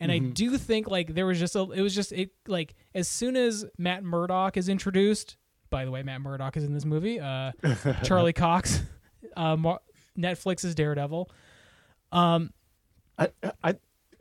And 0.00 0.10
I 0.10 0.18
do 0.18 0.58
think 0.58 0.88
like 0.88 1.14
there 1.14 1.26
was 1.26 1.38
just 1.38 1.54
a, 1.54 1.60
it 1.70 1.80
was 1.80 1.94
just 1.94 2.10
it 2.10 2.30
like 2.48 2.74
as 2.92 3.06
soon 3.08 3.36
as 3.36 3.64
Matt 3.78 4.02
Murdock 4.02 4.56
is 4.56 4.68
introduced. 4.68 5.36
By 5.70 5.84
the 5.84 5.92
way, 5.92 6.02
Matt 6.02 6.20
Murdock 6.20 6.56
is 6.56 6.64
in 6.64 6.74
this 6.74 6.84
movie. 6.84 7.20
Uh, 7.20 7.52
Charlie 8.02 8.32
Cox, 8.32 8.82
uh, 9.36 9.56
Mar- 9.56 9.80
Netflix's 10.18 10.74
Daredevil. 10.74 11.30
Um, 12.10 12.52
I, 13.16 13.28
I, 13.62 13.72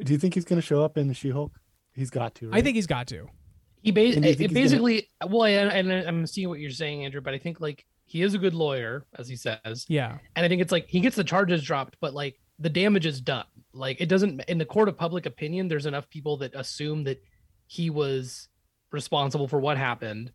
do 0.03 0.13
you 0.13 0.19
think 0.19 0.35
he's 0.35 0.45
going 0.45 0.61
to 0.61 0.65
show 0.65 0.83
up 0.83 0.97
in 0.97 1.07
the 1.07 1.13
She-Hulk? 1.13 1.51
He's 1.93 2.09
got 2.09 2.35
to. 2.35 2.49
Right? 2.49 2.59
I 2.59 2.61
think 2.61 2.75
he's 2.75 2.87
got 2.87 3.07
to. 3.07 3.27
He 3.81 3.91
ba- 3.91 4.01
And 4.01 4.21
do 4.23 4.29
you 4.29 4.35
think 4.35 4.51
it 4.51 4.57
he's 4.59 4.71
gonna- 4.71 4.83
basically 4.87 5.07
well, 5.27 5.45
and, 5.45 5.91
and 5.91 6.07
I'm 6.07 6.27
seeing 6.27 6.47
what 6.47 6.59
you're 6.59 6.69
saying, 6.71 7.03
Andrew, 7.05 7.21
but 7.21 7.33
I 7.33 7.37
think 7.39 7.59
like 7.59 7.85
he 8.05 8.21
is 8.21 8.33
a 8.33 8.37
good 8.37 8.53
lawyer, 8.53 9.05
as 9.17 9.27
he 9.27 9.35
says, 9.35 9.85
Yeah. 9.89 10.19
and 10.35 10.45
I 10.45 10.49
think 10.49 10.61
it's 10.61 10.71
like 10.71 10.87
he 10.87 10.99
gets 10.99 11.15
the 11.15 11.23
charges 11.23 11.63
dropped, 11.63 11.97
but 11.99 12.13
like 12.13 12.39
the 12.61 12.69
damage 12.69 13.05
is 13.05 13.19
done. 13.21 13.45
Like 13.73 13.99
it 14.01 14.07
doesn't 14.09 14.41
in 14.47 14.57
the 14.57 14.65
court 14.65 14.89
of 14.89 14.97
public 14.97 15.25
opinion. 15.25 15.67
There's 15.67 15.85
enough 15.85 16.09
people 16.09 16.37
that 16.37 16.53
assume 16.55 17.03
that 17.05 17.21
he 17.67 17.89
was 17.89 18.49
responsible 18.91 19.47
for 19.47 19.59
what 19.59 19.77
happened. 19.77 20.31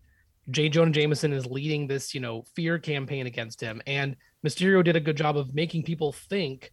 J. 0.51 0.69
Jonah 0.69 0.93
Jameson 0.93 1.33
is 1.33 1.45
leading 1.47 1.87
this, 1.87 2.15
you 2.15 2.21
know, 2.21 2.45
fear 2.55 2.79
campaign 2.79 3.27
against 3.27 3.61
him, 3.61 3.83
and 3.87 4.17
Mysterio 4.47 4.83
did 4.85 4.95
a 4.97 5.01
good 5.01 5.17
job 5.17 5.37
of 5.37 5.55
making 5.55 5.83
people 5.83 6.13
think 6.13 6.73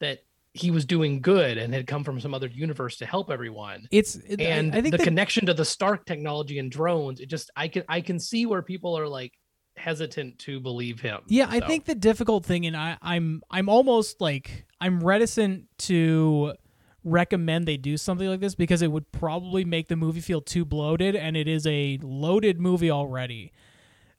that 0.00 0.20
he 0.54 0.70
was 0.70 0.84
doing 0.84 1.20
good 1.20 1.58
and 1.58 1.72
had 1.72 1.86
come 1.86 2.04
from 2.04 2.20
some 2.20 2.34
other 2.34 2.46
universe 2.46 2.96
to 2.98 3.06
help 3.06 3.30
everyone 3.30 3.86
It's 3.90 4.16
it, 4.16 4.40
I- 4.40 4.44
and 4.44 4.74
I, 4.74 4.80
think 4.82 4.92
the 4.92 4.98
that- 4.98 5.04
connection 5.04 5.46
to 5.46 5.54
the 5.54 5.64
Stark 5.64 6.04
technology 6.06 6.58
and 6.58 6.70
drones, 6.70 7.20
it 7.20 7.28
just 7.28 7.50
I 7.56 7.68
can 7.68 7.84
I 7.88 8.00
can 8.00 8.18
see 8.18 8.46
where 8.46 8.62
people 8.62 8.98
are 8.98 9.06
like 9.08 9.32
hesitant 9.76 10.38
to 10.40 10.60
believe 10.60 11.00
him. 11.00 11.20
Yeah, 11.26 11.46
I 11.48 11.60
think 11.60 11.84
the 11.84 11.94
difficult 11.94 12.44
thing, 12.44 12.66
and 12.66 12.76
I, 12.76 12.96
I'm 13.02 13.42
I'm 13.50 13.68
almost 13.68 14.20
like 14.20 14.66
I'm 14.80 15.02
reticent 15.02 15.66
to 15.78 16.54
recommend 17.04 17.66
they 17.66 17.76
do 17.76 17.96
something 17.96 18.28
like 18.28 18.40
this 18.40 18.54
because 18.54 18.80
it 18.82 18.92
would 18.92 19.10
probably 19.12 19.64
make 19.64 19.88
the 19.88 19.96
movie 19.96 20.20
feel 20.20 20.40
too 20.40 20.64
bloated, 20.64 21.16
and 21.16 21.36
it 21.36 21.48
is 21.48 21.66
a 21.66 21.98
loaded 22.02 22.60
movie 22.60 22.90
already. 22.90 23.52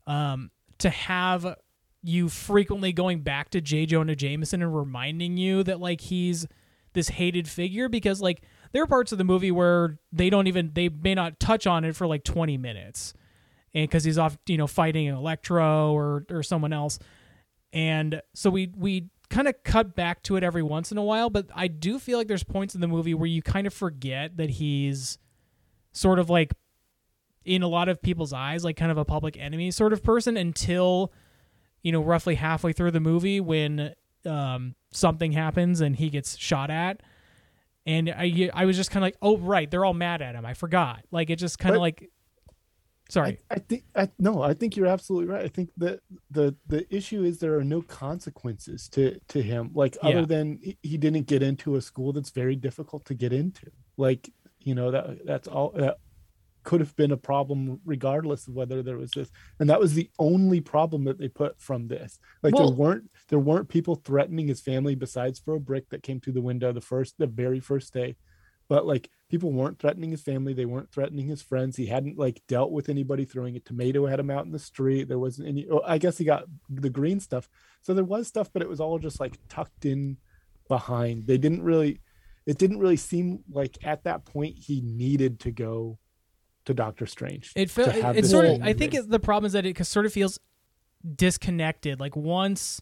Um, 0.05 0.51
to 0.79 0.89
have 0.89 1.55
you 2.03 2.27
frequently 2.27 2.91
going 2.91 3.21
back 3.21 3.49
to 3.51 3.61
J. 3.61 3.85
Jonah 3.85 4.15
Jameson 4.15 4.61
and 4.61 4.75
reminding 4.75 5.37
you 5.37 5.63
that 5.63 5.79
like 5.79 6.01
he's 6.01 6.45
this 6.91 7.09
hated 7.09 7.47
figure 7.47 7.87
because 7.89 8.21
like 8.21 8.41
there 8.71 8.83
are 8.83 8.87
parts 8.87 9.11
of 9.11 9.17
the 9.17 9.23
movie 9.23 9.51
where 9.51 9.97
they 10.11 10.29
don't 10.29 10.47
even 10.47 10.71
they 10.73 10.89
may 10.89 11.15
not 11.15 11.39
touch 11.39 11.65
on 11.65 11.85
it 11.85 11.95
for 11.95 12.05
like 12.05 12.23
20 12.23 12.57
minutes 12.57 13.13
and 13.73 13.87
because 13.87 14.03
he's 14.03 14.17
off 14.17 14.37
you 14.47 14.57
know 14.57 14.67
fighting 14.67 15.07
electro 15.07 15.91
or 15.91 16.25
or 16.29 16.43
someone 16.43 16.73
else. 16.73 16.99
And 17.71 18.21
so 18.33 18.49
we 18.49 18.71
we 18.75 19.09
kind 19.29 19.47
of 19.47 19.55
cut 19.63 19.95
back 19.95 20.21
to 20.23 20.35
it 20.35 20.43
every 20.43 20.61
once 20.61 20.91
in 20.91 20.97
a 20.99 21.01
while 21.01 21.27
but 21.27 21.47
i 21.55 21.67
do 21.67 21.97
feel 21.97 22.19
like 22.19 22.27
there's 22.27 22.43
points 22.43 22.75
in 22.75 22.81
the 22.81 22.87
movie 22.87 23.15
where 23.15 23.25
you 23.25 23.41
kind 23.41 23.65
of 23.65 23.73
forget 23.73 24.37
that 24.37 24.47
he's 24.47 25.17
sort 25.91 26.19
of 26.19 26.29
like 26.29 26.53
in 27.45 27.63
a 27.63 27.67
lot 27.67 27.89
of 27.89 27.99
people's 28.01 28.31
eyes 28.31 28.63
like 28.63 28.75
kind 28.75 28.91
of 28.91 28.97
a 28.97 29.05
public 29.05 29.35
enemy 29.37 29.71
sort 29.71 29.91
of 29.91 30.03
person 30.03 30.37
until 30.37 31.11
you 31.81 31.91
know 31.91 32.01
roughly 32.01 32.35
halfway 32.35 32.73
through 32.73 32.91
the 32.91 32.99
movie 32.99 33.39
when 33.39 33.93
um 34.25 34.75
something 34.91 35.31
happens 35.31 35.81
and 35.81 35.95
he 35.97 36.09
gets 36.09 36.37
shot 36.37 36.69
at. 36.69 37.01
And 37.85 38.09
i 38.09 38.49
i 38.53 38.65
was 38.65 38.77
just 38.77 38.89
kind 38.91 39.03
of 39.03 39.07
like 39.07 39.17
oh 39.21 39.37
right 39.37 39.69
they're 39.69 39.85
all 39.85 39.93
mad 39.93 40.21
at 40.21 40.35
him. 40.35 40.45
I 40.45 40.53
forgot. 40.53 41.03
Like 41.11 41.29
it 41.29 41.35
just 41.35 41.59
kind 41.59 41.75
of 41.75 41.81
like 41.81 42.09
sorry 43.09 43.37
I, 43.51 43.55
I 43.55 43.59
think 43.59 43.83
I 43.95 44.09
no, 44.19 44.41
I 44.41 44.53
think 44.53 44.75
you're 44.75 44.87
absolutely 44.87 45.27
right. 45.33 45.43
I 45.45 45.47
think 45.49 45.69
that 45.77 45.99
the 46.31 46.55
the 46.67 46.85
issue 46.95 47.23
is 47.23 47.37
there 47.39 47.57
are 47.57 47.63
no 47.63 47.81
consequences 47.81 48.87
to 48.89 49.19
to 49.29 49.41
him, 49.41 49.71
like 49.73 49.97
Yeah. 50.01 50.09
other 50.09 50.25
than 50.25 50.59
he, 50.81 50.97
didn't 50.97 51.27
get 51.27 51.43
into 51.43 51.75
a 51.75 51.81
school 51.81 52.13
that's 52.13 52.29
very 52.31 52.55
difficult 52.55 53.05
to 53.05 53.13
get 53.13 53.33
into. 53.33 53.67
Like 53.97 54.29
you 54.61 54.75
know 54.75 54.91
that 54.91 55.25
that's 55.25 55.47
all 55.47 55.71
that 55.75 55.97
could 56.63 56.79
have 56.79 56.95
been 56.95 57.11
a 57.11 57.17
problem 57.17 57.81
regardless 57.83 58.47
of 58.47 58.53
whether 58.53 58.81
there 58.81 58.97
was 58.97 59.11
this, 59.11 59.29
and 59.59 59.69
that 59.69 59.81
was 59.81 59.93
the 59.93 60.09
only 60.17 60.61
problem 60.61 61.03
that 61.03 61.17
they 61.19 61.27
put 61.27 61.59
from 61.59 61.87
this. 61.89 62.19
Like 62.41 62.55
Well- 62.55 62.67
there 62.69 62.77
weren't 62.77 63.11
there 63.29 63.39
weren't 63.39 63.67
people 63.69 63.95
threatening 63.95 64.47
his 64.47 64.61
family 64.61 64.95
besides 64.95 65.39
for 65.39 65.55
a 65.55 65.59
brick 65.59 65.89
that 65.89 66.03
came 66.03 66.19
through 66.21 66.33
the 66.33 66.41
window 66.41 66.71
the 66.71 66.81
first 66.81 67.15
the 67.17 67.27
very 67.27 67.59
first 67.59 67.93
day 67.93 68.15
but 68.67 68.85
like 68.85 69.09
people 69.29 69.51
weren't 69.51 69.79
threatening 69.79 70.11
his 70.11 70.21
family 70.21 70.53
they 70.53 70.65
weren't 70.65 70.91
threatening 70.91 71.27
his 71.27 71.41
friends 71.41 71.75
he 71.75 71.87
hadn't 71.87 72.17
like 72.17 72.41
dealt 72.47 72.71
with 72.71 72.89
anybody 72.89 73.25
throwing 73.25 73.55
a 73.55 73.59
tomato 73.59 74.07
at 74.07 74.19
him 74.19 74.29
out 74.29 74.45
in 74.45 74.51
the 74.51 74.59
street 74.59 75.07
there 75.07 75.19
wasn't 75.19 75.47
any 75.47 75.67
oh, 75.71 75.81
i 75.85 75.97
guess 75.97 76.17
he 76.17 76.25
got 76.25 76.45
the 76.69 76.89
green 76.89 77.19
stuff 77.19 77.49
so 77.81 77.93
there 77.93 78.03
was 78.03 78.27
stuff 78.27 78.49
but 78.53 78.61
it 78.61 78.69
was 78.69 78.79
all 78.79 78.99
just 78.99 79.19
like 79.19 79.37
tucked 79.49 79.85
in 79.85 80.17
behind 80.67 81.27
they 81.27 81.37
didn't 81.37 81.63
really 81.63 81.99
it 82.45 82.57
didn't 82.57 82.79
really 82.79 82.97
seem 82.97 83.39
like 83.51 83.77
at 83.83 84.03
that 84.03 84.25
point 84.25 84.57
he 84.57 84.81
needed 84.81 85.39
to 85.39 85.51
go 85.51 85.97
to 86.65 86.73
doctor 86.73 87.05
strange 87.05 87.51
It 87.55 87.69
felt 87.69 87.89
it's 87.89 88.21
this 88.21 88.31
sort 88.31 88.45
of. 88.45 88.61
I 88.61 88.73
think 88.73 88.93
it, 88.93 89.09
the 89.09 89.19
problem 89.19 89.47
is 89.47 89.53
that 89.53 89.65
it 89.65 89.85
sort 89.85 90.05
of 90.05 90.13
feels 90.13 90.39
disconnected. 91.15 91.99
Like 91.99 92.15
once 92.15 92.79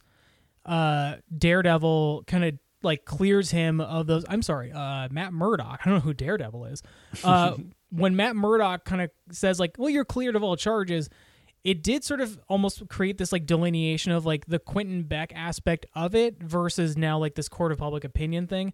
uh 0.65 1.15
Daredevil 1.35 2.25
kind 2.27 2.45
of 2.45 2.53
like 2.83 3.05
clears 3.05 3.51
him 3.51 3.81
of 3.81 4.07
those. 4.07 4.25
I'm 4.27 4.41
sorry, 4.41 4.71
uh 4.71 5.07
Matt 5.11 5.33
Murdock. 5.33 5.81
I 5.83 5.89
don't 5.89 5.95
know 5.95 6.01
who 6.01 6.13
Daredevil 6.13 6.65
is. 6.65 6.83
Uh, 7.23 7.55
when 7.91 8.15
Matt 8.15 8.35
Murdock 8.35 8.85
kind 8.85 9.01
of 9.01 9.11
says 9.31 9.59
like, 9.59 9.75
"Well, 9.77 9.89
you're 9.89 10.05
cleared 10.05 10.35
of 10.35 10.43
all 10.43 10.55
charges." 10.55 11.09
It 11.63 11.83
did 11.83 12.03
sort 12.03 12.21
of 12.21 12.39
almost 12.49 12.87
create 12.89 13.19
this 13.19 13.31
like 13.31 13.45
delineation 13.45 14.11
of 14.11 14.25
like 14.25 14.47
the 14.47 14.57
Quentin 14.57 15.03
Beck 15.03 15.31
aspect 15.35 15.85
of 15.93 16.15
it 16.15 16.41
versus 16.41 16.97
now 16.97 17.19
like 17.19 17.35
this 17.35 17.47
court 17.47 17.71
of 17.71 17.77
public 17.77 18.03
opinion 18.03 18.47
thing 18.47 18.73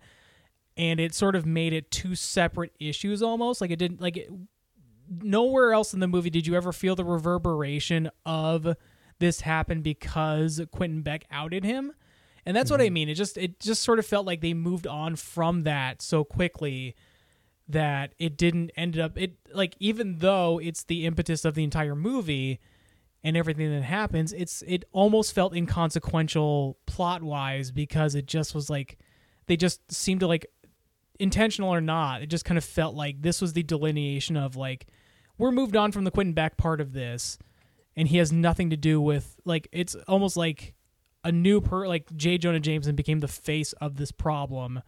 and 0.78 1.00
it 1.00 1.14
sort 1.14 1.36
of 1.36 1.46
made 1.46 1.74
it 1.74 1.92
two 1.92 2.16
separate 2.16 2.72
issues 2.80 3.22
almost 3.22 3.60
like 3.60 3.72
it 3.72 3.76
didn't 3.76 4.00
like 4.00 4.16
it, 4.16 4.30
nowhere 5.22 5.74
else 5.74 5.94
in 5.94 6.00
the 6.00 6.08
movie 6.08 6.30
did 6.30 6.48
you 6.48 6.56
ever 6.56 6.72
feel 6.72 6.96
the 6.96 7.04
reverberation 7.04 8.10
of 8.26 8.76
this 9.20 9.42
happened 9.42 9.84
because 9.84 10.62
Quentin 10.72 11.02
Beck 11.02 11.26
outed 11.32 11.64
him. 11.64 11.92
And 12.48 12.56
that's 12.56 12.72
what 12.72 12.80
I 12.80 12.86
mm-hmm. 12.86 12.94
mean. 12.94 13.10
It 13.10 13.16
just 13.16 13.38
it 13.38 13.60
just 13.60 13.84
sort 13.84 14.00
of 14.00 14.06
felt 14.06 14.26
like 14.26 14.40
they 14.40 14.54
moved 14.54 14.88
on 14.88 15.18
from 15.18 15.64
that 15.64 16.02
so 16.02 16.24
quickly 16.24 16.96
that 17.68 18.14
it 18.20 18.38
didn't 18.38 18.72
end 18.78 18.98
up 18.98 19.18
it 19.18 19.36
like 19.54 19.76
even 19.82 20.20
though 20.20 20.58
it's 20.58 20.86
the 20.86 21.06
impetus 21.06 21.44
of 21.44 21.56
the 21.56 21.64
entire 21.66 21.94
movie 21.94 22.62
and 23.22 23.36
everything 23.36 23.70
that 23.70 23.84
happens, 23.84 24.32
it's 24.32 24.64
it 24.66 24.86
almost 24.94 25.34
felt 25.34 25.54
inconsequential 25.54 26.78
plot 26.86 27.22
wise 27.22 27.70
because 27.70 28.16
it 28.16 28.28
just 28.28 28.56
was 28.56 28.70
like 28.70 28.98
they 29.48 29.58
just 29.58 29.82
seemed 29.92 30.22
to 30.22 30.28
like 30.28 30.46
intentional 31.20 31.74
or 31.74 31.82
not, 31.82 32.22
it 32.22 32.28
just 32.28 32.46
kind 32.46 32.58
of 32.58 32.64
felt 32.64 32.96
like 32.96 33.22
this 33.22 33.42
was 33.42 33.52
the 33.52 33.64
delineation 33.64 34.38
of 34.38 34.56
like 34.56 34.88
we're 35.38 35.52
moved 35.52 35.76
on 35.76 35.92
from 35.92 36.06
the 36.06 36.12
Quentin 36.12 36.32
Beck 36.32 36.56
part 36.56 36.80
of 36.80 36.94
this, 36.94 37.38
and 37.98 38.08
he 38.08 38.20
has 38.20 38.32
nothing 38.32 38.70
to 38.70 38.78
do 38.78 39.02
with 39.02 39.36
like 39.44 39.68
it's 39.74 39.96
almost 40.08 40.38
like 40.38 40.76
a 41.28 41.32
new 41.32 41.60
per 41.60 41.86
like 41.88 42.16
J. 42.16 42.38
Jonah 42.38 42.62
Jameson 42.62 42.96
became 42.96 43.20
the 43.20 43.28
face 43.28 43.74
of 43.74 43.98
this 43.98 44.14
problem 44.14 44.82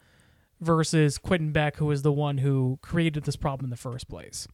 versus 0.62 1.18
Quentin 1.18 1.52
Beck, 1.52 1.76
who 1.76 1.86
was 1.86 2.02
the 2.02 2.14
one 2.14 2.38
who 2.38 2.80
created 2.82 3.26
this 3.26 3.36
problem 3.36 3.66
in 3.66 3.70
the 3.70 3.76
first 3.76 4.08
place. 4.08 4.48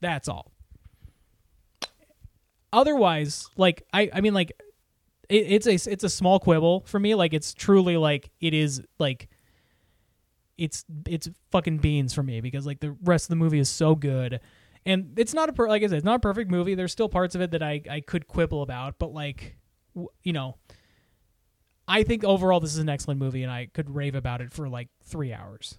That's 0.00 0.28
all. 0.28 0.52
Otherwise, 2.70 3.48
like 3.56 3.86
I, 3.94 4.10
I 4.12 4.20
mean, 4.20 4.34
like 4.34 4.52
it, 5.30 5.46
it's 5.48 5.66
a 5.66 5.90
it's 5.90 6.04
a 6.04 6.10
small 6.10 6.38
quibble 6.38 6.80
for 6.80 7.00
me. 7.00 7.14
Like 7.14 7.32
it's 7.32 7.54
truly 7.54 7.96
like 7.96 8.30
it 8.40 8.52
is 8.52 8.82
like 8.98 9.30
it's 10.58 10.84
it's 11.06 11.30
fucking 11.50 11.78
beans 11.78 12.12
for 12.12 12.22
me 12.22 12.42
because 12.42 12.66
like 12.66 12.80
the 12.80 12.94
rest 13.02 13.24
of 13.24 13.28
the 13.30 13.36
movie 13.36 13.58
is 13.58 13.70
so 13.70 13.94
good, 13.94 14.40
and 14.86 15.12
it's 15.16 15.34
not 15.34 15.48
a 15.48 15.52
per- 15.52 15.68
like 15.68 15.82
I 15.82 15.86
said, 15.86 15.96
it's 15.96 16.04
not 16.04 16.16
a 16.16 16.20
perfect 16.20 16.50
movie. 16.50 16.74
There's 16.74 16.92
still 16.92 17.08
parts 17.08 17.34
of 17.34 17.40
it 17.40 17.50
that 17.52 17.62
I 17.62 17.82
I 17.90 18.00
could 18.00 18.26
quibble 18.26 18.62
about, 18.62 18.98
but 18.98 19.12
like 19.12 19.56
w- 19.94 20.08
you 20.22 20.32
know, 20.32 20.56
I 21.86 22.02
think 22.02 22.24
overall 22.24 22.60
this 22.60 22.72
is 22.72 22.78
an 22.78 22.88
excellent 22.88 23.20
movie, 23.20 23.42
and 23.42 23.52
I 23.52 23.66
could 23.72 23.94
rave 23.94 24.14
about 24.14 24.40
it 24.40 24.52
for 24.52 24.68
like 24.68 24.88
three 25.04 25.32
hours. 25.32 25.78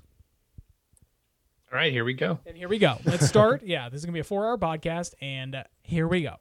All 1.71 1.77
right, 1.79 1.91
here 1.91 2.05
we 2.05 2.13
go. 2.13 2.39
And 2.45 2.55
here 2.55 2.67
we 2.69 2.77
go. 2.77 2.97
Let's 3.05 3.27
start. 3.35 3.63
yeah, 3.63 3.89
this 3.89 3.99
is 3.99 4.05
gonna 4.05 4.13
be 4.13 4.19
a 4.19 4.23
four 4.23 4.45
hour 4.47 4.57
podcast, 4.57 5.13
and 5.21 5.55
uh, 5.55 5.63
here 5.83 6.07
we 6.07 6.21
go. 6.21 6.35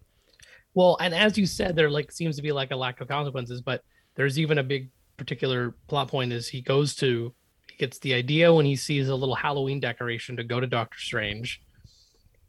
Well, 0.75 0.97
and 1.01 1.15
as 1.15 1.39
you 1.39 1.47
said, 1.47 1.77
there 1.77 1.91
like 1.91 2.13
seems 2.13 2.37
to 2.37 2.43
be 2.43 2.53
like 2.53 2.71
a 2.71 2.77
lack 2.77 3.01
of 3.01 3.09
consequences, 3.09 3.61
but 3.63 3.83
there's 4.17 4.39
even 4.39 4.59
a 4.59 4.63
big 4.63 4.91
particular 5.17 5.75
plot 5.87 6.09
point 6.09 6.33
is 6.33 6.49
he 6.49 6.61
goes 6.61 6.95
to 6.97 7.33
he 7.71 7.77
gets 7.77 7.99
the 8.01 8.13
idea 8.15 8.53
when 8.53 8.67
he 8.67 8.77
sees 8.77 9.09
a 9.09 9.15
little 9.15 9.35
Halloween 9.35 9.81
decoration 9.81 10.37
to 10.37 10.45
go 10.45 10.61
to 10.61 10.67
Doctor 10.67 10.99
Strange. 10.99 11.61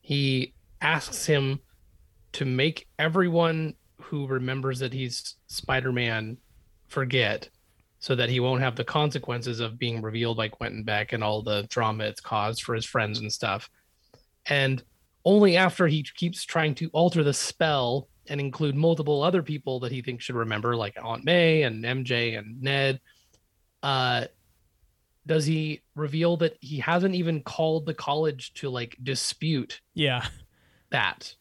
He 0.06 0.53
asks 0.82 1.26
him 1.26 1.61
to 2.34 2.45
make 2.45 2.88
everyone 2.99 3.73
who 3.99 4.27
remembers 4.27 4.77
that 4.77 4.94
he's 4.94 5.34
Spider-Man 5.48 6.38
forget 6.88 7.49
so 7.98 8.14
that 8.14 8.30
he 8.30 8.40
won't 8.40 8.61
have 8.61 8.76
the 8.76 8.84
consequences 8.84 9.60
of 9.60 9.80
being 9.80 10.03
revealed 10.03 10.38
by 10.38 10.48
Quentin 10.48 10.84
Beck 10.84 11.14
and 11.14 11.23
all 11.23 11.41
the 11.41 11.64
drama 11.72 12.03
it's 12.03 12.22
caused 12.22 12.61
for 12.61 12.76
his 12.76 12.86
friends 12.86 13.18
and 13.18 13.34
stuff. 13.34 13.68
And 14.45 14.84
only 15.26 15.57
after 15.57 15.88
he 15.88 16.03
keeps 16.03 16.44
trying 16.44 16.76
to 16.76 16.90
alter 16.90 17.23
the 17.23 17.34
spell 17.34 18.07
and 18.27 18.40
include 18.40 18.76
multiple 18.76 19.23
other 19.23 19.41
people 19.41 19.80
that 19.80 19.91
he 19.91 20.03
thinks 20.03 20.23
should 20.23 20.36
remember, 20.36 20.76
like 20.76 20.99
Aunt 21.03 21.26
May 21.26 21.64
and 21.64 21.84
MJ 21.84 22.38
and 22.38 22.61
Ned, 22.61 22.99
uh, 23.82 24.26
does 25.27 25.45
he 25.45 25.81
reveal 25.95 26.38
that 26.38 26.57
he 26.61 26.80
hasn't 26.80 27.15
even 27.15 27.41
called 27.41 27.85
the 27.85 27.93
college 27.93 28.53
to 28.56 28.69
like 28.69 28.97
dispute 29.03 29.81
Yeah, 29.93 30.26
that? 30.89 31.35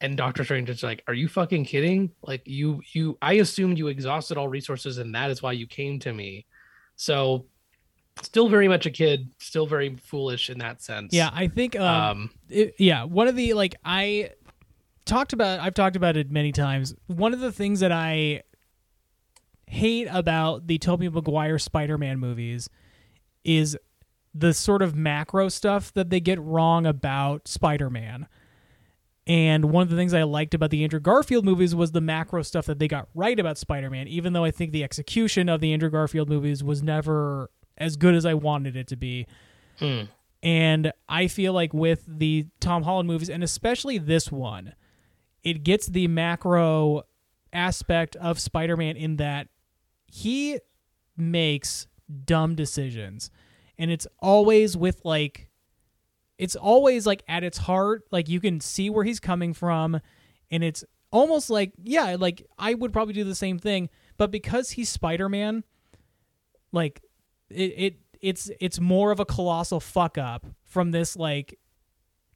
And 0.00 0.16
Doctor 0.16 0.44
Strange 0.44 0.68
is 0.68 0.82
like, 0.82 1.02
"Are 1.08 1.14
you 1.14 1.26
fucking 1.26 1.64
kidding? 1.64 2.12
Like 2.22 2.42
you, 2.44 2.82
you, 2.92 3.16
I 3.22 3.34
assumed 3.34 3.78
you 3.78 3.88
exhausted 3.88 4.36
all 4.36 4.46
resources, 4.46 4.98
and 4.98 5.14
that 5.14 5.30
is 5.30 5.42
why 5.42 5.52
you 5.52 5.66
came 5.66 5.98
to 6.00 6.12
me." 6.12 6.46
So 6.96 7.46
still 8.22 8.48
very 8.48 8.68
much 8.68 8.86
a 8.86 8.90
kid, 8.90 9.30
still 9.38 9.66
very 9.66 9.96
foolish 9.96 10.50
in 10.50 10.58
that 10.58 10.82
sense. 10.82 11.12
Yeah, 11.14 11.30
I 11.32 11.48
think. 11.48 11.76
Um, 11.76 11.86
Um, 11.86 12.30
it, 12.48 12.74
yeah, 12.78 13.04
one 13.04 13.26
of 13.26 13.36
the 13.36 13.54
like 13.54 13.74
I 13.84 14.30
talked 15.06 15.32
about. 15.32 15.60
I've 15.60 15.74
talked 15.74 15.96
about 15.96 16.16
it 16.16 16.30
many 16.30 16.52
times. 16.52 16.94
One 17.06 17.32
of 17.32 17.40
the 17.40 17.52
things 17.52 17.80
that 17.80 17.92
I 17.92 18.42
hate 19.66 20.08
about 20.10 20.66
the 20.66 20.78
Tobey 20.78 21.08
Maguire 21.08 21.58
Spider-Man 21.58 22.18
movies 22.18 22.68
is 23.46 23.78
the 24.34 24.52
sort 24.52 24.82
of 24.82 24.94
macro 24.94 25.48
stuff 25.48 25.92
that 25.94 26.10
they 26.10 26.20
get 26.20 26.38
wrong 26.40 26.84
about 26.84 27.48
Spider-Man. 27.48 28.26
And 29.26 29.66
one 29.66 29.82
of 29.82 29.88
the 29.88 29.96
things 29.96 30.12
I 30.12 30.24
liked 30.24 30.52
about 30.52 30.70
the 30.70 30.84
Andrew 30.84 31.00
Garfield 31.00 31.44
movies 31.44 31.74
was 31.74 31.92
the 31.92 32.00
macro 32.00 32.42
stuff 32.42 32.66
that 32.66 32.78
they 32.78 32.86
got 32.86 33.08
right 33.14 33.38
about 33.38 33.56
Spider-Man, 33.56 34.08
even 34.08 34.34
though 34.34 34.44
I 34.44 34.50
think 34.50 34.72
the 34.72 34.84
execution 34.84 35.48
of 35.48 35.60
the 35.60 35.72
Andrew 35.72 35.90
Garfield 35.90 36.28
movies 36.28 36.62
was 36.62 36.82
never 36.82 37.50
as 37.78 37.96
good 37.96 38.14
as 38.14 38.26
I 38.26 38.34
wanted 38.34 38.76
it 38.76 38.86
to 38.88 38.96
be. 38.96 39.26
hmm. 39.78 40.02
And 40.42 40.92
I 41.08 41.26
feel 41.26 41.52
like 41.52 41.72
with 41.74 42.04
the 42.06 42.46
Tom 42.60 42.82
Holland 42.84 43.08
movies, 43.08 43.30
and 43.30 43.42
especially 43.42 43.98
this 43.98 44.30
one, 44.30 44.74
it 45.42 45.64
gets 45.64 45.86
the 45.86 46.06
macro 46.08 47.02
aspect 47.52 48.14
of 48.16 48.38
Spider 48.38 48.76
Man 48.76 48.96
in 48.96 49.16
that 49.16 49.48
he 50.06 50.60
makes 51.16 51.88
dumb 52.24 52.54
decisions. 52.54 53.30
And 53.78 53.90
it's 53.90 54.06
always 54.20 54.76
with 54.76 55.04
like, 55.04 55.48
it's 56.38 56.56
always 56.56 57.06
like 57.06 57.22
at 57.28 57.44
its 57.44 57.58
heart, 57.58 58.04
like 58.10 58.28
you 58.28 58.40
can 58.40 58.60
see 58.60 58.90
where 58.90 59.04
he's 59.04 59.20
coming 59.20 59.52
from. 59.52 60.00
And 60.50 60.62
it's 60.62 60.84
almost 61.10 61.50
like, 61.50 61.72
yeah, 61.82 62.16
like 62.18 62.46
I 62.58 62.74
would 62.74 62.92
probably 62.92 63.14
do 63.14 63.24
the 63.24 63.34
same 63.34 63.58
thing. 63.58 63.88
But 64.16 64.30
because 64.30 64.70
he's 64.70 64.88
Spider 64.88 65.28
Man, 65.28 65.64
like 66.72 67.02
it, 67.50 67.72
it 67.76 67.96
it's 68.20 68.50
it's 68.60 68.80
more 68.80 69.10
of 69.10 69.20
a 69.20 69.24
colossal 69.24 69.80
fuck 69.80 70.18
up 70.18 70.46
from 70.64 70.90
this 70.90 71.16
like 71.16 71.58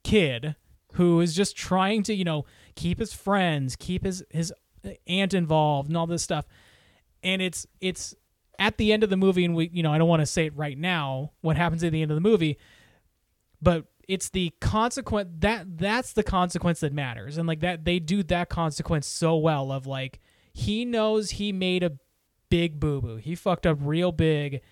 kid 0.05 0.57
who 0.95 1.21
is 1.21 1.35
just 1.35 1.57
trying 1.57 2.03
to 2.03 2.15
you 2.15 2.25
know 2.25 2.45
keep 2.75 2.99
his 2.99 3.13
friends 3.13 3.77
keep 3.77 4.05
his 4.05 4.25
his 4.31 4.53
uh, 4.85 4.91
aunt 5.07 5.35
involved 5.35 5.89
and 5.89 5.97
all 5.97 6.07
this 6.07 6.23
stuff 6.23 6.47
and 7.23 7.43
it's 7.43 7.67
it's 7.81 8.15
at 8.61 8.77
the 8.77 8.93
end 8.93 9.03
of 9.03 9.11
the 9.11 9.17
movie 9.17 9.45
and 9.45 9.57
we 9.57 9.69
you 9.73 9.83
know 9.83 9.93
i 9.93 9.99
don't 9.99 10.09
want 10.09 10.21
to 10.21 10.27
say 10.27 10.47
it 10.47 10.57
right 10.57 10.79
now 10.79 11.33
what 11.41 11.57
happens 11.57 11.83
at 11.83 11.91
the 11.91 12.03
end 12.03 12.13
of 12.13 12.15
the 12.15 12.21
movie 12.21 12.57
but 13.61 13.87
it's 14.11 14.31
the 14.31 14.53
consequence 14.61 15.31
that 15.39 15.79
that's 15.79 16.15
the 16.15 16.25
consequence 16.25 16.81
that 16.81 16.93
matters. 16.93 17.39
And 17.39 17.47
like 17.47 17.61
that 17.61 17.85
they 17.85 18.01
do 18.01 18.25
that 18.25 18.49
consequence 18.49 19.07
so 19.07 19.37
well 19.37 19.71
of 19.71 19.87
like 19.87 20.19
he 20.53 20.85
knows 20.85 21.31
he 21.31 21.53
made 21.53 21.85
a 21.85 21.93
big 22.49 22.81
boo-boo. 22.81 23.17
He 23.17 23.37
fucked 23.37 23.67
up 23.67 23.79
real 23.81 24.11
big 24.11 24.63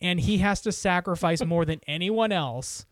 and 0.00 0.20
he 0.20 0.38
has 0.38 0.60
to 0.60 0.70
sacrifice 0.70 1.44
more 1.44 1.64
than 1.64 1.80
anyone 1.88 2.30
else 2.30 2.86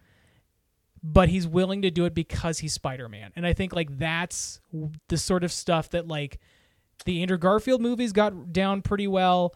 but 1.06 1.28
he's 1.28 1.46
willing 1.46 1.82
to 1.82 1.90
do 1.90 2.06
it 2.06 2.14
because 2.14 2.58
he's 2.58 2.72
spider-man. 2.72 3.30
And 3.36 3.46
i 3.46 3.52
think 3.52 3.72
like 3.72 3.96
that's 3.96 4.60
the 5.08 5.16
sort 5.16 5.44
of 5.44 5.52
stuff 5.52 5.90
that 5.90 6.08
like 6.08 6.40
the 7.04 7.22
andrew 7.22 7.38
garfield 7.38 7.80
movies 7.80 8.12
got 8.12 8.52
down 8.52 8.82
pretty 8.82 9.06
well 9.06 9.54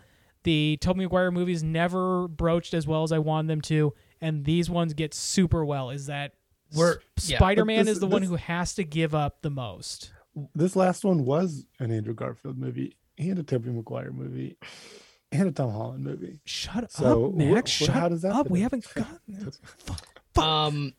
the 0.49 0.79
tobey 0.81 1.01
maguire 1.01 1.31
movies 1.31 1.63
never 1.63 2.27
broached 2.27 2.73
as 2.73 2.87
well 2.87 3.03
as 3.03 3.13
i 3.13 3.19
wanted 3.19 3.49
them 3.49 3.61
to 3.61 3.93
and 4.23 4.45
these 4.47 4.69
ones 4.71 4.95
get 4.95 5.15
super 5.15 5.65
well. 5.65 5.91
Is 5.91 6.07
that 6.07 6.33
We're- 6.75 6.97
S- 7.17 7.31
yeah. 7.31 7.37
spider-man 7.39 7.85
this- 7.85 7.95
is 7.97 8.01
the 8.01 8.07
one 8.09 8.23
who 8.23 8.35
has 8.35 8.75
to 8.75 8.83
give 8.83 9.15
up 9.15 9.43
the 9.43 9.51
most. 9.51 10.11
This 10.57 10.75
last 10.75 11.05
one 11.05 11.25
was 11.25 11.67
an 11.79 11.93
Andrew 11.93 12.15
Garfield 12.15 12.59
movie 12.59 12.97
and 13.17 13.39
a 13.39 13.43
Tobey 13.45 13.71
Maguire 13.71 14.11
movie 14.11 14.57
and 15.31 15.49
a 15.49 15.53
Tom 15.53 15.71
Holland 15.71 16.03
movie. 16.03 16.41
shut 16.47 16.91
So, 16.91 17.27
up 17.27 17.35
max. 17.35 17.71
wh- 17.71 17.85
shut 17.85 17.89
how 17.91 18.09
does 18.09 18.23
that 18.23 18.33
up. 18.33 18.47
Fit 18.47 18.53
we 18.53 18.61
haven't 18.61 18.85
gotten 18.95 19.53
Um, 20.37 20.95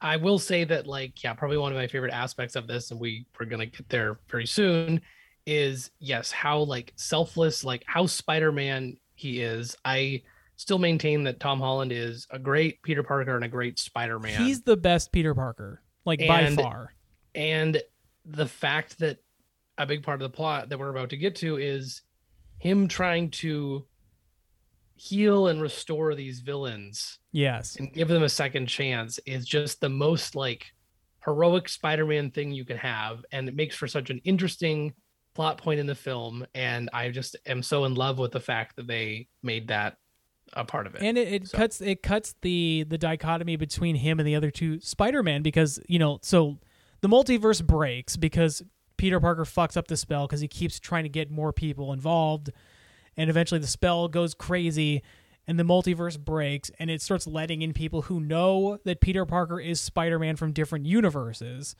I 0.00 0.16
will 0.16 0.38
say 0.38 0.62
that, 0.64 0.86
like, 0.86 1.22
yeah, 1.24 1.32
probably 1.34 1.58
one 1.58 1.72
of 1.72 1.78
my 1.78 1.86
favorite 1.88 2.12
aspects 2.12 2.56
of 2.56 2.66
this, 2.66 2.90
and 2.92 3.00
we 3.00 3.26
we're 3.38 3.46
gonna 3.46 3.66
get 3.66 3.88
there 3.88 4.18
very 4.28 4.46
soon, 4.46 5.00
is 5.46 5.90
yes, 5.98 6.30
how 6.30 6.60
like 6.60 6.92
selfless, 6.96 7.64
like 7.64 7.84
how 7.86 8.06
Spider-Man 8.06 8.96
he 9.14 9.40
is. 9.40 9.76
I 9.84 10.22
still 10.56 10.78
maintain 10.78 11.24
that 11.24 11.40
Tom 11.40 11.60
Holland 11.60 11.92
is 11.92 12.26
a 12.30 12.38
great 12.38 12.82
Peter 12.82 13.02
Parker 13.02 13.34
and 13.34 13.44
a 13.44 13.48
great 13.48 13.78
Spider-Man. 13.78 14.42
he's 14.42 14.62
the 14.62 14.76
best 14.76 15.10
peter 15.10 15.34
parker 15.34 15.82
like 16.04 16.20
by 16.26 16.54
far 16.54 16.94
and 17.34 17.80
the 18.26 18.46
fact 18.46 18.98
that 18.98 19.18
a 19.78 19.86
big 19.86 20.02
part 20.02 20.20
of 20.20 20.30
the 20.30 20.36
plot 20.36 20.68
that 20.68 20.78
we're 20.78 20.90
about 20.90 21.08
to 21.08 21.16
get 21.16 21.34
to 21.36 21.56
is 21.56 22.02
him 22.58 22.88
trying 22.88 23.30
to 23.30 23.86
heal 24.96 25.46
and 25.46 25.62
restore 25.62 26.14
these 26.14 26.40
villains 26.40 27.18
yes 27.32 27.76
and 27.76 27.94
give 27.94 28.08
them 28.08 28.22
a 28.22 28.28
second 28.28 28.66
chance 28.66 29.18
is 29.24 29.46
just 29.46 29.80
the 29.80 29.88
most 29.88 30.34
like 30.34 30.72
heroic 31.24 31.68
Spider-Man 31.68 32.30
thing 32.30 32.52
you 32.52 32.64
can 32.64 32.78
have, 32.78 33.24
and 33.32 33.48
it 33.48 33.54
makes 33.54 33.76
for 33.76 33.86
such 33.86 34.10
an 34.10 34.20
interesting 34.24 34.94
plot 35.34 35.58
point 35.58 35.80
in 35.80 35.86
the 35.86 35.94
film. 35.94 36.46
And 36.54 36.90
I 36.92 37.10
just 37.10 37.36
am 37.46 37.62
so 37.62 37.84
in 37.84 37.94
love 37.94 38.18
with 38.18 38.32
the 38.32 38.40
fact 38.40 38.76
that 38.76 38.86
they 38.86 39.28
made 39.42 39.68
that 39.68 39.96
a 40.54 40.64
part 40.64 40.86
of 40.88 40.96
it. 40.96 41.02
and 41.02 41.16
it, 41.16 41.32
it 41.32 41.48
So- 41.48 41.56
cuts 41.58 41.80
it 41.80 42.02
cuts 42.02 42.34
the 42.42 42.84
the 42.88 42.98
dichotomy 42.98 43.54
between 43.54 43.94
him 43.94 44.18
and 44.18 44.26
the 44.26 44.34
other 44.34 44.50
two 44.50 44.80
spider-man 44.80 45.42
because 45.42 45.78
you 45.86 45.98
know 46.00 46.18
so 46.22 46.58
the 47.02 47.08
multiverse 47.08 47.64
breaks 47.64 48.16
because 48.16 48.60
peter 48.96 49.20
parker 49.20 49.44
fucks 49.44 49.76
up 49.76 49.86
the 49.86 49.96
spell 49.96 50.26
because 50.26 50.40
he 50.40 50.48
keeps 50.48 50.80
trying 50.80 51.04
to 51.04 51.08
get 51.08 51.30
more 51.30 51.52
people 51.52 51.92
involved 51.92 52.50
and 53.16 53.30
eventually 53.30 53.60
the 53.60 53.66
spell 53.68 54.08
goes 54.08 54.34
crazy 54.34 55.02
and 55.46 55.56
the 55.56 55.62
multiverse 55.62 56.18
breaks 56.18 56.68
and 56.80 56.90
it 56.90 57.00
starts 57.00 57.28
letting 57.28 57.62
in 57.62 57.72
people 57.72 58.02
who 58.02 58.18
know 58.18 58.76
that 58.84 59.00
peter 59.00 59.24
parker 59.24 59.60
is 59.60 59.80
spider-man 59.80 60.34
from 60.34 60.50
different 60.52 60.84
universes 60.84 61.76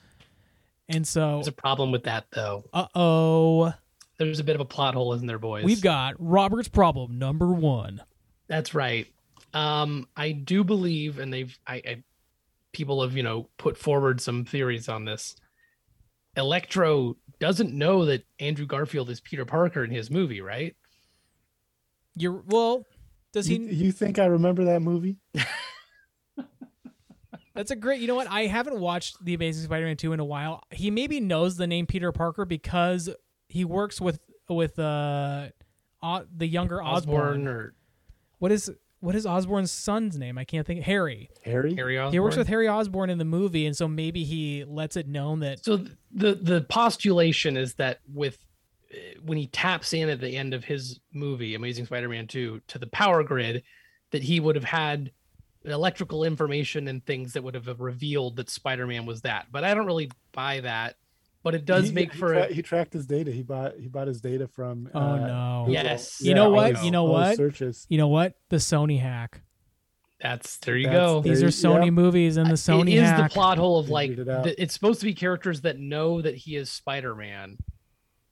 and 0.90 1.06
so 1.06 1.36
There's 1.36 1.48
a 1.48 1.52
problem 1.52 1.90
with 1.92 2.04
that 2.04 2.26
though. 2.32 2.64
uh-oh 2.72 3.72
There's 4.18 4.40
a 4.40 4.44
bit 4.44 4.54
of 4.54 4.60
a 4.60 4.66
plot 4.66 4.94
hole, 4.94 5.14
isn't 5.14 5.26
there, 5.26 5.38
boys? 5.38 5.64
we've 5.64 5.80
got 5.80 6.14
robert's 6.18 6.68
problem 6.68 7.18
number 7.18 7.52
one 7.52 8.02
That's 8.48 8.74
right. 8.74 9.06
Um, 9.54 10.06
I 10.16 10.32
do 10.32 10.62
believe, 10.62 11.18
and 11.18 11.32
they've, 11.32 11.58
I, 11.66 11.74
I, 11.74 12.02
people 12.72 13.02
have, 13.02 13.16
you 13.16 13.22
know, 13.22 13.48
put 13.58 13.76
forward 13.76 14.20
some 14.20 14.44
theories 14.44 14.88
on 14.88 15.04
this. 15.04 15.34
Electro 16.36 17.16
doesn't 17.40 17.72
know 17.72 18.04
that 18.04 18.24
Andrew 18.38 18.66
Garfield 18.66 19.10
is 19.10 19.20
Peter 19.20 19.44
Parker 19.44 19.82
in 19.82 19.90
his 19.90 20.10
movie, 20.10 20.40
right? 20.40 20.76
you're 22.16 22.42
well 22.46 22.84
does 23.32 23.46
he 23.46 23.56
You, 23.56 23.66
you 23.66 23.92
think 23.92 24.18
I 24.18 24.26
remember 24.26 24.64
that 24.64 24.80
movie? 24.80 25.16
That's 27.54 27.70
a 27.70 27.76
great. 27.76 28.00
You 28.00 28.06
know 28.06 28.14
what? 28.14 28.28
I 28.28 28.46
haven't 28.46 28.78
watched 28.78 29.24
The 29.24 29.34
Amazing 29.34 29.64
Spider-Man 29.64 29.96
2 29.96 30.12
in 30.12 30.20
a 30.20 30.24
while. 30.24 30.62
He 30.70 30.90
maybe 30.90 31.20
knows 31.20 31.56
the 31.56 31.66
name 31.66 31.86
Peter 31.86 32.12
Parker 32.12 32.44
because 32.44 33.10
he 33.48 33.64
works 33.64 34.00
with 34.00 34.20
with 34.48 34.78
uh 34.78 35.48
o- 36.02 36.24
the 36.34 36.46
younger 36.46 36.82
Osborn. 36.82 37.20
Osborn 37.40 37.46
or 37.48 37.74
What 38.38 38.52
is 38.52 38.70
what 39.00 39.14
is 39.14 39.24
Osborn's 39.26 39.72
son's 39.72 40.18
name? 40.18 40.36
I 40.38 40.44
can't 40.44 40.66
think. 40.66 40.82
Harry. 40.82 41.30
Harry? 41.42 41.74
Harry 41.74 41.98
Osborn. 41.98 42.12
He 42.12 42.20
works 42.20 42.36
with 42.36 42.48
Harry 42.48 42.68
Osborn 42.68 43.08
in 43.10 43.18
the 43.18 43.24
movie, 43.24 43.66
and 43.66 43.74
so 43.76 43.88
maybe 43.88 44.24
he 44.24 44.64
lets 44.64 44.96
it 44.96 45.08
known 45.08 45.40
that 45.40 45.64
So 45.64 45.84
the 46.12 46.34
the 46.34 46.60
postulation 46.68 47.56
is 47.56 47.74
that 47.74 48.00
with 48.12 48.38
uh, 48.92 48.96
when 49.24 49.38
he 49.38 49.46
taps 49.48 49.92
in 49.92 50.08
at 50.08 50.20
the 50.20 50.36
end 50.36 50.52
of 50.54 50.64
his 50.64 51.00
movie 51.12 51.54
Amazing 51.54 51.86
Spider-Man 51.86 52.26
2 52.26 52.60
to 52.68 52.78
the 52.78 52.88
power 52.88 53.22
grid 53.22 53.62
that 54.10 54.22
he 54.22 54.38
would 54.40 54.54
have 54.56 54.64
had 54.64 55.12
electrical 55.64 56.24
information 56.24 56.88
and 56.88 57.04
things 57.04 57.34
that 57.34 57.42
would 57.42 57.54
have 57.54 57.80
revealed 57.80 58.36
that 58.36 58.48
Spider-Man 58.50 59.06
was 59.06 59.22
that. 59.22 59.46
But 59.52 59.64
I 59.64 59.74
don't 59.74 59.86
really 59.86 60.10
buy 60.32 60.60
that. 60.60 60.96
But 61.42 61.54
it 61.54 61.64
does 61.64 61.88
He- 61.88 61.94
make 61.94 62.12
he 62.12 62.18
for 62.18 62.32
tra- 62.34 62.52
he 62.52 62.60
tracked 62.60 62.92
his 62.92 63.06
data. 63.06 63.30
He 63.32 63.42
bought 63.42 63.72
he 63.78 63.88
bought 63.88 64.08
his 64.08 64.20
data 64.20 64.46
from. 64.46 64.90
Oh, 64.94 65.00
uh, 65.00 65.16
no. 65.16 65.62
Google. 65.66 65.72
Yes. 65.84 66.20
You 66.20 66.34
know 66.34 66.50
what? 66.50 66.76
his- 66.76 66.84
You 66.84 66.90
know 66.90 67.06
all 67.06 67.18
his 67.20 67.28
what? 67.30 67.36
Searches. 67.36 67.86
you 67.88 67.96
know 67.96 68.08
what 68.08 68.34
the 68.50 68.56
Sony 68.56 69.00
hack. 69.00 69.40
that's 70.20 70.58
there 70.58 70.76
you 70.76 70.84
That's 70.88 70.96
go. 70.98 71.20
the- 71.22 71.30
These 71.30 71.42
are 71.42 71.46
Sony 71.48 71.86
yeah. 71.86 71.90
movies 71.92 72.36
and 72.36 72.50
the 72.50 72.54
Sony 72.54 72.92
it 72.92 72.96
is 72.96 73.08
hack. 73.08 73.30
the 73.30 73.34
plot 73.34 73.56
hole 73.56 73.78
of 73.78 73.88
like 73.88 74.10
it 74.10 74.26
the, 74.26 74.54
it's 74.62 74.74
supposed 74.74 75.00
to 75.00 75.06
be 75.06 75.14
characters 75.14 75.62
that 75.62 75.78
know 75.78 76.20
that 76.20 76.34
he 76.34 76.56
is 76.56 76.70
Spider-Man, 76.70 77.56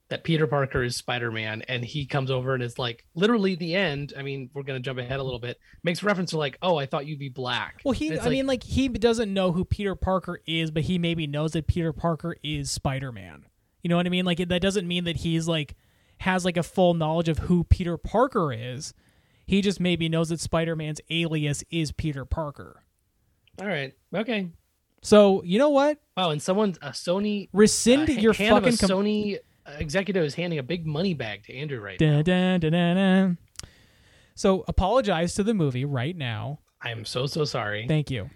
that 0.08 0.24
Peter 0.24 0.46
Parker 0.46 0.82
is 0.82 0.96
Spider-Man, 0.96 1.62
and 1.68 1.84
he 1.84 2.06
comes 2.06 2.30
over 2.30 2.54
and 2.54 2.62
is 2.62 2.78
like 2.78 3.04
literally 3.14 3.54
the 3.54 3.74
end. 3.74 4.14
I 4.16 4.22
mean, 4.22 4.48
we're 4.54 4.62
gonna 4.62 4.80
jump 4.80 4.98
ahead 4.98 5.20
a 5.20 5.22
little 5.22 5.38
bit. 5.38 5.58
Makes 5.82 6.02
reference 6.02 6.30
to 6.30 6.38
like, 6.38 6.56
oh, 6.62 6.76
I 6.76 6.86
thought 6.86 7.06
you'd 7.06 7.18
be 7.18 7.28
black. 7.28 7.80
Well, 7.84 7.92
he, 7.92 8.18
I 8.18 8.28
mean, 8.28 8.46
like 8.46 8.62
he 8.62 8.88
doesn't 8.88 9.32
know 9.32 9.52
who 9.52 9.64
Peter 9.64 9.94
Parker 9.94 10.40
is, 10.46 10.70
but 10.70 10.84
he 10.84 10.98
maybe 10.98 11.26
knows 11.26 11.52
that 11.52 11.66
Peter 11.66 11.92
Parker 11.92 12.36
is 12.42 12.70
Spider 12.70 13.12
Man. 13.12 13.44
You 13.82 13.88
know 13.90 13.96
what 13.96 14.06
I 14.06 14.10
mean? 14.10 14.24
Like 14.24 14.38
that 14.38 14.62
doesn't 14.62 14.88
mean 14.88 15.04
that 15.04 15.16
he's 15.16 15.46
like 15.46 15.76
has 16.18 16.44
like 16.44 16.56
a 16.56 16.62
full 16.62 16.94
knowledge 16.94 17.28
of 17.28 17.38
who 17.38 17.64
Peter 17.64 17.96
Parker 17.96 18.52
is. 18.52 18.94
He 19.46 19.62
just 19.62 19.80
maybe 19.80 20.08
knows 20.08 20.28
that 20.30 20.40
Spider 20.40 20.76
Man's 20.76 21.00
alias 21.10 21.64
is 21.70 21.92
Peter 21.92 22.24
Parker. 22.24 22.82
all 23.60 23.66
right, 23.66 23.94
okay. 24.14 24.50
So 25.00 25.42
you 25.44 25.58
know 25.58 25.70
what? 25.70 25.98
Wow, 26.16 26.30
and 26.30 26.42
someone 26.42 26.74
a 26.82 26.90
Sony 26.90 27.48
Rescind 27.52 28.10
uh, 28.10 28.14
your 28.14 28.32
hand 28.32 28.56
of 28.58 28.64
a 28.64 28.72
fucking. 28.72 28.88
Com- 28.88 29.04
Sony 29.04 29.38
executive 29.78 30.24
is 30.24 30.34
handing 30.34 30.58
a 30.58 30.62
big 30.62 30.86
money 30.86 31.14
bag 31.14 31.44
to 31.44 31.54
Andrew 31.54 31.80
right 31.80 32.00
now. 32.00 32.22
Dun, 32.22 32.60
dun, 32.60 32.60
dun, 32.60 32.72
dun, 32.72 32.96
dun. 32.96 33.38
So 34.34 34.64
apologize 34.68 35.34
to 35.34 35.42
the 35.42 35.54
movie 35.54 35.84
right 35.84 36.16
now. 36.16 36.60
I 36.80 36.90
am 36.90 37.04
so 37.04 37.26
so 37.26 37.44
sorry. 37.44 37.86
Thank 37.88 38.10
you. 38.10 38.30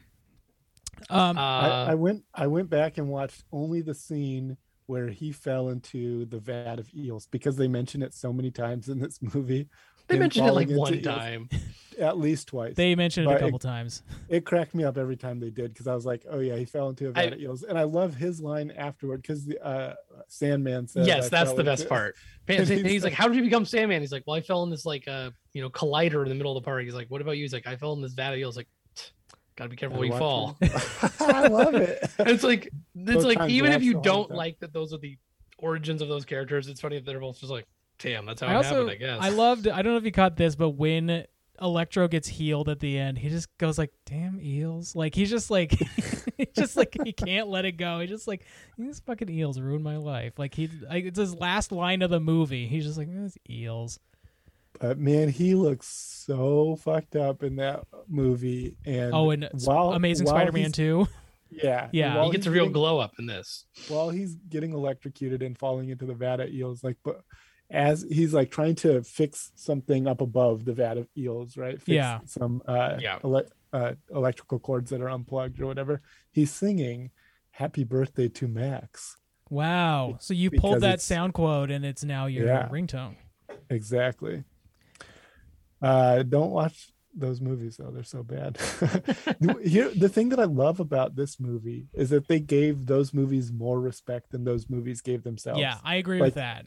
Um, 1.10 1.38
uh, 1.38 1.40
I, 1.40 1.86
I 1.90 1.94
went 1.94 2.24
I 2.34 2.46
went 2.46 2.70
back 2.70 2.98
and 2.98 3.08
watched 3.08 3.44
only 3.52 3.82
the 3.82 3.94
scene 3.94 4.56
where 4.86 5.08
he 5.08 5.32
fell 5.32 5.68
into 5.68 6.26
the 6.26 6.38
vat 6.38 6.78
of 6.78 6.88
eels 6.94 7.26
because 7.26 7.56
they 7.56 7.68
mention 7.68 8.02
it 8.02 8.14
so 8.14 8.32
many 8.32 8.50
times 8.50 8.88
in 8.88 8.98
this 8.98 9.20
movie. 9.34 9.68
they 10.08 10.16
him 10.16 10.20
mentioned 10.20 10.48
it 10.48 10.52
like 10.52 10.68
one 10.68 10.92
into 10.92 11.08
eels. 11.08 11.18
time. 11.18 11.48
at 11.98 12.18
least 12.18 12.48
twice. 12.48 12.74
they 12.74 12.94
mentioned 12.94 13.26
it 13.26 13.30
a 13.30 13.32
but 13.34 13.42
it- 13.42 13.44
couple 13.44 13.58
times. 13.58 14.02
it 14.28 14.44
cracked 14.44 14.74
me 14.74 14.84
up 14.84 14.96
every 14.98 15.16
time 15.16 15.40
they 15.40 15.50
did 15.50 15.72
because 15.72 15.86
I 15.86 15.94
was 15.94 16.04
like, 16.06 16.24
oh 16.30 16.40
yeah, 16.40 16.56
he 16.56 16.64
fell 16.64 16.88
into 16.88 17.08
a 17.08 17.12
vat 17.12 17.20
I- 17.20 17.24
of 17.24 17.40
eels, 17.40 17.62
and 17.62 17.78
I 17.78 17.82
love 17.84 18.14
his 18.14 18.40
line 18.40 18.70
afterward 18.72 19.22
because 19.22 19.44
the 19.44 19.64
uh, 19.64 19.94
Sandman 20.28 20.88
says, 20.88 21.06
yes, 21.06 21.26
"I 21.26 21.28
that's 21.28 21.52
the 21.54 21.64
best 21.64 21.88
part. 21.88 22.14
And 22.48 22.66
he's, 22.68 22.80
he's 22.82 23.04
like, 23.04 23.12
like- 23.12 23.18
"How 23.18 23.28
did 23.28 23.36
you 23.36 23.42
become 23.44 23.64
Sandman?" 23.64 24.00
He's 24.00 24.10
like, 24.10 24.24
"Well, 24.26 24.34
I 24.36 24.40
fell 24.40 24.64
in 24.64 24.70
this 24.70 24.84
like 24.84 25.06
uh 25.06 25.30
you 25.52 25.62
know 25.62 25.70
collider 25.70 26.22
in 26.24 26.28
the 26.28 26.34
middle 26.34 26.56
of 26.56 26.62
the 26.62 26.64
park." 26.64 26.82
He's 26.82 26.92
like, 26.94 27.08
"What 27.08 27.20
about 27.20 27.36
you?" 27.36 27.44
He's 27.44 27.52
like, 27.52 27.66
"I 27.68 27.76
fell 27.76 27.92
in 27.92 28.02
this 28.02 28.14
vat 28.14 28.32
of 28.32 28.38
eels." 28.38 28.56
Like, 28.56 28.66
gotta 29.56 29.70
be 29.70 29.76
careful 29.76 29.98
where 29.98 30.08
you 30.08 30.18
fall. 30.18 30.56
I 31.20 31.46
love 31.46 31.74
it. 31.76 31.98
It's 32.18 32.42
like 32.42 32.66
it's 32.96 33.14
Both 33.14 33.24
like 33.24 33.48
even 33.50 33.70
if 33.72 33.82
you 33.82 34.00
don't 34.02 34.28
time. 34.28 34.36
like 34.36 34.58
that 34.58 34.72
those 34.72 34.92
are 34.92 34.98
the 34.98 35.16
origins 35.58 36.02
of 36.02 36.08
those 36.08 36.24
characters, 36.24 36.66
it's 36.66 36.80
funny 36.80 36.96
that 36.96 37.06
they're 37.06 37.20
both 37.20 37.38
just 37.38 37.52
like, 37.52 37.66
"Damn, 38.00 38.26
that's 38.26 38.40
how 38.40 38.48
I 38.48 38.52
it 38.54 38.56
also 38.56 38.68
happened." 38.70 38.90
I 38.90 38.94
guess. 38.96 39.18
I 39.20 39.28
loved. 39.28 39.68
I 39.68 39.82
don't 39.82 39.92
know 39.92 39.98
if 39.98 40.04
you 40.04 40.10
caught 40.12 40.36
this, 40.36 40.56
but 40.56 40.70
when 40.70 41.24
Electro 41.62 42.08
gets 42.08 42.26
healed 42.28 42.68
at 42.68 42.80
the 42.80 42.98
end, 42.98 43.18
he 43.18 43.28
just 43.28 43.46
goes 43.58 43.78
like, 43.78 43.92
"Damn 44.06 44.40
eels!" 44.40 44.96
Like 44.96 45.14
he's 45.14 45.30
just 45.30 45.50
like, 45.50 45.70
he's 46.36 46.48
just 46.54 46.76
like 46.76 46.96
he 47.04 47.12
can't 47.12 47.48
let 47.48 47.64
it 47.64 47.72
go. 47.72 48.00
He's 48.00 48.10
just 48.10 48.26
like, 48.28 48.44
"These 48.76 49.00
fucking 49.00 49.30
eels 49.30 49.60
ruined 49.60 49.84
my 49.84 49.96
life." 49.96 50.38
Like 50.38 50.54
he, 50.54 50.68
like 50.90 51.04
it's 51.04 51.18
his 51.18 51.34
last 51.34 51.72
line 51.72 52.02
of 52.02 52.10
the 52.10 52.20
movie. 52.20 52.66
He's 52.66 52.84
just 52.84 52.98
like, 52.98 53.08
"These 53.08 53.38
eels." 53.48 53.98
But 54.80 54.98
man, 54.98 55.28
he 55.28 55.54
looks 55.54 55.86
so 55.86 56.76
fucked 56.76 57.14
up 57.14 57.42
in 57.42 57.56
that 57.56 57.84
movie. 58.08 58.76
And 58.84 59.12
Oh, 59.14 59.30
and 59.30 59.48
while 59.64 59.92
Amazing 59.92 60.26
while 60.26 60.36
Spider-Man 60.36 60.62
he's- 60.62 60.72
two. 60.72 61.06
Yeah, 61.50 61.88
Yeah. 61.92 62.24
he 62.24 62.30
gets 62.32 62.46
a 62.46 62.50
real 62.50 62.64
getting- 62.64 62.72
glow 62.72 62.98
up 62.98 63.12
in 63.18 63.26
this. 63.26 63.66
while 63.88 64.08
he's 64.10 64.34
getting 64.48 64.72
electrocuted 64.72 65.42
and 65.42 65.56
falling 65.58 65.90
into 65.90 66.06
the 66.06 66.14
vat 66.14 66.40
of 66.40 66.48
eels, 66.48 66.82
like, 66.82 66.96
but 67.04 67.20
as 67.72 68.04
he's 68.10 68.32
like 68.34 68.50
trying 68.50 68.74
to 68.76 69.02
fix 69.02 69.50
something 69.54 70.06
up 70.06 70.20
above 70.20 70.64
the 70.64 70.72
vat 70.74 70.98
of 70.98 71.08
eels, 71.16 71.56
right? 71.56 71.80
Fix 71.80 71.88
Yeah. 71.88 72.20
Some 72.26 72.62
uh, 72.68 72.98
Yeah. 73.00 73.18
ele- 73.24 73.48
uh, 73.72 73.94
electrical 74.14 74.58
cords 74.58 74.90
that 74.90 75.00
are 75.00 75.08
unplugged 75.10 75.60
or 75.60 75.66
whatever. 75.66 76.02
He's 76.30 76.52
singing 76.52 77.10
"Happy 77.52 77.82
Birthday 77.84 78.28
to 78.28 78.46
Max." 78.46 79.16
Wow. 79.50 80.16
So 80.20 80.34
you 80.34 80.50
pulled 80.50 80.82
that 80.82 81.00
sound 81.00 81.34
quote, 81.34 81.70
and 81.70 81.84
it's 81.84 82.04
now 82.04 82.26
your 82.26 82.46
Yeah. 82.46 82.68
ringtone. 82.68 83.16
Exactly. 83.70 84.44
Uh, 85.80 86.22
don't 86.22 86.50
watch 86.50 86.90
those 87.14 87.40
movies 87.40 87.76
though; 87.76 87.90
they're 87.90 88.02
so 88.04 88.22
bad. 88.22 88.56
Here, 89.64 89.90
the 89.90 90.08
thing 90.08 90.28
that 90.30 90.40
I 90.40 90.44
love 90.44 90.80
about 90.80 91.16
this 91.16 91.38
movie 91.40 91.88
is 91.92 92.10
that 92.10 92.28
they 92.28 92.40
gave 92.40 92.86
those 92.86 93.12
movies 93.12 93.52
more 93.52 93.80
respect 93.80 94.30
than 94.30 94.44
those 94.44 94.70
movies 94.70 95.00
gave 95.00 95.22
themselves. 95.22 95.60
Yeah, 95.60 95.78
I 95.84 95.96
agree 95.96 96.18
Like, 96.20 96.28
with 96.28 96.34
that. 96.34 96.66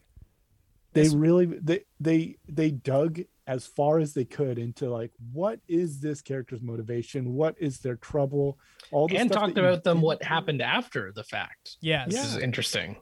They 0.96 1.04
This- 1.04 1.14
really 1.14 1.46
they 1.46 1.82
they 2.00 2.38
they 2.50 2.72
dug 2.72 3.22
as 3.48 3.68
far 3.68 4.00
as 4.00 4.14
they 4.16 4.26
could 4.26 4.58
into 4.58 4.90
like 4.90 5.12
what 5.32 5.60
is 5.68 6.00
this 6.00 6.24
character's 6.24 6.64
motivation 6.64 7.34
what 7.34 7.56
is 7.60 7.78
their 7.78 7.96
trouble 7.98 8.58
all 8.92 9.08
the 9.08 9.18
and 9.18 9.30
stuff 9.30 9.44
talked 9.44 9.56
that 9.56 9.62
you 9.62 9.68
about 9.68 9.84
them 9.84 10.02
what 10.02 10.24
happened 10.24 10.64
after 10.64 11.12
the 11.12 11.24
fact. 11.24 11.78
Yes. 11.80 12.12
This 12.12 12.26
is 12.26 12.38
interesting. 12.38 12.96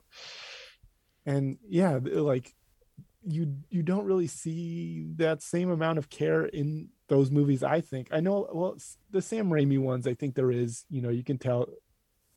and 1.24 1.56
yeah 1.66 1.98
like 2.02 2.54
you 3.26 3.56
you 3.70 3.82
don't 3.82 4.04
really 4.04 4.26
see 4.26 5.06
that 5.16 5.40
same 5.42 5.70
amount 5.70 5.96
of 5.96 6.10
care 6.10 6.44
in 6.44 6.88
those 7.08 7.30
movies 7.30 7.62
i 7.62 7.80
think 7.80 8.08
i 8.12 8.20
know 8.20 8.46
well 8.52 8.76
the 9.10 9.22
sam 9.22 9.48
raimi 9.48 9.78
ones 9.78 10.06
i 10.06 10.12
think 10.12 10.34
there 10.34 10.50
is 10.50 10.84
you 10.90 11.00
know 11.00 11.08
you 11.08 11.24
can 11.24 11.38
tell 11.38 11.66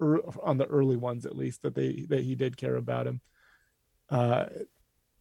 er, 0.02 0.20
on 0.42 0.58
the 0.58 0.66
early 0.68 0.96
ones 0.96 1.26
at 1.26 1.36
least 1.36 1.62
that 1.64 1.76
they 1.76 2.06
that 2.08 2.24
he 2.24 2.36
did 2.36 2.56
care 2.56 2.78
about 2.78 3.06
him 3.08 3.20
uh 4.10 4.46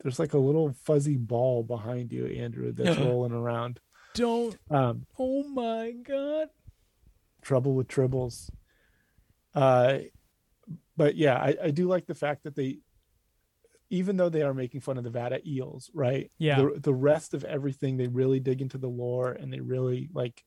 there's 0.06 0.20
like 0.20 0.34
a 0.34 0.38
little 0.38 0.72
fuzzy 0.84 1.16
ball 1.16 1.64
behind 1.64 2.12
you 2.12 2.26
andrew 2.26 2.70
that's 2.70 2.96
rolling 2.96 3.32
around 3.32 3.80
Don't. 4.14 4.56
um 4.70 5.04
Oh 5.18 5.42
my 5.48 5.90
god. 6.06 6.46
trouble 7.42 7.74
with 7.74 7.88
tribbles 7.88 8.48
uh 9.52 9.98
but 10.96 11.16
yeah 11.16 11.34
I, 11.36 11.56
I 11.64 11.70
do 11.72 11.88
like 11.88 12.06
the 12.06 12.14
fact 12.14 12.44
that 12.44 12.54
they 12.54 12.78
even 13.90 14.16
though 14.16 14.28
they 14.28 14.42
are 14.42 14.54
making 14.54 14.80
fun 14.80 14.96
of 14.96 15.02
the 15.02 15.10
vata 15.10 15.44
eels 15.44 15.90
right 15.92 16.30
Yeah. 16.38 16.60
the, 16.62 16.78
the 16.78 16.94
rest 16.94 17.34
of 17.34 17.42
everything 17.42 17.96
they 17.96 18.06
really 18.06 18.38
dig 18.38 18.62
into 18.62 18.78
the 18.78 18.88
lore 18.88 19.32
and 19.32 19.52
they 19.52 19.60
really 19.60 20.08
like 20.14 20.44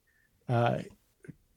uh 0.48 0.80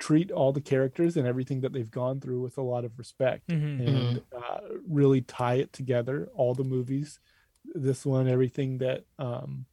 treat 0.00 0.32
all 0.32 0.50
the 0.52 0.60
characters 0.60 1.16
and 1.16 1.28
everything 1.28 1.60
that 1.60 1.72
they've 1.72 1.88
gone 1.90 2.20
through 2.20 2.40
with 2.40 2.58
a 2.58 2.62
lot 2.62 2.84
of 2.84 2.98
respect 2.98 3.46
Mhm. 3.48 3.78
and 3.88 4.22
uh, 4.36 4.58
really 4.88 5.20
tie 5.20 5.54
it 5.54 5.72
together 5.72 6.28
all 6.34 6.54
the 6.54 6.64
movies 6.64 7.20
this 7.74 8.05
one 8.07 8.28
everything 8.28 8.78
that 8.78 9.05
um 9.19 9.65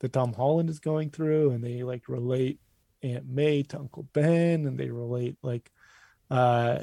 that 0.00 0.12
tom 0.12 0.32
holland 0.32 0.68
is 0.68 0.78
going 0.80 1.10
through 1.10 1.50
and 1.50 1.62
they 1.64 1.82
like 1.82 2.08
relate 2.08 2.58
aunt 3.02 3.26
may 3.28 3.62
to 3.62 3.78
uncle 3.78 4.06
ben 4.12 4.66
and 4.66 4.78
they 4.78 4.90
relate 4.90 5.36
like 5.42 5.70
uh 6.30 6.78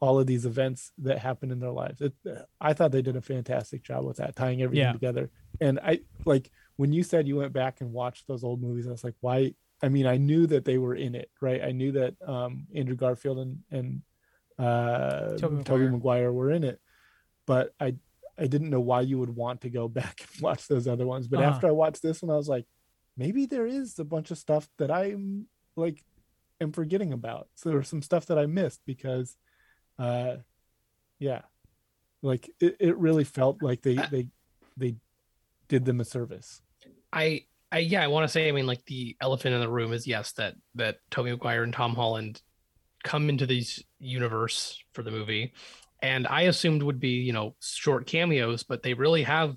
all 0.00 0.18
of 0.18 0.26
these 0.26 0.44
events 0.46 0.92
that 0.98 1.18
happen 1.18 1.50
in 1.50 1.60
their 1.60 1.70
lives 1.70 2.00
it, 2.00 2.12
i 2.60 2.72
thought 2.72 2.92
they 2.92 3.02
did 3.02 3.16
a 3.16 3.20
fantastic 3.22 3.82
job 3.82 4.04
with 4.04 4.16
that 4.18 4.34
tying 4.36 4.62
everything 4.62 4.84
Yeah. 4.86 4.92
together 4.92 5.30
and 5.60 5.78
i 5.80 6.00
like 6.24 6.50
when 6.76 6.92
you 6.92 7.02
said 7.02 7.26
you 7.28 7.36
went 7.36 7.52
back 7.52 7.80
and 7.80 7.92
watched 7.92 8.26
those 8.26 8.44
old 8.44 8.60
movies 8.60 8.86
i 8.86 8.90
was 8.90 9.04
like 9.04 9.14
why 9.20 9.54
i 9.82 9.88
mean 9.88 10.06
i 10.06 10.16
knew 10.16 10.46
that 10.46 10.64
they 10.64 10.78
were 10.78 10.94
in 10.94 11.14
it 11.14 11.30
right 11.40 11.62
i 11.62 11.72
knew 11.72 11.92
that 11.92 12.14
um 12.26 12.66
andrew 12.74 12.96
garfield 12.96 13.38
and 13.38 13.58
and 13.70 14.02
uh 14.58 15.36
Tobey 15.38 15.62
toby 15.64 15.84
Maguire. 15.84 15.90
maguire 15.90 16.32
were 16.32 16.50
in 16.50 16.64
it 16.64 16.80
but 17.46 17.74
i 17.80 17.94
i 18.42 18.46
didn't 18.46 18.70
know 18.70 18.80
why 18.90 19.00
you 19.00 19.18
would 19.18 19.34
want 19.44 19.60
to 19.60 19.70
go 19.70 19.88
back 20.00 20.16
and 20.20 20.42
watch 20.42 20.66
those 20.68 20.86
other 20.88 21.06
ones 21.06 21.28
but 21.28 21.40
Uh-huh. 21.40 21.50
after 21.50 21.66
i 21.68 21.70
watched 21.82 22.02
this 22.02 22.22
one 22.22 22.30
i 22.30 22.36
was 22.36 22.48
like 22.48 22.66
maybe 23.16 23.46
there 23.46 23.66
is 23.66 23.98
a 23.98 24.04
bunch 24.04 24.30
of 24.30 24.38
stuff 24.38 24.68
that 24.78 24.90
i'm 24.90 25.46
like 25.76 26.02
am 26.60 26.72
forgetting 26.72 27.12
about. 27.12 27.48
So 27.56 27.70
there's 27.70 27.88
some 27.88 28.02
stuff 28.02 28.26
that 28.26 28.38
i 28.38 28.46
missed 28.46 28.80
because 28.86 29.36
uh 29.98 30.36
yeah. 31.18 31.42
Like 32.22 32.48
it, 32.60 32.76
it 32.78 32.96
really 32.98 33.24
felt 33.24 33.62
like 33.62 33.82
they 33.82 33.96
Uh, 33.98 34.06
they 34.10 34.28
they 34.76 34.94
did 35.68 35.84
them 35.84 36.00
a 36.00 36.04
service. 36.04 36.62
I, 37.12 37.46
I 37.72 37.78
yeah, 37.78 38.02
I 38.04 38.06
want 38.06 38.24
to 38.24 38.28
say, 38.28 38.48
I 38.48 38.52
mean, 38.52 38.66
like 38.66 38.84
the 38.86 39.16
elephant 39.20 39.54
in 39.56 39.60
the 39.60 39.68
room 39.68 39.92
is 39.92 40.06
yes, 40.06 40.32
that 40.34 40.54
that 40.76 40.98
Tobey 41.10 41.30
Maguire 41.32 41.64
and 41.64 41.72
Tom 41.72 41.94
Holland 41.96 42.40
come 43.02 43.28
into 43.28 43.46
this 43.46 43.82
universe 43.98 44.78
for 44.94 45.02
the 45.02 45.10
movie, 45.10 45.52
and 46.02 46.26
I 46.26 46.42
assumed 46.42 46.82
would 46.82 47.00
be 47.00 47.10
you 47.10 47.32
know 47.32 47.54
short 47.60 48.06
cameos, 48.06 48.62
but 48.62 48.82
they 48.82 48.94
really 48.94 49.22
have 49.22 49.56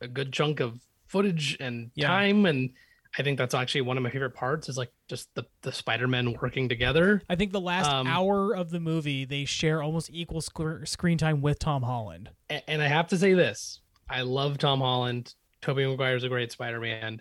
a 0.00 0.08
good 0.08 0.32
chunk 0.32 0.60
of 0.60 0.80
footage 1.06 1.56
and 1.60 1.90
Yeah. 1.94 2.06
time, 2.08 2.46
and 2.46 2.70
I 3.18 3.22
think 3.24 3.38
that's 3.38 3.54
actually 3.54 3.80
one 3.80 3.96
of 3.96 4.02
my 4.04 4.10
favorite 4.10 4.34
parts 4.34 4.68
is 4.68 4.78
like 4.78 4.92
just 5.08 5.34
the 5.34 5.44
the 5.62 5.72
Spider 5.72 6.06
Men 6.06 6.34
working 6.40 6.68
together. 6.68 7.22
I 7.28 7.34
think 7.34 7.50
the 7.52 7.60
last 7.60 7.88
Um, 7.90 8.06
hour 8.06 8.54
of 8.54 8.70
the 8.70 8.78
movie 8.80 9.24
they 9.24 9.44
share 9.44 9.82
almost 9.82 10.10
equal 10.12 10.40
sc- 10.40 10.84
screen 10.86 11.18
time 11.18 11.40
with 11.40 11.58
Tom 11.58 11.82
Holland. 11.82 12.30
A- 12.50 12.68
And 12.70 12.80
I 12.82 12.86
have 12.86 13.08
to 13.08 13.18
say 13.18 13.34
this: 13.34 13.80
I 14.08 14.22
love 14.22 14.58
Tom 14.58 14.80
Holland. 14.80 15.34
Tobey 15.60 15.84
Maguire's 15.86 16.24
a 16.24 16.28
great 16.28 16.52
Spider-Man. 16.52 17.20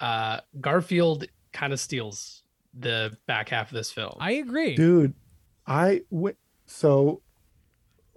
Uh, 0.00 0.40
Garfield 0.60 1.26
kind 1.52 1.72
of 1.72 1.78
steals 1.80 2.42
the 2.74 3.16
back 3.26 3.48
half 3.50 3.68
of 3.70 3.74
this 3.74 3.90
film. 3.92 4.14
I 4.20 4.32
agree. 4.32 4.74
dude 4.76 5.14
i 5.66 6.00
went 6.10 6.36
so 6.66 6.96
w- 7.04 7.20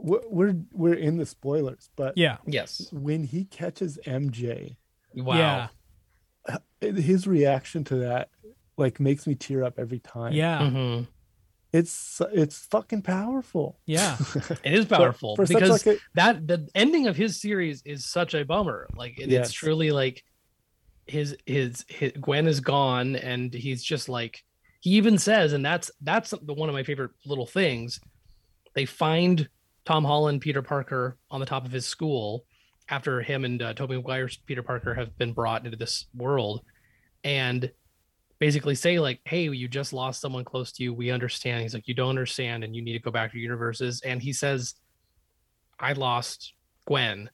we're 0.03 0.55
we're 0.71 0.93
in 0.95 1.17
the 1.17 1.25
spoilers 1.25 1.89
but 1.95 2.17
Yeah. 2.17 2.37
yes. 2.45 2.89
when 2.91 3.23
he 3.23 3.45
catches 3.45 3.97
mj 4.05 4.75
Wow. 5.15 5.37
Yeah. 5.37 6.57
his 6.81 7.27
reaction 7.27 7.83
to 7.85 7.95
that 7.97 8.29
like 8.77 8.99
makes 8.99 9.27
me 9.27 9.35
tear 9.35 9.63
up 9.63 9.77
every 9.77 9.99
time 9.99 10.33
Yeah. 10.33 10.59
Mhm. 10.59 11.07
it's 11.73 12.21
it's 12.33 12.65
fucking 12.65 13.03
powerful 13.03 13.79
Yeah. 13.85 14.17
It 14.63 14.73
is 14.73 14.85
powerful 14.85 15.35
for 15.35 15.45
such 15.45 15.55
because 15.59 15.85
like 15.85 15.97
a- 15.97 15.99
that 16.15 16.47
the 16.47 16.67
ending 16.73 17.07
of 17.07 17.15
his 17.15 17.39
series 17.39 17.81
is 17.85 18.05
such 18.05 18.33
a 18.33 18.43
bummer. 18.43 18.87
Like 18.95 19.19
it, 19.19 19.29
Yes. 19.29 19.47
it's 19.47 19.53
truly 19.53 19.91
like 19.91 20.23
his, 21.05 21.35
his 21.45 21.85
his 21.89 22.11
Gwen 22.13 22.47
is 22.47 22.59
gone 22.61 23.15
and 23.17 23.53
he's 23.53 23.83
just 23.83 24.07
like 24.09 24.43
he 24.79 24.91
even 24.91 25.17
says, 25.19 25.53
and 25.53 25.63
that's 25.63 25.91
that's 26.01 26.31
the 26.41 26.53
one 26.53 26.67
of 26.69 26.73
my 26.73 26.83
favorite 26.83 27.11
little 27.25 27.45
things. 27.45 27.99
They 28.73 28.85
find 28.85 29.47
Tom 29.91 30.05
Holland, 30.05 30.39
Peter 30.39 30.61
Parker 30.61 31.17
on 31.29 31.41
the 31.41 31.45
top 31.45 31.65
of 31.65 31.71
his 31.73 31.85
school 31.85 32.45
after 32.87 33.21
him 33.21 33.43
and 33.43 33.61
uh, 33.61 33.73
Tobey 33.73 33.97
Maguire's 33.97 34.37
Peter 34.37 34.63
Parker 34.63 34.93
have 34.93 35.17
been 35.17 35.33
brought 35.33 35.65
into 35.65 35.75
this 35.75 36.05
world, 36.15 36.61
and 37.25 37.69
basically 38.39 38.73
say 38.73 38.99
like, 38.99 39.19
"Hey, 39.25 39.49
you 39.49 39.67
just 39.67 39.91
lost 39.91 40.21
someone 40.21 40.45
close 40.45 40.71
to 40.71 40.83
you. 40.83 40.93
We 40.93 41.11
understand." 41.11 41.61
He's 41.61 41.73
like, 41.73 41.89
"You 41.89 41.93
don't 41.93 42.07
understand, 42.07 42.63
and 42.63 42.73
you 42.73 42.81
need 42.81 42.93
to 42.93 42.99
go 42.99 43.11
back 43.11 43.31
to 43.31 43.37
your 43.37 43.43
universes." 43.43 44.01
And 44.05 44.21
he 44.21 44.31
says, 44.31 44.75
"I 45.77 45.91
lost 45.91 46.53
Gwen," 46.85 47.29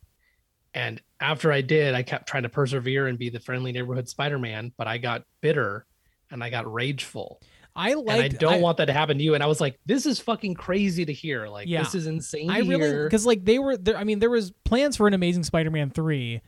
And 0.73 0.99
after 1.19 1.51
I 1.51 1.61
did, 1.61 1.93
I 1.93 2.01
kept 2.01 2.27
trying 2.27 2.41
to 2.41 2.49
persevere 2.49 3.05
and 3.05 3.19
be 3.19 3.29
the 3.29 3.39
friendly 3.39 3.71
neighborhood 3.71 4.09
Spider-Man, 4.09 4.73
but 4.79 4.87
I 4.87 4.97
got 4.97 5.25
bitter 5.41 5.85
and 6.31 6.43
I 6.43 6.49
got 6.49 6.73
rageful. 6.73 7.39
I 7.77 7.93
like. 7.93 8.19
I 8.19 8.27
don't 8.29 8.61
want 8.61 8.77
that 8.77 8.85
to 8.85 8.93
happen 8.93 9.19
to 9.19 9.23
you. 9.23 9.35
And 9.35 9.43
I 9.43 9.45
was 9.45 9.61
like, 9.61 9.79
this 9.85 10.05
is 10.07 10.19
fucking 10.19 10.55
crazy 10.55 11.05
to 11.05 11.13
hear. 11.13 11.47
Like, 11.47 11.67
Yeah. 11.67 11.83
this 11.83 11.93
is 11.93 12.07
insane. 12.07 12.49
I 12.49 12.61
to 12.61 12.67
really 12.67 13.03
because 13.03 13.25
like 13.25 13.45
they 13.45 13.59
were 13.59 13.77
there. 13.77 13.95
I 13.95 14.03
mean, 14.03 14.17
there 14.19 14.31
was 14.31 14.51
plans 14.65 14.97
for 14.97 15.07
an 15.07 15.13
Amazing 15.13 15.43
Spider-Man 15.43 15.91
three, 15.91 16.41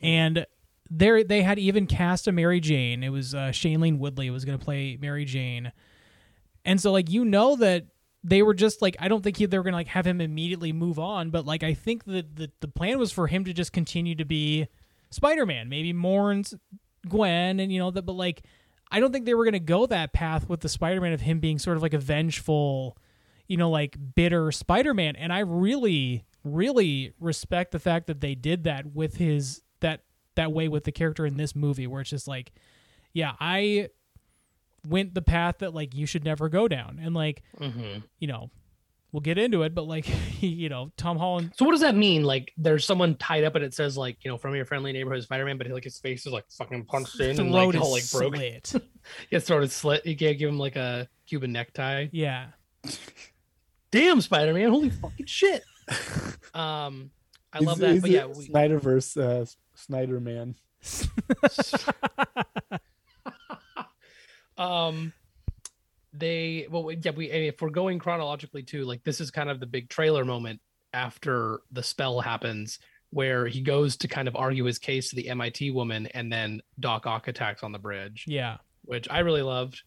and 0.00 0.46
there 0.90 1.22
they 1.22 1.42
had 1.42 1.58
even 1.58 1.86
cast 1.86 2.26
a 2.26 2.32
Mary 2.32 2.60
Jane. 2.60 3.04
It 3.04 3.10
was 3.10 3.34
uh, 3.34 3.50
Shailene 3.52 3.98
Woodley 3.98 4.30
was 4.30 4.44
going 4.46 4.58
to 4.58 4.64
play 4.64 4.96
Mary 4.98 5.24
Jane, 5.26 5.70
and 6.64 6.80
so 6.80 6.90
like 6.92 7.10
you 7.10 7.24
know 7.26 7.56
that 7.56 7.86
they 8.24 8.42
were 8.42 8.54
just 8.54 8.80
like 8.80 8.96
I 8.98 9.08
don't 9.08 9.22
think 9.22 9.36
he, 9.36 9.46
they 9.46 9.58
were 9.58 9.62
going 9.64 9.72
to 9.72 9.78
like 9.78 9.88
have 9.88 10.06
him 10.06 10.20
immediately 10.20 10.72
move 10.72 10.98
on, 10.98 11.30
but 11.30 11.44
like 11.44 11.62
I 11.62 11.74
think 11.74 12.04
that 12.04 12.36
the 12.36 12.50
the 12.60 12.68
plan 12.68 12.98
was 12.98 13.12
for 13.12 13.26
him 13.26 13.44
to 13.44 13.52
just 13.52 13.72
continue 13.72 14.14
to 14.14 14.24
be 14.24 14.66
Spider-Man, 15.10 15.68
maybe 15.68 15.92
mourns 15.92 16.54
Gwen, 17.06 17.60
and 17.60 17.70
you 17.70 17.78
know 17.78 17.90
that, 17.90 18.02
but 18.02 18.12
like. 18.14 18.42
I 18.90 19.00
don't 19.00 19.12
think 19.12 19.24
they 19.26 19.34
were 19.34 19.44
going 19.44 19.52
to 19.52 19.60
go 19.60 19.86
that 19.86 20.12
path 20.12 20.48
with 20.48 20.60
the 20.60 20.68
Spider-Man 20.68 21.12
of 21.12 21.20
him 21.20 21.38
being 21.40 21.58
sort 21.58 21.76
of 21.76 21.82
like 21.82 21.94
a 21.94 21.98
vengeful, 21.98 22.96
you 23.46 23.56
know, 23.56 23.70
like 23.70 23.96
bitter 24.14 24.50
Spider-Man. 24.50 25.16
And 25.16 25.32
I 25.32 25.40
really, 25.40 26.24
really 26.44 27.12
respect 27.20 27.70
the 27.72 27.78
fact 27.78 28.06
that 28.08 28.20
they 28.20 28.34
did 28.34 28.64
that 28.64 28.86
with 28.94 29.16
his 29.16 29.62
that 29.80 30.02
that 30.34 30.52
way 30.52 30.68
with 30.68 30.84
the 30.84 30.92
character 30.92 31.24
in 31.26 31.36
this 31.36 31.54
movie, 31.56 31.86
where 31.86 32.00
it's 32.00 32.10
just 32.10 32.28
like, 32.28 32.52
yeah, 33.12 33.32
I 33.40 33.88
went 34.88 35.14
the 35.14 35.22
path 35.22 35.58
that 35.58 35.74
like 35.74 35.94
you 35.94 36.06
should 36.06 36.24
never 36.24 36.48
go 36.48 36.66
down, 36.68 36.98
and 37.02 37.14
like, 37.14 37.42
Mhm. 37.60 38.02
you 38.18 38.26
know, 38.28 38.50
we'll 39.12 39.20
get 39.20 39.38
into 39.38 39.62
it, 39.62 39.74
but 39.74 39.86
like, 39.86 40.06
you 40.40 40.68
know, 40.68 40.90
Tom 40.96 41.16
Holland. 41.18 41.52
So 41.56 41.64
what 41.64 41.72
does 41.72 41.80
that 41.80 41.94
mean? 41.96 42.22
Like, 42.24 42.52
there's 42.56 42.84
someone 42.84 43.14
tied 43.16 43.44
up 43.44 43.54
and 43.54 43.64
it 43.64 43.74
says 43.74 43.96
like, 43.96 44.18
you 44.22 44.30
know, 44.30 44.36
from 44.38 44.54
your 44.54 44.64
friendly 44.64 44.92
neighborhood 44.92 45.22
Spider-Man, 45.22 45.58
but 45.58 45.68
like 45.68 45.84
his 45.84 45.98
face 45.98 46.26
is 46.26 46.32
like 46.32 46.44
fucking 46.56 46.84
punched 46.84 47.18
in 47.20 47.38
and 47.40 47.50
like 47.50 47.74
all 47.76 47.92
like 47.92 48.02
is 48.02 48.12
broke. 48.12 48.36
slit. 48.36 48.72
His 49.30 49.44
throat 49.44 49.64
is 49.64 49.72
slit. 49.72 50.04
You 50.06 50.16
can't 50.16 50.38
give 50.38 50.48
him 50.48 50.58
like 50.58 50.76
a 50.76 51.08
Cuban 51.26 51.52
necktie. 51.52 52.08
yeah, 52.12 52.46
Damn, 53.90 54.20
Spider-Man! 54.20 54.70
Holy 54.70 54.90
fucking 54.90 55.26
shit! 55.26 55.62
Um, 56.54 57.10
I 57.52 57.58
Is- 57.58 57.64
love 57.64 57.78
that. 57.78 57.90
is 57.96 58.00
But 58.02 58.10
yeah, 58.10 58.26
we, 58.26 58.48
Snyderverse, 58.48 59.16
uh, 59.16 59.44
Snyder 59.74 60.20
Man. 60.20 60.54
um 64.58 65.12
they 66.20 66.66
well 66.70 66.90
yeah 66.92 67.10
we 67.10 67.30
if 67.30 67.60
we're 67.60 67.70
going 67.70 67.98
chronologically 67.98 68.62
too 68.62 68.84
like 68.84 69.02
this 69.02 69.20
is 69.20 69.30
kind 69.30 69.50
of 69.50 69.58
the 69.58 69.66
big 69.66 69.88
trailer 69.88 70.24
moment 70.24 70.60
after 70.92 71.60
the 71.72 71.82
spell 71.82 72.20
happens 72.20 72.78
where 73.10 73.46
he 73.46 73.60
goes 73.60 73.96
to 73.96 74.08
kind 74.08 74.28
of 74.28 74.36
argue 74.36 74.64
his 74.64 74.78
case 74.78 75.10
to 75.10 75.16
the 75.16 75.28
MIT 75.28 75.72
woman 75.72 76.06
and 76.08 76.32
then 76.32 76.62
Doc 76.78 77.06
Ock 77.06 77.28
attacks 77.28 77.62
on 77.62 77.72
the 77.72 77.78
bridge. 77.78 78.24
Yeah, 78.26 78.58
which 78.82 79.08
I 79.10 79.20
really 79.20 79.42
loved. 79.42 79.82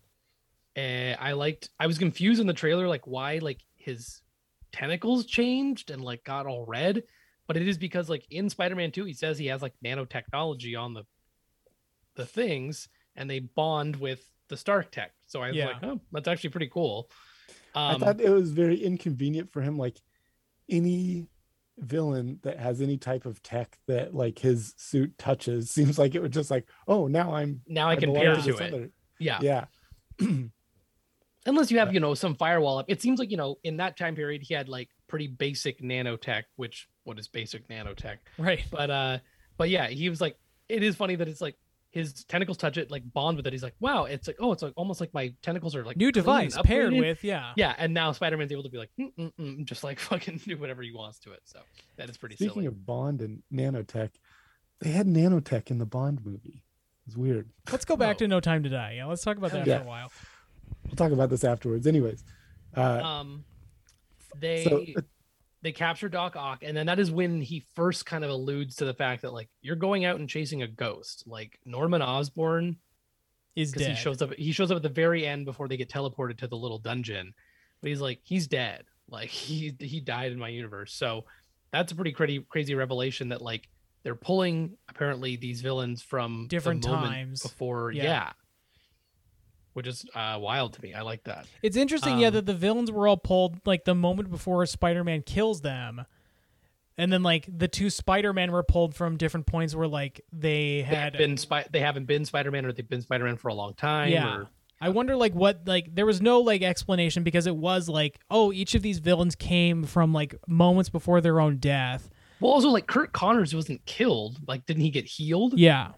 And 0.76 1.18
I 1.20 1.34
liked 1.34 1.70
I 1.80 1.88
was 1.88 1.98
confused 1.98 2.42
in 2.42 2.48
the 2.48 2.54
trailer 2.54 2.88
like 2.88 3.08
why 3.08 3.38
like 3.38 3.62
his 3.76 4.22
tentacles 4.72 5.26
changed 5.26 5.92
and 5.92 6.02
like 6.02 6.24
got 6.24 6.48
all 6.48 6.66
red. 6.66 7.04
But 7.48 7.58
it 7.58 7.68
is 7.68 7.78
because 7.78 8.10
like 8.10 8.26
in 8.30 8.50
Spider-Man 8.50 8.92
2 8.92 9.06
he 9.06 9.14
says 9.14 9.38
he 9.38 9.48
has 9.48 9.62
like 9.62 9.74
nanotechnology 9.86 10.80
on 10.80 10.94
the 10.94 11.04
the 12.16 12.26
things 12.26 12.90
and 13.16 13.30
they 13.30 13.40
bond 13.40 13.96
with 13.96 14.24
the 14.50 14.58
Stark 14.58 14.92
tech. 14.92 15.12
So 15.28 15.42
I 15.42 15.48
was 15.50 15.56
Yeah. 15.58 15.66
like, 15.68 15.84
oh, 15.84 16.00
that's 16.12 16.28
actually 16.28 16.52
pretty 16.52 16.70
cool. 16.70 17.10
Um, 17.76 17.96
I 17.96 17.98
thought 17.98 18.22
it 18.22 18.30
was 18.30 18.52
very 18.52 18.78
inconvenient 18.84 19.52
for 19.52 19.62
him. 19.62 19.78
Like 19.78 19.98
any 20.70 21.28
villain 21.80 22.40
that 22.44 22.60
has 22.60 22.82
any 22.82 22.98
type 22.98 23.26
of 23.26 23.42
tech 23.42 23.80
that 23.88 24.14
like 24.14 24.38
his 24.40 24.74
suit 24.78 25.18
touches 25.18 25.70
seems 25.72 25.98
like 25.98 26.14
it 26.16 26.22
would 26.22 26.34
just 26.34 26.52
like, 26.52 26.68
oh, 26.88 27.08
now 27.08 27.34
I'm 27.34 27.62
now 27.68 27.90
I 27.90 27.96
can 27.96 28.14
pair 28.14 28.36
to 28.36 28.42
to 28.44 28.58
it. 28.58 28.74
other- 28.74 28.90
Yeah. 29.20 29.40
Yeah. 29.42 29.66
Unless 31.46 31.72
you 31.72 31.80
have, 31.80 31.94
you 31.94 32.00
know, 32.00 32.14
some 32.14 32.36
firewall 32.36 32.78
up. 32.80 32.86
It 32.88 33.02
seems 33.02 33.20
like, 33.20 33.30
you 33.30 33.36
know, 33.38 33.58
in 33.66 33.78
that 33.78 33.98
time 33.98 34.16
period 34.16 34.42
he 34.44 34.54
had 34.54 34.70
like 34.70 34.90
pretty 35.08 35.28
basic 35.28 35.82
nanotech, 35.82 36.44
which 36.56 36.88
what 37.04 37.20
is 37.20 37.28
basic 37.28 37.68
nanotech? 37.68 38.18
right. 38.38 38.64
But 38.72 38.90
uh 38.90 39.18
but 39.58 39.70
yeah, 39.70 39.88
he 39.88 40.10
was 40.10 40.22
like 40.22 40.38
it 40.70 40.84
is 40.84 40.96
funny 40.96 41.16
that 41.16 41.28
it's 41.28 41.42
like 41.42 41.56
his 41.94 42.24
tentacles 42.26 42.58
touch 42.58 42.78
it, 42.78 42.90
like 42.90 43.04
bond 43.14 43.38
with 43.38 43.46
it. 43.46 43.54
He's 43.54 43.62
like, 43.62 43.76
wow, 43.80 44.06
it's 44.06 44.26
like, 44.26 44.38
oh, 44.40 44.52
it's 44.52 44.64
like 44.64 44.74
almost 44.76 45.00
like 45.00 45.14
my 45.14 45.32
tentacles 45.44 45.76
are 45.76 45.86
like 45.86 45.96
New 45.96 46.12
device 46.12 46.58
paired 46.64 46.92
upgraded. 46.92 47.00
with 47.00 47.24
yeah. 47.24 47.54
Yeah, 47.56 47.76
and 47.78 47.94
now 47.94 48.12
Spider-Man's 48.12 48.52
able 48.52 48.64
to 48.64 48.70
be 48.70 48.80
like, 48.80 48.90
mm, 49.00 49.14
mm, 49.16 49.32
mm, 49.40 49.64
just 49.66 49.84
like 49.84 50.00
fucking 50.10 50.42
do 50.44 50.58
whatever 50.58 50.82
he 50.82 50.92
wants 50.92 51.20
to 51.20 51.32
it. 51.34 51.42
So 51.46 51.60
that 51.98 52.10
is 52.10 52.18
pretty 52.18 52.36
Speaking 52.36 52.54
silly. 52.54 52.66
of 52.66 52.84
Bond 52.84 53.22
and 53.22 53.44
nanotech, 53.54 54.10
they 54.82 54.90
had 54.90 55.06
nanotech 55.06 55.70
in 55.70 55.78
the 55.78 55.86
Bond 55.86 56.26
movie. 56.26 56.64
It's 57.06 57.16
weird. 57.16 57.50
Let's 57.72 57.86
go 57.86 57.96
back 57.96 58.16
No. 58.16 58.26
to 58.26 58.28
No 58.28 58.40
Time 58.40 58.64
to 58.64 58.70
Die. 58.70 58.94
Yeah, 58.98 59.06
let's 59.06 59.22
talk 59.24 59.38
about 59.38 59.52
that 59.52 59.68
Yeah. 59.68 59.78
for 59.78 59.84
a 59.84 59.88
while. 59.88 60.12
We'll 60.88 60.96
talk 60.96 61.12
about 61.12 61.30
this 61.30 61.44
afterwards. 61.44 61.86
Anyways, 61.86 62.24
uh, 62.76 62.82
um 63.04 63.46
they 64.40 64.64
so 64.64 64.84
uh, 64.98 65.02
they 65.64 65.72
capture 65.72 66.10
Doc 66.10 66.36
Ock, 66.36 66.62
and 66.62 66.78
then 66.78 66.86
that 66.86 67.00
is 67.00 67.10
when 67.10 67.42
he 67.42 67.64
first 67.74 68.06
kind 68.06 68.24
of 68.24 68.30
alludes 68.30 68.76
to 68.76 68.86
the 68.86 68.94
fact 68.94 69.22
that 69.24 69.34
like 69.34 69.50
you're 69.62 69.76
going 69.76 70.06
out 70.06 70.20
and 70.20 70.30
chasing 70.30 70.62
a 70.62 70.68
ghost. 70.68 71.24
Like 71.26 71.58
Norman 71.66 72.02
Osborn, 72.04 72.76
Is 73.56 73.72
because 73.72 73.88
dead. 73.88 73.96
he 73.96 74.02
shows 74.02 74.22
up. 74.22 74.34
He 74.36 74.52
shows 74.52 74.70
up 74.72 74.76
at 74.78 74.84
the 74.84 74.90
very 74.90 75.26
end 75.26 75.46
before 75.46 75.68
they 75.68 75.78
get 75.78 75.90
teleported 75.90 76.38
to 76.40 76.48
the 76.48 76.58
little 76.58 76.78
dungeon, 76.80 77.34
but 77.82 77.88
he's 77.90 78.02
like 78.02 78.20
he's 78.24 78.46
dead. 78.48 78.84
Like 79.10 79.30
he 79.30 79.74
he 79.80 80.00
died 80.02 80.32
in 80.32 80.38
my 80.40 80.50
universe. 80.50 80.94
So 80.94 81.26
that's 81.72 81.92
a 81.92 81.96
pretty 81.96 82.12
crazy 82.12 82.46
crazy 82.48 82.76
revelation 82.76 83.30
that 83.30 83.42
like 83.42 83.68
they're 84.04 84.16
pulling 84.16 84.78
apparently 84.90 85.38
these 85.38 85.62
villains 85.62 86.02
from 86.02 86.48
Different 86.50 86.84
times. 86.84 87.42
before. 87.42 87.92
Yeah. 87.92 88.04
Yeah. 88.04 88.32
Which 89.74 89.88
is 89.88 90.06
uh, 90.14 90.38
wild 90.40 90.74
to 90.74 90.82
me. 90.82 90.94
I 90.94 91.02
like 91.02 91.24
that. 91.24 91.48
It's 91.62 91.76
interesting, 91.78 92.20
yeah, 92.20 92.28
Um, 92.28 92.34
that 92.36 92.46
the 92.46 92.54
villains 92.54 92.92
were 92.92 93.08
all 93.08 93.18
pulled 93.18 93.60
like 93.66 93.86
the 93.86 93.96
moment 93.96 94.30
before 94.30 94.66
Spider-Man 94.66 95.24
kills 95.24 95.62
them, 95.62 96.06
and 96.98 97.12
then 97.12 97.24
like 97.24 97.48
the 97.52 97.68
two 97.68 97.90
Spider-Men 97.90 98.52
were 98.52 98.64
pulled 98.64 98.94
from 98.96 99.18
different 99.18 99.48
points 99.48 99.74
where 99.76 99.88
like 99.88 100.22
they 100.32 100.82
They 100.82 100.96
had 100.96 101.14
been 101.18 101.38
Spy- 101.38 101.66
they 101.72 101.80
haven't 101.80 102.06
been 102.06 102.24
Spider-Man 102.26 102.66
or 102.66 102.72
they've 102.72 102.88
been 102.88 103.02
Spider-Man 103.02 103.38
for 103.38 103.48
a 103.48 103.54
long 103.54 103.74
time. 103.74 104.10
yeah. 104.12 104.36
or- 104.38 104.48
I 104.82 104.90
wonder 104.90 105.16
like 105.16 105.34
what 105.34 105.62
like 105.66 105.96
there 105.96 106.06
was 106.06 106.22
no 106.22 106.42
like 106.42 106.62
explanation 106.62 107.24
because 107.24 107.48
it 107.48 107.56
was 107.56 107.88
like 107.88 108.20
oh 108.30 108.52
each 108.52 108.76
of 108.76 108.82
these 108.82 109.00
villains 109.00 109.34
came 109.34 109.86
from 109.86 110.12
like 110.14 110.36
moments 110.46 110.90
before 110.90 111.22
their 111.22 111.40
own 111.40 111.58
death. 111.58 112.10
Well, 112.42 112.52
also 112.52 112.68
like 112.68 112.86
Curt 112.86 113.14
Connors 113.14 113.56
wasn't 113.56 113.86
killed. 113.86 114.40
Like, 114.46 114.66
didn't 114.66 114.84
he 114.84 114.90
get 114.90 115.06
healed? 115.06 115.58
Yeah, 115.58 115.92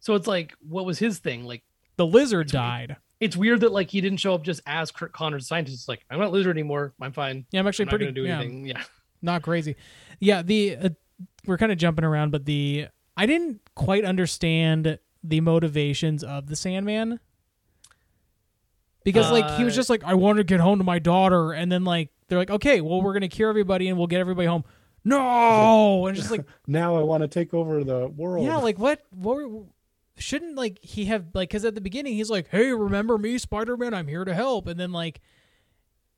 So 0.00 0.14
it's 0.16 0.26
like, 0.26 0.52
what 0.60 0.84
was 0.84 0.98
his 0.98 1.18
thing? 1.20 1.44
Like, 1.44 1.62
the 2.00 2.06
lizard 2.06 2.48
died. 2.48 2.96
it's 3.20 3.36
weird 3.36 3.60
that 3.60 3.72
like 3.72 3.90
he 3.90 4.00
didn't 4.00 4.16
show 4.16 4.34
up 4.34 4.42
just 4.42 4.62
as 4.64 4.90
Curt 4.90 5.12
Connors, 5.12 5.46
scientist. 5.46 5.74
It's 5.76 5.86
like, 5.88 6.02
I'm 6.10 6.18
not 6.18 6.32
lizard 6.32 6.56
anymore. 6.56 6.94
I'm 6.98 7.12
fine. 7.12 7.44
Yeah, 7.50 7.60
I'm 7.60 7.66
actually 7.66 7.82
I'm 7.82 7.86
not 7.88 7.90
pretty 7.90 8.04
gonna 8.06 8.14
do 8.14 8.22
yeah, 8.24 8.38
anything. 8.40 8.66
Yeah. 8.68 8.82
not 9.20 9.42
crazy. 9.42 9.76
Yeah, 10.18 10.40
the 10.40 10.76
uh, 10.76 10.88
we're 11.44 11.58
kind 11.58 11.70
of 11.70 11.76
jumping 11.76 12.06
around, 12.06 12.30
but 12.30 12.46
the 12.46 12.86
I 13.18 13.26
didn't 13.26 13.60
quite 13.74 14.06
understand 14.06 14.98
the 15.22 15.40
motivations 15.42 16.24
of 16.24 16.46
the 16.46 16.56
Sandman 16.56 17.20
because 19.04 19.30
like 19.30 19.50
he 19.58 19.64
was 19.64 19.74
Uh, 19.74 19.76
just 19.76 19.90
like 19.90 20.02
I 20.04 20.14
want 20.14 20.38
to 20.38 20.44
get 20.44 20.60
home 20.60 20.78
to 20.78 20.84
my 20.84 20.98
daughter, 20.98 21.52
and 21.52 21.70
then 21.70 21.84
like 21.84 22.08
they're 22.28 22.38
like 22.38 22.50
okay, 22.50 22.80
well 22.80 23.02
we're 23.02 23.12
gonna 23.12 23.28
cure 23.28 23.50
everybody 23.50 23.88
and 23.90 23.98
we'll 23.98 24.06
get 24.06 24.20
everybody 24.20 24.46
home. 24.48 24.64
No, 25.04 26.06
and 26.06 26.16
just 26.16 26.30
like 26.30 26.44
now 26.66 26.96
I 26.96 27.02
want 27.02 27.22
to 27.22 27.28
take 27.28 27.52
over 27.52 27.84
the 27.84 28.08
world. 28.08 28.46
yeah, 28.46 28.56
like 28.56 28.78
what 28.78 29.02
what 29.10 29.36
were- 29.36 29.64
shouldn't 30.20 30.56
like 30.56 30.78
he 30.82 31.06
have 31.06 31.26
like 31.34 31.48
because 31.48 31.64
at 31.64 31.74
the 31.74 31.80
beginning 31.80 32.14
he's 32.14 32.30
like 32.30 32.48
hey 32.48 32.72
remember 32.72 33.18
me 33.18 33.38
Spider 33.38 33.76
Man 33.76 33.94
I'm 33.94 34.06
here 34.08 34.24
to 34.24 34.34
help, 34.34 34.66
and 34.66 34.78
then 34.78 34.92
like 34.92 35.20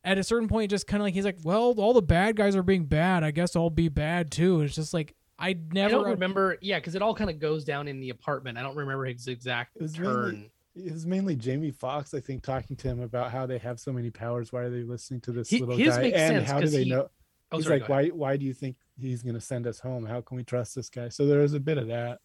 at 0.04 0.18
a 0.18 0.22
certain 0.24 0.48
point 0.48 0.70
just 0.70 0.86
kind 0.86 1.00
of 1.00 1.04
like 1.06 1.14
he's 1.14 1.24
like 1.24 1.38
well 1.44 1.74
all 1.78 1.92
the 1.94 2.02
bad 2.02 2.36
guys 2.36 2.56
are 2.56 2.62
being 2.62 2.84
bad 2.84 3.22
I 3.22 3.30
guess 3.30 3.54
I'll 3.56 3.70
be 3.70 3.88
bad 3.88 4.30
too. 4.30 4.60
It's 4.62 4.74
just 4.74 4.92
like 4.94 5.14
I 5.38 5.50
I 5.50 5.56
never 5.72 5.90
don't 5.94 6.08
remember. 6.10 6.56
Yeah, 6.60 6.78
because 6.78 6.94
it 6.94 7.02
all 7.02 7.14
kind 7.14 7.28
of 7.30 7.40
goes 7.40 7.64
down 7.64 7.88
in 7.88 7.98
the 8.00 8.10
apartment. 8.10 8.58
I 8.58 8.62
don't 8.62 8.76
remember 8.76 9.06
his 9.06 9.26
exact 9.26 9.74
It 9.76 9.82
was 9.82 9.92
turn. 9.94 10.32
mainly- 10.32 10.50
it 10.74 10.92
was 10.92 11.04
mainly 11.04 11.36
Jamie 11.36 11.70
Foxx, 11.70 12.14
I 12.14 12.20
think, 12.20 12.42
talking 12.42 12.76
to 12.76 12.88
him 12.88 13.00
about 13.00 13.30
how 13.32 13.44
they 13.44 13.58
have 13.58 13.78
so 13.80 13.92
many 13.92 14.08
powers. 14.10 14.52
Why 14.52 14.60
are 14.62 14.70
they 14.70 14.84
listening 14.84 15.20
to 15.22 15.32
this 15.32 15.50
He- 15.50 15.58
little 15.60 15.76
his 15.76 15.96
guy? 15.96 16.02
makes 16.02 16.16
and 16.18 16.36
sense 16.38 16.50
how 16.50 16.60
do 16.60 16.68
they 16.68 16.84
he- 16.84 16.90
know? 16.90 17.10
Oh, 17.50 17.56
He's 17.58 17.66
sorry, 17.66 17.80
like, 17.80 17.88
why? 17.90 18.08
Why 18.08 18.36
do 18.38 18.46
you 18.46 18.54
think 18.54 18.76
he's 18.96 19.22
going 19.22 19.34
to 19.34 19.40
send 19.40 19.66
us 19.66 19.80
home? 19.80 20.06
How 20.06 20.20
can 20.22 20.36
we 20.38 20.44
trust 20.44 20.74
this 20.76 20.88
guy? 20.88 21.08
So 21.10 21.26
there 21.26 21.42
is 21.42 21.52
a 21.54 21.60
bit 21.60 21.76
of 21.76 21.88
that. 21.88 22.20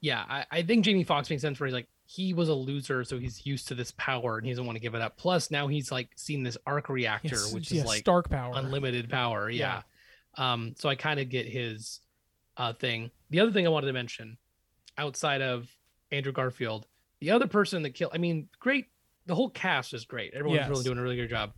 Yeah, 0.00 0.24
I, 0.28 0.46
I 0.50 0.62
think 0.62 0.84
Jamie 0.84 1.04
Foxx 1.04 1.28
makes 1.28 1.42
sense 1.42 1.60
where 1.60 1.66
he's 1.66 1.74
like, 1.74 1.88
he 2.06 2.32
was 2.34 2.48
a 2.48 2.54
loser, 2.54 3.04
so 3.04 3.18
he's 3.18 3.46
used 3.46 3.68
to 3.68 3.74
this 3.74 3.92
power 3.92 4.38
and 4.38 4.46
he 4.46 4.52
doesn't 4.52 4.64
want 4.66 4.76
to 4.76 4.80
give 4.80 4.94
it 4.94 5.02
up. 5.02 5.16
Plus, 5.16 5.50
now 5.50 5.68
he's 5.68 5.92
like 5.92 6.08
seen 6.16 6.42
this 6.42 6.56
arc 6.66 6.88
reactor, 6.88 7.28
Yes, 7.36 7.52
which 7.52 7.70
yeah, 7.70 7.82
is 7.82 7.86
like 7.86 8.00
Stark 8.00 8.28
power. 8.30 8.52
unlimited 8.56 9.08
power. 9.08 9.48
Yeah. 9.50 9.82
Um, 10.36 10.74
so 10.78 10.88
I 10.88 10.94
kind 10.96 11.20
of 11.20 11.28
get 11.28 11.46
his 11.46 12.00
uh 12.56 12.72
thing. 12.72 13.10
The 13.30 13.40
other 13.40 13.52
thing 13.52 13.66
I 13.66 13.70
wanted 13.70 13.86
to 13.88 13.92
mention, 13.92 14.38
outside 14.98 15.40
of 15.42 15.68
Andrew 16.10 16.32
Garfield, 16.32 16.86
the 17.20 17.30
other 17.30 17.46
person 17.46 17.82
that 17.82 17.90
killed 17.90 18.12
I 18.14 18.18
mean, 18.18 18.48
great 18.58 18.86
the 19.26 19.34
whole 19.34 19.50
cast 19.50 19.94
is 19.94 20.04
great. 20.04 20.34
Everyone's 20.34 20.68
really 20.68 20.84
doing 20.84 20.98
a 20.98 21.02
really 21.02 21.16
good 21.16 21.30
job. 21.30 21.52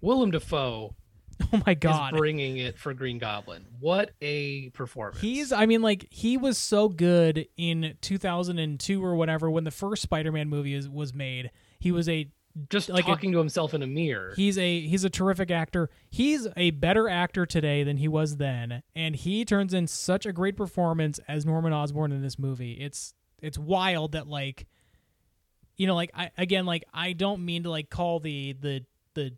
Willem 0.00 0.30
Dafoe 0.30 0.94
Oh 1.52 1.62
my 1.66 1.72
is 1.72 1.78
god. 1.78 2.14
bringing 2.16 2.56
it 2.56 2.78
for 2.78 2.92
Green 2.94 3.18
Goblin. 3.18 3.66
What 3.78 4.10
a 4.20 4.70
performance! 4.70 5.20
He's 5.20 5.52
I 5.52 5.66
mean 5.66 5.82
like 5.82 6.06
he 6.10 6.36
was 6.36 6.58
so 6.58 6.88
good 6.88 7.46
in 7.56 7.96
2002 8.00 9.04
or 9.04 9.14
whatever 9.14 9.50
when 9.50 9.64
the 9.64 9.70
first 9.70 10.02
Spider-Man 10.02 10.48
movie 10.48 10.74
is, 10.74 10.88
was 10.88 11.12
made. 11.14 11.50
He 11.78 11.92
was 11.92 12.08
a 12.08 12.28
just 12.70 12.88
like 12.88 13.04
a- 13.04 13.08
talking 13.08 13.32
to 13.32 13.38
himself 13.38 13.74
in 13.74 13.82
a 13.82 13.86
mirror. 13.86 14.32
he's 14.34 14.56
a 14.56 14.80
he's 14.80 15.04
a 15.04 15.10
terrific 15.10 15.50
actor. 15.50 15.90
He's 16.10 16.48
a 16.56 16.70
better 16.70 17.06
actor 17.08 17.44
today 17.44 17.84
than 17.84 17.98
he 17.98 18.08
was 18.08 18.38
then 18.38 18.82
and 18.94 19.14
he 19.14 19.44
turns 19.44 19.74
in 19.74 19.86
such 19.86 20.24
a 20.26 20.32
great 20.32 20.56
performance 20.56 21.20
as 21.28 21.44
Norman 21.44 21.72
Osborn 21.74 22.12
in 22.12 22.22
this 22.22 22.38
movie. 22.38 22.72
It's 22.72 23.12
it's 23.42 23.58
wild 23.58 24.12
that 24.12 24.26
like 24.26 24.66
you 25.76 25.86
know 25.86 25.94
like 25.94 26.10
I 26.14 26.30
again 26.38 26.64
like 26.64 26.84
I 26.94 27.12
don't 27.12 27.44
mean 27.44 27.64
to 27.64 27.70
like 27.70 27.90
call 27.90 28.20
the 28.20 28.54
the 28.58 28.84
the 29.14 29.34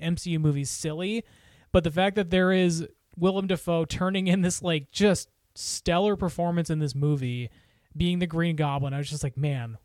MCU 0.00 0.40
movies 0.40 0.70
silly, 0.70 1.24
but 1.72 1.84
the 1.84 1.90
fact 1.90 2.16
that 2.16 2.30
there 2.30 2.52
is 2.52 2.86
Willem 3.16 3.46
Dafoe 3.46 3.84
turning 3.84 4.26
in 4.26 4.42
this 4.42 4.62
like 4.62 4.90
just 4.90 5.28
stellar 5.54 6.16
performance 6.16 6.70
in 6.70 6.78
this 6.78 6.94
movie, 6.94 7.50
being 7.96 8.18
the 8.18 8.26
Green 8.26 8.56
Goblin, 8.56 8.92
I 8.92 8.98
was 8.98 9.10
just 9.10 9.22
like, 9.22 9.36
man, 9.36 9.78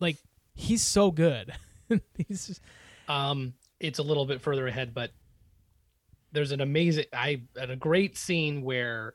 like 0.00 0.16
he's 0.54 0.82
so 0.82 1.10
good. 1.10 1.52
he's 2.28 2.46
just, 2.46 2.60
Um, 3.08 3.54
it's 3.80 3.98
a 3.98 4.02
little 4.02 4.26
bit 4.26 4.40
further 4.40 4.66
ahead, 4.66 4.94
but 4.94 5.12
there's 6.32 6.52
an 6.52 6.60
amazing, 6.60 7.04
I 7.12 7.42
at 7.58 7.70
a 7.70 7.76
great 7.76 8.16
scene 8.16 8.62
where 8.62 9.14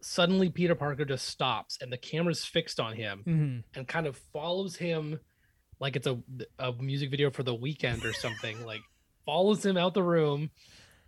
suddenly 0.00 0.48
Peter 0.48 0.74
Parker 0.74 1.04
just 1.04 1.26
stops 1.26 1.78
and 1.80 1.92
the 1.92 1.96
camera's 1.96 2.44
fixed 2.44 2.80
on 2.80 2.94
him 2.94 3.22
mhm. 3.26 3.62
and 3.76 3.86
kind 3.86 4.06
of 4.06 4.16
follows 4.32 4.76
him 4.76 5.20
like 5.78 5.96
it's 5.96 6.06
a 6.06 6.18
a 6.58 6.72
music 6.72 7.10
video 7.10 7.30
for 7.30 7.42
the 7.42 7.54
Weeknd 7.54 8.04
or 8.04 8.12
something. 8.12 8.64
like 8.64 8.82
follows 9.24 9.64
him 9.64 9.76
out 9.76 9.94
the 9.94 10.02
room, 10.02 10.50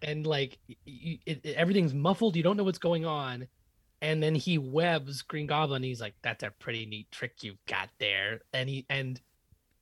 and 0.03 0.27
like 0.27 0.59
y- 0.69 0.77
y- 0.87 1.19
it, 1.27 1.41
it- 1.45 1.55
everything's 1.57 1.95
muffled. 1.95 2.37
You 2.37 2.43
don't 2.43 2.57
know 2.57 2.65
what's 2.65 2.79
going 2.79 3.05
on. 3.07 3.49
And 4.03 4.23
then 4.23 4.35
he 4.35 4.59
webs 4.59 5.23
Green 5.23 5.47
Goblin. 5.47 5.83
He's 5.83 6.01
like, 6.01 6.15
"That's 6.23 6.43
a 6.43 6.51
pretty 6.51 6.85
neat 6.85 7.11
trick 7.11 7.43
you've 7.43 7.65
got 7.67 7.89
there." 7.99 8.41
And 8.53 8.69
he 8.69 8.85
and 8.91 9.19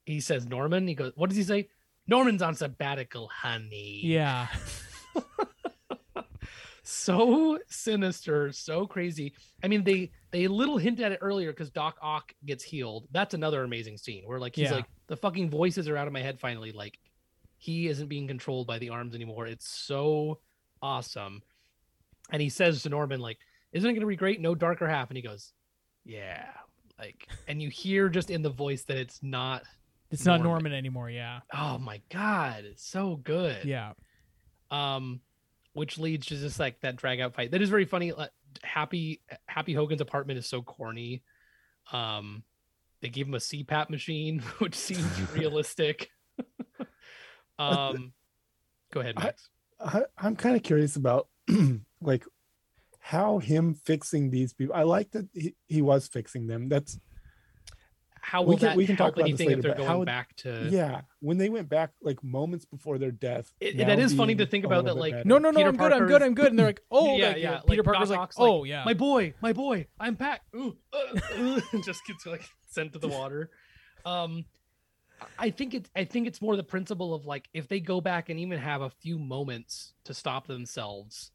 he 0.05 0.21
says, 0.21 0.45
"Norman." 0.47 0.87
He 0.87 0.95
goes, 0.95 1.11
"What 1.15 1.29
does 1.29 1.37
he 1.37 1.43
say?" 1.43 1.67
Norman's 2.07 2.41
on 2.41 2.55
sabbatical, 2.55 3.27
honey. 3.29 4.01
yeah. 4.03 4.47
so 6.83 7.59
sinister, 7.67 8.51
so 8.51 8.85
crazy. 8.85 9.33
I 9.63 9.67
mean, 9.67 9.83
they 9.83 10.11
they 10.31 10.47
little 10.47 10.77
hint 10.77 10.99
at 10.99 11.11
it 11.11 11.19
earlier 11.21 11.51
because 11.51 11.69
Doc 11.69 11.97
Ock 12.01 12.33
gets 12.45 12.63
healed. 12.63 13.07
That's 13.11 13.33
another 13.33 13.63
amazing 13.63 13.97
scene 13.97 14.23
where 14.25 14.39
like 14.39 14.55
he's 14.55 14.69
Yeah. 14.69 14.75
like 14.77 14.85
the 15.07 15.15
fucking 15.17 15.49
voices 15.49 15.87
are 15.87 15.97
out 15.97 16.07
of 16.07 16.13
my 16.13 16.21
head 16.21 16.39
finally. 16.39 16.71
Like 16.71 16.97
he 17.63 17.87
isn't 17.87 18.07
being 18.07 18.27
controlled 18.27 18.67
by 18.67 18.77
the 18.77 18.89
arms 18.89 19.15
anymore. 19.15 19.47
It's 19.47 19.67
so 19.69 20.39
awesome. 20.81 21.41
And 22.29 22.41
he 22.41 22.49
says 22.49 22.83
to 22.83 22.89
Norman 22.89 23.21
like, 23.21 23.37
"Isn't 23.71 23.89
it 23.89 23.93
going 23.93 24.01
to 24.01 24.07
be 24.07 24.17
great? 24.17 24.41
No 24.41 24.53
darker 24.53 24.85
half." 24.87 25.09
And 25.09 25.15
he 25.17 25.23
goes, 25.23 25.53
"Yeah." 26.03 26.45
Like, 26.99 27.27
and 27.47 27.61
you 27.61 27.69
hear 27.69 28.09
just 28.09 28.29
in 28.29 28.41
the 28.41 28.49
voice 28.49 28.83
that 28.83 28.97
it's 28.97 29.23
not. 29.23 29.63
It's 30.11 30.25
not 30.25 30.41
Norman. 30.41 30.51
Norman 30.51 30.73
anymore, 30.73 31.09
yeah. 31.09 31.39
Oh 31.53 31.77
my 31.77 32.01
god, 32.09 32.65
it's 32.65 32.85
so 32.85 33.15
good 33.15 33.63
Yeah. 33.65 33.93
um 34.69 35.21
which 35.73 35.97
leads 35.97 36.27
to 36.27 36.35
just 36.35 36.59
like 36.59 36.79
that 36.81 36.97
drag 36.97 37.19
out 37.19 37.33
fight 37.33 37.49
that 37.51 37.61
is 37.61 37.69
very 37.69 37.85
funny 37.85 38.11
uh, 38.11 38.27
happy 38.61 39.21
happy 39.47 39.73
hogan's 39.73 40.01
apartment 40.01 40.37
is 40.37 40.45
so 40.47 40.61
corny 40.61 41.23
um 41.91 42.43
they 43.01 43.09
gave 43.09 43.25
him 43.27 43.33
a 43.33 43.39
cpap 43.39 43.89
machine 43.89 44.39
which 44.59 44.75
seems 44.75 45.03
realistic 45.33 46.11
um 47.59 48.13
go 48.93 48.99
ahead 48.99 49.15
I- 49.17 49.23
max 49.25 49.49
I, 49.79 50.03
I'm 50.17 50.35
kind 50.35 50.55
of 50.55 50.63
curious 50.63 50.95
about 50.95 51.27
like 52.01 52.23
how 52.99 53.39
him 53.39 53.73
fixing 53.73 54.29
these 54.29 54.53
people. 54.53 54.73
I 54.73 54.83
like 54.83 55.11
that 55.11 55.27
he, 55.33 55.55
he 55.67 55.81
was 55.81 56.07
fixing 56.07 56.47
them. 56.47 56.69
That's 56.69 56.97
how 58.21 58.43
we 58.43 58.51
will 58.51 58.57
can- 58.57 58.67
that 58.69 58.77
we 58.77 58.85
can 58.85 58.95
help 58.95 59.09
talk 59.09 59.17
about 59.17 59.29
this 59.29 59.41
anything 59.41 59.47
if 59.47 59.49
later, 59.57 59.61
they're 59.61 59.71
but 59.71 59.77
going 59.77 59.89
how 59.89 59.99
would- 59.99 60.05
back 60.05 60.33
to 60.37 60.69
yeah. 60.71 61.01
When 61.19 61.37
they 61.37 61.49
went 61.49 61.67
back 61.67 61.91
like 62.01 62.23
moments 62.23 62.63
before 62.63 62.97
their 62.97 63.11
death, 63.11 63.51
It- 63.59 63.75
that 63.77 63.99
is 63.99 64.13
funny 64.13 64.35
to 64.35 64.45
think 64.45 64.63
about 64.63 64.85
that, 64.85 64.95
like, 64.95 65.11
better. 65.11 65.27
No, 65.27 65.37
no, 65.37 65.51
no, 65.51 65.57
Peter 65.57 65.67
I'm 65.69 65.75
good, 65.75 65.91
I'm 65.91 66.07
good, 66.07 66.23
I'm 66.23 66.33
good. 66.33 66.47
And 66.47 66.57
they're 66.59 66.67
like, 66.67 66.81
oh, 66.91 67.17
yeah 67.17 67.27
like, 67.27 67.37
yeah 67.39 67.59
Peter 67.67 67.83
like, 67.83 67.85
Parker's 67.93 68.09
Doc 68.09 68.17
like, 68.17 68.19
Ock's 68.19 68.35
oh, 68.39 68.63
yeah. 68.63 68.85
my 68.85 68.93
boy 68.93 69.33
my 69.41 69.51
boy 69.51 69.85
i'm 69.99 70.15
back 70.15 70.43
Ooh, 70.55 70.77
uh, 70.93 71.19
uh," 71.37 71.59
just 71.83 72.05
gets 72.05 72.25
like 72.25 72.47
sent 72.69 72.93
to 72.93 72.99
the 72.99 73.09
water 73.09 73.49
um 74.05 74.45
i 75.39 75.49
think 75.49 75.73
it's 75.73 75.89
i 75.95 76.03
think 76.03 76.27
it's 76.27 76.41
more 76.41 76.55
the 76.55 76.63
principle 76.63 77.13
of 77.13 77.25
like 77.25 77.47
if 77.53 77.67
they 77.67 77.79
go 77.79 78.01
back 78.01 78.29
and 78.29 78.39
even 78.39 78.57
have 78.59 78.81
a 78.81 78.89
few 78.89 79.17
moments 79.17 79.93
to 80.03 80.13
stop 80.13 80.47
themselves 80.47 81.31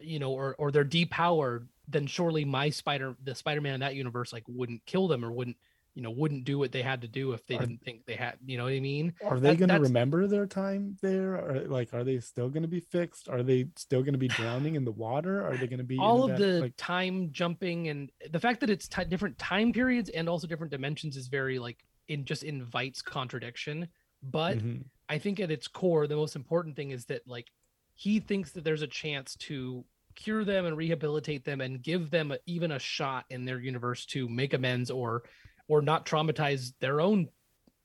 you 0.00 0.18
know 0.18 0.30
or 0.32 0.54
or 0.58 0.70
they're 0.70 0.84
depowered 0.84 1.66
then 1.88 2.06
surely 2.06 2.44
my 2.44 2.70
spider 2.70 3.14
the 3.22 3.34
spider-man 3.34 3.74
in 3.74 3.80
that 3.80 3.94
universe 3.94 4.32
like 4.32 4.44
wouldn't 4.48 4.84
kill 4.86 5.08
them 5.08 5.24
or 5.24 5.30
wouldn't 5.30 5.56
you 5.94 6.02
know 6.02 6.10
wouldn't 6.10 6.44
do 6.44 6.58
what 6.58 6.72
they 6.72 6.82
had 6.82 7.02
to 7.02 7.08
do 7.08 7.32
if 7.32 7.46
they 7.46 7.54
Are- 7.56 7.60
didn't 7.60 7.82
think 7.84 8.04
they 8.06 8.14
had 8.16 8.34
you 8.44 8.56
know 8.56 8.64
what 8.64 8.72
i 8.72 8.80
mean 8.80 9.12
Are 9.24 9.38
they 9.38 9.50
That- 9.50 9.58
going 9.58 9.68
to 9.68 9.80
remember 9.80 10.26
their 10.26 10.46
time 10.46 10.96
there? 11.02 11.34
Or 11.34 11.60
like, 11.68 11.94
are 11.94 12.02
they 12.02 12.18
still 12.18 12.48
going 12.48 12.62
to 12.62 12.68
be 12.68 12.80
fixed? 12.80 13.28
Are 13.28 13.42
they 13.44 13.66
still 13.76 14.00
going 14.02 14.14
to 14.14 14.18
be 14.18 14.26
drowning 14.26 14.74
in 14.74 14.84
the 14.84 14.90
water? 14.92 15.46
Are 15.46 15.56
they 15.56 15.68
going 15.68 15.78
to 15.78 15.84
be 15.84 15.98
all 15.98 16.24
of 16.24 16.30
that, 16.30 16.38
the 16.38 16.60
like, 16.62 16.74
time 16.76 17.30
jumping 17.30 17.88
and 17.88 18.10
the 18.30 18.40
fact 18.40 18.58
that 18.60 18.70
it's 18.70 18.88
ti 18.88 19.04
different 19.04 19.38
time 19.38 19.72
periods 19.72 20.08
and 20.10 20.28
also 20.28 20.48
different 20.48 20.72
dimensions 20.72 21.16
is 21.16 21.28
very 21.28 21.60
like 21.60 21.84
in 22.08 22.24
just 22.24 22.42
invites 22.42 23.02
contradiction 23.02 23.88
but 24.22 24.58
mhm. 24.58 24.84
i 25.08 25.18
think 25.18 25.40
at 25.40 25.50
its 25.50 25.68
core 25.68 26.06
the 26.06 26.16
most 26.16 26.36
important 26.36 26.76
thing 26.76 26.90
is 26.90 27.04
that 27.06 27.26
like 27.26 27.48
he 27.94 28.20
thinks 28.20 28.52
that 28.52 28.64
there's 28.64 28.82
a 28.82 28.86
chance 28.86 29.36
to 29.36 29.84
cure 30.14 30.44
them 30.44 30.66
and 30.66 30.76
rehabilitate 30.76 31.44
them 31.44 31.60
and 31.60 31.82
give 31.82 32.10
them 32.10 32.32
a, 32.32 32.38
even 32.46 32.72
a 32.72 32.78
shot 32.78 33.24
in 33.30 33.44
their 33.44 33.58
universe 33.58 34.06
to 34.06 34.28
make 34.28 34.54
amends 34.54 34.90
or 34.90 35.22
or 35.68 35.82
not 35.82 36.06
traumatize 36.06 36.72
their 36.80 37.00
own 37.00 37.28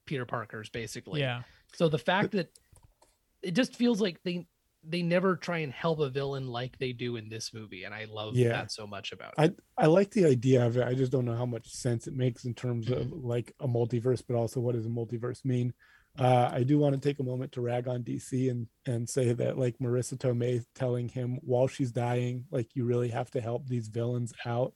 peter 0.06 0.26
parkers 0.26 0.70
basically 0.70 1.20
yeah. 1.20 1.42
so 1.74 1.90
the 1.90 1.98
fact 1.98 2.32
that 2.32 2.50
it 3.42 3.54
just 3.54 3.76
feels 3.76 4.02
like 4.02 4.20
they 4.24 4.46
they 4.84 5.02
never 5.02 5.36
try 5.36 5.60
and 5.60 5.72
help 5.74 6.00
a 6.00 6.10
villain 6.10 6.48
like 6.48 6.78
they 6.78 6.94
do 6.94 7.16
in 7.18 7.30
this 7.30 7.54
movie, 7.54 7.84
and 7.84 7.94
I 7.94 8.06
love 8.06 8.36
Yeah. 8.36 8.50
that 8.50 8.72
so 8.72 8.88
much 8.88 9.12
about 9.12 9.36
it. 9.40 9.40
I 9.40 9.52
I 9.78 9.88
like 9.88 10.12
the 10.12 10.26
idea 10.26 10.66
of 10.66 10.78
it. 10.78 10.84
I 10.88 10.96
just 10.96 11.12
don't 11.12 11.26
know 11.26 11.36
how 11.36 11.46
much 11.46 11.70
sense 11.70 12.08
it 12.08 12.16
makes 12.16 12.46
in 12.46 12.56
terms 12.56 12.90
of 12.90 13.12
like 13.12 13.54
a 13.60 13.68
multiverse, 13.68 14.24
but 14.28 14.36
also 14.36 14.60
what 14.60 14.76
does 14.76 14.86
a 14.86 14.90
multiverse 14.90 15.46
mean? 15.46 15.74
Uh, 16.18 16.50
I 16.52 16.64
do 16.64 16.80
want 16.80 16.96
to 16.96 17.02
take 17.02 17.20
a 17.20 17.24
moment 17.24 17.54
to 17.54 17.62
rag 17.62 17.88
on 17.88 18.04
DC 18.04 18.50
and 18.50 18.68
and 18.88 19.10
say 19.10 19.34
that 19.34 19.58
like 19.58 19.78
Marisa 19.80 20.18
Tomei 20.18 20.66
telling 20.76 21.10
him 21.10 21.40
while 21.44 21.68
she's 21.68 21.92
dying, 21.94 22.46
like 22.52 22.76
you 22.76 22.86
really 22.86 23.10
have 23.10 23.32
to 23.32 23.42
help 23.42 23.68
these 23.68 23.90
villains 23.90 24.34
out, 24.46 24.74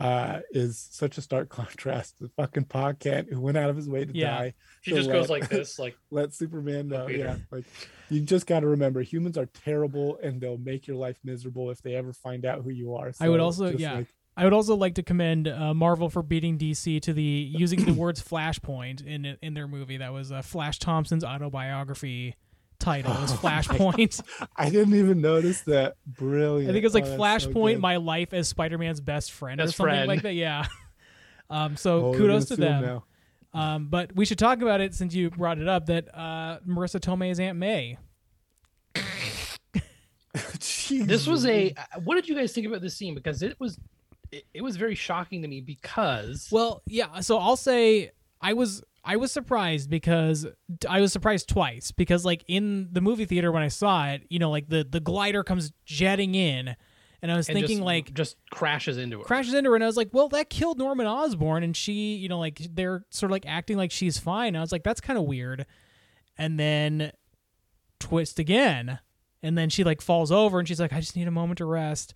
uh, 0.00 0.40
is 0.50 0.88
such 0.90 1.18
a 1.18 1.22
stark 1.22 1.48
contrast 1.50 2.18
to 2.18 2.24
the 2.24 2.30
fucking 2.30 2.64
Pa 2.64 2.92
Kent, 2.92 3.28
who 3.32 3.40
went 3.40 3.56
out 3.56 3.70
of 3.70 3.76
his 3.76 3.88
way 3.88 4.04
to 4.04 4.16
Yeah. 4.16 4.38
die. 4.38 4.54
She 4.82 4.90
to 4.92 4.96
just 4.96 5.10
goes 5.10 5.30
like 5.30 5.48
this, 5.50 5.78
like 5.78 5.96
let 6.10 6.34
Superman 6.34 6.88
know. 6.88 7.06
Peter. 7.06 7.18
Yeah, 7.24 7.36
like 7.50 7.64
you 8.10 8.20
just 8.20 8.46
got 8.46 8.60
to 8.60 8.66
remember, 8.66 9.00
humans 9.02 9.38
are 9.38 9.46
terrible, 9.46 10.18
and 10.22 10.40
they'll 10.40 10.58
make 10.58 10.86
your 10.86 10.96
life 10.96 11.18
miserable 11.24 11.70
if 11.70 11.80
they 11.82 11.94
ever 11.94 12.12
find 12.12 12.44
out 12.44 12.62
who 12.62 12.70
you 12.70 12.94
are. 12.94 13.12
I 13.20 13.28
would 13.28 13.40
also- 13.40 13.70
yeah. 13.70 13.94
like, 13.94 14.08
I 14.34 14.44
would 14.44 14.54
also 14.54 14.74
like 14.76 14.94
to 14.94 15.02
commend 15.02 15.46
uh, 15.46 15.74
Marvel 15.74 16.08
for 16.08 16.22
beating 16.22 16.56
DC 16.56 17.02
to 17.02 17.12
the 17.12 17.22
using 17.22 17.84
the 17.84 17.92
words 18.02 18.22
Flashpoint 18.22 19.06
in 19.06 19.36
in 19.42 19.52
their 19.52 19.68
movie. 19.68 19.98
That 19.98 20.12
was 20.14 20.32
uh, 20.32 20.40
Flash 20.40 20.78
Thompson's 20.78 21.22
autobiography 21.22 22.34
title 22.82 23.12
was 23.14 23.32
Oh 23.32 23.36
Flashpoint. 23.36 24.22
I 24.56 24.68
didn't 24.70 24.94
even 24.94 25.20
notice 25.20 25.62
that. 25.62 25.96
Brilliant. 26.06 26.68
I 26.68 26.72
think 26.72 26.82
it 26.82 26.86
was 26.86 26.94
like 26.94 27.04
Oh, 27.04 27.16
that's 27.16 27.44
so 27.44 27.50
Flashpoint, 27.50 27.80
my 27.80 27.96
life 27.96 28.32
as 28.34 28.48
Spider-Man's 28.48 29.00
best 29.00 29.32
friend 29.32 29.60
or 29.60 29.68
something 29.68 29.84
friend. 29.84 30.08
like 30.08 30.22
that. 30.22 30.34
Yeah. 30.34 30.66
Um, 31.50 31.76
so 31.76 32.06
Oh, 32.06 32.14
kudos 32.14 32.46
to 32.46 32.56
gonna 32.56 32.68
sue 32.68 32.74
him 32.76 32.82
them. 32.82 33.02
Um, 33.52 33.88
but 33.88 34.16
we 34.16 34.24
should 34.24 34.38
talk 34.38 34.62
about 34.62 34.80
it 34.80 34.94
since 34.94 35.14
you 35.14 35.28
brought 35.28 35.58
it 35.58 35.68
up. 35.68 35.84
That 35.86 36.08
uh, 36.16 36.60
Marisa 36.66 36.98
Tomei 36.98 37.30
is 37.30 37.38
Aunt 37.38 37.58
May. 37.58 37.98
This 40.88 41.26
was 41.26 41.44
a. 41.46 41.72
uh, 41.74 42.00
What 42.04 42.14
did 42.14 42.28
you 42.28 42.34
guys 42.34 42.52
think 42.52 42.66
about 42.66 42.80
this 42.80 42.96
scene? 42.96 43.14
Because 43.14 43.42
it 43.42 43.58
was, 43.60 43.78
it, 44.30 44.44
it 44.54 44.62
was 44.62 44.76
very 44.76 44.94
shocking 44.94 45.42
to 45.42 45.48
me 45.48 45.60
because 45.60 46.48
Well, 46.50 46.82
yeah. 46.86 47.20
So 47.20 47.38
I'll 47.38 47.56
say 47.56 48.12
I 48.40 48.54
was 48.54 48.82
I 49.04 49.16
was 49.16 49.32
surprised 49.32 49.90
because 49.90 50.46
I 50.88 51.00
was 51.00 51.12
surprised 51.12 51.48
twice 51.48 51.90
because 51.90 52.24
like 52.24 52.44
in 52.46 52.88
the 52.92 53.00
movie 53.00 53.24
theater 53.24 53.50
when 53.50 53.62
I 53.62 53.68
saw 53.68 54.06
it, 54.08 54.22
you 54.28 54.38
know, 54.38 54.50
like 54.50 54.68
the 54.68 54.84
the 54.88 55.00
glider 55.00 55.42
comes 55.42 55.72
jetting 55.84 56.34
in, 56.36 56.76
and 57.20 57.32
I 57.32 57.36
was 57.36 57.48
and 57.48 57.56
thinking 57.56 57.78
just, 57.78 57.84
like 57.84 58.14
just 58.14 58.36
crashes 58.50 58.98
into 58.98 59.18
her. 59.18 59.24
crashes 59.24 59.54
into 59.54 59.70
her, 59.70 59.74
and 59.74 59.82
I 59.82 59.88
was 59.88 59.96
like, 59.96 60.10
well, 60.12 60.28
that 60.28 60.50
killed 60.50 60.78
Norman 60.78 61.06
Osborn, 61.06 61.64
and 61.64 61.76
she, 61.76 62.14
you 62.14 62.28
know, 62.28 62.38
like 62.38 62.60
they're 62.72 63.04
sort 63.10 63.30
of 63.30 63.32
like 63.32 63.46
acting 63.46 63.76
like 63.76 63.90
she's 63.90 64.18
fine. 64.18 64.48
And 64.48 64.58
I 64.58 64.60
was 64.60 64.72
like, 64.72 64.84
that's 64.84 65.00
kind 65.00 65.18
of 65.18 65.24
weird, 65.24 65.66
and 66.38 66.60
then 66.60 67.10
twist 67.98 68.38
again, 68.38 69.00
and 69.42 69.58
then 69.58 69.68
she 69.68 69.82
like 69.82 70.00
falls 70.00 70.30
over, 70.30 70.60
and 70.60 70.68
she's 70.68 70.80
like, 70.80 70.92
I 70.92 71.00
just 71.00 71.16
need 71.16 71.26
a 71.26 71.32
moment 71.32 71.58
to 71.58 71.64
rest, 71.64 72.14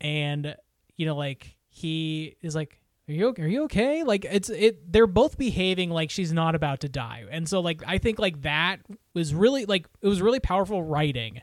and 0.00 0.54
you 0.96 1.04
know, 1.04 1.16
like 1.16 1.56
he 1.68 2.36
is 2.42 2.54
like, 2.54 2.80
are 3.08 3.12
you 3.12 3.34
are 3.38 3.46
you 3.46 3.64
okay? 3.64 4.02
Like 4.02 4.24
it's 4.24 4.50
it 4.50 4.92
they're 4.92 5.06
both 5.06 5.38
behaving 5.38 5.90
like 5.90 6.10
she's 6.10 6.32
not 6.32 6.54
about 6.54 6.80
to 6.80 6.88
die. 6.88 7.24
And 7.30 7.48
so 7.48 7.60
like 7.60 7.82
I 7.86 7.98
think 7.98 8.18
like 8.18 8.42
that 8.42 8.80
was 9.14 9.32
really 9.32 9.64
like 9.64 9.86
it 10.02 10.08
was 10.08 10.20
really 10.20 10.40
powerful 10.40 10.82
writing. 10.82 11.40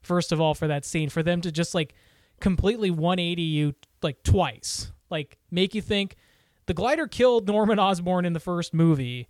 First 0.00 0.32
of 0.32 0.40
all 0.40 0.54
for 0.54 0.66
that 0.68 0.86
scene 0.86 1.10
for 1.10 1.22
them 1.22 1.42
to 1.42 1.52
just 1.52 1.74
like 1.74 1.94
completely 2.40 2.90
180 2.90 3.42
you 3.42 3.74
like 4.02 4.22
twice. 4.22 4.92
Like 5.10 5.38
make 5.50 5.74
you 5.74 5.82
think 5.82 6.16
the 6.64 6.74
glider 6.74 7.06
killed 7.06 7.46
Norman 7.46 7.78
Osborn 7.78 8.24
in 8.24 8.32
the 8.32 8.40
first 8.40 8.72
movie, 8.72 9.28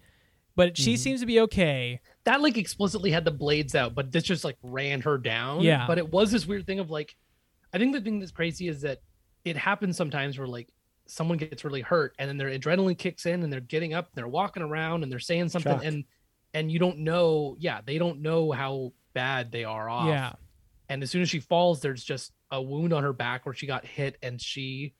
but 0.55 0.76
she 0.76 0.94
mm-hmm. 0.94 0.98
seems 0.98 1.20
to 1.20 1.26
be 1.26 1.40
okay. 1.40 2.01
that 2.24 2.40
like 2.40 2.56
explicitly 2.56 3.10
had 3.10 3.24
the 3.24 3.30
blades 3.32 3.74
out, 3.74 3.97
but 3.97 4.12
this 4.12 4.24
just 4.24 4.44
like 4.44 4.59
ran 4.62 5.01
her 5.01 5.18
down. 5.18 5.62
Yeah. 5.62 5.86
But 5.89 5.98
it 5.98 6.12
was 6.12 6.30
this 6.30 6.47
weird 6.47 6.66
thing 6.66 6.78
of 6.78 6.90
like, 6.90 7.16
I 7.72 7.78
think 7.78 7.94
the 7.94 8.01
thing 8.01 8.20
that's 8.20 8.32
crazy 8.32 8.68
is 8.68 8.82
that 8.82 9.02
it 9.44 9.56
happens 9.56 9.97
sometimes 9.97 10.39
where 10.39 10.47
like 10.47 10.68
someone 11.10 11.39
gets 11.39 11.64
really 11.64 11.80
hurt 11.80 12.14
and 12.18 12.28
then 12.28 12.36
their 12.36 12.51
adrenaline 12.51 12.97
kicks 12.98 13.26
in 13.26 13.43
and 13.43 13.52
they're 13.52 13.60
getting 13.60 13.94
up, 13.94 14.10
they're 14.14 14.28
walking 14.28 14.62
around 14.62 15.02
and 15.02 15.10
they're 15.10 15.18
saying 15.18 15.48
something 15.48 15.80
and 15.85 16.05
and 16.55 16.72
you 16.72 16.78
don't 16.78 16.98
know, 16.98 17.56
yeah, 17.59 17.80
they 17.85 17.98
don't 17.98 18.20
know 18.22 18.52
how 18.52 18.93
bad 19.14 19.52
they 19.52 19.64
are 19.64 19.89
off. 19.90 20.09
Yeah. 20.09 20.32
And 20.89 21.02
as 21.02 21.10
soon 21.10 21.20
as 21.22 21.28
she 21.28 21.40
falls, 21.40 21.80
there's 21.80 22.02
just 22.02 22.32
a 22.51 22.60
wound 22.62 22.93
on 22.94 23.02
her 23.02 23.12
back 23.12 23.44
where 23.44 23.55
she 23.55 23.66
got 23.66 23.85
hit 23.85 24.16
and 24.22 24.40
she 24.40 24.94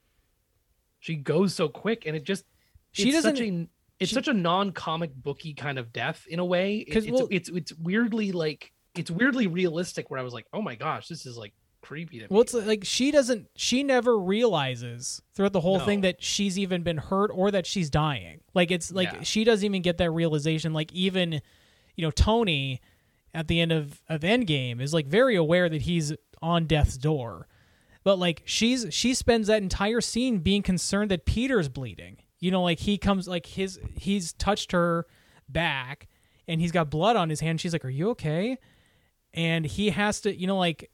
she 1.01 1.15
goes 1.15 1.55
so 1.55 1.69
quick 1.69 2.05
and 2.07 2.17
it 2.17 2.25
just 2.25 2.45
She 2.93 3.09
it's 3.09 3.23
doesn't- 3.23 3.39
a 3.41 3.69
it's 4.01 4.11
she- 4.11 4.15
such 4.15 4.29
a 4.29 4.33
non-comic 4.35 5.15
booky 5.15 5.55
kind 5.55 5.79
of 5.79 5.93
death 5.93 6.25
in 6.29 6.39
a 6.39 6.45
way. 6.45 6.77
It- 6.79 6.97
it's, 6.97 7.11
well- 7.11 7.29
it's 7.31 7.49
it's 7.49 7.73
weirdly 7.75 8.33
like 8.33 8.73
it's 8.95 9.11
weirdly 9.11 9.47
realistic 9.47 10.11
where 10.11 10.19
I 10.19 10.23
was 10.23 10.35
like, 10.35 10.47
oh 10.53 10.61
my 10.63 10.75
gosh, 10.75 11.09
this 11.09 11.25
is 11.27 11.37
like 11.37 11.55
creepy 11.89 12.19
to 12.19 12.25
me. 12.25 12.29
Well, 12.31 12.43
it's 12.43 12.55
like 12.55 12.85
she 12.85 13.11
doesn't, 13.11 13.49
she 13.57 13.83
never 13.83 14.19
realizes 14.19 15.23
throughout 15.35 15.53
the 15.53 15.61
whole 15.61 15.81
thing 15.81 16.03
that 16.03 16.23
she's 16.23 16.59
even 16.59 16.83
been 16.83 16.99
hurt 16.99 17.31
or 17.33 17.51
that 17.51 17.67
she's 17.67 17.89
dying. 17.89 18.41
Like 18.55 18.71
it's 18.71 18.93
like 18.93 19.11
Yeah. 19.13 19.23
she 19.23 19.45
doesn't 19.45 19.65
even 19.65 19.83
get 19.83 19.97
that 19.99 20.11
realization. 20.11 20.73
Like 20.73 20.93
even, 20.93 21.41
you 21.97 22.05
know, 22.05 22.11
Tony 22.11 22.81
at 23.35 23.49
the 23.49 23.61
end 23.61 23.73
of 23.73 24.01
of 24.09 24.21
Endgame 24.21 24.81
is 24.81 24.93
like 24.93 25.07
very 25.07 25.35
aware 25.37 25.69
that 25.69 25.83
he's 25.83 26.13
on 26.43 26.67
death's 26.67 26.97
door, 26.99 27.49
but 28.05 28.19
like 28.19 28.43
she's 28.45 28.87
she 28.91 29.15
spends 29.15 29.47
that 29.49 29.63
entire 29.63 30.01
scene 30.01 30.39
being 30.39 30.63
concerned 30.63 31.11
that 31.11 31.25
Peter's 31.27 31.69
bleeding. 31.69 32.19
You 32.41 32.51
know, 32.51 32.63
like 32.63 32.81
he 32.81 32.99
comes 32.99 33.27
like 33.27 33.47
his 33.47 33.81
he's 33.97 34.33
touched 34.35 34.73
her 34.73 35.07
back 35.49 36.07
and 36.47 36.61
he's 36.61 36.73
got 36.73 36.91
blood 36.91 37.17
on 37.17 37.31
his 37.31 37.41
hand. 37.41 37.61
She's 37.61 37.73
like, 37.73 37.85
"Are 37.85 37.91
you 37.91 38.11
okay?" 38.11 38.59
And 39.35 39.67
he 39.67 39.91
has 39.91 40.21
to, 40.23 40.35
you 40.35 40.47
know, 40.47 40.57
like 40.59 40.91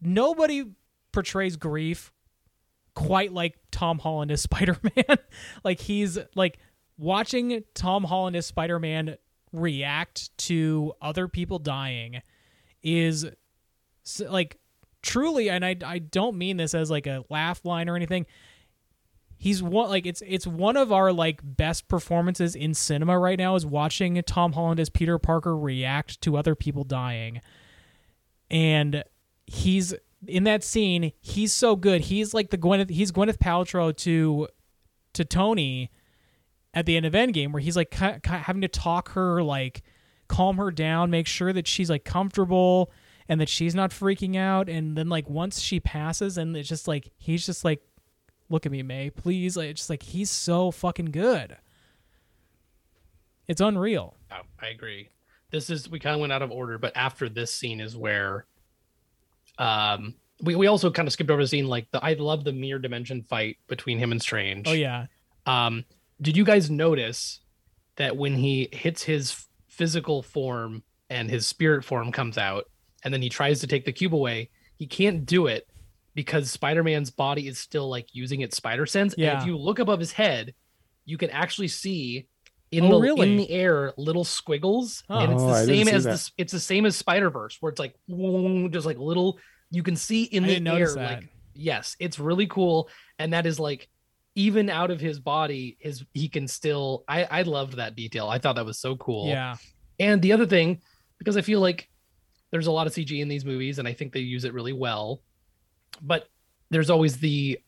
nobody 0.00 0.64
portrays 1.12 1.56
grief 1.56 2.12
quite 2.94 3.32
like 3.32 3.56
Tom 3.70 3.98
Holland 3.98 4.30
as 4.30 4.42
Spider-Man. 4.42 5.18
like 5.64 5.80
he's 5.80 6.18
like 6.34 6.58
watching 6.98 7.64
Tom 7.74 8.04
Holland 8.04 8.36
as 8.36 8.46
Spider-Man 8.46 9.16
react 9.52 10.36
to 10.38 10.92
other 11.02 11.26
people 11.26 11.58
dying 11.58 12.22
is 12.82 13.26
like 14.28 14.58
truly 15.02 15.50
and 15.50 15.64
I 15.64 15.76
I 15.84 15.98
don't 15.98 16.36
mean 16.36 16.56
this 16.56 16.74
as 16.74 16.90
like 16.90 17.06
a 17.06 17.24
laugh 17.30 17.64
line 17.64 17.88
or 17.88 17.96
anything. 17.96 18.26
He's 19.36 19.62
one 19.62 19.88
like 19.88 20.06
it's 20.06 20.22
it's 20.26 20.46
one 20.46 20.76
of 20.76 20.92
our 20.92 21.12
like 21.12 21.40
best 21.42 21.88
performances 21.88 22.54
in 22.54 22.74
cinema 22.74 23.18
right 23.18 23.38
now 23.38 23.54
is 23.54 23.64
watching 23.64 24.22
Tom 24.26 24.52
Holland 24.52 24.78
as 24.78 24.90
Peter 24.90 25.18
Parker 25.18 25.56
react 25.56 26.20
to 26.22 26.36
other 26.36 26.54
people 26.54 26.84
dying. 26.84 27.40
And 28.50 29.04
he's 29.50 29.92
in 30.26 30.44
that 30.44 30.62
scene, 30.62 31.12
he's 31.20 31.52
so 31.52 31.74
good. 31.76 32.02
He's 32.02 32.32
like 32.32 32.50
the 32.50 32.58
Gwyneth 32.58 32.90
he's 32.90 33.10
Gwyneth 33.10 33.38
Paltrow 33.38 33.94
to 33.98 34.48
to 35.14 35.24
Tony 35.24 35.90
at 36.72 36.86
the 36.86 36.96
end 36.96 37.04
of 37.04 37.14
Endgame 37.14 37.52
where 37.52 37.60
he's 37.60 37.76
like 37.76 37.90
ki- 37.90 38.20
ki- 38.22 38.30
having 38.30 38.62
to 38.62 38.68
talk 38.68 39.10
her 39.10 39.42
like 39.42 39.82
calm 40.28 40.56
her 40.58 40.70
down, 40.70 41.10
make 41.10 41.26
sure 41.26 41.52
that 41.52 41.66
she's 41.66 41.90
like 41.90 42.04
comfortable 42.04 42.92
and 43.28 43.40
that 43.40 43.48
she's 43.48 43.74
not 43.74 43.90
freaking 43.90 44.36
out 44.36 44.68
and 44.68 44.96
then 44.96 45.08
like 45.08 45.28
once 45.28 45.60
she 45.60 45.80
passes 45.80 46.38
and 46.38 46.56
it's 46.56 46.68
just 46.68 46.86
like 46.86 47.10
he's 47.16 47.44
just 47.44 47.64
like 47.64 47.82
look 48.48 48.66
at 48.66 48.72
me 48.72 48.82
May, 48.84 49.10
please. 49.10 49.56
Like 49.56 49.70
it's 49.70 49.80
just 49.80 49.90
like 49.90 50.04
he's 50.04 50.30
so 50.30 50.70
fucking 50.70 51.06
good. 51.06 51.56
It's 53.48 53.60
unreal. 53.60 54.14
Oh, 54.30 54.42
I 54.62 54.68
agree. 54.68 55.08
This 55.50 55.70
is 55.70 55.90
we 55.90 55.98
kind 55.98 56.14
of 56.14 56.20
went 56.20 56.32
out 56.32 56.42
of 56.42 56.52
order, 56.52 56.78
but 56.78 56.96
after 56.96 57.28
this 57.28 57.52
scene 57.52 57.80
is 57.80 57.96
where 57.96 58.46
um 59.60 60.14
we, 60.42 60.54
we 60.56 60.66
also 60.66 60.90
kind 60.90 61.06
of 61.06 61.12
skipped 61.12 61.30
over 61.30 61.42
the 61.42 61.48
scene 61.48 61.68
like 61.68 61.86
the 61.90 62.02
I 62.02 62.14
love 62.14 62.44
the 62.44 62.52
mirror 62.52 62.78
dimension 62.78 63.22
fight 63.22 63.58
between 63.68 63.98
him 63.98 64.10
and 64.10 64.20
Strange. 64.20 64.66
Oh 64.66 64.72
yeah. 64.72 65.06
Um, 65.46 65.84
did 66.20 66.36
you 66.36 66.44
guys 66.44 66.70
notice 66.70 67.40
that 67.96 68.16
when 68.16 68.34
he 68.34 68.68
hits 68.72 69.02
his 69.02 69.46
physical 69.68 70.22
form 70.22 70.82
and 71.10 71.28
his 71.28 71.46
spirit 71.46 71.84
form 71.84 72.10
comes 72.12 72.38
out, 72.38 72.64
and 73.04 73.12
then 73.12 73.20
he 73.20 73.28
tries 73.28 73.60
to 73.60 73.66
take 73.66 73.84
the 73.84 73.92
cube 73.92 74.14
away, 74.14 74.48
he 74.78 74.86
can't 74.86 75.26
do 75.26 75.46
it 75.46 75.66
because 76.14 76.50
Spider-Man's 76.50 77.10
body 77.10 77.46
is 77.46 77.58
still 77.58 77.88
like 77.88 78.14
using 78.14 78.40
its 78.40 78.56
spider 78.56 78.86
sense. 78.86 79.14
And 79.14 79.22
Yeah. 79.22 79.40
if 79.40 79.46
you 79.46 79.56
look 79.56 79.78
above 79.78 79.98
his 80.00 80.12
head, 80.12 80.54
you 81.04 81.18
can 81.18 81.30
actually 81.30 81.68
see 81.68 82.26
in 82.72 82.84
Oh, 82.84 82.90
the 82.90 83.00
really? 83.00 83.30
in 83.32 83.36
the 83.36 83.50
air 83.50 83.92
little 83.96 84.24
squiggles, 84.24 85.02
and 85.08 85.32
it's 85.32 85.42
Oh, 85.42 85.46
the 85.48 85.52
I 85.54 85.64
same 85.66 85.88
as 85.88 86.04
that. 86.04 86.18
the 86.18 86.30
it's 86.38 86.52
the 86.52 86.60
same 86.60 86.86
as 86.86 86.96
Spider 86.96 87.30
Verse, 87.30 87.56
where 87.60 87.70
it's 87.70 87.78
like 87.80 87.94
just 88.72 88.86
like 88.86 88.98
little. 88.98 89.38
You 89.72 89.82
can 89.82 89.96
see 89.96 90.24
in 90.24 90.42
the 90.44 90.54
air 90.54 90.60
notice 90.60 90.96
like 90.96 91.28
yes 91.54 91.94
it's 92.00 92.18
really 92.18 92.46
cool 92.46 92.88
and 93.18 93.32
that 93.32 93.44
is 93.44 93.58
like 93.60 93.88
even 94.34 94.70
out 94.70 94.90
of 94.90 95.00
his 95.00 95.18
body 95.20 95.76
his 95.80 96.04
he 96.14 96.28
can 96.28 96.46
still 96.48 97.04
i 97.08 97.24
i 97.24 97.42
loved 97.42 97.74
that 97.76 97.94
detail 97.96 98.28
i 98.28 98.38
thought 98.38 98.54
that 98.56 98.64
was 98.64 98.78
so 98.78 98.96
cool 98.96 99.26
Yeah. 99.28 99.56
and 99.98 100.22
the 100.22 100.32
other 100.32 100.46
thing 100.46 100.80
because 101.18 101.36
i 101.36 101.42
feel 101.42 101.60
like 101.60 101.88
there's 102.52 102.68
a 102.68 102.72
lot 102.72 102.86
of 102.86 102.92
cg 102.94 103.20
in 103.20 103.28
these 103.28 103.44
movies 103.44 103.78
and 103.80 103.86
i 103.86 103.92
think 103.92 104.12
they 104.12 104.20
use 104.20 104.44
it 104.44 104.54
really 104.54 104.72
well 104.72 105.20
but 106.00 106.28
there's 106.70 106.88
always 106.88 107.18
the 107.18 107.58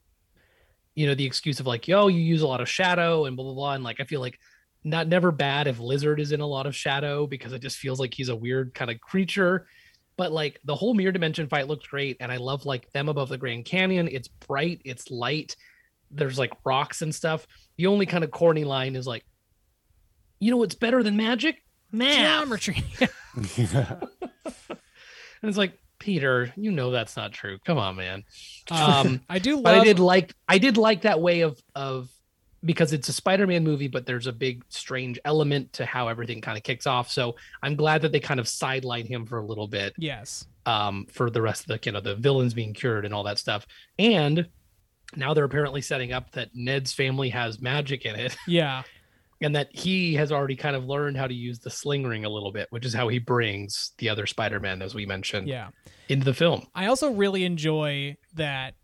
you 0.94 1.06
know 1.06 1.14
the 1.14 1.24
excuse 1.26 1.58
of 1.60 1.66
like 1.66 1.86
yo 1.88 2.06
you 2.08 2.20
use 2.20 2.42
a 2.42 2.46
lot 2.46 2.60
of 2.60 2.68
shadow 2.68 3.24
and 3.26 3.36
blah 3.36 3.44
blah 3.44 3.54
blah 3.54 3.72
and 3.74 3.84
like 3.84 4.00
i 4.00 4.04
feel 4.04 4.20
like 4.20 4.38
not 4.84 5.06
never 5.06 5.30
bad 5.30 5.66
if 5.66 5.78
lizard 5.78 6.20
is 6.20 6.32
in 6.32 6.40
a 6.40 6.46
lot 6.46 6.66
of 6.66 6.74
shadow 6.74 7.26
because 7.26 7.52
it 7.52 7.60
just 7.60 7.78
feels 7.78 8.00
like 8.00 8.12
he's 8.14 8.28
a 8.28 8.36
weird 8.36 8.74
kind 8.74 8.90
of 8.90 9.00
creature. 9.00 9.66
But 10.16 10.32
like 10.32 10.60
the 10.64 10.74
whole 10.74 10.94
mirror 10.94 11.12
dimension 11.12 11.48
fight 11.48 11.68
looks 11.68 11.86
great 11.86 12.18
and 12.20 12.30
i 12.30 12.36
love 12.36 12.66
like 12.66 12.90
them 12.92 13.08
above 13.08 13.28
the 13.28 13.38
grand 13.38 13.64
canyon. 13.64 14.08
It's 14.10 14.28
bright 14.28 14.80
it's 14.84 15.10
light 15.10 15.56
there's 16.10 16.38
like 16.38 16.52
rocks 16.64 17.02
and 17.02 17.14
stuff. 17.14 17.46
The 17.78 17.86
only 17.86 18.06
kind 18.06 18.22
of 18.22 18.30
corny 18.30 18.64
line 18.64 18.96
is 18.96 19.06
like 19.06 19.24
you 20.40 20.50
know 20.50 20.56
what's 20.56 20.74
better 20.74 21.02
than 21.02 21.16
magic? 21.16 21.62
Math. 21.90 22.16
Geometry. 22.16 22.84
and 23.56 23.98
it's 25.42 25.56
like 25.58 25.78
peter 25.98 26.52
you 26.56 26.72
know 26.72 26.90
that's 26.90 27.16
not 27.16 27.32
true. 27.32 27.58
Come 27.64 27.78
on 27.78 27.96
man. 27.96 28.24
Um 28.70 29.20
I 29.28 29.38
do 29.38 29.54
love 29.54 29.64
but 29.64 29.74
I 29.76 29.84
did 29.84 29.98
like 29.98 30.34
I 30.48 30.58
did 30.58 30.76
like 30.76 31.02
that 31.02 31.20
way 31.20 31.42
of 31.42 31.58
of 31.74 32.10
because 32.64 32.92
it's 32.92 33.08
a 33.08 33.12
Spider-Man 33.12 33.64
movie, 33.64 33.88
but 33.88 34.06
there's 34.06 34.26
a 34.26 34.32
big 34.32 34.64
strange 34.68 35.18
element 35.24 35.72
to 35.74 35.84
how 35.86 36.08
everything 36.08 36.40
kind 36.40 36.56
of 36.56 36.62
kicks 36.62 36.86
off. 36.86 37.10
So 37.10 37.34
I'm 37.62 37.74
glad 37.76 38.02
that 38.02 38.12
they 38.12 38.20
kind 38.20 38.38
of 38.40 38.46
sideline 38.48 39.06
him 39.06 39.26
for 39.26 39.38
a 39.38 39.44
little 39.44 39.66
bit 39.68 39.94
Yes. 39.98 40.46
um, 40.66 41.06
for 41.10 41.28
the 41.30 41.42
rest 41.42 41.62
of 41.62 41.66
the 41.68 41.80
you 41.84 41.92
know 41.92 42.00
the 42.00 42.14
villains 42.16 42.54
being 42.54 42.72
cured 42.72 43.04
and 43.04 43.12
all 43.12 43.24
that 43.24 43.38
stuff. 43.38 43.66
And 43.98 44.46
now 45.16 45.34
they're 45.34 45.44
apparently 45.44 45.80
setting 45.82 46.12
up 46.12 46.32
that 46.32 46.50
Ned's 46.54 46.92
family 46.92 47.28
has 47.30 47.60
magic 47.60 48.04
in 48.06 48.14
it, 48.14 48.36
Yeah. 48.46 48.82
and 49.40 49.54
that 49.56 49.68
he 49.74 50.14
has 50.14 50.30
already 50.32 50.56
kind 50.56 50.76
of 50.76 50.84
learned 50.86 51.16
how 51.16 51.26
to 51.26 51.34
use 51.34 51.58
the 51.58 51.68
sling 51.70 52.04
ring 52.04 52.24
a 52.24 52.28
little 52.30 52.52
bit, 52.52 52.68
which 52.70 52.86
is 52.86 52.94
how 52.94 53.08
he 53.08 53.18
brings 53.18 53.92
the 53.98 54.08
other 54.08 54.24
Spider-Man, 54.26 54.80
as 54.82 54.94
we 54.94 55.04
mentioned, 55.04 55.48
Yeah. 55.48 55.68
into 56.08 56.24
the 56.24 56.32
film. 56.34 56.66
I 56.74 56.86
also 56.86 57.10
really 57.12 57.44
enjoy 57.44 58.16
that 58.34 58.74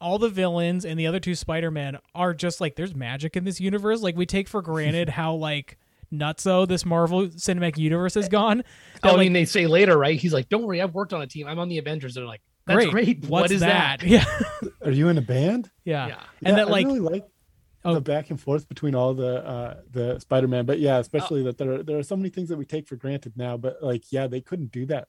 all 0.00 0.18
the 0.18 0.28
villains 0.28 0.84
and 0.84 0.98
the 0.98 1.06
other 1.06 1.20
two 1.20 1.34
Spider-Men 1.34 1.98
are 2.14 2.34
just 2.34 2.60
like 2.60 2.76
there's 2.76 2.94
magic 2.94 3.36
in 3.36 3.44
this 3.44 3.60
universe. 3.60 4.00
Like 4.02 4.16
we 4.16 4.26
take 4.26 4.48
for 4.48 4.62
granted 4.62 5.08
how 5.10 5.34
like 5.34 5.78
nutso 6.12 6.66
this 6.66 6.86
Marvel 6.86 7.26
Cinematic 7.28 7.76
Universe 7.76 8.14
has 8.14 8.28
gone. 8.28 8.62
Oh, 8.62 8.64
That, 9.02 9.08
I 9.08 9.10
like, 9.12 9.18
mean, 9.20 9.32
they 9.32 9.44
say 9.44 9.66
later, 9.66 9.98
right? 9.98 10.18
He's 10.18 10.32
like, 10.32 10.48
"Don't 10.48 10.62
worry, 10.64 10.80
I've 10.80 10.94
worked 10.94 11.12
on 11.12 11.22
a 11.22 11.26
team. 11.26 11.46
I'm 11.46 11.58
on 11.58 11.68
the 11.68 11.78
Avengers." 11.78 12.14
They're 12.14 12.24
like, 12.24 12.40
"That's 12.66 12.86
great. 12.86 13.18
What's 13.26 13.28
what 13.30 13.50
is 13.50 13.60
that?" 13.60 14.02
Yeah. 14.02 14.24
Are 14.84 14.90
you 14.90 15.08
in 15.08 15.18
a 15.18 15.22
band? 15.22 15.70
yeah. 15.84 16.06
Yeah. 16.08 16.14
And 16.44 16.56
Yeah, 16.56 16.64
that 16.64 16.70
like 16.70 16.86
I 16.86 16.88
really 16.88 17.00
like 17.00 17.24
Oh. 17.84 17.94
the 17.94 18.00
back 18.00 18.30
and 18.30 18.40
forth 18.40 18.68
between 18.68 18.94
all 18.94 19.14
the 19.14 19.44
uh 19.46 19.76
the 19.90 20.18
Spider-Man, 20.18 20.66
but 20.66 20.78
yeah, 20.80 20.98
especially 20.98 21.42
that 21.44 21.58
there 21.58 21.74
are, 21.74 21.82
there 21.82 21.96
are 21.98 22.02
so 22.02 22.16
many 22.16 22.28
things 22.28 22.48
that 22.48 22.58
we 22.58 22.64
take 22.64 22.86
for 22.88 22.96
granted 22.96 23.34
now, 23.36 23.56
but 23.56 23.82
like 23.82 24.10
yeah, 24.12 24.26
they 24.26 24.40
couldn't 24.40 24.72
do 24.72 24.84
that 24.86 25.08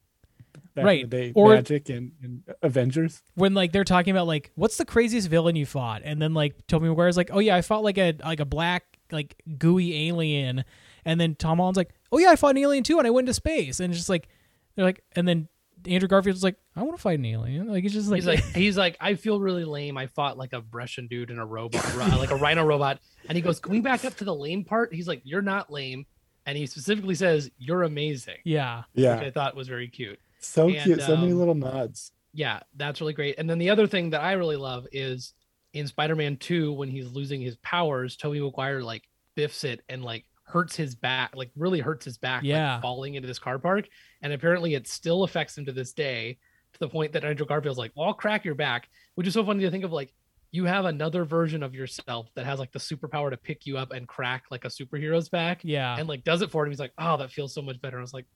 Right. 0.76 1.04
in 1.04 1.10
the 1.10 1.16
day. 1.16 1.32
Or- 1.34 1.54
Magic 1.54 1.88
and, 1.88 2.12
and 2.22 2.42
Avengers. 2.62 3.22
when 3.34 3.54
like 3.54 3.72
they're 3.72 3.84
talking 3.84 4.12
about 4.12 4.26
like 4.26 4.50
what's 4.54 4.76
the 4.76 4.84
craziest 4.84 5.28
villain 5.28 5.56
you 5.56 5.66
fought 5.66 6.02
and 6.04 6.20
then 6.20 6.32
like 6.34 6.66
Tobey 6.66 6.88
Maguire's 6.88 7.16
like 7.16 7.30
oh 7.32 7.38
yeah 7.38 7.56
I 7.56 7.62
fought 7.62 7.82
like 7.82 7.98
a 7.98 8.14
like 8.24 8.40
a 8.40 8.44
black 8.44 8.84
like 9.12 9.40
gooey 9.58 10.08
alien 10.08 10.64
and 11.04 11.20
then 11.20 11.34
Tom 11.34 11.58
Holland's 11.58 11.76
like 11.76 11.90
oh 12.12 12.18
yeah 12.18 12.30
I 12.30 12.36
fought 12.36 12.56
an 12.56 12.58
alien 12.58 12.84
too 12.84 12.98
and 12.98 13.06
I 13.06 13.10
went 13.10 13.26
to 13.26 13.34
space 13.34 13.80
and 13.80 13.92
just 13.92 14.08
like 14.08 14.28
they're 14.76 14.84
like 14.84 15.02
and 15.16 15.26
then 15.26 15.48
Andrew 15.86 16.08
Garfield's 16.08 16.44
like, 16.44 16.56
I 16.76 16.82
want 16.82 16.96
to 16.96 17.02
fight 17.02 17.18
an 17.18 17.24
alien. 17.24 17.68
Like 17.68 17.82
he's 17.82 17.92
just 17.92 18.08
like, 18.10 18.18
he's 18.18 18.26
like 18.26 18.44
he's 18.54 18.76
like 18.76 18.96
I 19.00 19.14
feel 19.14 19.40
really 19.40 19.64
lame. 19.64 19.96
I 19.96 20.06
fought 20.06 20.36
like 20.38 20.52
a 20.52 20.62
Russian 20.72 21.06
dude 21.06 21.30
and 21.30 21.40
a 21.40 21.44
robot, 21.44 21.84
like 21.96 22.30
a 22.30 22.36
rhino 22.36 22.64
robot, 22.64 23.00
and 23.28 23.36
he 23.36 23.42
goes, 23.42 23.60
"Can 23.60 23.72
we 23.72 23.80
back 23.80 24.04
up 24.04 24.14
to 24.16 24.24
the 24.24 24.34
lame 24.34 24.64
part?" 24.64 24.92
He's 24.92 25.08
like, 25.08 25.22
"You're 25.24 25.42
not 25.42 25.72
lame," 25.72 26.06
and 26.46 26.56
he 26.56 26.66
specifically 26.66 27.14
says, 27.14 27.50
"You're 27.58 27.82
amazing," 27.84 28.36
yeah, 28.44 28.82
which 28.92 29.04
Yeah, 29.04 29.20
I 29.20 29.30
thought 29.30 29.56
was 29.56 29.68
very 29.68 29.88
cute. 29.88 30.18
So 30.40 30.68
and, 30.68 30.78
cute. 30.80 31.02
So 31.02 31.16
many 31.16 31.32
um, 31.32 31.38
little 31.38 31.54
nods. 31.54 32.12
Yeah, 32.32 32.60
that's 32.76 33.00
really 33.00 33.12
great. 33.12 33.36
And 33.38 33.48
then 33.48 33.58
the 33.58 33.70
other 33.70 33.86
thing 33.86 34.10
that 34.10 34.22
I 34.22 34.32
really 34.32 34.56
love 34.56 34.86
is 34.92 35.34
in 35.72 35.86
Spider-Man 35.86 36.36
2 36.36 36.72
when 36.72 36.88
he's 36.88 37.10
losing 37.10 37.40
his 37.40 37.56
powers, 37.56 38.16
Tobey 38.16 38.40
Maguire 38.40 38.82
like 38.82 39.02
biffs 39.36 39.64
it 39.64 39.82
and 39.88 40.04
like 40.04 40.24
hurts 40.44 40.76
his 40.76 40.94
back, 40.94 41.34
like 41.34 41.50
really 41.56 41.80
hurts 41.80 42.04
his 42.04 42.18
back, 42.18 42.42
like, 42.42 42.48
Yeah. 42.48 42.80
falling 42.80 43.14
into 43.14 43.28
this 43.28 43.38
car 43.38 43.58
park. 43.58 43.88
And 44.22 44.32
apparently 44.32 44.74
it 44.74 44.88
still 44.88 45.24
affects 45.24 45.56
him 45.56 45.66
to 45.66 45.72
this 45.72 45.92
day, 45.92 46.38
to 46.72 46.78
the 46.78 46.88
point 46.88 47.12
that 47.12 47.24
Andrew 47.24 47.46
Garfield's 47.46 47.78
like, 47.78 47.92
well, 47.94 48.08
I'll 48.08 48.14
crack 48.14 48.44
your 48.44 48.54
back, 48.54 48.88
which 49.14 49.26
is 49.26 49.34
so 49.34 49.44
funny 49.44 49.62
to 49.64 49.70
think 49.70 49.84
of 49.84 49.92
like 49.92 50.12
you 50.52 50.64
have 50.64 50.84
another 50.84 51.24
version 51.24 51.62
of 51.62 51.74
yourself 51.74 52.28
that 52.34 52.44
has 52.44 52.58
like 52.58 52.72
the 52.72 52.78
superpower 52.78 53.30
to 53.30 53.36
pick 53.36 53.66
you 53.66 53.78
up 53.78 53.92
and 53.92 54.08
crack 54.08 54.44
like 54.50 54.64
a 54.64 54.68
superhero's 54.68 55.28
back 55.28 55.60
yeah, 55.62 55.96
and 55.96 56.08
like 56.08 56.24
does 56.24 56.42
it 56.42 56.50
for 56.50 56.64
him. 56.64 56.70
He's 56.70 56.80
like, 56.80 56.92
oh, 56.98 57.16
that 57.18 57.30
feels 57.30 57.54
so 57.54 57.62
much 57.62 57.80
better. 57.80 57.98
I 57.98 58.00
was 58.00 58.14
like, 58.14 58.26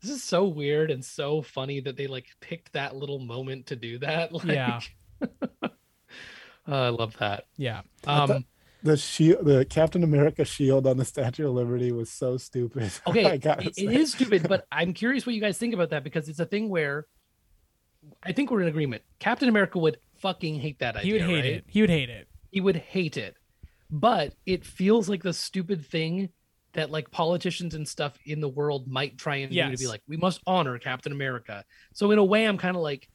this 0.00 0.10
is 0.10 0.22
so 0.22 0.44
weird 0.46 0.90
and 0.90 1.04
so 1.04 1.42
funny 1.42 1.80
that 1.80 1.96
they 1.96 2.06
like 2.06 2.26
picked 2.40 2.72
that 2.74 2.94
little 2.96 3.18
moment 3.18 3.66
to 3.66 3.76
do 3.76 3.98
that. 3.98 4.32
Like, 4.32 4.44
Yeah. 4.46 4.80
Oh, 6.70 6.82
I 6.82 6.88
love 6.90 7.16
that. 7.18 7.44
yeah. 7.56 7.80
Um, 8.06 8.44
The 8.82 8.96
shield, 8.98 9.44
the 9.46 9.64
Captain 9.64 10.04
America 10.04 10.44
shield 10.44 10.86
on 10.86 10.98
the 10.98 11.04
Statue 11.04 11.48
of 11.48 11.54
Liberty 11.54 11.92
was 11.92 12.10
so 12.10 12.36
stupid. 12.36 12.92
Okay, 13.06 13.38
gotta 13.38 13.66
it- 13.68 13.78
it 13.78 13.90
is 13.92 14.12
stupid, 14.12 14.46
but 14.48 14.66
I'm 14.70 14.92
curious 14.92 15.24
what 15.26 15.34
you 15.34 15.40
guys 15.40 15.56
think 15.58 15.72
about 15.74 15.90
that 15.90 16.04
because 16.04 16.28
it's 16.28 16.40
a 16.40 16.46
thing 16.46 16.68
where 16.68 17.06
I 18.22 18.32
think 18.32 18.50
we're 18.50 18.60
in 18.62 18.68
agreement. 18.68 19.02
Captain 19.18 19.48
America 19.48 19.78
would 19.78 19.96
fucking 20.18 20.60
hate 20.60 20.78
that 20.80 20.96
idea. 20.96 21.04
He 21.06 21.12
would 21.14 21.22
hate 21.22 21.34
right? 21.36 21.44
it. 21.46 21.64
He 21.68 21.80
would 21.80 21.90
hate 21.90 22.10
it. 22.10 22.28
he 22.50 22.60
would 22.60 22.76
hate 22.76 23.16
it. 23.16 23.34
But 23.90 24.34
it 24.44 24.64
feels 24.64 25.08
like 25.08 25.22
the 25.22 25.32
stupid 25.32 25.84
thing 25.86 26.28
that 26.78 26.90
like 26.90 27.10
politicians 27.10 27.74
and 27.74 27.86
stuff 27.86 28.16
in 28.24 28.40
the 28.40 28.48
world 28.48 28.86
might 28.88 29.18
try 29.18 29.36
and 29.36 29.52
do 29.52 29.70
to 29.70 29.76
be 29.76 29.86
like, 29.88 30.02
we 30.06 30.16
must 30.16 30.40
honor 30.46 30.78
Captain 30.78 31.12
America. 31.12 31.64
So 31.92 32.10
in 32.12 32.18
a 32.18 32.24
way, 32.24 32.44
I'm 32.46 32.56
kind 32.56 32.76
of 32.76 32.82
like, 32.82 33.08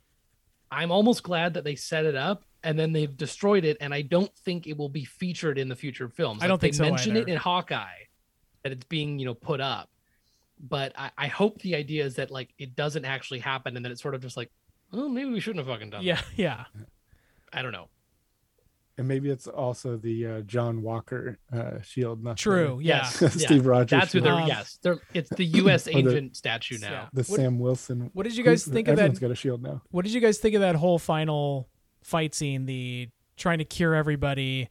I'm 0.70 0.92
almost 0.92 1.24
glad 1.24 1.54
that 1.54 1.64
they 1.64 1.76
set 1.76 2.06
it 2.06 2.16
up 2.16 2.44
and 2.64 2.78
then 2.78 2.94
they've 2.94 3.16
destroyed 3.16 3.66
it, 3.66 3.78
and 3.82 3.94
I 3.94 4.02
don't 4.02 4.34
think 4.40 4.68
it 4.68 4.78
will 4.78 4.90
be 4.90 5.06
featured 5.06 5.58
in 5.58 5.68
the 5.68 5.76
future 5.76 6.08
films. 6.08 6.42
I 6.42 6.48
don't 6.48 6.56
Like, 6.56 6.62
think 6.62 6.74
they 6.74 6.78
so 6.78 6.90
mention 6.90 7.18
it 7.18 7.28
in 7.28 7.38
Hawkeye 7.38 8.08
that 8.64 8.72
it's 8.72 8.86
being 8.86 9.20
you 9.20 9.26
know 9.26 9.34
put 9.34 9.60
up, 9.60 9.90
but 10.60 10.94
I, 10.98 11.12
I 11.18 11.28
hope 11.28 11.62
the 11.62 11.76
idea 11.76 12.06
is 12.06 12.16
that 12.16 12.32
like 12.32 12.54
it 12.58 12.76
doesn't 12.76 13.04
actually 13.06 13.40
happen, 13.40 13.76
and 13.76 13.84
that 13.86 13.92
it's 13.92 14.02
sort 14.02 14.16
of 14.16 14.22
just 14.22 14.38
like, 14.38 14.50
oh, 14.94 15.10
maybe 15.10 15.30
we 15.30 15.42
shouldn't 15.42 15.66
have 15.66 15.74
fucking 15.74 15.90
done. 15.90 16.04
Yeah, 16.04 16.22
yeah. 16.38 16.64
I 17.52 17.62
don't 17.62 17.74
know. 17.74 17.90
And 18.98 19.08
maybe 19.08 19.30
it's 19.30 19.48
also 19.48 19.98
the 19.98 20.26
uh, 20.28 20.42
John 20.42 20.82
Walker 20.82 21.40
uh, 21.52 21.82
shield. 21.82 22.24
Not 22.24 22.38
the- 22.38 22.42
true. 22.42 22.80
Yeah, 22.82 23.08
Yes. 23.22 23.34
Steve 23.44 23.66
Rogers. 23.66 23.90
That's 24.00 24.14
who 24.14 24.22
they're. 24.22 24.34
Um, 24.34 24.48
yes, 24.48 24.78
they're. 24.84 25.00
It's 25.14 25.30
the 25.32 25.46
U.S. 25.46 25.88
Or 25.88 25.92
the- 25.94 25.98
agent 26.10 26.36
statue 26.36 26.78
now. 26.80 26.92
Yeah. 26.92 27.06
the 27.14 27.24
What- 27.24 27.40
Sam 27.40 27.60
Wilson. 27.60 28.10
what 28.14 28.24
did 28.24 28.36
you 28.38 28.44
guys 28.44 28.66
think 28.66 28.88
of 28.88 28.96
that- 28.98 29.04
Everyone's 29.04 29.20
got 29.20 29.32
a 29.32 29.36
shield 29.36 29.62
now. 29.64 29.82
What 29.92 30.06
did 30.06 30.14
you 30.14 30.22
guys 30.22 30.38
think 30.38 30.56
of 30.56 30.62
that 30.62 30.76
whole 30.76 31.00
final 31.00 31.70
fight 32.04 32.36
scene? 32.36 32.66
The 32.66 33.10
trying 33.38 33.58
to 33.58 33.66
cure 33.66 33.96
everybody 33.96 34.70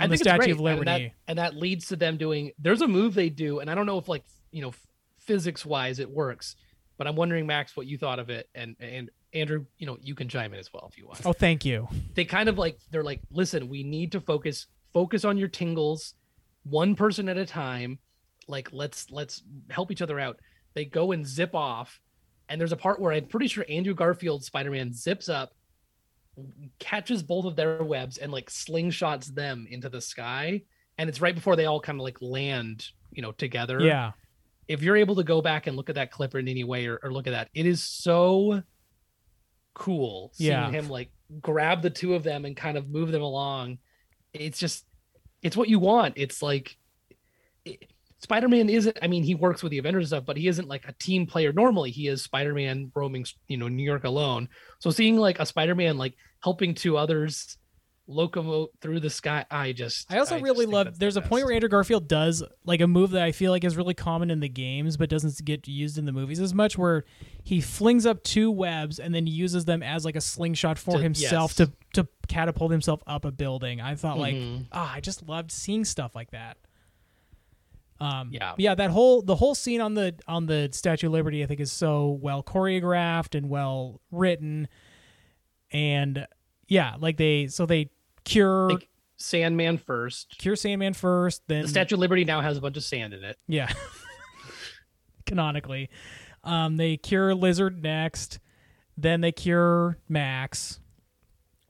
I 0.00 0.06
the 0.06 0.10
think 0.16 0.20
it's 0.22 0.28
Statue 0.28 0.38
great, 0.38 0.50
of 0.50 0.60
Liberty. 0.60 0.90
and 0.90 1.04
that, 1.04 1.12
and 1.28 1.38
that 1.38 1.54
leads 1.56 1.86
to 1.88 1.96
them 1.96 2.16
doing. 2.16 2.50
There's 2.58 2.80
a 2.82 2.88
move 2.88 3.14
they 3.14 3.28
do, 3.28 3.60
and 3.60 3.70
I 3.70 3.74
don't 3.76 3.86
know 3.86 3.98
if 3.98 4.08
like 4.08 4.24
you 4.50 4.62
know 4.62 4.72
physics 5.20 5.64
wise 5.64 6.00
it 6.00 6.10
works, 6.10 6.56
but 6.98 7.06
I'm 7.06 7.14
wondering 7.14 7.46
Max 7.46 7.76
what 7.76 7.86
you 7.86 7.96
thought 7.96 8.18
of 8.18 8.28
it, 8.28 8.48
and 8.56 8.74
and 8.80 9.08
Andrew, 9.34 9.66
you 9.78 9.86
know 9.86 9.98
you 10.02 10.14
can 10.14 10.28
chime 10.28 10.52
in 10.52 10.60
as 10.60 10.72
well 10.72 10.88
if 10.90 10.98
you 10.98 11.06
want. 11.06 11.24
oh, 11.24 11.32
thank 11.32 11.64
you. 11.64 11.88
They 12.14 12.24
kind 12.24 12.48
of 12.48 12.58
like 12.58 12.78
they're 12.90 13.04
like, 13.04 13.20
listen, 13.30 13.68
we 13.68 13.82
need 13.82 14.12
to 14.12 14.20
focus 14.20 14.66
focus 14.92 15.24
on 15.24 15.38
your 15.38 15.48
tingles, 15.48 16.14
one 16.64 16.94
person 16.94 17.28
at 17.28 17.36
a 17.36 17.46
time. 17.46 17.98
Like 18.48 18.68
let's 18.72 19.10
let's 19.10 19.42
help 19.70 19.90
each 19.90 20.02
other 20.02 20.18
out. 20.20 20.38
They 20.74 20.84
go 20.84 21.12
and 21.12 21.26
zip 21.26 21.54
off, 21.54 22.00
and 22.48 22.60
there's 22.60 22.72
a 22.72 22.76
part 22.76 23.00
where 23.00 23.12
I'm 23.12 23.26
pretty 23.26 23.46
sure 23.48 23.64
Andrew 23.68 23.94
Garfield 23.94 24.42
Spider-Man 24.44 24.92
zips 24.92 25.28
up, 25.28 25.52
catches 26.78 27.22
both 27.22 27.44
of 27.44 27.56
their 27.56 27.82
webs 27.82 28.18
and 28.18 28.32
like 28.32 28.50
slingshots 28.50 29.26
them 29.34 29.66
into 29.70 29.88
the 29.88 30.00
sky. 30.00 30.62
And 30.98 31.08
it's 31.08 31.20
right 31.20 31.34
before 31.34 31.56
they 31.56 31.66
all 31.66 31.80
kind 31.80 31.98
of 31.98 32.04
like 32.04 32.18
land, 32.20 32.88
you 33.12 33.22
know, 33.22 33.32
together. 33.32 33.80
Yeah, 33.80 34.12
If 34.68 34.82
you're 34.82 34.96
able 34.96 35.16
to 35.16 35.24
go 35.24 35.40
back 35.42 35.66
and 35.66 35.76
look 35.76 35.88
at 35.88 35.94
that 35.96 36.10
clip 36.10 36.34
in 36.34 36.48
any 36.48 36.64
way 36.64 36.86
or, 36.86 36.98
or 37.02 37.12
look 37.12 37.26
at 37.26 37.30
that, 37.32 37.48
it 37.54 37.66
is 37.66 37.82
so 37.82 38.62
cool 39.74 40.30
seeing 40.34 40.50
Yeah. 40.50 40.70
him 40.70 40.88
like 40.88 41.10
grab 41.40 41.82
the 41.82 41.90
two 41.90 42.14
of 42.14 42.22
them 42.22 42.44
and 42.44 42.56
kind 42.56 42.76
of 42.76 42.88
move 42.88 43.10
them 43.10 43.22
along. 43.22 43.78
It's 44.32 44.58
just, 44.58 44.84
it's 45.42 45.56
what 45.56 45.68
you 45.68 45.78
want. 45.78 46.14
It's 46.16 46.42
like, 46.42 46.76
it, 47.64 47.90
Spider-Man 48.20 48.68
isn't. 48.68 48.98
I 49.02 49.08
mean, 49.08 49.24
he 49.24 49.34
works 49.34 49.62
with 49.64 49.70
the 49.70 49.78
Avengers 49.78 50.04
and 50.04 50.08
stuff, 50.20 50.26
but 50.26 50.36
he 50.36 50.46
isn't 50.46 50.68
like 50.68 50.86
a 50.86 50.92
team 50.92 51.26
player. 51.26 51.52
Normally, 51.52 51.90
he 51.90 52.06
is 52.06 52.22
Spider-Man 52.22 52.92
roaming, 52.94 53.26
you 53.48 53.56
know, 53.56 53.66
New 53.66 53.82
York 53.82 54.04
alone. 54.04 54.48
So 54.78 54.90
seeing 54.90 55.16
like 55.16 55.40
a 55.40 55.46
Spider-Man 55.46 55.98
like 55.98 56.14
helping 56.40 56.74
two 56.74 56.96
others 56.96 57.56
locomote 58.08 58.68
through 58.80 59.00
the 59.00 59.08
sky, 59.10 59.44
I 59.50 59.72
just. 59.72 60.12
I 60.12 60.18
also 60.18 60.40
really 60.40 60.66
love. 60.66 60.86
that's 60.86 60.96
the 60.98 61.00
There's 61.00 61.16
a 61.16 61.22
point 61.22 61.44
where 61.44 61.54
Andrew 61.54 61.68
Garfield 61.68 62.08
does 62.08 62.42
like 62.64 62.80
a 62.80 62.86
move 62.86 63.12
that 63.12 63.22
I 63.22 63.32
feel 63.32 63.52
like 63.52 63.64
is 63.64 63.76
really 63.76 63.94
common 63.94 64.30
in 64.30 64.40
the 64.40 64.48
games, 64.48 64.96
but 64.96 65.08
doesn't 65.08 65.42
get 65.44 65.68
used 65.68 65.98
in 65.98 66.04
the 66.04 66.12
movies 66.12 66.40
as 66.40 66.52
much. 66.52 66.76
Where 66.76 67.04
he 67.44 67.60
flings 67.60 68.04
up 68.04 68.22
two 68.24 68.50
webs 68.50 68.98
and 68.98 69.14
then 69.14 69.26
uses 69.26 69.64
them 69.64 69.82
as 69.82 70.04
like 70.04 70.16
a 70.16 70.20
slingshot 70.20 70.78
for 70.78 70.96
To- 70.96 71.02
himself 71.02 71.54
yes. 71.58 71.68
to 71.68 71.72
to 72.02 72.08
catapult 72.26 72.72
himself 72.72 73.02
up 73.06 73.24
a 73.24 73.30
building. 73.30 73.80
I 73.80 73.94
thought 73.94 74.18
like, 74.18 74.34
Mhm. 74.34 74.66
ah, 74.72 74.92
I 74.94 75.00
just 75.00 75.28
loved 75.28 75.52
seeing 75.52 75.84
stuff 75.84 76.14
like 76.14 76.30
that. 76.32 76.56
Um, 78.00 78.30
Yeah. 78.32 78.54
yeah. 78.58 78.74
That 78.74 78.90
whole 78.90 79.22
the 79.22 79.36
whole 79.36 79.54
scene 79.54 79.80
on 79.80 79.94
the 79.94 80.14
on 80.26 80.46
the 80.46 80.68
Statue 80.72 81.06
of 81.06 81.12
Liberty, 81.12 81.42
I 81.44 81.46
think, 81.46 81.60
is 81.60 81.70
so 81.70 82.18
well 82.20 82.42
choreographed 82.42 83.36
and 83.36 83.48
well 83.48 84.00
written, 84.10 84.66
and 85.70 86.26
yeah, 86.72 86.94
like 86.98 87.18
they 87.18 87.48
so 87.48 87.66
they 87.66 87.90
cure 88.24 88.70
Like, 88.70 88.88
Sandman 89.16 89.76
first. 89.78 90.36
cure 90.38 90.56
Sandman 90.56 90.94
first, 90.94 91.42
then 91.46 91.62
The 91.62 91.68
Statue 91.68 91.96
of 91.96 92.00
Liberty 92.00 92.24
now 92.24 92.40
has 92.40 92.56
a 92.56 92.60
bunch 92.60 92.76
of 92.78 92.82
sand 92.84 93.12
in 93.12 93.22
it. 93.22 93.38
yeah, 93.46 93.70
canonically, 95.26 95.90
um, 96.44 96.76
they 96.76 96.96
cure 96.96 97.34
Lizard 97.34 97.82
next, 97.82 98.38
then 98.96 99.20
they 99.20 99.32
cure 99.32 99.98
Max. 100.08 100.80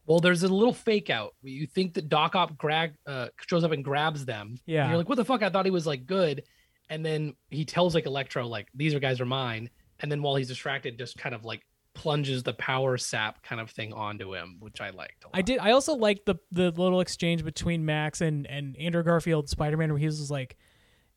Well, 0.07 0.21
there's 0.21 0.43
a 0.43 0.49
little 0.49 0.73
fake 0.73 1.11
out. 1.11 1.35
You 1.43 1.67
think 1.67 1.95
that 1.95 2.09
Doc 2.09 2.35
Ock 2.35 2.57
grab, 2.59 2.93
uh, 3.07 3.29
shows 3.49 3.65
up 3.65 3.71
and 3.73 3.85
grabs 3.85 4.25
them. 4.25 4.59
Yeah. 4.67 4.83
And 4.83 4.91
you're 4.91 4.99
like, 4.99 5.09
what 5.09 5.15
the 5.15 5.25
fuck? 5.25 5.43
I 5.43 5.49
thought 5.49 5.65
he 5.65 5.71
was 5.71 5.87
like 5.87 6.07
good. 6.07 6.43
And 6.91 7.07
then 7.07 7.35
he 7.51 7.65
tells 7.65 7.95
like 7.95 8.05
Electro, 8.07 8.47
like, 8.49 8.67
these 8.75 8.95
are 8.95 9.01
guys 9.01 9.21
are 9.21 9.27
mine. 9.27 9.71
And 10.01 10.11
then 10.11 10.21
while 10.21 10.35
he's 10.35 10.49
distracted, 10.49 10.99
just 10.99 11.17
kind 11.17 11.35
of 11.35 11.45
like 11.45 11.65
plunges 11.95 12.43
the 12.43 12.55
power 12.55 12.97
sap 12.97 13.43
kind 13.43 13.61
of 13.61 13.71
thing 13.71 13.93
onto 13.93 14.35
him, 14.35 14.57
which 14.61 14.81
I 14.81 14.91
liked. 14.91 15.25
A 15.25 15.27
lot. 15.29 15.33
I 15.35 15.43
did. 15.43 15.59
I 15.59 15.73
also 15.73 15.95
liked 15.95 16.27
the 16.27 16.37
the 16.51 16.71
little 16.71 17.01
exchange 17.01 17.45
between 17.45 17.85
Max 17.85 18.21
and 18.21 18.47
and 18.47 18.77
Andrew 18.77 19.03
Garfield 19.03 19.49
Spider 19.49 19.77
Man, 19.77 19.91
where 19.91 19.99
he 19.99 20.07
was 20.07 20.19
just 20.19 20.31
like, 20.31 20.57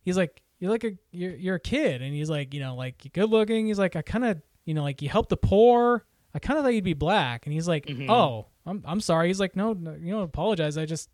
he's 0.02 0.18
like, 0.18 0.42
you're 0.60 0.72
like 0.72 0.84
a 0.84 0.92
you're 1.12 1.36
you're 1.36 1.56
a 1.56 1.60
kid, 1.60 2.02
and 2.02 2.14
he's 2.14 2.30
like, 2.30 2.54
you 2.54 2.60
know, 2.60 2.76
like 2.76 3.04
you're 3.06 3.12
good 3.26 3.30
looking. 3.32 3.68
He's 3.68 3.80
like, 3.80 3.96
I 3.96 4.02
kind 4.02 4.26
of, 4.26 4.42
you 4.66 4.74
know, 4.74 4.84
like 4.84 5.02
you 5.02 5.10
help 5.10 5.30
the 5.30 5.38
poor. 5.38 6.06
I 6.34 6.40
kind 6.40 6.58
of 6.60 6.66
thought 6.66 6.74
you'd 6.74 6.84
be 6.84 6.94
black, 6.94 7.46
and 7.46 7.54
he's 7.54 7.68
like, 7.68 7.86
Mhm. 7.86 8.10
oh, 8.10 8.48
I'm 8.66 8.84
I'm 8.86 9.00
sorry. 9.02 9.28
He's 9.28 9.40
like, 9.40 9.56
no, 9.56 9.74
no 9.74 9.94
you 9.94 10.12
don't 10.12 10.24
apologize. 10.24 10.78
I 10.78 10.86
just 10.86 11.10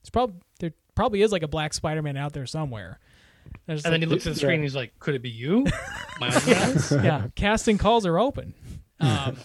it's 0.00 0.10
probably 0.10 0.36
there 0.60 0.72
probably 0.94 1.22
is 1.22 1.30
like 1.32 1.42
a 1.42 1.48
black 1.48 1.74
Spider 1.74 2.02
Man 2.02 2.16
out 2.16 2.32
there 2.32 2.46
somewhere. 2.46 2.98
I 3.68 3.74
was 3.74 3.84
And 3.84 3.92
then 3.94 4.00
he 4.00 4.06
looks 4.06 4.26
at 4.26 4.32
the 4.34 4.38
screen 4.38 4.54
and 4.54 4.62
he's 4.64 4.74
like, 4.74 4.98
could 4.98 5.14
it 5.14 5.22
be 5.22 5.30
you? 5.30 5.66
My 6.20 6.28
yeah, 6.90 7.28
casting 7.36 7.78
calls 7.78 8.04
are 8.06 8.18
open. 8.18 8.54
Um, 9.00 9.36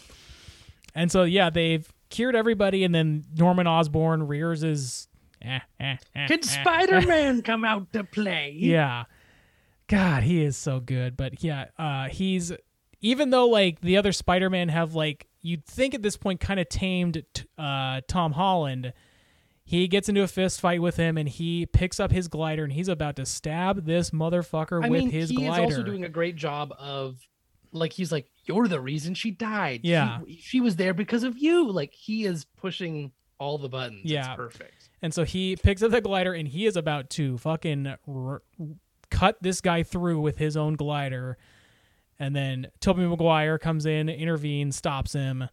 and 0.95 1.11
so 1.11 1.23
yeah, 1.23 1.49
they've 1.49 1.87
cured 2.09 2.35
everybody, 2.35 2.83
and 2.83 2.93
then 2.93 3.25
Norman 3.35 3.67
Osborn 3.67 4.27
rears 4.27 4.61
his. 4.61 5.07
eh, 5.41 5.59
eh, 5.79 5.97
eh, 6.15 6.27
Can 6.27 6.39
eh, 6.39 6.41
Spider 6.47 7.01
Man 7.01 7.41
come 7.41 7.63
out 7.65 7.91
to 7.93 8.03
play? 8.03 8.53
Yeah, 8.57 9.05
God, 9.87 10.23
he 10.23 10.43
is 10.43 10.57
so 10.57 10.79
good. 10.79 11.17
But 11.17 11.43
yeah, 11.43 11.65
uh, 11.77 12.07
he's 12.09 12.51
even 13.01 13.29
though 13.31 13.47
like 13.47 13.81
the 13.81 13.97
other 13.97 14.11
Spider-Man 14.11 14.69
have 14.69 14.93
like 14.93 15.27
you'd 15.41 15.65
think 15.65 15.93
at 15.95 16.03
this 16.03 16.17
point 16.17 16.39
kind 16.39 16.59
of 16.59 16.69
tamed 16.69 17.23
t- 17.33 17.43
uh, 17.57 18.01
Tom 18.07 18.33
Holland. 18.33 18.93
He 19.63 19.87
gets 19.87 20.09
into 20.09 20.21
a 20.21 20.27
fist 20.27 20.59
fight 20.59 20.81
with 20.81 20.97
him, 20.97 21.17
and 21.17 21.29
he 21.29 21.65
picks 21.65 21.99
up 21.99 22.11
his 22.11 22.27
glider, 22.27 22.63
and 22.65 22.73
he's 22.73 22.89
about 22.89 23.15
to 23.17 23.25
stab 23.25 23.85
this 23.85 24.09
motherfucker 24.09 24.83
I 24.83 24.89
with 24.89 25.01
mean, 25.03 25.09
his 25.11 25.29
he 25.29 25.35
glider. 25.37 25.63
is 25.65 25.75
also 25.75 25.83
doing 25.83 26.03
a 26.03 26.09
great 26.09 26.35
job 26.35 26.73
of, 26.77 27.19
like, 27.71 27.93
he's 27.93 28.11
like, 28.11 28.29
"You're 28.45 28.67
the 28.67 28.79
reason 28.81 29.13
she 29.13 29.31
died. 29.31 29.81
Yeah. 29.83 30.19
she, 30.27 30.37
she 30.37 30.59
was 30.61 30.75
there 30.75 30.93
because 30.93 31.23
of 31.23 31.37
you." 31.37 31.69
Like, 31.71 31.93
he 31.93 32.25
is 32.25 32.45
pushing 32.57 33.11
all 33.39 33.57
the 33.57 33.69
buttons. 33.69 34.01
Yeah. 34.05 34.27
it's 34.33 34.35
perfect. 34.35 34.89
And 35.01 35.13
so 35.13 35.23
he 35.23 35.55
picks 35.55 35.81
up 35.81 35.91
the 35.91 36.01
glider 36.01 36.33
and 36.33 36.47
he 36.47 36.65
is 36.67 36.75
about 36.75 37.09
to 37.11 37.37
fucking 37.39 37.91
r- 38.07 38.41
cut 39.09 39.37
this 39.41 39.61
guy 39.61 39.81
through 39.83 40.19
with 40.19 40.37
his 40.37 40.55
own 40.55 40.75
glider. 40.75 41.37
And 42.19 42.35
then 42.35 42.67
Tobey 42.81 43.01
Maguire 43.07 43.57
comes 43.57 43.87
in, 43.87 44.09
intervenes, 44.09 44.75
stops 44.75 45.13
him, 45.13 45.49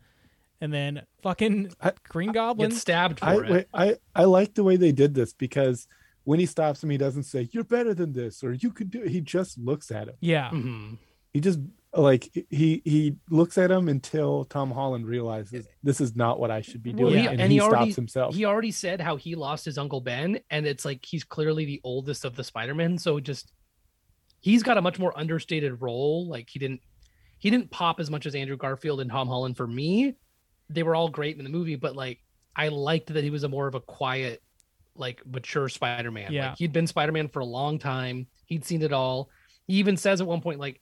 and 0.61 0.71
then 0.71 1.03
fucking 1.23 1.73
I- 1.81 1.93
Green 2.09 2.33
Goblin. 2.33 2.69
Gets 2.71 2.81
stabbed 2.83 3.21
for 3.21 3.25
I 3.27 3.35
it. 3.37 3.49
wait, 3.51 3.67
I 3.73 3.97
I 4.15 4.25
like 4.25 4.53
the 4.55 4.65
way 4.65 4.77
they 4.77 4.93
did 4.93 5.15
this 5.15 5.33
because 5.33 5.87
when 6.25 6.39
he 6.39 6.45
stops 6.45 6.85
him, 6.85 6.91
he 6.91 6.99
doesn't 6.99 7.23
say 7.23 7.49
"You're 7.53 7.65
better 7.65 7.95
than 7.95 8.13
this" 8.13 8.45
or 8.45 8.53
"You 8.53 8.71
could 8.71 8.91
do." 8.91 9.03
it." 9.03 9.09
He 9.11 9.23
just 9.23 9.57
looks 9.57 9.91
at 9.91 10.09
him. 10.09 10.17
yeah, 10.21 10.51
Mhm. 10.51 10.99
He 11.33 11.41
just 11.41 11.59
like 11.95 12.29
he 12.51 12.83
he 12.85 13.17
looks 13.31 13.57
at 13.59 13.71
him 13.71 13.89
until 13.89 14.45
Tom 14.45 14.71
Holland 14.71 15.07
realizes 15.07 15.67
this 15.83 16.01
is 16.01 16.15
not 16.15 16.39
what 16.39 16.51
I 16.51 16.61
should 16.61 16.83
be 16.83 16.93
Well, 16.93 17.11
doing, 17.11 17.23
he- 17.23 17.27
and, 17.29 17.41
and 17.41 17.51
he, 17.51 17.57
he 17.57 17.61
already- 17.61 17.87
stops 17.91 17.97
himself. 17.97 18.35
He 18.35 18.45
already 18.45 18.71
said 18.71 19.01
how 19.01 19.17
he 19.17 19.35
lost 19.35 19.65
his 19.65 19.79
uncle 19.79 20.01
Ben, 20.01 20.39
and 20.51 20.67
it's 20.67 20.85
like 20.85 21.05
he's 21.05 21.25
clearly 21.25 21.65
the 21.65 21.81
oldest 21.85 22.25
of 22.25 22.37
the 22.37 22.45
Spider-Men. 22.45 22.99
So 22.99 23.19
just 23.21 23.53
he's 24.41 24.63
got 24.63 24.77
a 24.79 24.83
much 24.83 24.99
more 24.99 25.19
understated 25.19 25.81
role. 25.81 26.29
Like 26.29 26.49
he 26.51 26.59
didn't 26.59 26.81
he 27.39 27.51
didn't 27.51 27.71
pop 27.71 28.01
as 28.01 28.11
much 28.11 28.27
as 28.27 28.35
Andrew 28.35 28.57
Garfield 28.57 29.01
and 29.01 29.11
Tom 29.11 29.29
Holland 29.29 29.57
for 29.57 29.67
me. 29.67 30.15
They 30.71 30.83
were 30.83 30.95
all 30.95 31.09
great 31.09 31.39
in 31.39 31.45
the 31.45 31.51
movie, 31.51 31.77
but 31.77 31.97
like 31.97 32.21
I 32.55 32.69
liked 32.69 33.13
that 33.15 33.25
he 33.25 33.31
was 33.31 33.45
a 33.45 33.49
more 33.49 33.67
of 33.67 33.75
a 33.75 33.81
quiet, 33.81 34.43
like 34.95 35.23
mature 35.27 35.69
Spider-Man. 35.69 36.33
Yeah. 36.33 36.51
Like 36.51 36.59
he'd 36.59 36.73
been 36.73 36.87
Spider-Man 36.87 37.29
for 37.29 37.41
a 37.41 37.45
long 37.47 37.79
time. 37.79 38.27
He'd 38.47 38.65
seen 38.65 38.83
it 38.83 38.93
all. 38.93 39.31
He 39.67 39.75
even 39.75 39.97
says 39.97 40.21
at 40.21 40.27
one 40.27 40.41
point, 40.41 40.59
like 40.61 40.81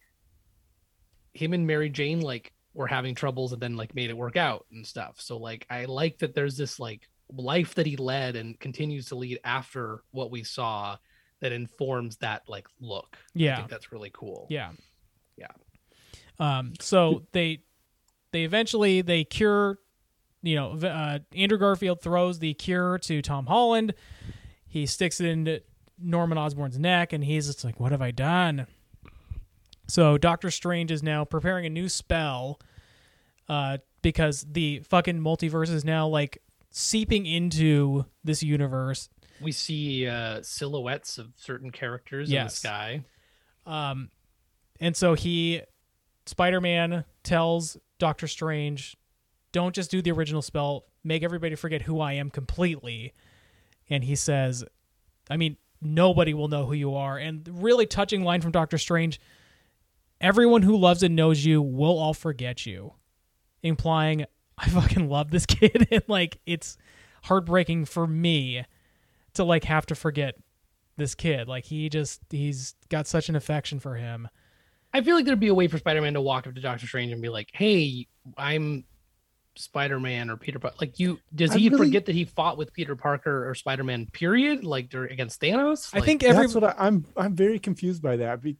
him 1.36 1.52
and 1.52 1.66
Mary 1.66 1.88
Jane 1.88 2.20
like 2.20 2.52
were 2.74 2.86
having 2.86 3.14
troubles 3.14 3.52
and 3.52 3.60
then 3.60 3.76
like 3.76 3.94
made 3.94 4.10
it 4.10 4.16
work 4.16 4.36
out 4.36 4.66
and 4.70 4.86
stuff. 4.86 5.20
So 5.20 5.36
like 5.36 5.66
I 5.70 5.86
like 5.86 6.18
that 6.18 6.34
there's 6.34 6.56
this 6.56 6.78
like 6.78 7.08
life 7.32 7.74
that 7.74 7.86
he 7.86 7.96
led 7.96 8.36
and 8.36 8.58
continues 8.60 9.06
to 9.06 9.16
lead 9.16 9.40
after 9.44 10.02
what 10.10 10.30
we 10.30 10.44
saw 10.44 10.96
that 11.40 11.52
informs 11.52 12.16
that 12.18 12.42
like 12.48 12.66
look. 12.80 13.16
I 13.16 13.18
yeah, 13.34 13.56
think 13.56 13.70
that's 13.70 13.92
really 13.92 14.10
cool. 14.12 14.46
yeah, 14.50 14.72
Yeah. 15.36 15.48
Um, 16.38 16.74
so 16.80 17.22
they 17.32 17.62
they 18.32 18.44
eventually 18.44 19.02
they 19.02 19.24
cure. 19.24 19.78
You 20.42 20.54
know, 20.54 20.72
uh, 20.74 21.18
Andrew 21.34 21.58
Garfield 21.58 22.02
throws 22.02 22.38
the 22.38 22.54
cure 22.54 22.98
to 22.98 23.20
Tom 23.20 23.46
Holland. 23.46 23.94
He 24.68 24.86
sticks 24.86 25.20
it 25.20 25.26
into 25.26 25.62
Norman 25.98 26.38
Osborn's 26.38 26.78
neck, 26.78 27.12
and 27.12 27.24
he's 27.24 27.46
just 27.46 27.64
like, 27.64 27.80
"What 27.80 27.90
have 27.90 28.02
I 28.02 28.12
done?" 28.12 28.66
So 29.86 30.18
Doctor 30.18 30.50
Strange 30.50 30.90
is 30.90 31.02
now 31.02 31.24
preparing 31.24 31.64
a 31.66 31.70
new 31.70 31.88
spell, 31.88 32.60
uh, 33.48 33.78
because 34.02 34.46
the 34.50 34.80
fucking 34.80 35.20
multiverse 35.20 35.70
is 35.70 35.84
now 35.84 36.06
like 36.08 36.42
seeping 36.70 37.26
into 37.26 38.04
this 38.24 38.42
universe. 38.42 39.08
We 39.40 39.52
see 39.52 40.06
uh 40.06 40.42
silhouettes 40.42 41.18
of 41.18 41.32
certain 41.36 41.70
characters 41.70 42.28
in 42.28 42.32
the 42.34 42.42
Yes. 42.42 42.54
sky. 42.56 43.04
Um, 43.66 44.10
and 44.80 44.96
so 44.96 45.14
he, 45.14 45.62
Spider 46.26 46.60
Man, 46.60 47.04
tells 47.22 47.76
Doctor 47.98 48.26
Strange, 48.26 48.96
"Don't 49.52 49.74
just 49.74 49.90
do 49.90 50.00
the 50.02 50.10
original 50.12 50.42
spell. 50.42 50.84
Make 51.04 51.22
everybody 51.22 51.54
forget 51.54 51.82
who 51.82 52.00
I 52.00 52.12
am 52.14 52.30
completely." 52.30 53.12
And 53.88 54.04
he 54.04 54.14
says, 54.16 54.64
"I 55.30 55.36
mean, 55.36 55.56
nobody 55.80 56.32
will 56.34 56.48
know 56.48 56.66
who 56.66 56.74
you 56.74 56.94
are." 56.94 57.18
And 57.18 57.46
really 57.62 57.86
touching 57.86 58.22
line 58.24 58.40
from 58.40 58.52
Doctor 58.52 58.78
Strange: 58.78 59.20
"Everyone 60.20 60.62
who 60.62 60.76
loves 60.76 61.02
and 61.02 61.14
knows 61.16 61.44
you 61.44 61.60
will 61.62 61.98
all 61.98 62.14
forget 62.14 62.66
you," 62.66 62.94
implying 63.62 64.24
I 64.58 64.68
fucking 64.68 65.08
love 65.08 65.30
this 65.30 65.46
kid, 65.46 65.88
and 65.90 66.02
like 66.08 66.38
it's 66.46 66.76
heartbreaking 67.24 67.84
for 67.86 68.06
me 68.06 68.64
to 69.34 69.44
like 69.44 69.64
have 69.64 69.86
to 69.86 69.94
forget 69.94 70.34
this 70.96 71.14
kid. 71.14 71.46
Like 71.48 71.64
he 71.66 71.88
just 71.88 72.20
he's 72.30 72.74
got 72.88 73.06
such 73.06 73.28
an 73.28 73.36
affection 73.36 73.78
for 73.80 73.96
him. 73.96 74.28
I 74.94 75.02
feel 75.02 75.14
like 75.16 75.26
there'd 75.26 75.38
be 75.40 75.48
a 75.48 75.54
way 75.54 75.68
for 75.68 75.76
Spider-Man 75.76 76.14
to 76.14 76.20
walk 76.22 76.46
up 76.46 76.54
to 76.54 76.60
Doctor 76.60 76.86
Strange 76.86 77.12
and 77.12 77.20
be 77.20 77.28
like, 77.28 77.50
"Hey, 77.52 78.06
I'm 78.38 78.84
Spider-Man 79.56 80.30
or 80.30 80.36
Peter 80.36 80.58
Parker." 80.58 80.76
Like, 80.80 80.98
you 80.98 81.18
does 81.34 81.50
I 81.50 81.58
he 81.58 81.68
really- 81.68 81.88
forget 81.88 82.06
that 82.06 82.14
he 82.14 82.24
fought 82.24 82.56
with 82.56 82.72
Peter 82.72 82.96
Parker 82.96 83.48
or 83.48 83.54
Spider-Man? 83.54 84.06
Period. 84.12 84.64
Like 84.64 84.88
dur- 84.88 85.04
against 85.06 85.40
Thanos. 85.40 85.90
I 85.92 86.00
think 86.00 86.22
every 86.22 86.44
That's 86.44 86.54
what 86.54 86.64
I, 86.64 86.74
I'm. 86.78 87.04
I'm 87.16 87.34
very 87.34 87.58
confused 87.58 88.00
by 88.02 88.16
that. 88.16 88.40
Be, 88.40 88.52
be, 88.52 88.58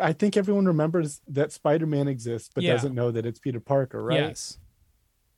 I 0.00 0.12
think 0.12 0.36
everyone 0.36 0.66
remembers 0.66 1.20
that 1.28 1.52
Spider-Man 1.52 2.08
exists, 2.08 2.50
but 2.54 2.64
Yeah. 2.64 2.72
doesn't 2.72 2.94
know 2.94 3.10
that 3.10 3.24
it's 3.26 3.38
Peter 3.38 3.60
Parker, 3.60 4.02
right? 4.02 4.20
yes, 4.20 4.58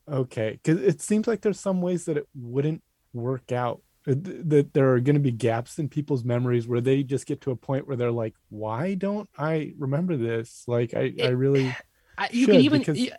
Okay, 0.09 0.59
because 0.62 0.83
it 0.83 1.01
seems 1.01 1.27
like 1.29 1.41
there's 1.41 1.61
some 1.61 1.81
ways 1.81 2.07
that 2.07 2.17
it 2.17 2.27
wouldn't 2.35 2.83
work 3.12 3.53
out. 3.53 3.83
uh, 4.09 4.15
That 4.17 4.73
there 4.73 4.95
are 4.95 5.01
going 5.01 5.15
to 5.15 5.21
be 5.21 5.31
gaps 5.31 5.79
in 5.79 5.89
people's 5.89 6.25
memories 6.25 6.67
where 6.67 6.81
they 6.81 7.03
just 7.03 7.27
get 7.27 7.43
to 7.43 7.51
a 7.51 7.57
point 7.57 7.87
where 7.87 7.97
they're 7.97 8.11
like, 8.11 8.35
"Why 8.49 8.95
don't 8.95 9.29
I 9.37 9.75
remember 9.79 10.17
this?" 10.17 10.65
Like, 10.67 10.95
I, 10.95 11.12
I 11.23 11.29
really, 11.29 11.75
I, 12.19 12.29
you 12.33 12.47
could 12.47 12.62
even 12.62 12.81
because- 12.81 13.11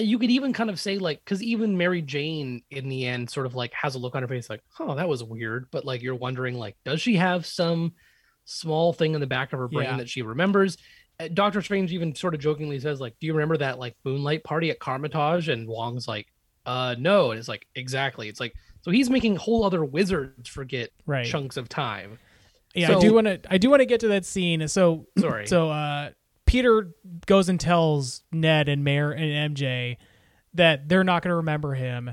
you 0.00 0.18
could 0.18 0.30
even 0.32 0.52
kind 0.52 0.70
of 0.70 0.80
say 0.80 0.98
like 0.98 1.20
because 1.24 1.40
even 1.40 1.78
Mary 1.78 2.02
Jane 2.02 2.64
in 2.68 2.88
the 2.88 3.06
end 3.06 3.30
sort 3.30 3.46
of 3.46 3.54
like 3.54 3.72
has 3.74 3.94
a 3.94 3.98
look 4.00 4.16
on 4.16 4.22
her 4.22 4.28
face 4.28 4.50
like, 4.50 4.60
"Oh, 4.80 4.96
that 4.96 5.08
was 5.08 5.22
weird," 5.22 5.68
but 5.70 5.84
like 5.84 6.02
you're 6.02 6.16
wondering 6.16 6.56
like, 6.56 6.76
does 6.84 7.00
she 7.00 7.14
have 7.14 7.46
some 7.46 7.92
small 8.44 8.92
thing 8.92 9.14
in 9.14 9.20
the 9.20 9.26
back 9.26 9.52
of 9.52 9.58
her 9.58 9.68
brain 9.68 9.88
Yeah. 9.90 9.96
that 9.98 10.08
she 10.08 10.22
remembers? 10.22 10.76
Uh, 11.20 11.28
Doctor 11.32 11.62
Strange 11.62 11.92
even 11.92 12.14
sort 12.14 12.34
of 12.34 12.40
jokingly 12.40 12.78
says 12.80 13.00
like, 13.00 13.14
"Do 13.20 13.26
you 13.26 13.32
remember 13.34 13.56
that 13.58 13.78
like 13.78 13.94
moonlight 14.04 14.42
party 14.44 14.70
at 14.70 14.80
Kamar-Taj?" 14.80 15.48
And 15.48 15.68
Wong's 15.68 16.08
like, 16.08 16.26
"Uh, 16.66 16.96
no." 16.98 17.30
And 17.30 17.38
it's 17.38 17.48
like 17.48 17.66
exactly. 17.74 18.28
It's 18.28 18.40
like 18.40 18.54
so 18.82 18.90
he's 18.90 19.08
making 19.08 19.36
whole 19.36 19.64
other 19.64 19.84
wizards 19.84 20.48
forget 20.48 20.90
right. 21.06 21.24
chunks 21.24 21.56
of 21.56 21.68
time. 21.68 22.18
Yeah, 22.74 22.96
I 22.96 23.00
do 23.00 23.14
want 23.14 23.26
to. 23.28 23.40
I 23.48 23.58
do 23.58 23.70
want 23.70 23.80
to 23.80 23.86
get 23.86 24.00
to 24.00 24.08
that 24.08 24.24
scene. 24.24 24.66
So, 24.66 25.06
Sorry. 25.18 25.46
so 25.46 25.70
uh, 25.70 26.10
Peter 26.46 26.90
goes 27.26 27.48
and 27.48 27.60
tells 27.60 28.22
Ned 28.32 28.68
and 28.68 28.82
Mayor 28.82 29.12
and 29.12 29.56
MJ 29.56 29.96
that 30.54 30.88
they're 30.88 31.04
not 31.04 31.22
going 31.22 31.30
to 31.30 31.36
remember 31.36 31.74
him, 31.74 32.12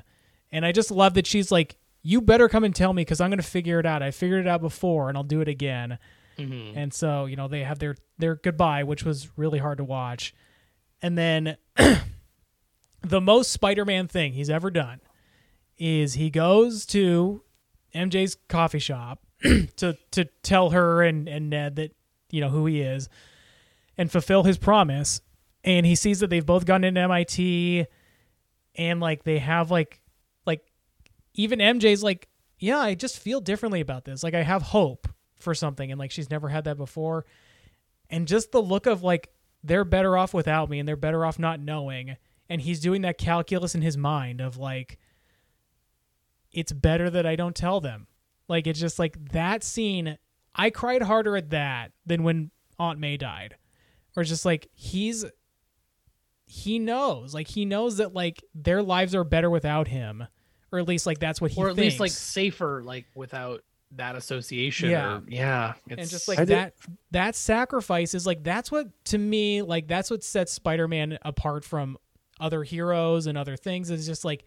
and 0.51 0.65
I 0.65 0.71
just 0.71 0.91
love 0.91 1.15
that 1.15 1.25
she's 1.25 1.51
like, 1.51 1.77
"You 2.03 2.21
better 2.21 2.47
come 2.47 2.63
and 2.63 2.75
tell 2.75 2.93
me 2.93 3.01
because 3.01 3.19
I'm 3.19 3.31
going 3.31 3.39
to 3.39 3.43
figure 3.43 3.79
it 3.79 3.85
out. 3.87 4.03
I 4.03 4.11
figured 4.11 4.41
it 4.45 4.47
out 4.47 4.61
before, 4.61 5.09
and 5.09 5.17
I'll 5.17 5.23
do 5.23 5.41
it 5.41 5.47
again." 5.47 5.97
Mhm. 6.37 6.73
And 6.75 6.93
so, 6.93 7.25
you 7.25 7.35
know, 7.35 7.47
they 7.47 7.63
have 7.63 7.79
their 7.79 7.95
their 8.17 8.35
goodbye, 8.35 8.83
which 8.83 9.03
was 9.03 9.29
really 9.37 9.59
hard 9.59 9.77
to 9.79 9.83
watch. 9.83 10.33
And 11.01 11.17
then 11.17 11.57
the 13.01 13.21
most 13.21 13.51
Spider-Man 13.51 14.07
thing 14.07 14.33
he's 14.33 14.49
ever 14.49 14.69
done 14.69 15.01
is 15.77 16.13
he 16.13 16.29
goes 16.29 16.85
to 16.87 17.43
MJ's 17.95 18.35
coffee 18.47 18.79
shop 18.79 19.25
to 19.77 19.97
to 20.11 20.25
tell 20.43 20.69
her 20.71 21.01
and 21.03 21.27
and 21.27 21.49
Ned 21.49 21.75
that 21.77 21.95
you 22.29 22.41
know 22.41 22.49
who 22.49 22.65
he 22.65 22.81
is 22.81 23.09
and 23.97 24.11
fulfill 24.11 24.43
his 24.43 24.57
promise. 24.57 25.21
And 25.63 25.85
he 25.85 25.95
sees 25.95 26.19
that 26.21 26.29
they've 26.29 26.45
both 26.45 26.65
gone 26.65 26.83
into 26.83 27.01
MIT 27.01 27.85
and 28.75 28.99
like 28.99 29.23
they 29.23 29.39
have 29.39 29.69
like 29.71 30.01
like 30.45 30.61
even 31.33 31.59
MJ's 31.59 32.03
like, 32.03 32.27
yeah, 32.59 32.79
I 32.79 32.95
just 32.95 33.19
feel 33.19 33.41
differently 33.41 33.81
about 33.81 34.05
this. 34.05 34.23
Like 34.23 34.33
I 34.33 34.43
have 34.43 34.61
hope 34.61 35.07
for 35.43 35.53
something 35.53 35.91
and 35.91 35.99
like 35.99 36.11
she's 36.11 36.29
never 36.29 36.49
had 36.49 36.65
that 36.65 36.77
before. 36.77 37.25
And 38.09 38.27
just 38.27 38.51
the 38.51 38.61
look 38.61 38.85
of 38.85 39.03
like 39.03 39.29
they're 39.63 39.85
better 39.85 40.17
off 40.17 40.33
without 40.33 40.69
me 40.69 40.79
and 40.79 40.87
they're 40.87 40.95
better 40.95 41.25
off 41.25 41.39
not 41.39 41.59
knowing. 41.59 42.17
And 42.49 42.61
he's 42.61 42.79
doing 42.79 43.01
that 43.03 43.17
calculus 43.17 43.75
in 43.75 43.81
his 43.81 43.97
mind 43.97 44.41
of 44.41 44.57
like 44.57 44.97
it's 46.51 46.71
better 46.71 47.09
that 47.09 47.25
I 47.25 47.35
don't 47.35 47.55
tell 47.55 47.79
them. 47.79 48.07
Like 48.47 48.67
it's 48.67 48.79
just 48.79 48.99
like 48.99 49.31
that 49.31 49.63
scene 49.63 50.17
I 50.53 50.69
cried 50.69 51.01
harder 51.01 51.37
at 51.37 51.51
that 51.51 51.91
than 52.05 52.23
when 52.23 52.51
Aunt 52.77 52.99
May 52.99 53.17
died. 53.17 53.55
Or 54.15 54.21
it's 54.21 54.29
just 54.29 54.45
like 54.45 54.69
he's 54.73 55.25
he 56.45 56.79
knows. 56.79 57.33
Like 57.33 57.47
he 57.47 57.63
knows 57.63 57.97
that 57.97 58.13
like 58.13 58.43
their 58.53 58.83
lives 58.83 59.15
are 59.15 59.23
better 59.23 59.49
without 59.49 59.87
him. 59.87 60.27
Or 60.71 60.79
at 60.79 60.87
least 60.87 61.05
like 61.05 61.19
that's 61.19 61.39
what 61.39 61.51
he 61.51 61.61
or 61.61 61.69
at 61.69 61.75
least 61.75 61.99
like 61.99 62.11
safer 62.11 62.81
like 62.83 63.05
without 63.15 63.63
that 63.93 64.15
association. 64.15 64.89
Yeah. 64.89 65.17
or- 65.17 65.23
yeah. 65.27 65.73
and 65.89 65.99
just 66.09 66.27
like 66.27 66.39
I 66.39 66.45
did- 66.45 66.57
that 66.57 66.73
that 67.11 67.35
sacrifice 67.35 68.13
is 68.13 68.25
like 68.25 68.43
that's 68.43 68.71
what 68.71 68.87
to 69.05 69.17
me 69.17 69.61
like 69.61 69.87
that's 69.87 70.09
what 70.09 70.23
sets 70.23 70.53
spider-man 70.53 71.17
apart 71.23 71.63
from 71.65 71.97
other 72.39 72.63
heroes 72.63 73.27
and 73.27 73.37
other 73.37 73.55
things 73.57 73.91
is 73.91 74.05
just 74.05 74.23
like 74.25 74.45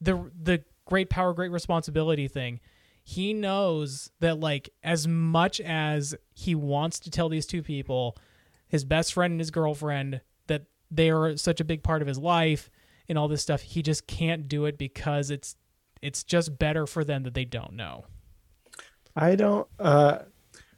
the 0.00 0.30
the 0.40 0.62
great 0.84 1.10
power 1.10 1.32
great 1.32 1.50
responsibility 1.50 2.28
thing 2.28 2.60
he 3.02 3.32
knows 3.32 4.10
that 4.20 4.38
like 4.38 4.68
as 4.82 5.06
much 5.08 5.60
as 5.60 6.14
he 6.34 6.54
wants 6.54 7.00
to 7.00 7.10
tell 7.10 7.28
these 7.28 7.46
two 7.46 7.62
people 7.62 8.16
his 8.68 8.84
best 8.84 9.12
friend 9.14 9.32
and 9.32 9.40
his 9.40 9.50
girlfriend 9.50 10.20
that 10.48 10.64
they 10.90 11.10
are 11.10 11.36
such 11.36 11.60
a 11.60 11.64
big 11.64 11.82
part 11.82 12.02
of 12.02 12.08
his 12.08 12.18
life 12.18 12.70
and 13.08 13.16
all 13.16 13.28
this 13.28 13.42
stuff 13.42 13.62
he 13.62 13.82
just 13.82 14.06
can't 14.06 14.46
do 14.48 14.64
it 14.66 14.76
because 14.78 15.30
it's 15.30 15.56
it's 16.02 16.22
just 16.22 16.58
better 16.58 16.86
for 16.86 17.02
them 17.04 17.22
that 17.22 17.34
they 17.34 17.44
don't 17.44 17.72
know 17.72 18.04
I 19.16 19.34
don't. 19.36 19.66
uh 19.78 20.18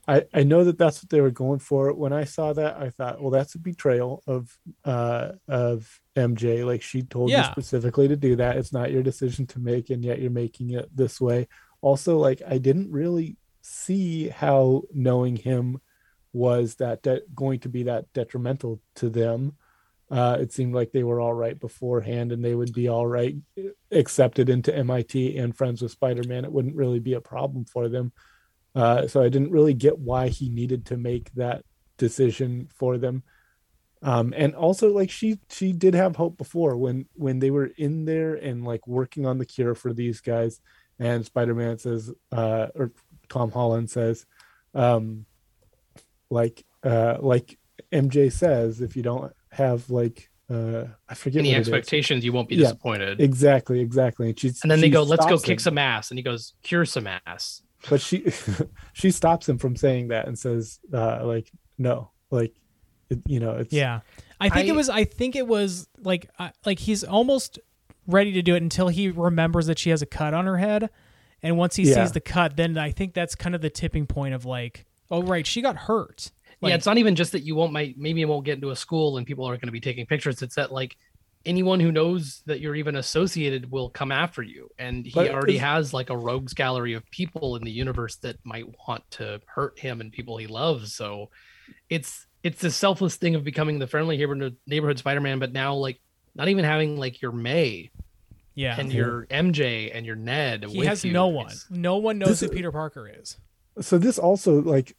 I 0.06 0.24
I 0.32 0.42
know 0.42 0.64
that 0.64 0.78
that's 0.78 1.02
what 1.02 1.10
they 1.10 1.20
were 1.20 1.30
going 1.30 1.58
for. 1.58 1.92
When 1.92 2.12
I 2.12 2.24
saw 2.24 2.52
that, 2.54 2.76
I 2.78 2.88
thought, 2.90 3.20
well, 3.20 3.30
that's 3.30 3.54
a 3.54 3.58
betrayal 3.58 4.22
of 4.26 4.56
uh 4.84 5.32
of 5.48 6.00
MJ. 6.16 6.64
Like 6.64 6.82
she 6.82 7.02
told 7.02 7.30
Yeah. 7.30 7.38
you 7.46 7.52
specifically 7.52 8.08
to 8.08 8.16
do 8.16 8.36
that. 8.36 8.56
It's 8.56 8.72
not 8.72 8.90
your 8.92 9.02
decision 9.02 9.46
to 9.48 9.58
make, 9.60 9.90
and 9.90 10.02
yet 10.04 10.20
you're 10.20 10.30
making 10.30 10.70
it 10.70 10.88
this 10.96 11.20
way. 11.20 11.48
Also, 11.82 12.18
like 12.18 12.40
I 12.46 12.58
didn't 12.58 12.90
really 12.90 13.36
see 13.60 14.28
how 14.28 14.82
knowing 14.94 15.36
him 15.36 15.80
was 16.32 16.76
that 16.76 17.02
de- 17.02 17.22
going 17.34 17.58
to 17.60 17.68
be 17.68 17.82
that 17.84 18.10
detrimental 18.14 18.80
to 18.96 19.10
them. 19.10 19.56
Uh, 20.10 20.38
it 20.40 20.52
seemed 20.52 20.74
like 20.74 20.90
they 20.90 21.04
were 21.04 21.20
all 21.20 21.34
right 21.34 21.58
beforehand, 21.58 22.32
and 22.32 22.42
they 22.42 22.54
would 22.54 22.72
be 22.72 22.88
all 22.88 23.06
right 23.06 23.36
accepted 23.90 24.48
into 24.48 24.74
MIT 24.74 25.36
and 25.36 25.56
friends 25.56 25.82
with 25.82 25.92
Spider-Man. 25.92 26.44
It 26.44 26.52
wouldn't 26.52 26.76
really 26.76 26.98
be 26.98 27.14
a 27.14 27.20
problem 27.20 27.66
for 27.66 27.88
them. 27.88 28.12
Uh, 28.74 29.06
so 29.06 29.22
I 29.22 29.28
didn't 29.28 29.50
really 29.50 29.74
get 29.74 29.98
why 29.98 30.28
he 30.28 30.48
needed 30.48 30.86
to 30.86 30.96
make 30.96 31.32
that 31.34 31.64
decision 31.98 32.68
for 32.74 32.96
them. 32.96 33.22
Um, 34.00 34.32
and 34.36 34.54
also, 34.54 34.92
like 34.92 35.10
she 35.10 35.40
she 35.50 35.72
did 35.72 35.94
have 35.94 36.16
hope 36.16 36.38
before 36.38 36.76
when 36.76 37.06
when 37.14 37.40
they 37.40 37.50
were 37.50 37.70
in 37.76 38.04
there 38.04 38.34
and 38.34 38.64
like 38.64 38.86
working 38.86 39.26
on 39.26 39.38
the 39.38 39.46
cure 39.46 39.74
for 39.74 39.92
these 39.92 40.20
guys. 40.20 40.60
And 41.00 41.24
Spider-Man 41.24 41.78
says, 41.78 42.12
uh, 42.32 42.68
or 42.74 42.92
Tom 43.28 43.50
Holland 43.50 43.90
says, 43.90 44.26
um, 44.74 45.26
like 46.30 46.64
uh, 46.82 47.16
like 47.20 47.58
MJ 47.92 48.32
says, 48.32 48.80
if 48.80 48.96
you 48.96 49.02
don't 49.02 49.32
have 49.58 49.90
like 49.90 50.30
uh, 50.50 50.86
I 51.08 51.14
forget 51.14 51.40
Any 51.40 51.50
what 51.50 51.58
expectations, 51.58 52.24
you 52.24 52.32
won't 52.32 52.48
be 52.48 52.54
Yeah. 52.54 52.62
disappointed. 52.62 53.20
Exactly, 53.20 53.80
exactly. 53.80 54.30
And, 54.30 54.40
she's, 54.40 54.62
and 54.62 54.70
then 54.70 54.80
they 54.80 54.88
go, 54.88 55.02
"Let's 55.02 55.26
go 55.26 55.32
stops 55.36 55.42
kick 55.44 55.58
him. 55.58 55.58
some 55.58 55.76
ass," 55.78 56.10
and 56.10 56.18
he 56.18 56.22
goes, 56.22 56.54
"Cure 56.62 56.86
some 56.86 57.06
ass." 57.06 57.60
But 57.90 58.00
she 58.00 58.24
she 58.94 59.10
stops 59.10 59.46
him 59.48 59.58
from 59.58 59.76
saying 59.76 60.08
that 60.08 60.26
and 60.26 60.38
says, 60.38 60.80
uh, 60.92 61.20
like, 61.26 61.52
no, 61.76 62.10
like, 62.30 62.54
it, 63.10 63.18
you 63.26 63.40
know, 63.40 63.56
it's 63.56 63.72
Yeah, 63.74 64.00
I 64.40 64.48
think 64.48 64.68
I- 64.68 64.72
it 64.72 64.74
was. 64.76 64.88
I 64.88 65.04
think 65.04 65.36
it 65.36 65.46
was 65.46 65.86
like 66.00 66.30
uh, 66.38 66.48
like 66.64 66.78
he's 66.78 67.04
almost 67.04 67.58
ready 68.06 68.32
to 68.32 68.40
do 68.40 68.54
it 68.54 68.62
until 68.62 68.88
he 68.88 69.10
remembers 69.10 69.66
that 69.66 69.78
she 69.78 69.90
has 69.90 70.00
a 70.00 70.06
cut 70.06 70.32
on 70.32 70.46
her 70.46 70.56
head, 70.56 70.88
and 71.42 71.58
once 71.58 71.76
he 71.76 71.82
Yeah. 71.82 72.04
sees 72.04 72.12
the 72.12 72.20
cut, 72.22 72.56
then 72.56 72.78
I 72.78 72.90
think 72.90 73.12
that's 73.12 73.34
kind 73.34 73.54
of 73.54 73.60
the 73.60 73.68
tipping 73.70 74.06
point 74.06 74.32
of 74.32 74.46
like, 74.46 74.86
oh 75.10 75.22
right, 75.22 75.46
she 75.46 75.60
got 75.60 75.76
hurt. 75.76 76.32
Like, 76.60 76.70
yeah, 76.70 76.74
it's 76.76 76.86
not 76.86 76.98
even 76.98 77.14
just 77.14 77.32
that 77.32 77.42
you 77.44 77.54
won't 77.54 77.72
might 77.72 77.96
maybe 77.96 78.20
you 78.20 78.28
won't 78.28 78.44
get 78.44 78.54
into 78.54 78.70
a 78.70 78.76
school 78.76 79.16
and 79.16 79.26
people 79.26 79.44
aren't 79.44 79.60
going 79.60 79.68
to 79.68 79.72
be 79.72 79.80
taking 79.80 80.06
pictures. 80.06 80.42
It's 80.42 80.56
that 80.56 80.72
like 80.72 80.96
anyone 81.46 81.78
who 81.78 81.92
knows 81.92 82.42
that 82.46 82.60
you're 82.60 82.74
even 82.74 82.96
associated 82.96 83.70
will 83.70 83.90
come 83.90 84.10
after 84.10 84.42
you, 84.42 84.68
and 84.78 85.06
he 85.06 85.16
already 85.30 85.58
has 85.58 85.94
like 85.94 86.10
a 86.10 86.16
rogues 86.16 86.54
gallery 86.54 86.94
of 86.94 87.08
people 87.10 87.54
in 87.56 87.62
the 87.62 87.70
universe 87.70 88.16
that 88.16 88.36
might 88.44 88.66
want 88.88 89.08
to 89.12 89.40
hurt 89.46 89.78
him 89.78 90.00
and 90.00 90.10
people 90.12 90.36
he 90.36 90.46
loves. 90.48 90.94
So 90.94 91.30
it's 91.88 92.26
it's 92.42 92.60
this 92.60 92.74
selfless 92.76 93.16
thing 93.16 93.34
of 93.36 93.44
becoming 93.44 93.78
the 93.78 93.86
friendly 93.86 94.16
neighborhood 94.16 94.56
neighborhood 94.66 94.98
Spider-Man, 94.98 95.38
but 95.38 95.52
now 95.52 95.74
like 95.74 96.00
not 96.34 96.48
even 96.48 96.64
having 96.64 96.96
like 96.96 97.22
your 97.22 97.32
May 97.32 97.90
yeah. 98.54 98.78
and 98.78 98.92
your 98.92 99.26
MJ 99.26 99.90
and 99.94 100.04
your 100.04 100.16
Ned. 100.16 100.64
he 100.68 100.78
with 100.78 100.88
has 100.88 101.04
you. 101.04 101.12
no 101.12 101.28
one. 101.28 101.46
It's- 101.46 101.66
No 101.70 101.96
one 101.98 102.18
knows 102.18 102.28
This 102.30 102.40
who 102.40 102.46
is- 102.46 102.52
Peter 102.52 102.72
Parker 102.72 103.08
is. 103.08 103.36
So 103.80 103.96
this 103.98 104.18
also 104.18 104.60
like 104.60 104.96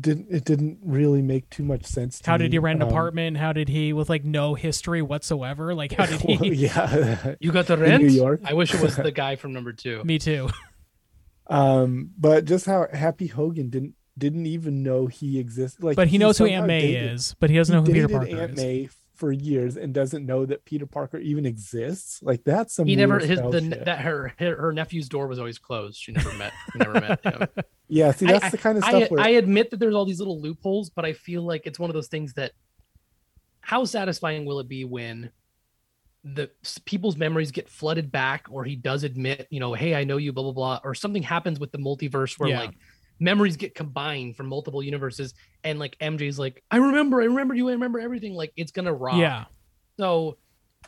didn't 0.00 0.26
it 0.30 0.44
didn't 0.44 0.78
really 0.82 1.22
make 1.22 1.48
too 1.50 1.62
much 1.64 1.84
sense. 1.84 2.18
To 2.20 2.30
How 2.30 2.36
did 2.36 2.52
he 2.52 2.58
rent 2.58 2.76
an 2.78 2.82
Um, 2.82 2.88
apartment? 2.88 3.36
How 3.36 3.52
did 3.52 3.68
he 3.68 3.92
with 3.92 4.08
like 4.08 4.24
no 4.24 4.54
history 4.54 5.02
whatsoever? 5.02 5.74
Like 5.74 5.92
how 5.92 6.06
did 6.06 6.20
he? 6.22 6.36
well, 6.36 6.44
yeah, 6.52 7.34
You 7.40 7.52
got 7.52 7.66
the 7.66 7.76
rent 7.76 7.92
In 7.94 8.00
rent. 8.00 8.02
New 8.12 8.16
York. 8.20 8.40
I 8.44 8.54
wish 8.54 8.74
it 8.74 8.80
was 8.80 8.96
the 8.96 9.12
guy 9.24 9.36
from 9.36 9.52
number 9.52 9.72
two. 9.72 10.02
Me 10.04 10.18
too. 10.18 10.48
um, 11.48 12.10
but 12.18 12.44
just 12.44 12.66
how 12.66 12.86
Happy 12.92 13.26
Hogan 13.26 13.70
didn't 13.70 13.94
didn't 14.16 14.46
even 14.46 14.82
know 14.84 15.06
he 15.08 15.38
existed. 15.40 15.82
Like, 15.82 15.96
But 15.96 16.06
he 16.08 16.18
knows 16.18 16.38
who 16.38 16.44
somehow 16.46 16.58
Aunt 16.58 16.66
May 16.68 16.80
dated- 16.92 17.12
is, 17.14 17.34
but 17.40 17.50
he 17.50 17.56
doesn't 17.56 17.74
know 17.74 17.82
who 17.82 17.92
Peter 17.92 18.08
Parker 18.08 18.36
Aunt 18.36 18.52
is. 18.52 18.56
May 18.56 18.88
for 19.14 19.30
years 19.32 19.76
and 19.76 19.94
doesn't 19.94 20.26
know 20.26 20.44
that 20.46 20.64
Peter 20.64 20.86
Parker 20.86 21.18
even 21.18 21.46
exists. 21.46 22.22
Like 22.22 22.44
that's 22.44 22.74
some 22.74 22.86
he 22.86 22.96
never 22.96 23.18
his 23.18 23.38
the 23.38 23.82
that 23.84 24.00
her 24.00 24.34
her 24.38 24.56
her 24.56 24.72
nephew's 24.72 25.08
door 25.08 25.26
was 25.26 25.38
always 25.38 25.58
closed. 25.58 25.98
She 26.00 26.12
never 26.12 26.32
met 26.34 26.52
never 26.74 27.00
met 27.00 27.24
him. 27.24 27.48
yeah. 27.88 28.10
See, 28.12 28.26
that's 28.26 28.44
I, 28.44 28.50
the 28.50 28.58
kind 28.58 28.78
of 28.78 28.84
I, 28.84 28.88
stuff 28.90 29.10
where 29.10 29.20
I 29.20 29.30
admit 29.30 29.70
that 29.70 29.78
there's 29.78 29.94
all 29.94 30.04
these 30.04 30.18
little 30.18 30.40
loopholes, 30.40 30.90
but 30.90 31.04
I 31.04 31.12
feel 31.12 31.42
like 31.42 31.66
it's 31.66 31.78
one 31.78 31.90
of 31.90 31.94
those 31.94 32.08
things 32.08 32.34
that 32.34 32.52
how 33.60 33.84
satisfying 33.84 34.44
will 34.44 34.60
it 34.60 34.68
be 34.68 34.84
when 34.84 35.30
the 36.24 36.50
people's 36.86 37.16
memories 37.16 37.50
get 37.50 37.68
flooded 37.68 38.10
back 38.10 38.46
or 38.50 38.64
he 38.64 38.76
does 38.76 39.04
admit, 39.04 39.46
you 39.50 39.60
know, 39.60 39.74
hey, 39.74 39.94
I 39.94 40.04
know 40.04 40.16
you, 40.16 40.32
blah 40.32 40.44
blah 40.44 40.52
blah, 40.52 40.80
or 40.82 40.94
something 40.94 41.22
happens 41.22 41.60
with 41.60 41.70
the 41.70 41.78
multiverse 41.78 42.38
where 42.38 42.48
Yeah. 42.48 42.60
like 42.60 42.74
memories 43.20 43.56
get 43.56 43.74
combined 43.74 44.36
from 44.36 44.46
multiple 44.46 44.82
universes 44.82 45.34
and 45.62 45.78
like 45.78 45.96
MJ's 45.98 46.38
like, 46.38 46.62
I 46.70 46.78
remember, 46.78 47.22
I 47.22 47.26
remember 47.26 47.54
you, 47.54 47.68
I 47.68 47.72
remember 47.72 48.00
everything. 48.00 48.34
Like 48.34 48.52
it's 48.56 48.72
gonna 48.72 48.92
rock. 48.92 49.16
Yeah. 49.16 49.44
So 49.98 50.38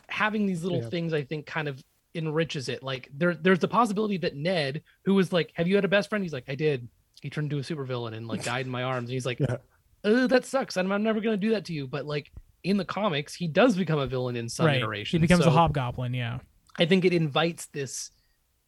having 0.09 0.45
these 0.45 0.63
little 0.63 0.81
Yeah. 0.81 0.89
things, 0.89 1.13
I 1.13 1.23
think, 1.23 1.45
kind 1.45 1.67
of 1.67 1.81
enriches 2.15 2.69
it. 2.69 2.83
Like 2.83 3.09
there, 3.13 3.35
there's 3.35 3.59
the 3.59 3.67
possibility 3.67 4.17
that 4.17 4.35
Ned, 4.35 4.81
who 5.05 5.13
was 5.13 5.31
like, 5.31 5.51
"Have 5.55 5.67
you 5.67 5.75
had 5.75 5.85
a 5.85 5.89
best 5.89 6.09
friend?" 6.09 6.23
He's 6.23 6.33
like, 6.33 6.45
"I 6.47 6.55
did." 6.55 6.87
He 7.21 7.29
turned 7.29 7.51
into 7.51 7.57
a 7.57 7.75
supervillain 7.75 8.13
and 8.15 8.27
like 8.27 8.43
died 8.43 8.65
in 8.65 8.71
my 8.71 8.83
arms. 8.83 9.09
And 9.09 9.13
he's 9.13 9.25
like, 9.25 9.39
Yeah. 9.41 9.57
"Uh, 10.03 10.27
"That 10.27 10.45
sucks. 10.45 10.77
I'm, 10.77 10.91
I'm 10.91 11.03
never 11.03 11.19
gonna 11.21 11.37
do 11.37 11.51
that 11.51 11.65
to 11.65 11.73
you." 11.73 11.87
But 11.87 12.05
like 12.05 12.31
in 12.63 12.77
the 12.77 12.85
comics, 12.85 13.33
he 13.33 13.47
does 13.47 13.75
become 13.75 13.99
a 13.99 14.07
villain 14.07 14.35
in 14.35 14.49
some 14.49 14.65
right. 14.65 14.77
iteration. 14.77 15.19
He 15.19 15.21
becomes 15.21 15.43
So 15.43 15.49
a 15.49 15.53
hobgoblin. 15.53 16.13
Yeah. 16.13 16.39
I 16.79 16.85
think 16.85 17.05
it 17.05 17.13
invites 17.13 17.67
this 17.67 18.11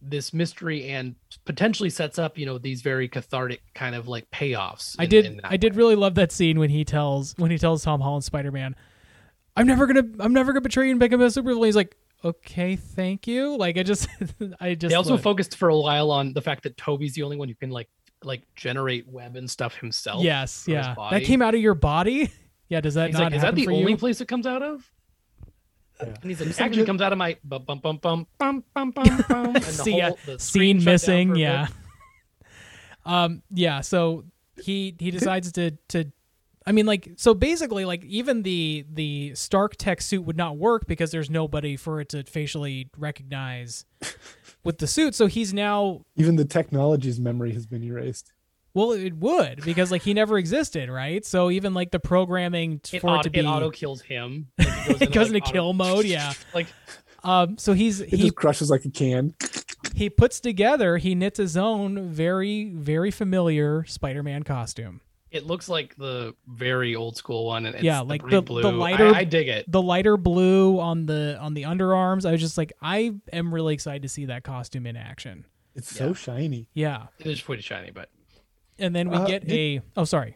this 0.02 0.34
mystery 0.34 0.90
and 0.90 1.16
potentially 1.46 1.90
sets 1.90 2.18
up, 2.18 2.38
you 2.38 2.46
know, 2.46 2.58
these 2.58 2.82
very 2.82 3.08
cathartic 3.10 3.62
kind 3.74 3.96
of 3.96 4.08
like 4.08 4.30
payoffs. 4.32 4.96
I 4.98 5.06
did. 5.06 5.26
in 5.26 5.42
I 5.44 5.58
did 5.58 5.76
really 5.76 5.96
love 5.96 6.16
that 6.16 6.32
scene 6.32 6.58
when 6.60 6.70
he 6.70 6.86
tells 6.86 7.34
when 7.38 7.52
he 7.52 7.58
tells 7.58 7.84
Tom 7.84 8.00
Holland 8.02 8.24
Spider 8.24 8.52
Man, 8.52 8.76
"I'm 9.56 9.68
never 9.68 9.88
gonna 9.88 10.08
I'm 10.20 10.34
never 10.34 10.54
gonna 10.54 10.62
betray 10.62 10.86
you 10.86 10.92
and 10.92 11.00
become 11.00 11.22
a 11.22 11.26
supervillain." 11.26 11.66
He's 11.66 11.76
like, 11.76 11.96
"Okay, 12.24 12.76
thank 12.78 13.28
you." 13.28 13.58
Like 13.58 13.78
I 13.78 13.84
just 13.84 14.08
I 14.60 14.74
just 14.76 14.90
They 14.90 14.96
also 14.96 15.18
focused 15.18 15.58
for 15.58 15.70
a 15.70 15.78
while 15.78 16.12
on 16.12 16.34
the 16.34 16.42
fact 16.42 16.64
that 16.64 16.78
Tobey's 16.78 17.14
the 17.14 17.24
only 17.24 17.36
one 17.38 17.50
who 17.50 17.56
can 17.56 17.70
like 17.70 17.90
like 18.24 18.44
generate 18.56 19.08
web 19.08 19.36
and 19.36 19.50
stuff 19.50 19.76
himself. 19.76 20.24
yes, 20.24 20.66
yeah. 20.68 20.96
That 21.12 21.24
came 21.24 21.42
out 21.42 21.56
of 21.56 21.62
your 21.62 21.76
body. 21.76 22.32
Yeah. 22.70 22.82
Does 22.82 22.94
that 22.94 23.08
He's 23.08 23.16
not 23.16 23.24
like, 23.24 23.34
is 23.34 23.42
that 23.42 23.56
the 23.56 23.68
only 23.68 23.94
you? 23.94 23.98
place 23.98 24.22
it 24.22 24.28
comes 24.28 24.46
out 24.46 24.62
of? 24.62 24.88
Yeah. 26.02 26.08
And 26.22 26.32
he's 26.32 26.40
like, 26.40 26.50
It's 26.50 26.62
actually 26.62 26.80
like- 26.80 26.88
comes 26.88 27.02
out 27.02 27.12
of 27.12 27.18
my 27.18 27.38
bum 27.44 27.64
bum 27.66 27.80
bum 27.80 27.98
bum 28.02 28.28
bum 28.38 28.64
bum 28.74 28.92
bum 28.92 29.24
bum. 29.30 29.46
And 29.48 29.56
the 29.56 29.62
See, 29.62 29.98
yeah, 29.98 30.08
whole, 30.10 30.20
the 30.26 30.40
scene 30.40 30.84
missing. 30.84 31.30
for 31.30 31.34
a 31.34 31.36
bit. 31.36 31.42
Yeah. 31.42 31.68
um. 33.06 33.42
Yeah. 33.52 33.82
So 33.82 34.26
he 34.62 34.96
he 35.00 35.12
decides 35.20 35.52
to 35.54 35.72
to. 35.90 36.12
I 36.68 36.72
mean, 36.72 36.86
like, 36.86 37.14
so 37.16 37.34
basically, 37.34 37.86
like, 37.86 38.04
even 38.06 38.44
the 38.44 38.86
the 38.92 39.34
Stark 39.34 39.76
Tech 39.78 40.02
suit 40.02 40.22
would 40.22 40.38
not 40.38 40.58
work 40.58 40.86
because 40.88 41.10
there's 41.10 41.30
nobody 41.30 41.76
for 41.76 42.00
it 42.00 42.10
to 42.10 42.24
facially 42.24 42.90
recognize 42.98 43.86
with 44.64 44.78
the 44.78 44.86
suit. 44.86 45.16
So 45.16 45.26
he's 45.26 45.54
now 45.54 46.02
even 46.16 46.36
the 46.36 46.46
technology's 46.46 47.20
memory 47.20 47.54
has 47.54 47.66
been 47.66 47.84
erased. 47.84 48.34
Well, 48.80 48.92
it 48.94 49.14
would 49.16 49.64
because 49.66 49.92
like 49.92 50.02
he 50.04 50.14
never 50.14 50.38
existed, 50.38 50.90
right? 50.90 51.26
So 51.26 51.50
even 51.52 51.74
like 51.74 51.92
the 51.92 52.00
programming 52.00 52.80
t- 52.80 52.98
It, 52.98 53.02
for 53.02 53.18
it 53.18 53.24
to 53.24 53.30
be 53.30 53.40
it 53.40 53.46
auto 53.46 53.70
kills 53.72 54.02
him. 54.02 54.48
Like, 54.58 55.02
it 55.02 55.02
it 55.10 55.12
goes 55.12 55.30
like, 55.32 55.42
into 55.44 55.52
kill 55.52 55.74
mode, 55.74 56.06
yeah. 56.06 56.34
Like 56.54 56.68
Um, 57.24 57.58
so 57.58 57.74
he's 57.74 58.00
It 58.00 58.10
he 58.10 58.18
just 58.24 58.36
crushes 58.36 58.70
like 58.70 58.86
a 58.86 58.90
can. 58.90 59.36
he 59.96 60.10
puts 60.10 60.40
together 60.40 60.98
he 60.98 61.14
knits 61.16 61.38
his 61.38 61.58
own 61.58 62.10
very 62.10 62.70
very 62.70 63.12
familiar 63.12 63.84
Spider-Man 63.86 64.44
costume. 64.44 65.02
it 65.30 65.46
looks 65.46 65.68
like 65.70 65.96
the 65.98 66.34
very 66.48 66.96
old 66.96 67.18
school 67.18 67.46
one, 67.46 67.66
and 67.66 67.76
it's 67.76 67.84
Yeah, 67.84 68.00
like 68.00 68.22
pretty 68.22 68.38
the- 68.38 68.42
blue. 68.42 68.62
the 68.62 68.72
lighter- 68.72 69.14
I, 69.14 69.20
I 69.20 69.24
dig 69.26 69.48
it. 69.50 69.66
The 69.70 69.82
lighter 69.82 70.16
blue 70.18 70.80
on 70.80 71.06
the 71.06 71.38
on 71.42 71.54
the 71.54 71.64
underarms. 71.64 72.26
I 72.26 72.32
was 72.32 72.42
just 72.42 72.58
like, 72.58 72.72
I 72.82 73.14
am 73.34 73.54
really 73.54 73.74
excited 73.74 74.02
to 74.04 74.10
see 74.10 74.26
that 74.26 74.44
costume 74.44 74.86
in 74.88 74.96
action. 74.98 75.46
It's 75.76 75.92
so 75.96 76.14
shiny. 76.14 76.68
Yeah, 76.74 77.08
It 77.20 77.28
is 77.28 77.42
pretty 77.42 77.62
shiny, 77.62 77.92
but 77.92 78.10
and 78.80 78.96
then 78.96 79.10
we 79.10 79.18
Uh, 79.18 79.26
get 79.28 79.48
did- 79.48 79.80
a 79.80 79.82
oh 79.98 80.04
sorry, 80.06 80.36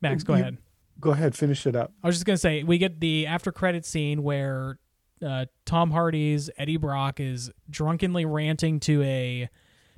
Max, 0.00 0.22
go 0.22 0.34
You- 0.34 0.40
ahead. 0.42 0.58
Go 1.00 1.10
ahead, 1.12 1.36
finish 1.36 1.64
it 1.64 1.76
up. 1.76 1.92
I 2.02 2.08
was 2.08 2.16
just 2.16 2.26
gonna 2.26 2.36
say 2.38 2.64
we 2.64 2.76
get 2.76 2.98
the 3.00 3.26
after 3.26 3.52
credit 3.52 3.84
scene 3.86 4.22
where 4.24 4.78
uh, 5.22 5.46
Tom 5.64 5.92
Hardy's 5.92 6.50
Eddie 6.58 6.76
Brock 6.76 7.20
is 7.20 7.52
drunkenly 7.70 8.24
ranting 8.24 8.80
to 8.80 9.02
a 9.02 9.48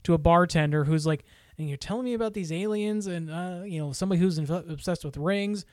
to 0.02 0.12
a 0.14 0.18
bartender 0.18 0.84
who's 0.84 1.06
like, 1.06 1.24
"And 1.56 1.68
you're 1.68 1.78
telling 1.78 2.04
me 2.04 2.12
about 2.12 2.34
these 2.34 2.52
aliens 2.52 3.06
and 3.06 3.30
uh, 3.30 3.62
you 3.64 3.78
know 3.78 3.92
somebody 3.92 4.20
who's 4.20 4.36
inf- 4.36 4.50
obsessed 4.50 5.02
with 5.04 5.16
rings, 5.16 5.64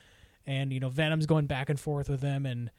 and 0.46 0.72
you 0.72 0.80
know 0.80 0.88
Venom's 0.88 1.26
going 1.26 1.46
back 1.46 1.68
and 1.68 1.78
forth 1.78 2.08
with 2.08 2.20
them, 2.22 2.46
and 2.46 2.70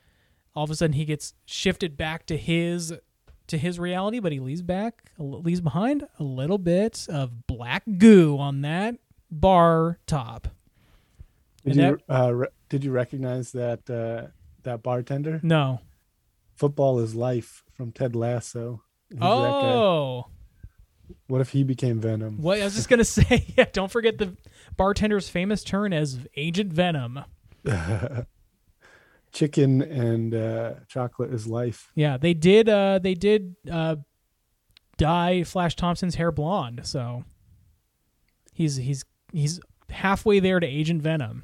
all 0.55 0.63
of 0.63 0.71
a 0.71 0.75
sudden 0.75 0.93
he 0.93 1.05
gets 1.05 1.35
shifted 1.45 1.97
back 1.97 2.25
to 2.27 2.35
his 2.37 2.93
to 3.49 3.57
his 3.57 3.79
reality, 3.79 4.19
but 4.19 4.31
he 4.31 4.39
leaves 4.39 4.61
back 4.61 5.11
leaves 5.17 5.61
behind 5.61 6.07
a 6.19 6.23
little 6.23 6.57
bit 6.57 7.05
of 7.09 7.45
black 7.47 7.83
goo 7.97 8.37
on 8.37 8.61
that 8.61 8.95
bar 9.29 9.99
top. 10.07 10.47
Did 11.65 11.77
And 11.77 11.99
you 12.09 12.15
uh, 12.15 12.33
re- 12.33 12.47
did 12.69 12.83
you 12.83 12.91
recognize 12.91 13.51
that 13.51 13.89
uh, 13.89 14.31
that 14.63 14.81
bartender? 14.83 15.39
No. 15.43 15.81
Football 16.55 16.99
is 16.99 17.15
life 17.15 17.63
from 17.73 17.91
Ted 17.91 18.15
Lasso. 18.15 18.81
Oh. 19.19 20.27
What 21.27 21.41
if 21.41 21.49
he 21.49 21.63
became 21.63 21.99
Venom? 21.99 22.41
What 22.41 22.59
I 22.61 22.63
was 22.63 22.75
just 22.75 22.89
gonna 22.89 23.03
say, 23.03 23.45
yeah, 23.57 23.65
don't 23.71 23.91
forget 23.91 24.17
the 24.17 24.35
bartender's 24.77 25.29
famous 25.29 25.63
turn 25.63 25.93
as 25.93 26.19
Agent 26.35 26.71
Venom. 26.71 27.21
Chicken 29.31 29.81
and 29.81 30.33
uh, 30.33 30.73
chocolate 30.87 31.31
is 31.33 31.45
life. 31.47 31.91
Yeah, 31.95 32.17
they 32.17 32.33
did. 32.33 32.67
Uh, 32.67 32.99
they 32.99 33.13
did 33.13 33.55
uh, 33.71 33.97
dye 34.97 35.43
Flash 35.43 35.75
Thompson's 35.75 36.15
hair 36.15 36.31
blonde, 36.31 36.81
so 36.83 37.23
he's 38.53 38.77
he's 38.77 39.05
he's 39.31 39.59
halfway 39.89 40.39
there 40.39 40.59
to 40.59 40.65
Agent 40.67 41.01
Venom. 41.01 41.43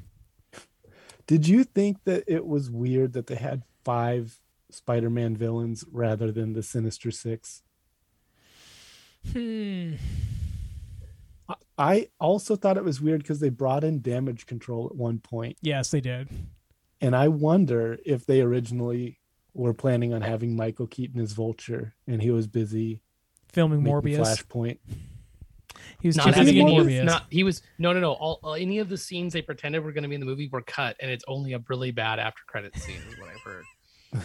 Did 1.28 1.46
you 1.48 1.64
think 1.64 1.98
that 2.04 2.24
it 2.26 2.46
was 2.46 2.70
weird 2.70 3.12
that 3.14 3.26
they 3.28 3.34
had 3.36 3.62
five 3.84 4.40
Spider-Man 4.70 5.36
villains 5.36 5.84
rather 5.90 6.30
than 6.32 6.52
the 6.54 6.62
Sinister 6.62 7.10
Six? 7.10 7.62
Hmm. 9.32 9.94
I- 11.48 11.54
I 11.78 12.08
also 12.20 12.56
thought 12.56 12.76
it 12.76 12.84
was 12.84 13.00
weird 13.00 13.22
because 13.22 13.38
they 13.40 13.48
brought 13.50 13.84
in 13.84 14.00
Damage 14.00 14.46
Control 14.46 14.86
at 14.86 14.96
one 14.96 15.18
point, 15.18 15.56
Yes, 15.62 15.90
they 15.90 16.00
did. 16.00 16.28
And 17.00 17.14
I 17.16 17.28
wonder 17.28 17.98
if 18.04 18.26
they 18.26 18.40
originally 18.40 19.18
were 19.54 19.74
planning 19.74 20.12
on 20.12 20.22
having 20.22 20.54
Michael 20.56 20.86
Keaton 20.86 21.20
as 21.20 21.32
Vulture, 21.32 21.94
and 22.06 22.20
he 22.22 22.30
was 22.30 22.46
busy 22.46 23.00
Filming 23.48 23.82
Morbius. 23.82 24.18
Flashpoint. 24.18 24.78
He 26.00 26.08
was 26.08 26.16
Not 26.16 26.34
too 26.34 26.40
busy 26.40 26.60
in 26.60 26.68
any, 26.68 26.76
Morbius. 26.78 27.04
not 27.04 27.24
he 27.30 27.42
was 27.42 27.62
no 27.78 27.92
no 27.92 28.00
no. 28.00 28.12
All, 28.12 28.38
all- 28.42 28.54
any 28.54 28.78
of 28.78 28.88
the 28.88 28.98
scenes 28.98 29.32
they 29.32 29.42
pretended 29.42 29.82
were 29.84 29.92
going 29.92 30.02
to 30.02 30.08
be 30.08 30.14
in 30.14 30.20
the 30.20 30.26
movie 30.26 30.48
were 30.52 30.62
cut, 30.62 30.96
and 31.00 31.10
it's 31.10 31.24
only 31.28 31.52
a 31.54 31.60
really 31.68 31.90
bad 31.90 32.18
after 32.18 32.42
credit 32.46 32.76
scene, 32.76 32.96
is 33.08 33.18
what 33.18 33.30
I've 33.30 33.40
heard. 33.40 33.64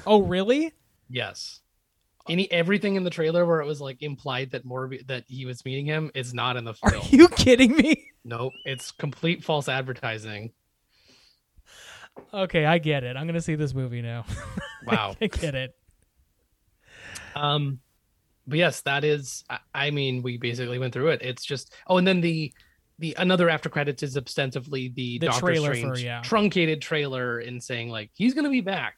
oh, 0.06 0.22
really? 0.22 0.74
Yes. 1.10 1.60
Any 2.30 2.50
everything 2.52 2.96
in 2.96 3.04
the 3.04 3.10
trailer 3.10 3.46
where 3.46 3.62
it 3.62 3.66
was 3.66 3.82
like 3.82 4.02
implied 4.04 4.52
that 4.52 4.66
Morbi 4.66 5.06
that 5.08 5.24
he 5.28 5.46
was 5.46 5.66
meeting 5.66 5.86
him 5.86 6.12
is 6.14 6.34
not 6.34 6.56
in 6.56 6.64
the 6.66 6.74
film. 6.74 7.02
Are 7.02 7.08
you 7.16 7.28
kidding 7.30 7.76
me? 7.76 8.08
Nope, 8.24 8.54
it's 8.66 8.92
complete 8.92 9.44
false 9.44 9.68
advertising. 9.68 10.52
Okay, 12.34 12.66
I 12.66 12.78
get 12.78 13.04
it. 13.04 13.16
I'm 13.18 13.26
gonna 13.28 13.42
see 13.42 13.56
this 13.56 13.74
movie 13.74 14.02
now. 14.02 14.26
Wow. 14.84 15.16
I 15.22 15.28
get 15.28 15.54
it. 15.54 15.76
Um, 17.36 17.80
but 18.48 18.58
yes, 18.58 18.82
that 18.82 19.04
is. 19.04 19.44
I, 19.48 19.60
I 19.76 19.92
mean, 19.92 20.24
we 20.24 20.38
basically 20.38 20.80
went 20.80 20.92
through 20.92 21.10
it. 21.10 21.22
It's 21.22 21.46
just. 21.46 21.72
Oh, 21.86 21.98
and 21.98 22.08
then 22.08 22.20
the 22.22 22.52
the 22.98 23.16
another 23.20 23.48
after 23.48 23.70
credits 23.70 24.02
is 24.02 24.18
ostensibly 24.18 24.90
the, 24.90 25.20
The 25.20 25.28
Doctor 25.28 25.42
trailer 25.42 25.76
for- 25.76 25.98
yeah. 26.00 26.22
truncated 26.24 26.82
trailer 26.82 27.40
in 27.40 27.62
saying 27.62 27.90
like 27.90 28.10
he's 28.16 28.34
gonna 28.34 28.50
be 28.50 28.62
back. 28.62 28.96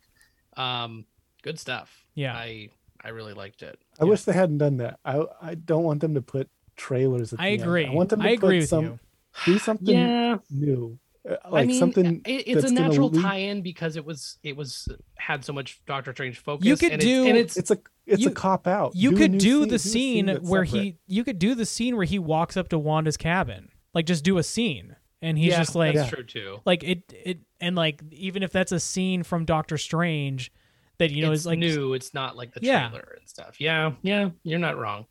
Um, 0.56 1.06
good 1.42 1.60
stuff. 1.60 2.06
Yeah. 2.16 2.34
I 2.34 2.70
I 3.04 3.10
really 3.10 3.34
liked 3.34 3.62
it. 3.62 3.78
I 4.00 4.06
wish 4.06 4.24
they 4.24 4.32
hadn't 4.34 4.60
done 4.60 4.78
that. 4.78 5.00
I 5.04 5.24
I 5.42 5.56
don't 5.56 5.84
want 5.84 6.00
them 6.00 6.14
to 6.16 6.22
put 6.22 6.50
trailers. 6.78 7.34
At 7.34 7.40
I 7.42 7.44
the 7.44 7.52
end. 7.56 7.62
agree. 7.64 7.86
I 7.88 7.92
want 7.92 8.10
them 8.10 8.22
to 8.22 8.26
I 8.26 8.36
put 8.38 8.46
agree 8.46 8.60
with 8.60 8.70
some 8.70 8.86
you. 8.86 9.00
do 9.46 9.60
something 9.60 9.88
Yeah, 9.98 10.38
new, 10.50 10.98
Uh, 11.30 11.38
like 11.50 11.64
I 11.64 11.66
mean, 11.68 11.80
something. 11.80 12.22
it- 12.26 12.48
it's 12.48 12.64
a 12.66 12.74
natural 12.74 13.10
lead- 13.10 13.22
tie-in 13.22 13.62
because 13.62 13.96
it 13.96 14.04
was 14.04 14.38
it 14.44 14.58
was 14.58 14.88
had 15.18 15.46
so 15.46 15.54
much 15.54 15.82
Doctor 15.86 16.12
Strange 16.12 16.40
focus. 16.40 16.66
You 16.68 16.76
could 16.76 16.92
and 16.94 17.02
do- 17.02 17.22
it's, 17.24 17.30
and 17.30 17.38
it's 17.38 17.58
It's 17.58 17.72
a 17.72 17.78
it's 18.06 18.22
You- 18.22 18.30
a 18.30 18.34
cop 18.34 18.68
out. 18.68 18.94
You 18.96 19.12
Do 19.12 19.18
could 19.18 19.38
do 19.38 19.62
scene- 19.62 19.70
the 19.70 19.76
a 19.76 19.80
scene 19.80 20.28
where 20.42 20.66
separate. 20.66 20.82
he 20.84 20.98
you 21.08 21.24
could 21.24 21.40
do 21.40 21.56
the 21.56 21.66
scene 21.66 21.96
where 21.96 22.06
he 22.06 22.20
walks 22.20 22.58
up 22.58 22.68
to 22.70 22.78
Wanda's 22.78 23.16
cabin. 23.18 23.70
Like 23.94 24.06
just 24.06 24.24
do 24.26 24.38
a 24.38 24.44
scene. 24.44 24.96
And 25.22 25.38
he's 25.38 25.52
yeah, 25.52 25.60
just 25.60 25.74
like 25.76 25.96
that's 25.96 26.10
true 26.10 26.26
too. 26.26 26.60
like 26.66 26.84
it 26.84 27.04
it 27.14 27.40
and 27.62 27.78
like 27.78 28.02
even 28.12 28.44
if 28.44 28.52
that's 28.52 28.74
a 28.74 28.80
scene 28.82 29.24
from 29.24 29.46
Doctor 29.46 29.78
Strange 29.78 30.52
that 30.98 31.12
you 31.12 31.22
know 31.22 31.32
it's 31.32 31.42
is 31.44 31.46
like 31.48 31.60
new. 31.60 31.94
It's 31.94 32.14
not 32.14 32.36
like 32.36 32.54
the 32.54 32.60
Yeah. 32.62 32.90
trailer 32.90 33.16
and 33.18 33.30
stuff. 33.30 33.62
Yeah, 33.62 33.94
yeah, 34.02 34.32
you're 34.44 34.60
not 34.60 34.78
wrong. 34.78 35.06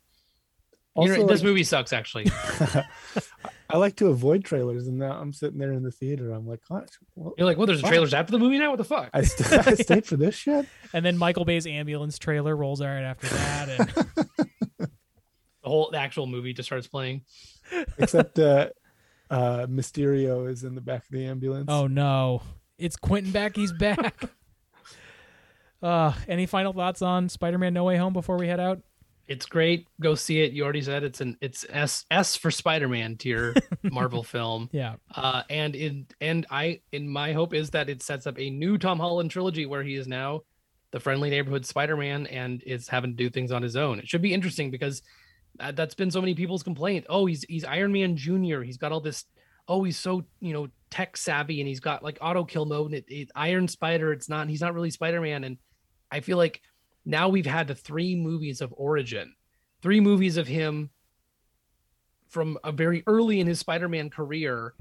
Also, 0.93 1.13
You're- 1.15 1.25
this 1.27 1.41
movie 1.41 1.63
sucks 1.63 1.91
actually. 1.91 2.25
I 3.73 3.77
like 3.77 3.95
to 3.95 4.07
avoid 4.09 4.45
trailers, 4.45 4.85
and 4.87 4.99
now 4.99 5.13
I'm 5.13 5.33
sitting 5.33 5.57
there 5.57 5.71
in 5.73 5.81
the 5.81 5.89
theater. 5.89 6.31
I'm 6.31 6.47
like, 6.47 6.59
gosh, 6.69 6.87
well, 7.15 7.33
You're 7.39 7.47
like, 7.47 7.57
well, 7.57 7.65
there's 7.65 7.79
a 7.79 7.87
trailers 7.87 8.13
after 8.13 8.31
the 8.31 8.37
movie 8.37 8.59
now. 8.59 8.69
What 8.69 8.77
the 8.77 8.83
fuck? 8.83 9.09
I, 9.11 9.23
st- 9.23 9.67
I 9.67 9.73
stayed 9.73 10.05
for 10.05 10.15
this 10.15 10.35
shit. 10.35 10.67
and 10.93 11.03
then 11.03 11.17
Michael 11.17 11.43
Bay's 11.43 11.65
ambulance 11.65 12.19
trailer 12.19 12.55
rolls 12.55 12.83
out 12.83 13.03
after 13.03 13.27
that 13.29 13.69
and 13.69 13.89
the 14.77 14.89
whole 15.63 15.89
the 15.91 15.97
actual 15.97 16.27
movie 16.27 16.53
just 16.53 16.67
starts 16.69 16.85
playing. 16.85 17.23
Except 17.97 18.37
uh, 18.37 18.69
uh, 19.31 19.65
Mysterio 19.65 20.47
is 20.47 20.63
in 20.63 20.75
the 20.75 20.81
back 20.81 21.05
of 21.05 21.09
the 21.09 21.25
ambulance. 21.25 21.65
oh 21.67 21.87
no. 21.87 22.43
It's 22.77 22.95
Quentin 22.95 23.31
back, 23.31 23.55
he's 23.55 23.71
back. 23.73 24.29
uh 25.81 26.13
any 26.27 26.45
final 26.45 26.73
thoughts 26.73 27.01
on 27.01 27.27
Spider-Man 27.27 27.73
No 27.73 27.85
Way 27.85 27.97
Home 27.97 28.13
before 28.13 28.37
we 28.37 28.47
head 28.47 28.59
out? 28.59 28.81
It's 29.27 29.45
great. 29.45 29.87
Go 30.01 30.15
see 30.15 30.41
it. 30.41 30.51
You 30.51 30.63
already 30.63 30.81
said 30.81 31.03
it's 31.03 31.21
an 31.21 31.37
it's 31.39 31.65
S 31.69 32.05
S 32.11 32.35
for 32.35 32.51
Spider-Man 32.51 33.15
tier 33.17 33.55
Marvel 33.83 34.21
film. 34.23 34.69
Yeah. 34.73 34.95
Uh, 35.15 35.43
and 35.49 35.75
in 35.75 36.07
and 36.19 36.45
I 36.49 36.81
in 36.91 37.07
my 37.07 37.31
hope 37.31 37.53
is 37.53 37.69
that 37.69 37.89
it 37.89 38.03
sets 38.03 38.27
up 38.27 38.37
a 38.37 38.49
new 38.49 38.77
Tom 38.77 38.99
Holland 38.99 39.31
trilogy 39.31 39.65
where 39.65 39.81
he 39.81 39.95
is 39.95 40.07
now 40.07 40.41
the 40.91 40.99
friendly 40.99 41.29
neighborhood 41.29 41.65
Spider-Man 41.65 42.27
and 42.27 42.61
is 42.63 42.87
having 42.87 43.11
to 43.11 43.17
do 43.17 43.29
things 43.29 43.51
on 43.51 43.63
his 43.63 43.75
own. 43.75 43.97
It 43.97 44.07
should 44.07 44.21
be 44.21 44.33
interesting 44.33 44.69
because 44.69 45.01
that, 45.57 45.75
that's 45.75 45.95
been 45.95 46.11
so 46.11 46.21
many 46.21 46.35
people's 46.35 46.63
complaint. 46.63 47.05
Oh, 47.09 47.25
he's 47.25 47.45
he's 47.47 47.63
Iron 47.63 47.93
Man 47.93 48.17
Junior. 48.17 48.61
He's 48.61 48.77
got 48.77 48.91
all 48.91 49.01
this. 49.01 49.23
Oh, 49.69 49.83
he's 49.83 49.97
so 49.97 50.25
you 50.41 50.51
know 50.51 50.67
tech 50.89 51.15
savvy 51.15 51.61
and 51.61 51.67
he's 51.67 51.79
got 51.79 52.03
like 52.03 52.17
auto 52.19 52.43
kill 52.43 52.65
mode. 52.65 52.87
And 52.87 52.95
it, 52.95 53.05
it 53.07 53.31
Iron 53.35 53.69
Spider. 53.69 54.11
It's 54.11 54.27
not. 54.27 54.49
He's 54.49 54.61
not 54.61 54.73
really 54.73 54.91
Spider-Man. 54.91 55.45
And 55.45 55.57
I 56.11 56.19
feel 56.19 56.37
like 56.37 56.61
now 57.05 57.29
we've 57.29 57.45
had 57.45 57.67
the 57.67 57.75
three 57.75 58.15
movies 58.15 58.61
of 58.61 58.73
origin, 58.77 59.35
three 59.81 59.99
movies 59.99 60.37
of 60.37 60.47
him 60.47 60.89
from 62.29 62.57
a 62.63 62.71
very 62.71 63.03
early 63.07 63.39
in 63.39 63.47
his 63.47 63.59
Spider-Man 63.59 64.09
career 64.09 64.73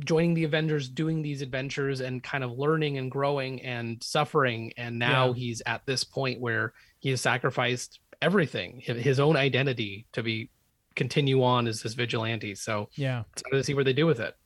joining 0.00 0.34
the 0.34 0.44
Avengers, 0.44 0.88
doing 0.88 1.22
these 1.22 1.40
adventures 1.40 2.00
and 2.00 2.22
kind 2.22 2.44
of 2.44 2.52
learning 2.52 2.98
and 2.98 3.10
growing 3.10 3.62
and 3.62 4.02
suffering. 4.02 4.72
And 4.76 4.98
now 4.98 5.28
Yeah. 5.28 5.34
he's 5.34 5.62
at 5.66 5.86
this 5.86 6.04
point 6.04 6.40
where 6.40 6.74
he 6.98 7.10
has 7.10 7.20
sacrificed 7.20 8.00
everything, 8.20 8.80
his 8.80 9.18
own 9.18 9.36
identity 9.36 10.06
to 10.12 10.22
be 10.22 10.50
continue 10.94 11.42
on 11.42 11.66
as 11.66 11.80
this 11.82 11.94
vigilante. 11.94 12.54
So 12.54 12.90
Yeah. 12.96 13.22
excited 13.32 13.56
to 13.56 13.64
see 13.64 13.74
where 13.74 13.84
they 13.84 13.92
do 13.92 14.04
with 14.06 14.20
it. 14.20 14.36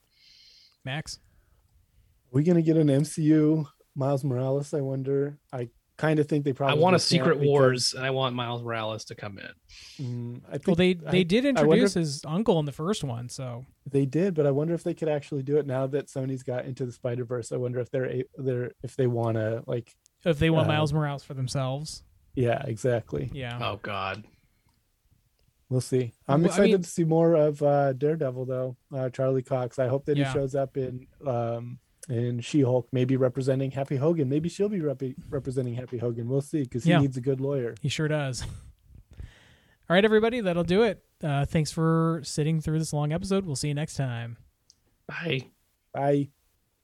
Max? 0.84 1.18
Are 2.26 2.36
we 2.36 2.44
gonna 2.44 2.62
get 2.62 2.76
an 2.76 2.88
MCU 2.88 3.66
Miles 3.94 4.22
Morales? 4.22 4.72
I 4.74 4.80
wonder. 4.80 5.38
I 5.52 5.70
kind 5.98 6.18
of 6.18 6.26
think 6.26 6.44
they 6.44 6.52
probably. 6.52 6.72
I 6.72 6.74
probably. 6.74 6.82
want 6.82 6.94
a 6.94 6.98
can't 6.98 7.02
Secret 7.02 7.34
because, 7.38 7.46
Wars 7.48 7.94
and 7.94 8.04
I 8.04 8.10
want 8.10 8.34
Miles 8.34 8.62
Morales 8.62 9.04
to 9.06 9.14
come 9.14 9.38
in. 9.38 10.04
mm, 10.04 10.40
I 10.48 10.52
think 10.52 10.66
Well 10.68 10.76
they 10.76 10.94
they 10.94 11.20
I- 11.20 11.22
did 11.22 11.44
I 11.44 11.48
wonder 11.48 11.60
introduce 11.62 11.96
if 11.96 12.00
his 12.00 12.24
uncle 12.26 12.58
in 12.58 12.64
the 12.66 12.72
first 12.72 13.04
one, 13.04 13.28
so 13.28 13.64
They 13.90 14.06
did, 14.06 14.34
but 14.34 14.46
I 14.46 14.50
wonder 14.50 14.74
if 14.74 14.82
they 14.84 14.94
could 14.94 15.08
actually 15.08 15.42
do 15.42 15.58
it 15.58 15.66
now 15.66 15.86
that 15.88 16.06
Sony's 16.08 16.42
got 16.42 16.64
into 16.64 16.86
the 16.86 16.92
Spider 16.92 17.24
Verse. 17.24 17.52
I 17.52 17.56
wonder 17.56 17.78
if 17.80 17.90
they're 17.90 18.10
a- 18.10 18.24
they're 18.36 18.72
if 18.82 18.96
they 18.96 19.06
want 19.06 19.36
to 19.36 19.62
like. 19.66 19.94
if 20.24 20.38
they 20.38 20.50
want 20.50 20.66
Uh, 20.66 20.72
Miles 20.72 20.92
Morales 20.92 21.24
for 21.24 21.34
themselves. 21.34 22.04
Yeah, 22.34 22.62
exactly. 22.66 23.30
Yeah. 23.34 23.58
Oh 23.60 23.76
God. 23.82 24.24
We'll 25.68 25.80
see. 25.80 26.12
I'm 26.28 26.42
Well, 26.42 26.50
I 26.50 26.54
excited 26.54 26.72
mean- 26.72 26.82
to 26.82 26.88
see 26.88 27.04
more 27.04 27.34
of 27.34 27.62
uh, 27.62 27.92
Daredevil, 27.94 28.44
though. 28.44 28.76
Uh, 28.94 29.08
Charlie 29.08 29.42
Cox. 29.42 29.78
I 29.78 29.88
hope 29.88 30.04
that 30.04 30.16
Yeah. 30.18 30.26
he 30.28 30.32
shows 30.32 30.54
up 30.54 30.76
in 30.76 31.06
um, 31.26 31.78
in 32.08 32.40
She 32.40 32.62
Hulk, 32.62 32.88
maybe 32.92 33.16
representing 33.16 33.70
Happy 33.70 33.96
Hogan. 33.96 34.28
Maybe 34.28 34.48
she'll 34.48 34.68
be 34.68 34.80
rep- 34.80 35.02
representing 35.30 35.74
Happy 35.74 35.98
Hogan. 35.98 36.28
We'll 36.28 36.40
see 36.40 36.62
because 36.62 36.84
he 36.84 36.90
Yeah. 36.90 37.00
needs 37.00 37.16
a 37.16 37.20
good 37.20 37.40
lawyer. 37.40 37.74
He 37.80 37.88
sure 37.88 38.08
does. 38.08 38.42
All 39.90 39.94
right, 39.94 40.04
everybody, 40.04 40.40
that'll 40.40 40.64
do 40.64 40.82
it. 40.82 41.04
Uh, 41.22 41.44
thanks 41.44 41.70
for 41.70 42.20
sitting 42.24 42.60
through 42.60 42.78
this 42.78 42.92
long 42.92 43.12
episode. 43.12 43.44
We'll 43.46 43.56
see 43.56 43.68
you 43.68 43.74
next 43.74 43.94
time. 43.94 44.36
Bye. 45.06 45.46
Bye. 45.92 46.28